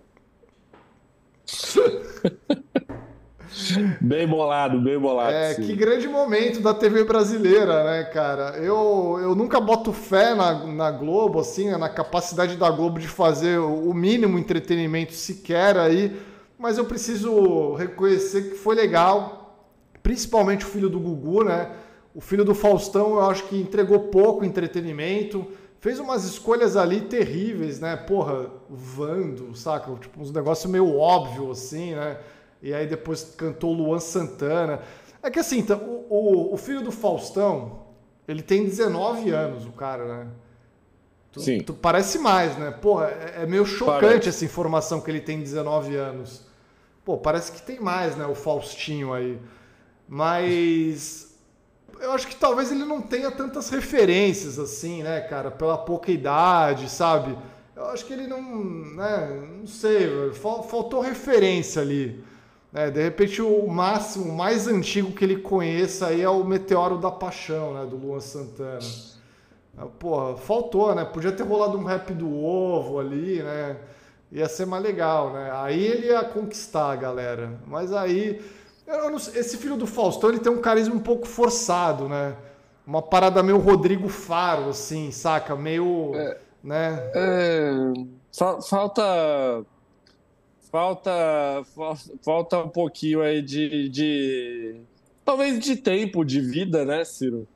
bem 4.00 4.26
bolado, 4.26 4.80
bem 4.80 4.98
bolado. 4.98 5.32
É, 5.32 5.54
sim. 5.54 5.62
que 5.62 5.74
grande 5.74 6.08
momento 6.08 6.60
da 6.60 6.72
TV 6.72 7.04
brasileira, 7.04 7.84
né, 7.84 8.04
cara? 8.04 8.56
Eu, 8.56 9.18
eu 9.20 9.34
nunca 9.34 9.60
boto 9.60 9.92
fé 9.92 10.34
na, 10.34 10.66
na 10.66 10.90
Globo, 10.90 11.40
assim, 11.40 11.70
né, 11.70 11.76
na 11.76 11.88
capacidade 11.88 12.56
da 12.56 12.70
Globo 12.70 12.98
de 12.98 13.08
fazer 13.08 13.58
o 13.58 13.92
mínimo 13.92 14.38
entretenimento 14.38 15.12
sequer 15.12 15.76
aí, 15.76 16.16
mas 16.58 16.76
eu 16.76 16.84
preciso 16.84 17.74
reconhecer 17.74 18.50
que 18.50 18.56
foi 18.56 18.74
legal, 18.74 19.64
principalmente 20.02 20.64
o 20.64 20.68
filho 20.68 20.88
do 20.88 20.98
Gugu, 20.98 21.44
né? 21.44 21.70
O 22.14 22.20
filho 22.20 22.44
do 22.44 22.54
Faustão, 22.54 23.10
eu 23.10 23.30
acho 23.30 23.44
que 23.44 23.56
entregou 23.60 24.08
pouco 24.08 24.44
entretenimento. 24.44 25.46
Fez 25.80 26.00
umas 26.00 26.24
escolhas 26.24 26.76
ali 26.76 27.02
terríveis, 27.02 27.78
né? 27.78 27.94
Porra, 27.96 28.50
Vando, 28.68 29.54
saca? 29.54 29.94
Tipo, 29.94 30.20
uns 30.20 30.32
negócios 30.32 30.70
meio 30.70 30.96
óbvio, 30.96 31.52
assim, 31.52 31.94
né? 31.94 32.18
E 32.60 32.74
aí 32.74 32.88
depois 32.88 33.22
cantou 33.36 33.72
Luan 33.72 34.00
Santana. 34.00 34.80
É 35.22 35.30
que 35.30 35.38
assim, 35.38 35.58
então, 35.58 35.78
o, 35.78 36.06
o, 36.10 36.54
o 36.54 36.56
filho 36.56 36.82
do 36.82 36.90
Faustão, 36.90 37.86
ele 38.26 38.42
tem 38.42 38.64
19 38.64 39.30
anos, 39.30 39.64
o 39.64 39.70
cara, 39.70 40.04
né? 40.04 40.26
Tu, 41.30 41.40
Sim. 41.40 41.60
Tu 41.60 41.72
parece 41.72 42.18
mais, 42.18 42.56
né? 42.56 42.72
Porra, 42.72 43.06
é, 43.06 43.42
é 43.42 43.46
meio 43.46 43.64
chocante 43.64 44.00
parece. 44.00 44.28
essa 44.30 44.44
informação 44.44 45.00
que 45.00 45.08
ele 45.08 45.20
tem 45.20 45.38
19 45.38 45.94
anos. 45.94 46.47
Pô, 47.08 47.16
parece 47.16 47.52
que 47.52 47.62
tem 47.62 47.80
mais, 47.80 48.16
né? 48.16 48.26
O 48.26 48.34
Faustinho 48.34 49.14
aí. 49.14 49.40
Mas 50.06 51.38
eu 52.02 52.12
acho 52.12 52.28
que 52.28 52.36
talvez 52.36 52.70
ele 52.70 52.84
não 52.84 53.00
tenha 53.00 53.30
tantas 53.30 53.70
referências 53.70 54.58
assim, 54.58 55.02
né, 55.02 55.22
cara, 55.22 55.50
pela 55.50 55.78
pouca 55.78 56.12
idade, 56.12 56.90
sabe? 56.90 57.34
Eu 57.74 57.86
acho 57.86 58.04
que 58.04 58.12
ele 58.12 58.26
não, 58.26 58.42
né, 58.42 59.42
não 59.58 59.66
sei, 59.66 60.34
faltou 60.34 61.00
referência 61.00 61.80
ali. 61.80 62.22
Né? 62.70 62.90
De 62.90 63.02
repente 63.02 63.40
o 63.40 63.66
máximo, 63.66 64.26
o 64.26 64.36
mais 64.36 64.68
antigo 64.68 65.12
que 65.12 65.24
ele 65.24 65.38
conheça 65.38 66.08
aí 66.08 66.20
é 66.20 66.28
o 66.28 66.44
Meteoro 66.44 66.98
da 66.98 67.10
Paixão, 67.10 67.72
né, 67.72 67.86
do 67.86 67.96
Luan 67.96 68.20
Santana. 68.20 68.80
Porra, 69.98 70.36
faltou, 70.36 70.94
né? 70.94 71.06
Podia 71.06 71.32
ter 71.32 71.44
rolado 71.44 71.78
um 71.78 71.84
rap 71.84 72.12
do 72.12 72.30
ovo 72.36 72.98
ali, 72.98 73.42
né? 73.42 73.78
Ia 74.30 74.48
ser 74.48 74.66
mais 74.66 74.82
legal, 74.82 75.32
né? 75.32 75.50
Aí 75.54 75.82
ele 75.82 76.08
ia 76.08 76.22
conquistar 76.24 76.92
a 76.92 76.96
galera. 76.96 77.58
Mas 77.66 77.92
aí 77.92 78.40
Sei, 79.18 79.40
esse 79.40 79.58
filho 79.58 79.76
do 79.76 79.86
Faustão, 79.86 80.30
ele 80.30 80.38
tem 80.38 80.50
um 80.50 80.62
carisma 80.62 80.94
um 80.94 81.00
pouco 81.00 81.26
forçado, 81.26 82.08
né? 82.08 82.34
Uma 82.86 83.02
parada 83.02 83.42
meio 83.42 83.58
Rodrigo 83.58 84.08
Faro, 84.08 84.70
assim, 84.70 85.10
saca? 85.10 85.54
Meio. 85.54 86.14
É, 86.14 86.38
né? 86.64 87.10
É, 87.14 87.70
falta. 88.66 89.62
Falta. 90.70 91.10
Falta 92.24 92.58
um 92.60 92.68
pouquinho 92.70 93.20
aí 93.20 93.42
de, 93.42 93.90
de. 93.90 94.80
Talvez 95.22 95.60
de 95.60 95.76
tempo 95.76 96.24
de 96.24 96.40
vida, 96.40 96.86
né, 96.86 97.04
Ciro? 97.04 97.46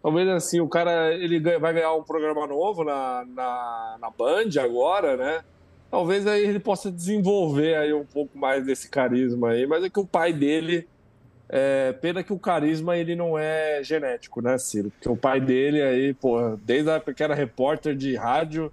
Talvez 0.00 0.28
assim, 0.28 0.60
o 0.60 0.68
cara 0.68 1.12
ele 1.12 1.40
vai 1.58 1.74
ganhar 1.74 1.92
um 1.94 2.04
programa 2.04 2.46
novo 2.46 2.84
na, 2.84 3.24
na, 3.26 3.96
na 4.00 4.10
Band 4.10 4.50
agora, 4.62 5.16
né? 5.16 5.42
Talvez 5.90 6.26
aí 6.26 6.44
ele 6.44 6.58
possa 6.58 6.90
desenvolver 6.90 7.76
aí 7.76 7.92
um 7.92 8.04
pouco 8.04 8.36
mais 8.36 8.64
desse 8.64 8.88
carisma 8.88 9.50
aí, 9.50 9.66
mas 9.66 9.84
é 9.84 9.90
que 9.90 10.00
o 10.00 10.06
pai 10.06 10.32
dele 10.32 10.86
é, 11.48 11.92
pena 11.92 12.22
que 12.22 12.32
o 12.32 12.38
carisma 12.38 12.96
ele 12.96 13.14
não 13.14 13.38
é 13.38 13.82
genético, 13.82 14.40
né, 14.40 14.58
Ciro? 14.58 14.90
Porque 14.90 15.08
o 15.08 15.16
pai 15.16 15.40
dele 15.40 15.80
aí, 15.80 16.12
pô, 16.12 16.56
desde 16.64 16.90
a 16.90 16.94
época 16.94 17.14
que 17.14 17.22
era 17.22 17.34
repórter 17.34 17.94
de 17.94 18.16
rádio, 18.16 18.72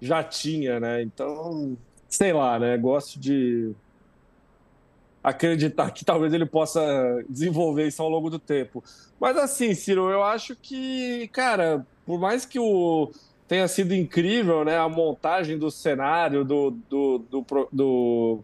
já 0.00 0.22
tinha, 0.22 0.78
né? 0.78 1.02
Então, 1.02 1.76
sei 2.08 2.32
lá, 2.32 2.58
né? 2.58 2.76
Gosto 2.76 3.18
de 3.18 3.72
acreditar 5.22 5.90
que 5.90 6.04
talvez 6.04 6.32
ele 6.32 6.46
possa 6.46 6.82
desenvolver 7.28 7.86
isso 7.86 8.02
ao 8.02 8.08
longo 8.08 8.30
do 8.30 8.38
tempo. 8.38 8.82
Mas 9.20 9.36
assim, 9.36 9.74
Ciro, 9.74 10.10
eu 10.10 10.22
acho 10.22 10.56
que, 10.56 11.28
cara, 11.28 11.86
por 12.04 12.20
mais 12.20 12.44
que 12.44 12.58
o 12.58 13.12
tenha 13.52 13.68
sido 13.68 13.94
incrível, 13.94 14.64
né? 14.64 14.78
A 14.78 14.88
montagem 14.88 15.58
do 15.58 15.70
cenário 15.70 16.42
do, 16.42 16.70
do, 16.88 17.18
do, 17.18 17.68
do, 17.70 18.38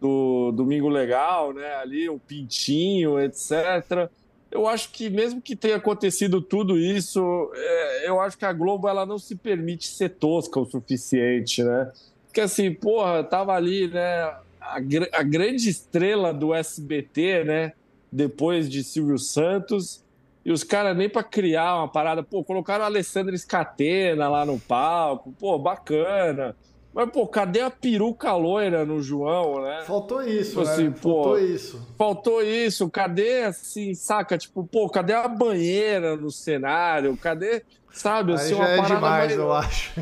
do 0.00 0.50
Domingo 0.50 0.88
Legal, 0.88 1.52
né? 1.52 1.76
Ali, 1.76 2.08
o 2.08 2.18
Pintinho, 2.18 3.20
etc. 3.20 4.10
Eu 4.50 4.66
acho 4.66 4.90
que 4.90 5.08
mesmo 5.08 5.40
que 5.40 5.54
tenha 5.54 5.76
acontecido 5.76 6.40
tudo 6.40 6.76
isso, 6.76 7.52
é, 7.54 8.08
eu 8.08 8.20
acho 8.20 8.36
que 8.36 8.44
a 8.44 8.52
Globo 8.52 8.88
ela 8.88 9.06
não 9.06 9.16
se 9.16 9.36
permite 9.36 9.86
ser 9.86 10.08
tosca 10.08 10.58
o 10.58 10.64
suficiente, 10.64 11.62
né? 11.62 11.92
Porque 12.26 12.40
assim, 12.40 12.74
porra, 12.74 13.22
tava 13.22 13.52
ali, 13.52 13.86
né? 13.86 14.22
A, 14.60 14.80
a 15.12 15.22
grande 15.22 15.70
estrela 15.70 16.34
do 16.34 16.52
SBT, 16.52 17.44
né? 17.44 17.72
Depois 18.10 18.68
de 18.68 18.82
Silvio 18.82 19.20
Santos, 19.20 20.02
e 20.46 20.52
os 20.52 20.62
caras 20.62 20.96
nem 20.96 21.08
para 21.08 21.24
criar 21.24 21.74
uma 21.74 21.88
parada, 21.88 22.22
pô, 22.22 22.44
colocaram 22.44 22.84
o 22.84 22.86
Alessandro 22.86 23.36
Scatena 23.36 24.28
lá 24.28 24.46
no 24.46 24.60
palco, 24.60 25.34
pô, 25.36 25.58
bacana. 25.58 26.54
Mas, 26.94 27.10
pô, 27.10 27.26
cadê 27.26 27.62
a 27.62 27.68
peruca 27.68 28.32
loira 28.32 28.84
no 28.86 29.02
João, 29.02 29.60
né? 29.60 29.82
Faltou 29.84 30.22
isso, 30.22 30.50
tipo 30.50 30.62
né? 30.62 30.70
Assim, 30.70 30.92
faltou 30.92 31.22
pô, 31.24 31.38
isso. 31.38 31.94
Faltou 31.98 32.42
isso. 32.44 32.88
Cadê, 32.88 33.42
assim, 33.42 33.92
saca? 33.92 34.38
Tipo, 34.38 34.62
pô, 34.62 34.88
cadê 34.88 35.14
a 35.14 35.26
banheira 35.26 36.16
no 36.16 36.30
cenário? 36.30 37.16
Cadê, 37.16 37.64
sabe? 37.92 38.32
Assim, 38.34 38.54
Aí 38.54 38.58
já 38.58 38.68
é 38.68 38.80
demais, 38.82 39.32
eu 39.32 39.52
acho. 39.52 40.00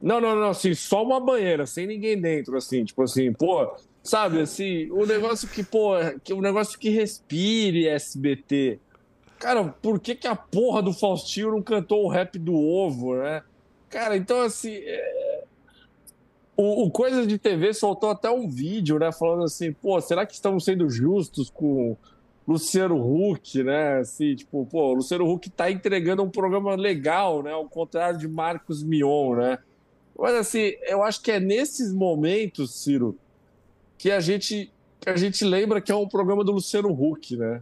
Não, 0.00 0.18
não, 0.18 0.34
não, 0.34 0.48
assim, 0.48 0.72
só 0.72 1.02
uma 1.02 1.20
banheira, 1.20 1.66
sem 1.66 1.86
ninguém 1.86 2.18
dentro, 2.18 2.56
assim, 2.56 2.84
tipo 2.84 3.02
assim, 3.02 3.32
pô, 3.34 3.70
sabe, 4.02 4.40
assim, 4.40 4.90
o 4.90 5.04
negócio 5.04 5.46
que, 5.46 5.62
pô, 5.62 5.92
que, 6.22 6.32
o 6.32 6.40
negócio 6.40 6.78
que 6.78 6.88
respire 6.88 7.86
SBT. 7.88 8.80
Cara, 9.44 9.62
por 9.82 10.00
que 10.00 10.14
que 10.14 10.26
a 10.26 10.34
porra 10.34 10.80
do 10.80 10.90
Faustinho 10.90 11.50
não 11.50 11.60
cantou 11.60 12.02
o 12.02 12.08
rap 12.08 12.38
do 12.38 12.54
ovo, 12.54 13.14
né? 13.14 13.42
Cara, 13.90 14.16
então, 14.16 14.40
assim, 14.40 14.72
é 14.72 15.44
o, 16.56 16.84
o 16.86 16.90
Coisa 16.90 17.26
de 17.26 17.36
TV 17.36 17.74
soltou 17.74 18.08
até 18.08 18.30
um 18.30 18.48
vídeo, 18.48 18.98
né? 18.98 19.12
Falando 19.12 19.44
assim, 19.44 19.70
pô, 19.70 20.00
será 20.00 20.24
que 20.24 20.32
estamos 20.32 20.64
sendo 20.64 20.88
justos 20.88 21.50
com 21.50 21.94
Luciano 22.48 22.96
Huck, 22.96 23.62
né? 23.62 23.98
Assim, 23.98 24.34
tipo, 24.34 24.64
pô, 24.64 24.92
o 24.92 24.94
Luciano 24.94 25.30
Huck 25.30 25.50
tá 25.50 25.70
entregando 25.70 26.22
um 26.22 26.30
programa 26.30 26.74
legal, 26.74 27.42
né? 27.42 27.52
Ao 27.52 27.68
contrário 27.68 28.18
de 28.18 28.26
Marcos 28.26 28.82
Mion, 28.82 29.36
né? 29.36 29.58
Mas 30.18 30.36
assim, 30.36 30.72
eu 30.88 31.02
acho 31.02 31.20
que 31.20 31.30
é 31.30 31.38
nesses 31.38 31.92
momentos, 31.92 32.82
Ciro, 32.82 33.14
que 33.98 34.10
a 34.10 34.20
gente, 34.20 34.72
que 34.98 35.10
a 35.10 35.16
gente 35.18 35.44
lembra 35.44 35.82
que 35.82 35.92
é 35.92 35.94
um 35.94 36.08
programa 36.08 36.42
do 36.42 36.52
Luciano 36.52 36.88
Huck, 36.90 37.36
né? 37.36 37.60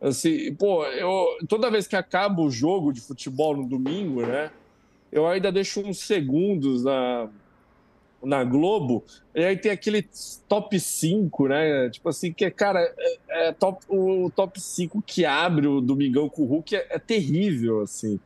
Assim, 0.00 0.54
pô, 0.54 0.84
eu, 0.86 1.26
toda 1.48 1.70
vez 1.70 1.86
que 1.86 1.96
acaba 1.96 2.40
o 2.40 2.50
jogo 2.50 2.92
de 2.92 3.00
futebol 3.00 3.56
no 3.56 3.66
domingo, 3.66 4.22
né? 4.22 4.50
Eu 5.10 5.26
ainda 5.26 5.50
deixo 5.50 5.80
uns 5.80 5.98
segundos 6.00 6.84
na, 6.84 7.28
na 8.22 8.44
Globo, 8.44 9.04
e 9.34 9.42
aí 9.44 9.56
tem 9.56 9.72
aquele 9.72 10.06
top 10.48 10.78
5, 10.78 11.48
né? 11.48 11.90
Tipo 11.90 12.08
assim, 12.08 12.32
que, 12.32 12.48
cara, 12.50 12.80
é, 12.96 13.48
é 13.48 13.52
top, 13.52 13.84
o 13.88 14.30
top 14.34 14.60
5 14.60 15.02
que 15.02 15.24
abre 15.24 15.66
o 15.66 15.80
Domingão 15.80 16.28
com 16.28 16.42
o 16.42 16.46
Hulk 16.46 16.76
é, 16.76 16.86
é, 16.90 16.98
terrível, 16.98 17.80
assim. 17.80 18.20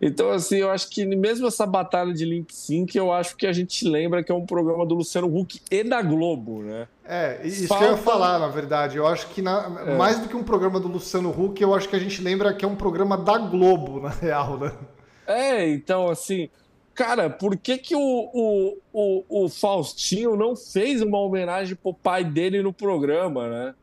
Então, 0.00 0.30
assim, 0.30 0.58
eu 0.58 0.70
acho 0.70 0.88
que 0.88 1.04
mesmo 1.04 1.48
essa 1.48 1.66
batalha 1.66 2.14
de 2.14 2.24
Link 2.24 2.54
Sync, 2.54 2.96
eu 2.96 3.12
acho 3.12 3.36
que 3.36 3.46
a 3.46 3.52
gente 3.52 3.86
lembra 3.86 4.22
que 4.22 4.30
é 4.30 4.34
um 4.34 4.46
programa 4.46 4.86
do 4.86 4.94
Luciano 4.94 5.26
Huck 5.26 5.60
e 5.70 5.82
da 5.82 6.00
Globo, 6.02 6.62
né? 6.62 6.86
É, 7.04 7.40
isso 7.44 7.66
Falta... 7.66 7.84
que 7.84 7.90
eu 7.90 7.96
ia 7.96 8.02
falar, 8.02 8.38
na 8.38 8.46
verdade. 8.46 8.96
Eu 8.96 9.06
acho 9.06 9.28
que 9.30 9.42
na... 9.42 9.82
é. 9.86 9.96
mais 9.96 10.20
do 10.20 10.28
que 10.28 10.36
um 10.36 10.44
programa 10.44 10.78
do 10.78 10.86
Luciano 10.86 11.30
Huck, 11.30 11.60
eu 11.60 11.74
acho 11.74 11.88
que 11.88 11.96
a 11.96 11.98
gente 11.98 12.22
lembra 12.22 12.54
que 12.54 12.64
é 12.64 12.68
um 12.68 12.76
programa 12.76 13.16
da 13.16 13.38
Globo, 13.38 14.00
na 14.00 14.10
real, 14.10 14.56
né? 14.56 14.72
É, 15.26 15.68
então, 15.68 16.08
assim, 16.08 16.48
Cara, 16.98 17.30
por 17.30 17.56
que, 17.56 17.78
que 17.78 17.94
o, 17.94 18.00
o, 18.00 18.78
o, 18.92 19.44
o, 19.44 19.48
Faustinho 19.48 20.34
não 20.34 20.56
fez 20.56 21.00
uma 21.00 21.20
homenagem 21.20 21.76
pro 21.76 21.94
pai 21.94 22.24
dele 22.24 22.60
no 22.60 22.72
programa, 22.72 23.48
né? 23.48 23.74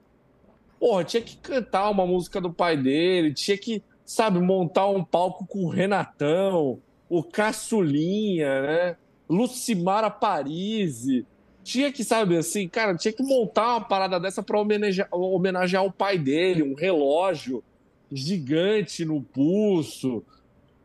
Porra, 0.78 1.06
tinha 1.06 1.24
que 1.24 1.38
cantar 1.38 1.90
uma 1.90 2.06
música 2.06 2.42
do 2.42 2.52
pai 2.52 2.76
dele, 2.76 3.34
tinha 3.34 3.58
que, 3.58 3.82
sabe, 4.06 4.40
montar 4.40 4.88
um 4.88 5.04
palco 5.04 5.46
com 5.48 5.66
o 5.66 5.70
Renatão, 5.70 6.80
o 7.10 7.24
Caçulinha, 7.24 8.62
né? 8.62 8.98
Lucimara 9.28 10.10
Parisi. 10.10 11.26
Tinha 11.64 11.92
que, 11.92 12.04
sabe, 12.04 12.38
assim, 12.38 12.68
cara, 12.70 12.96
tinha 12.96 13.12
que 13.12 13.24
montar 13.24 13.78
uma 13.78 13.82
parada 13.82 14.20
dessa 14.20 14.44
pra 14.44 14.62
homenagear, 14.62 15.08
homenagear 15.12 15.84
o 15.84 15.92
pai 15.92 16.18
dele, 16.18 16.62
um 16.62 16.76
relógio 16.76 17.64
gigante 18.12 19.04
no 19.04 19.24
pulso, 19.24 20.24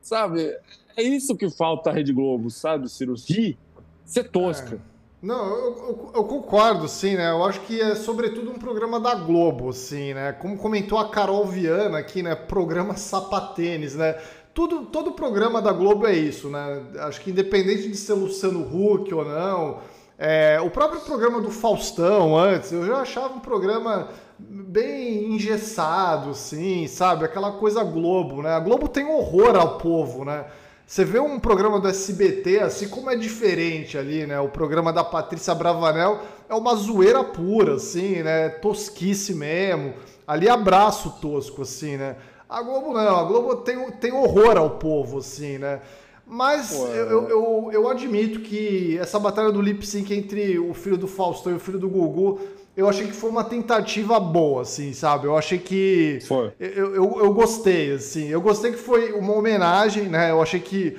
sabe? 0.00 0.56
É 0.96 1.02
isso 1.02 1.36
que 1.36 1.50
falta 1.50 1.90
a 1.90 1.92
Rede 1.92 2.14
Globo, 2.14 2.50
sabe, 2.50 2.88
Ciro? 2.88 3.14
Rir, 3.28 3.58
ser 4.06 4.30
tosca. 4.30 4.80
Não, 5.22 5.46
eu, 5.46 5.64
eu, 5.76 6.10
eu, 6.14 6.24
concordo, 6.24 6.88
sim, 6.88 7.14
né? 7.14 7.30
Eu 7.30 7.44
acho 7.44 7.60
que 7.60 7.78
é 7.78 7.94
sobretudo 7.94 8.50
um 8.50 8.58
programa 8.58 8.98
da 8.98 9.14
Globo, 9.14 9.68
assim, 9.68 10.14
né? 10.14 10.32
Como 10.32 10.56
comentou 10.56 10.98
a 10.98 11.10
Carol 11.10 11.44
Viana 11.44 11.98
aqui, 11.98 12.22
né? 12.22 12.34
Programa 12.34 12.96
sapatênis, 12.96 13.94
né? 13.94 14.14
Tudo, 14.54 14.86
todo 14.86 15.12
programa 15.12 15.60
da 15.60 15.72
Globo 15.72 16.06
é 16.06 16.14
isso, 16.14 16.48
né? 16.48 16.82
Acho 17.00 17.20
que 17.20 17.30
independente 17.30 17.88
de 17.88 17.96
ser 17.96 18.14
Luciano 18.14 18.60
Huck 18.60 19.12
ou 19.12 19.24
não, 19.24 19.80
é, 20.18 20.58
o 20.60 20.70
próprio 20.70 21.00
programa 21.02 21.40
do 21.40 21.50
Faustão 21.50 22.38
antes, 22.38 22.72
eu 22.72 22.86
já 22.86 22.96
achava 22.98 23.34
um 23.34 23.40
programa 23.40 24.08
bem 24.38 25.34
engessado, 25.34 26.30
assim, 26.30 26.86
sabe? 26.86 27.26
Aquela 27.26 27.52
coisa 27.52 27.84
Globo, 27.84 28.42
né? 28.42 28.52
A 28.54 28.60
Globo 28.60 28.88
tem 28.88 29.04
horror 29.04 29.54
ao 29.54 29.76
povo, 29.76 30.24
né? 30.24 30.46
Você 30.90 31.04
vê 31.04 31.20
um 31.20 31.38
programa 31.38 31.78
do 31.78 31.86
SBT, 31.86 32.58
assim 32.58 32.88
como 32.88 33.08
é 33.08 33.14
diferente 33.14 33.96
ali, 33.96 34.26
né? 34.26 34.40
O 34.40 34.48
programa 34.48 34.92
da 34.92 35.04
Patrícia 35.04 35.54
Bravanel 35.54 36.20
é 36.48 36.52
uma 36.52 36.74
zoeira 36.74 37.22
pura, 37.22 37.76
assim, 37.76 38.24
né? 38.24 38.48
Tosquice 38.48 39.32
mesmo. 39.32 39.94
Ali 40.26 40.48
abraço 40.48 41.20
tosco, 41.22 41.62
assim, 41.62 41.96
né? 41.96 42.16
A 42.48 42.60
Globo 42.60 42.92
não, 42.92 43.16
a 43.16 43.22
Globo 43.22 43.54
tem, 43.58 43.88
tem 43.92 44.12
horror 44.12 44.56
ao 44.56 44.70
povo, 44.70 45.18
assim, 45.18 45.58
né? 45.58 45.80
Mas 46.26 46.72
eu, 46.72 46.86
eu, 46.86 47.28
eu, 47.28 47.70
eu, 47.72 47.88
admito 47.88 48.40
que 48.40 48.98
essa 48.98 49.20
batalha 49.20 49.52
do 49.52 49.62
lip 49.62 49.86
sync 49.86 50.12
entre 50.12 50.58
o 50.58 50.74
filho 50.74 50.96
do 50.96 51.06
Faustão 51.06 51.52
e 51.52 51.56
o 51.56 51.60
filho 51.60 51.78
do 51.78 51.88
Gugu 51.88 52.40
eu 52.76 52.88
achei 52.88 53.06
que 53.06 53.12
foi 53.12 53.30
uma 53.30 53.44
tentativa 53.44 54.18
boa, 54.20 54.62
assim, 54.62 54.92
sabe? 54.92 55.26
Eu 55.26 55.36
achei 55.36 55.58
que. 55.58 56.18
Foi. 56.26 56.52
Eu, 56.58 56.94
eu, 56.94 57.18
eu 57.18 57.34
gostei, 57.34 57.92
assim. 57.92 58.28
Eu 58.28 58.40
gostei 58.40 58.72
que 58.72 58.78
foi 58.78 59.12
uma 59.12 59.34
homenagem, 59.34 60.04
né? 60.04 60.30
Eu 60.30 60.40
achei 60.40 60.60
que 60.60 60.96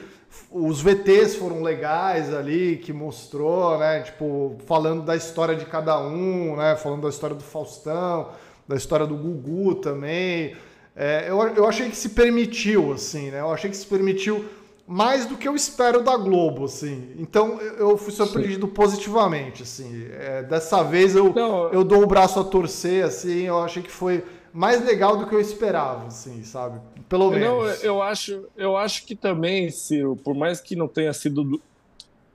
os 0.51 0.81
VTs 0.81 1.35
foram 1.35 1.61
legais 1.61 2.33
ali, 2.33 2.77
que 2.77 2.91
mostrou, 2.91 3.77
né? 3.77 4.01
Tipo, 4.01 4.57
falando 4.65 5.03
da 5.03 5.15
história 5.15 5.55
de 5.55 5.65
cada 5.65 5.99
um, 5.99 6.55
né? 6.55 6.75
Falando 6.75 7.03
da 7.03 7.09
história 7.09 7.35
do 7.35 7.43
Faustão, 7.43 8.29
da 8.67 8.75
história 8.75 9.05
do 9.05 9.15
Gugu 9.15 9.75
também. 9.75 10.55
É, 10.95 11.25
eu, 11.29 11.39
eu 11.55 11.67
achei 11.67 11.89
que 11.89 11.95
se 11.95 12.09
permitiu, 12.09 12.91
assim, 12.91 13.31
né? 13.31 13.39
Eu 13.39 13.51
achei 13.51 13.69
que 13.69 13.77
se 13.77 13.85
permitiu 13.85 14.45
mais 14.91 15.25
do 15.25 15.37
que 15.37 15.47
eu 15.47 15.55
espero 15.55 16.03
da 16.03 16.17
Globo, 16.17 16.65
assim. 16.65 17.15
Então 17.17 17.61
eu 17.61 17.97
fui 17.97 18.11
surpreendido 18.11 18.67
Sim. 18.67 18.73
positivamente, 18.73 19.63
assim. 19.63 20.05
É, 20.11 20.43
dessa 20.43 20.83
vez 20.83 21.15
eu, 21.15 21.33
eu 21.71 21.81
dou 21.81 22.03
o 22.03 22.07
braço 22.07 22.41
a 22.41 22.43
torcer, 22.43 23.05
assim. 23.05 23.43
Eu 23.43 23.59
achei 23.59 23.81
que 23.81 23.89
foi 23.89 24.21
mais 24.51 24.83
legal 24.83 25.15
do 25.15 25.25
que 25.27 25.33
eu 25.33 25.39
esperava, 25.39 26.07
assim, 26.07 26.43
sabe? 26.43 26.81
Pelo 27.07 27.31
menos. 27.31 27.47
Não, 27.47 27.65
eu 27.81 28.01
acho, 28.01 28.45
eu 28.57 28.75
acho 28.75 29.05
que 29.05 29.15
também, 29.15 29.69
Ciro, 29.71 30.17
por 30.17 30.35
mais 30.35 30.59
que 30.59 30.75
não 30.75 30.89
tenha 30.89 31.13
sido 31.13 31.61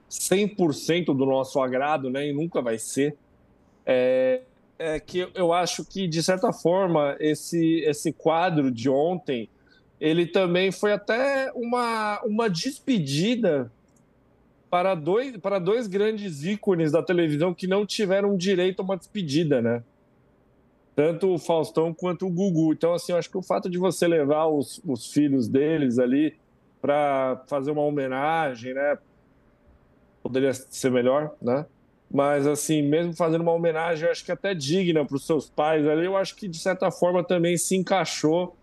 100% 0.09 1.05
do 1.15 1.27
nosso 1.27 1.61
agrado, 1.61 2.09
né? 2.09 2.27
E 2.27 2.33
nunca 2.33 2.59
vai 2.59 2.79
ser. 2.79 3.15
É, 3.85 4.41
é 4.79 4.99
que 4.99 5.29
eu 5.35 5.53
acho 5.53 5.85
que, 5.85 6.07
de 6.07 6.23
certa 6.23 6.51
forma, 6.51 7.15
esse, 7.19 7.81
esse 7.81 8.11
quadro 8.11 8.71
de 8.71 8.89
ontem 8.89 9.47
ele 9.99 10.27
também 10.27 10.71
foi 10.71 10.93
até 10.93 11.51
uma, 11.55 12.21
uma 12.23 12.49
despedida 12.49 13.71
para 14.69 14.93
dois, 14.95 15.37
para 15.37 15.59
dois 15.59 15.87
grandes 15.87 16.43
ícones 16.43 16.91
da 16.91 17.01
televisão 17.01 17.53
que 17.53 17.67
não 17.67 17.85
tiveram 17.85 18.35
direito 18.37 18.81
a 18.81 18.83
uma 18.83 18.97
despedida, 18.97 19.61
né? 19.61 19.83
Tanto 20.95 21.33
o 21.33 21.39
Faustão 21.39 21.93
quanto 21.93 22.25
o 22.25 22.29
Gugu. 22.29 22.73
Então, 22.73 22.93
assim, 22.93 23.11
eu 23.11 23.17
acho 23.17 23.29
que 23.29 23.37
o 23.37 23.41
fato 23.41 23.69
de 23.69 23.77
você 23.77 24.07
levar 24.07 24.47
os, 24.47 24.81
os 24.85 25.11
filhos 25.11 25.47
deles 25.47 25.99
ali 25.99 26.35
para 26.81 27.41
fazer 27.47 27.71
uma 27.71 27.83
homenagem, 27.83 28.73
né? 28.73 28.97
Poderia 30.21 30.53
ser 30.53 30.91
melhor, 30.91 31.33
né? 31.41 31.65
Mas, 32.09 32.47
assim, 32.47 32.81
mesmo 32.81 33.13
fazendo 33.13 33.41
uma 33.41 33.51
homenagem, 33.51 34.05
eu 34.05 34.11
acho 34.11 34.23
que 34.23 34.31
até 34.31 34.53
digna 34.53 35.05
para 35.05 35.15
os 35.15 35.25
seus 35.25 35.49
pais 35.49 35.87
ali, 35.87 36.05
eu 36.05 36.17
acho 36.17 36.35
que, 36.35 36.47
de 36.47 36.57
certa 36.57 36.89
forma, 36.89 37.23
também 37.23 37.57
se 37.57 37.75
encaixou 37.75 38.56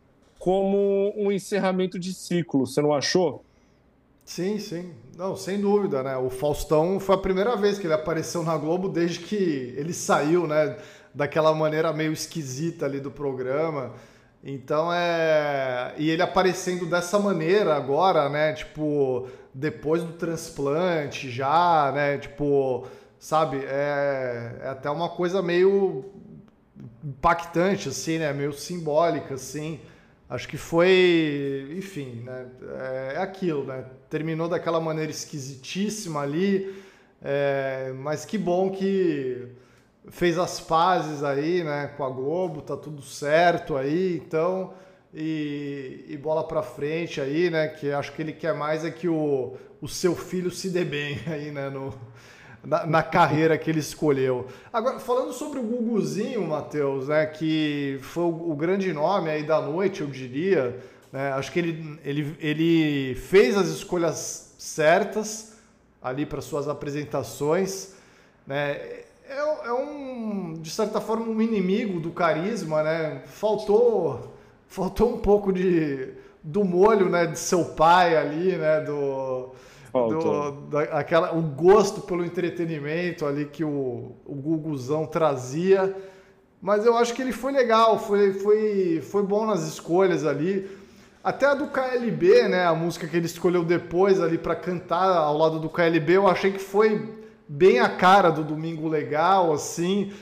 como 0.44 1.10
um 1.16 1.32
encerramento 1.32 1.98
de 1.98 2.12
ciclo, 2.12 2.66
você 2.66 2.82
não 2.82 2.92
achou? 2.92 3.42
Sim, 4.26 4.58
sim. 4.58 4.92
Não, 5.16 5.34
sem 5.34 5.58
dúvida, 5.58 6.02
né? 6.02 6.18
O 6.18 6.28
Faustão 6.28 7.00
foi 7.00 7.14
a 7.14 7.18
primeira 7.18 7.56
vez 7.56 7.78
que 7.78 7.86
ele 7.86 7.94
apareceu 7.94 8.42
na 8.42 8.54
Globo 8.54 8.90
desde 8.90 9.20
que 9.20 9.74
ele 9.74 9.94
saiu, 9.94 10.46
né? 10.46 10.76
Daquela 11.14 11.54
maneira 11.54 11.94
meio 11.94 12.12
esquisita 12.12 12.84
ali 12.84 13.00
do 13.00 13.10
programa. 13.10 13.94
Então 14.44 14.92
é. 14.92 15.94
E 15.96 16.10
ele 16.10 16.20
aparecendo 16.20 16.84
dessa 16.84 17.18
maneira 17.18 17.74
agora, 17.74 18.28
né? 18.28 18.52
Tipo, 18.52 19.26
depois 19.54 20.02
do 20.02 20.12
transplante 20.12 21.30
já, 21.30 21.90
né? 21.94 22.18
Tipo, 22.18 22.86
sabe? 23.18 23.64
É, 23.64 24.58
é 24.60 24.68
até 24.68 24.90
uma 24.90 25.08
coisa 25.08 25.40
meio 25.40 26.04
impactante, 27.02 27.88
assim, 27.88 28.18
né? 28.18 28.30
Meio 28.34 28.52
simbólica, 28.52 29.36
assim. 29.36 29.80
Acho 30.28 30.48
que 30.48 30.56
foi, 30.56 31.74
enfim, 31.76 32.22
né? 32.24 32.46
É, 32.78 33.12
é 33.16 33.18
aquilo, 33.18 33.64
né? 33.64 33.84
Terminou 34.08 34.48
daquela 34.48 34.80
maneira 34.80 35.10
esquisitíssima 35.10 36.20
ali, 36.22 36.74
é, 37.22 37.92
mas 37.96 38.24
que 38.24 38.38
bom 38.38 38.70
que 38.70 39.48
fez 40.08 40.38
as 40.38 40.60
pazes 40.60 41.22
aí, 41.22 41.62
né? 41.62 41.88
Com 41.96 42.04
a 42.04 42.10
Globo, 42.10 42.62
tá 42.62 42.76
tudo 42.76 43.02
certo 43.02 43.76
aí, 43.76 44.16
então 44.16 44.72
e, 45.14 46.04
e 46.08 46.16
bola 46.16 46.46
para 46.46 46.62
frente 46.62 47.20
aí, 47.20 47.48
né? 47.48 47.68
Que 47.68 47.92
acho 47.92 48.12
que 48.12 48.20
ele 48.20 48.32
quer 48.32 48.54
mais 48.54 48.84
é 48.84 48.90
que 48.90 49.08
o, 49.08 49.56
o 49.80 49.86
seu 49.86 50.16
filho 50.16 50.50
se 50.50 50.70
dê 50.70 50.84
bem 50.84 51.20
aí, 51.28 51.52
né? 51.52 51.70
No, 51.70 51.94
na, 52.64 52.86
na, 52.86 53.02
carreira 53.02 53.58
que 53.58 53.70
ele 53.70 53.80
escolheu. 53.80 54.46
Agora, 54.72 54.98
falando 54.98 55.32
sobre 55.32 55.58
o 55.58 55.62
Guguzinho, 55.62 56.46
Matheus, 56.46 57.08
né? 57.08 57.26
Que 57.26 57.98
foi 58.02 58.24
o, 58.24 58.50
o, 58.50 58.56
grande 58.56 58.92
nome 58.92 59.30
aí 59.30 59.42
da 59.42 59.60
noite, 59.60 60.00
eu 60.00 60.06
diria. 60.06 60.78
Né, 61.12 61.32
acho 61.32 61.52
que 61.52 61.58
ele, 61.60 62.00
ele, 62.04 62.36
ele 62.40 63.14
fez 63.14 63.56
as 63.56 63.68
escolhas 63.68 64.54
certas 64.58 65.56
ali 66.02 66.26
para 66.26 66.40
suas 66.40 66.68
apresentações. 66.68 67.94
Né? 68.46 68.72
É, 69.28 69.66
é 69.66 69.72
um, 69.72 70.54
de 70.60 70.70
certa 70.70 71.00
forma, 71.00 71.26
um 71.26 71.40
inimigo 71.40 72.00
do 72.00 72.10
carisma, 72.10 72.82
né? 72.82 73.22
Faltou 73.26 74.32
faltou 74.66 75.14
um 75.14 75.18
pouco 75.18 75.52
de 75.52 76.14
do 76.42 76.62
molho, 76.62 77.08
né, 77.08 77.26
de 77.26 77.38
seu 77.38 77.64
pai 77.64 78.14
ali, 78.16 78.54
né, 78.56 78.80
do, 78.82 79.53
do 79.94 80.50
da, 80.68 80.82
aquela, 80.98 81.34
o 81.34 81.40
gosto 81.40 82.00
pelo 82.00 82.24
entretenimento 82.24 83.24
ali 83.24 83.44
que 83.46 83.64
o, 83.64 84.12
o 84.24 84.34
Guguzão 84.34 85.06
trazia. 85.06 85.94
Mas 86.60 86.84
eu 86.84 86.96
acho 86.96 87.14
que 87.14 87.22
ele 87.22 87.32
foi 87.32 87.52
legal, 87.52 87.98
foi, 87.98 88.32
foi, 88.32 89.00
foi 89.00 89.22
bom 89.22 89.46
nas 89.46 89.66
escolhas 89.66 90.24
ali. 90.26 90.68
Até 91.22 91.46
a 91.46 91.54
do 91.54 91.68
KLB, 91.68 92.48
né, 92.48 92.66
a 92.66 92.74
música 92.74 93.06
que 93.06 93.16
ele 93.16 93.26
escolheu 93.26 93.64
depois 93.64 94.20
ali 94.20 94.36
para 94.36 94.54
cantar 94.54 95.16
ao 95.16 95.36
lado 95.38 95.58
do 95.58 95.70
KLB, 95.70 96.16
eu 96.16 96.26
achei 96.26 96.52
que 96.52 96.58
foi 96.58 97.08
bem 97.48 97.80
a 97.80 97.88
cara 97.88 98.30
do 98.30 98.42
Domingo 98.42 98.88
Legal, 98.88 99.52
assim 99.52 100.12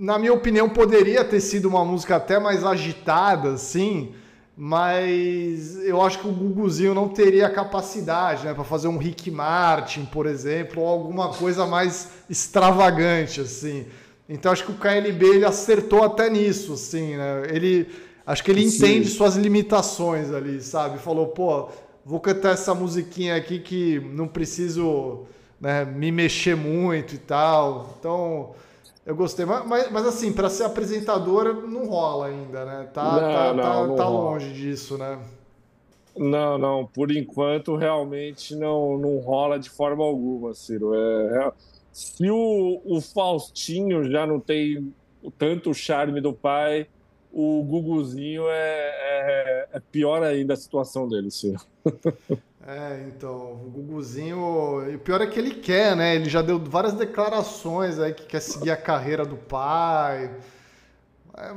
na 0.00 0.18
minha 0.18 0.32
opinião, 0.32 0.66
poderia 0.66 1.22
ter 1.22 1.40
sido 1.40 1.68
uma 1.68 1.84
música 1.84 2.16
até 2.16 2.38
mais 2.38 2.64
agitada, 2.64 3.50
assim, 3.50 4.14
mas 4.62 5.82
eu 5.86 6.02
acho 6.02 6.18
que 6.18 6.28
o 6.28 6.32
Guguzinho 6.32 6.92
não 6.92 7.08
teria 7.08 7.48
capacidade, 7.48 8.44
né, 8.44 8.52
para 8.52 8.62
fazer 8.62 8.88
um 8.88 8.98
Rick 8.98 9.30
Martin, 9.30 10.04
por 10.04 10.26
exemplo, 10.26 10.82
ou 10.82 10.86
alguma 10.86 11.30
coisa 11.30 11.66
mais 11.66 12.10
extravagante, 12.28 13.40
assim. 13.40 13.86
Então 14.28 14.52
acho 14.52 14.66
que 14.66 14.72
o 14.72 14.74
KLB 14.74 15.24
ele 15.24 15.44
acertou 15.46 16.04
até 16.04 16.28
nisso, 16.28 16.74
assim, 16.74 17.16
né? 17.16 17.44
Ele 17.48 17.88
acho 18.26 18.44
que 18.44 18.50
ele 18.50 18.68
Sim. 18.68 18.76
entende 18.76 19.08
suas 19.08 19.34
limitações 19.34 20.30
ali, 20.30 20.60
sabe? 20.60 20.98
Falou, 20.98 21.28
pô, 21.28 21.70
vou 22.04 22.20
cantar 22.20 22.52
essa 22.52 22.74
musiquinha 22.74 23.36
aqui 23.36 23.60
que 23.60 23.98
não 24.12 24.28
preciso 24.28 25.22
né, 25.58 25.86
me 25.86 26.12
mexer 26.12 26.54
muito 26.54 27.14
e 27.14 27.18
tal. 27.18 27.96
Então, 27.98 28.50
eu 29.04 29.16
gostei, 29.16 29.44
mas, 29.46 29.90
mas, 29.90 30.06
assim, 30.06 30.32
para 30.32 30.50
ser 30.50 30.64
apresentadora 30.64 31.52
não 31.52 31.86
rola 31.86 32.26
ainda, 32.26 32.64
né? 32.64 32.88
Tá, 32.92 33.04
não, 33.04 33.20
tá, 33.20 33.54
não, 33.54 33.62
tá, 33.62 33.86
não 33.86 33.96
tá 33.96 34.08
longe 34.08 34.52
disso, 34.52 34.98
né? 34.98 35.18
Não, 36.16 36.58
não, 36.58 36.86
por 36.86 37.10
enquanto 37.10 37.76
realmente 37.76 38.54
não, 38.54 38.98
não 38.98 39.18
rola 39.18 39.58
de 39.58 39.70
forma 39.70 40.04
alguma, 40.04 40.52
Ciro. 40.52 40.94
É, 40.94 41.46
é, 41.46 41.52
se 41.92 42.30
o, 42.30 42.82
o 42.84 43.00
Faustinho 43.00 44.10
já 44.10 44.26
não 44.26 44.38
tem 44.38 44.92
tanto 45.38 45.72
charme 45.72 46.20
do 46.20 46.32
pai, 46.32 46.86
o 47.32 47.62
Guguzinho 47.62 48.44
é, 48.48 48.90
é, 48.90 49.68
é 49.72 49.80
pior 49.80 50.22
ainda 50.22 50.54
a 50.54 50.56
situação 50.56 51.08
dele, 51.08 51.30
Ciro. 51.30 51.60
É, 52.70 53.04
então, 53.08 53.54
o 53.54 53.68
Guguzinho. 53.68 54.88
E 54.88 54.94
o 54.94 54.98
pior 55.00 55.20
é 55.20 55.26
que 55.26 55.36
ele 55.40 55.56
quer, 55.56 55.96
né? 55.96 56.14
Ele 56.14 56.30
já 56.30 56.40
deu 56.40 56.56
várias 56.56 56.92
declarações 56.92 57.98
aí 57.98 58.14
que 58.14 58.24
quer 58.24 58.38
seguir 58.38 58.70
a 58.70 58.76
carreira 58.76 59.24
do 59.24 59.36
pai. 59.36 60.30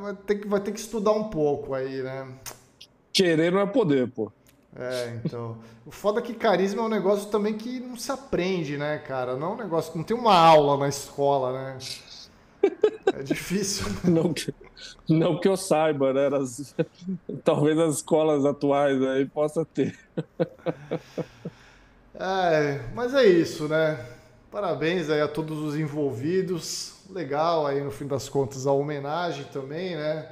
Vai 0.02 0.16
ter 0.16 0.36
que, 0.36 0.48
vai 0.48 0.60
ter 0.60 0.72
que 0.72 0.80
estudar 0.80 1.12
um 1.12 1.26
pouco 1.26 1.76
aí, 1.76 2.02
né? 2.02 2.28
Querer 3.12 3.52
não 3.52 3.60
é 3.60 3.66
poder, 3.68 4.08
pô. 4.08 4.32
É, 4.76 5.20
então. 5.24 5.60
O 5.86 5.92
foda 5.92 6.20
é 6.20 6.24
que 6.24 6.34
carisma 6.34 6.82
é 6.82 6.86
um 6.86 6.90
negócio 6.90 7.30
também 7.30 7.54
que 7.54 7.80
não 7.80 7.96
se 7.96 8.12
aprende, 8.12 8.76
né, 8.76 8.98
cara? 8.98 9.36
Não 9.36 9.52
é 9.52 9.54
um 9.54 9.58
negócio. 9.58 9.96
Não 9.96 10.04
tem 10.04 10.18
uma 10.18 10.36
aula 10.36 10.78
na 10.78 10.88
escola, 10.88 11.54
né? 11.54 11.78
É 13.14 13.24
difícil. 13.24 13.86
Não 14.04 14.34
que, 14.34 14.54
não 15.10 15.40
que 15.40 15.48
eu 15.48 15.58
saiba, 15.58 16.14
né? 16.14 16.30
Talvez 17.44 17.78
as 17.78 17.96
escolas 17.96 18.46
atuais 18.46 19.02
aí 19.02 19.26
possa 19.26 19.66
ter. 19.66 19.98
É, 22.16 22.80
mas 22.94 23.14
é 23.14 23.26
isso, 23.26 23.68
né? 23.68 24.06
Parabéns 24.52 25.10
aí 25.10 25.20
a 25.20 25.28
todos 25.28 25.58
os 25.60 25.76
envolvidos. 25.76 26.94
Legal 27.10 27.66
aí, 27.66 27.82
no 27.82 27.92
fim 27.92 28.08
das 28.08 28.30
contas, 28.30 28.68
a 28.68 28.72
homenagem 28.72 29.46
também, 29.46 29.96
né? 29.96 30.30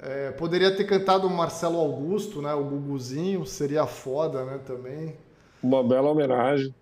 É, 0.00 0.30
poderia 0.32 0.74
ter 0.74 0.84
cantado 0.84 1.26
o 1.26 1.30
Marcelo 1.30 1.78
Augusto, 1.78 2.40
né? 2.40 2.54
O 2.54 2.64
Guguzinho, 2.64 3.44
seria 3.46 3.86
foda, 3.86 4.44
né? 4.44 4.60
Também. 4.64 5.16
Uma 5.62 5.82
bela 5.82 6.10
homenagem. 6.10 6.74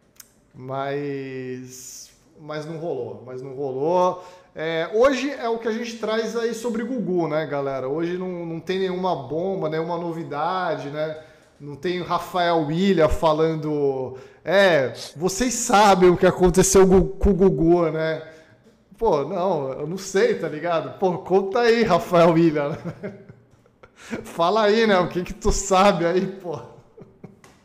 Mas, 0.55 2.11
mas 2.41 2.67
não 2.67 2.77
rolou, 2.77 3.23
mas 3.25 3.41
não 3.41 3.55
rolou. 3.55 4.23
É, 4.55 4.91
hoje 4.93 5.31
é 5.31 5.49
o 5.49 5.59
que 5.59 5.67
a 5.67 5.73
gente 5.73 5.97
traz 5.97 6.37
aí 6.37 6.53
sobre 6.53 6.85
Gugu, 6.85 7.27
né, 7.27 7.47
galera? 7.47 7.89
Hoje 7.89 8.19
não, 8.19 8.45
não 8.45 8.61
tem 8.61 8.79
nenhuma 8.79 9.17
bomba, 9.17 9.71
nenhuma 9.71 9.97
novidade, 9.97 10.91
né? 10.91 11.23
Não 11.59 11.75
tem 11.75 12.03
Rafael 12.03 12.59
William 12.67 13.09
falando. 13.09 14.19
É, 14.45 14.93
vocês 15.17 15.55
sabem 15.55 16.11
o 16.11 16.17
que 16.17 16.27
aconteceu 16.27 16.87
com 16.87 17.31
o 17.31 17.35
Gugu, 17.35 17.91
né? 17.91 18.23
Pô, 18.99 19.25
não, 19.25 19.73
eu 19.73 19.87
não 19.87 19.97
sei, 19.97 20.39
tá 20.39 20.49
ligado? 20.49 20.99
Pô, 20.99 21.19
conta 21.19 21.61
aí, 21.61 21.83
Rafael 21.83 22.33
William. 22.33 22.77
Fala 24.23 24.65
aí, 24.65 24.87
né? 24.87 24.99
O 24.99 25.09
que 25.09 25.23
que 25.23 25.33
tu 25.33 25.51
sabe 25.51 26.05
aí, 26.05 26.27
pô? 26.27 26.61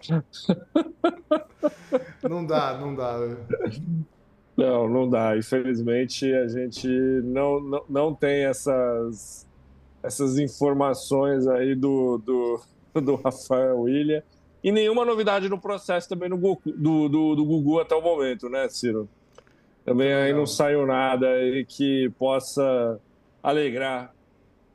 não 2.29 2.45
dá, 2.45 2.77
não 2.77 2.95
dá. 2.95 3.19
Não, 4.57 4.89
não 4.89 5.07
dá. 5.07 5.37
Infelizmente, 5.37 6.33
a 6.33 6.47
gente 6.47 6.87
não, 6.87 7.61
não, 7.61 7.83
não 7.87 8.15
tem 8.15 8.45
essas, 8.45 9.47
essas 10.01 10.39
informações 10.39 11.47
aí 11.47 11.75
do, 11.75 12.17
do, 12.17 12.61
do 12.99 13.15
Rafael 13.15 13.81
William. 13.81 14.23
E 14.63 14.71
nenhuma 14.71 15.05
novidade 15.05 15.47
no 15.47 15.61
processo 15.61 16.09
também 16.09 16.27
no 16.27 16.37
Goku, 16.37 16.71
do, 16.71 17.07
do, 17.07 17.35
do 17.35 17.45
Gugu 17.45 17.79
até 17.79 17.95
o 17.95 18.01
momento, 18.01 18.49
né, 18.49 18.67
Ciro? 18.67 19.07
Também 19.85 20.11
aí 20.11 20.33
não 20.33 20.45
saiu 20.45 20.85
nada 20.85 21.29
aí 21.29 21.63
que 21.63 22.09
possa 22.17 22.99
alegrar 23.41 24.13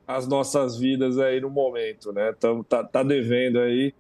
as 0.07 0.27
nossas 0.27 0.79
vidas 0.79 1.19
aí 1.19 1.41
no 1.41 1.51
momento, 1.51 2.13
né? 2.13 2.33
Tamo, 2.39 2.65
tá, 2.65 2.85
tá 2.85 3.03
devendo 3.03 3.59
aí. 3.59 3.93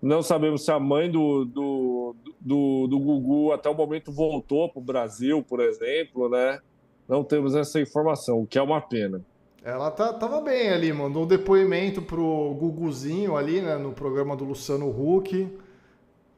Não 0.00 0.22
sabemos 0.22 0.64
se 0.64 0.70
a 0.70 0.78
mãe 0.78 1.10
do, 1.10 1.44
do, 1.44 2.16
do, 2.40 2.86
do 2.86 2.98
Gugu 2.98 3.52
até 3.52 3.68
o 3.68 3.74
momento 3.74 4.12
voltou 4.12 4.68
para 4.68 4.78
o 4.78 4.84
Brasil, 4.84 5.42
por 5.42 5.60
exemplo, 5.60 6.28
né? 6.28 6.60
Não 7.08 7.24
temos 7.24 7.54
essa 7.54 7.80
informação, 7.80 8.42
o 8.42 8.46
que 8.46 8.58
é 8.58 8.62
uma 8.62 8.80
pena. 8.80 9.20
Ela 9.64 9.90
tá, 9.90 10.12
tava 10.12 10.40
bem 10.40 10.70
ali, 10.70 10.92
mandou 10.92 11.24
um 11.24 11.26
depoimento 11.26 12.00
pro 12.00 12.54
Guguzinho 12.54 13.36
ali, 13.36 13.60
né, 13.60 13.76
no 13.76 13.92
programa 13.92 14.36
do 14.36 14.44
Luciano 14.44 14.88
Huck. 14.88 15.58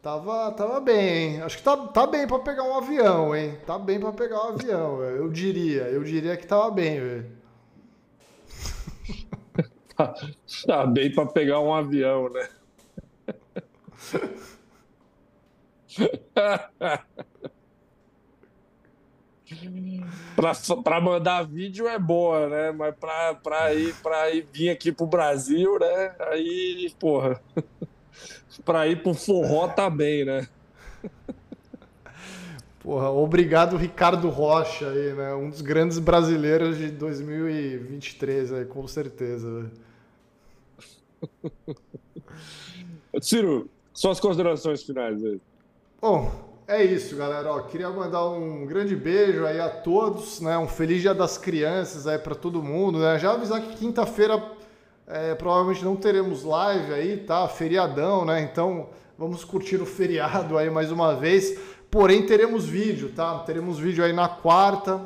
Tava, 0.01 0.51
tava 0.53 0.81
bem, 0.81 1.35
hein? 1.35 1.43
Acho 1.43 1.59
que 1.59 1.63
tá, 1.63 1.77
tá 1.77 2.07
bem 2.07 2.27
para 2.27 2.39
pegar 2.39 2.63
um 2.63 2.79
avião, 2.79 3.37
hein? 3.37 3.59
Tá 3.67 3.79
bem 3.79 3.99
para 4.01 4.13
pegar 4.13 4.47
um 4.47 4.49
avião, 4.55 5.03
eu 5.05 5.29
diria. 5.29 5.83
Eu 5.83 6.03
diria 6.05 6.37
que 6.37 6.47
tava 6.47 6.71
bem, 6.71 7.01
velho. 7.01 7.27
tá, 9.95 10.15
tá 10.67 10.87
bem 10.87 11.13
para 11.13 11.27
pegar 11.27 11.61
um 11.61 11.75
avião, 11.75 12.31
né? 12.31 12.49
para 20.85 21.01
mandar 21.01 21.47
vídeo 21.47 21.89
é 21.89 21.99
boa, 21.99 22.49
né? 22.49 22.71
Mas 22.73 22.95
para 23.43 23.75
ir, 23.75 23.95
pra 23.97 24.31
ir 24.31 24.47
vir 24.53 24.71
aqui 24.71 24.93
pro 24.93 25.07
Brasil, 25.07 25.79
né? 25.79 26.15
Aí, 26.31 26.93
porra. 26.99 27.41
para 28.65 28.89
ir 28.89 29.03
pro 29.03 29.15
forró 29.15 29.69
tá 29.69 29.89
bem, 29.89 30.25
né? 30.25 30.49
Porra, 32.81 33.11
obrigado 33.11 33.77
Ricardo 33.77 34.29
Rocha 34.29 34.89
aí, 34.89 35.13
né? 35.13 35.35
Um 35.35 35.51
dos 35.51 35.61
grandes 35.61 35.99
brasileiros 35.99 36.79
de 36.79 36.91
2023 36.91 38.53
aí, 38.53 38.65
com 38.65 38.87
certeza. 38.89 39.71
Ciro, 43.21 43.69
suas 43.99 44.21
considerações 44.21 44.85
finais 44.85 45.25
aí. 45.25 45.41
Bom, 46.01 46.31
é 46.69 46.85
isso, 46.85 47.17
galera. 47.17 47.53
Ó, 47.53 47.63
queria 47.63 47.91
mandar 47.91 48.29
um 48.29 48.65
grande 48.65 48.95
beijo 48.95 49.45
aí 49.45 49.59
a 49.59 49.69
todos, 49.69 50.41
né? 50.41 50.57
Um 50.57 50.69
feliz 50.69 51.03
Dia 51.03 51.13
das 51.13 51.37
Crianças 51.37 52.07
aí 52.07 52.17
para 52.17 52.37
todo 52.37 52.63
mundo, 52.63 53.01
né? 53.01 53.19
Já 53.19 53.33
avisar 53.33 53.61
que 53.61 53.75
quinta-feira 53.75 54.41
é, 55.05 55.35
provavelmente 55.35 55.85
não 55.85 55.97
teremos 55.97 56.45
live 56.45 56.93
aí, 56.95 57.17
tá? 57.17 57.49
Feriadão, 57.49 58.25
né? 58.25 58.41
Então 58.41 58.91
vamos 59.19 59.45
curtir 59.45 59.83
o 59.83 59.87
feriado 59.87 60.57
aí 60.57 60.71
mais 60.71 60.93
uma 60.93 61.17
vez. 61.17 61.59
Porém, 61.91 62.25
teremos 62.25 62.67
vídeo, 62.67 63.11
tá? 63.17 63.41
Teremos 63.41 63.81
vídeo 63.81 64.05
aí 64.05 64.13
na 64.13 64.29
quarta 64.29 65.05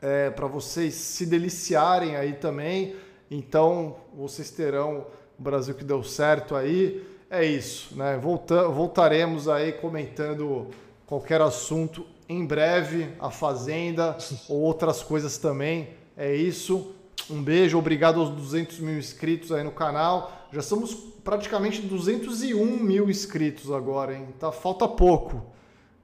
é, 0.00 0.30
para 0.30 0.46
vocês 0.46 0.94
se 0.94 1.26
deliciarem 1.26 2.16
aí 2.16 2.32
também. 2.32 2.96
Então, 3.30 3.96
vocês 4.14 4.50
terão 4.50 5.04
o 5.38 5.42
Brasil 5.42 5.74
que 5.74 5.84
deu 5.84 6.02
certo 6.02 6.56
aí. 6.56 7.17
É 7.30 7.44
isso, 7.44 7.94
né? 7.94 8.16
Volta, 8.16 8.68
voltaremos 8.68 9.48
aí 9.48 9.72
comentando 9.72 10.68
qualquer 11.06 11.42
assunto 11.42 12.06
em 12.26 12.44
breve, 12.46 13.08
a 13.20 13.30
Fazenda 13.30 14.16
ou 14.48 14.60
outras 14.60 15.02
coisas 15.02 15.36
também. 15.36 15.90
É 16.16 16.34
isso. 16.34 16.94
Um 17.30 17.42
beijo, 17.42 17.78
obrigado 17.78 18.20
aos 18.20 18.30
200 18.30 18.78
mil 18.78 18.98
inscritos 18.98 19.52
aí 19.52 19.62
no 19.62 19.70
canal. 19.70 20.46
Já 20.50 20.62
somos 20.62 20.94
praticamente 21.22 21.82
201 21.82 22.64
mil 22.64 23.10
inscritos 23.10 23.70
agora, 23.70 24.14
hein? 24.14 24.28
Tá, 24.38 24.50
falta 24.50 24.88
pouco, 24.88 25.44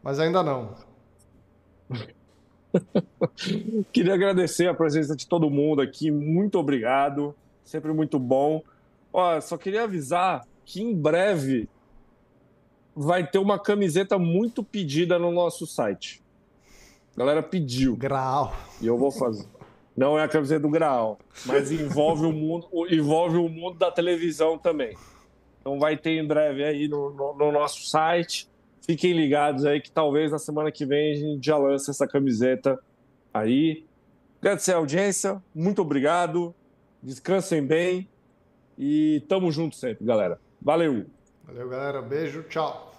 mas 0.03 0.21
ainda 0.21 0.43
não. 0.43 0.75
Queria 3.93 4.13
agradecer 4.13 4.69
a 4.69 4.75
presença 4.75 5.17
de 5.17 5.27
todo 5.27 5.49
mundo 5.49 5.81
aqui. 5.81 6.11
Muito 6.11 6.59
obrigado. 6.59 7.35
Sempre 7.65 7.95
muito 7.95 8.19
bom. 8.19 8.63
Ó, 9.11 9.41
só 9.41 9.57
queria 9.57 9.85
avisar 9.85 10.45
que 10.65 10.83
em 10.83 10.95
breve 10.95 11.69
vai 12.95 13.27
ter 13.27 13.39
uma 13.39 13.59
camiseta 13.59 14.19
muito 14.19 14.63
pedida 14.63 15.19
no 15.19 15.31
nosso 15.31 15.67
site. 15.67 16.23
A 17.15 17.19
galera 17.19 17.43
pediu. 17.43 17.97
Grau. 17.97 18.53
E 18.81 18.87
eu 18.87 18.97
vou 18.97 19.11
fazer. 19.11 19.47
Não 19.97 20.19
é 20.19 20.25
a 20.25 20.29
camiseta 20.29 20.61
do 20.61 20.69
Graal, 20.69 21.19
mas 21.47 21.71
envolve 21.71 22.27
o 22.27 22.33
mundo, 22.33 22.69
envolve 22.91 23.37
o 23.37 23.49
mundo 23.49 23.79
da 23.79 23.93
televisão 23.93 24.59
também. 24.59 24.97
Então 25.61 25.79
vai 25.79 25.97
ter 25.97 26.19
em 26.19 26.27
breve 26.27 26.65
aí 26.65 26.89
no, 26.89 27.11
no, 27.11 27.35
no 27.35 27.53
nosso 27.53 27.87
site. 27.89 28.49
Fiquem 28.85 29.13
ligados 29.13 29.65
aí 29.65 29.81
que 29.81 29.91
talvez 29.91 30.33
na 30.33 30.39
semana 30.39 30.73
que 30.73 30.85
vem 30.85 31.13
a 31.13 31.15
gente 31.15 31.47
já 31.47 31.57
lance 31.57 31.91
essa 31.91 32.09
camiseta 32.09 32.79
aí. 33.33 33.87
Agradecer 34.41 34.73
a 34.73 34.77
audiência, 34.77 35.41
muito 35.55 35.81
obrigado. 35.81 36.53
Descansem 37.01 37.65
bem 37.65 38.09
e 38.77 39.23
tamo 39.29 39.51
junto 39.53 39.77
sempre, 39.77 40.05
galera. 40.05 40.41
Valeu. 40.65 41.05
Valeu, 41.45 41.69
galera. 41.69 42.01
Beijo, 42.01 42.43
tchau. 42.45 42.94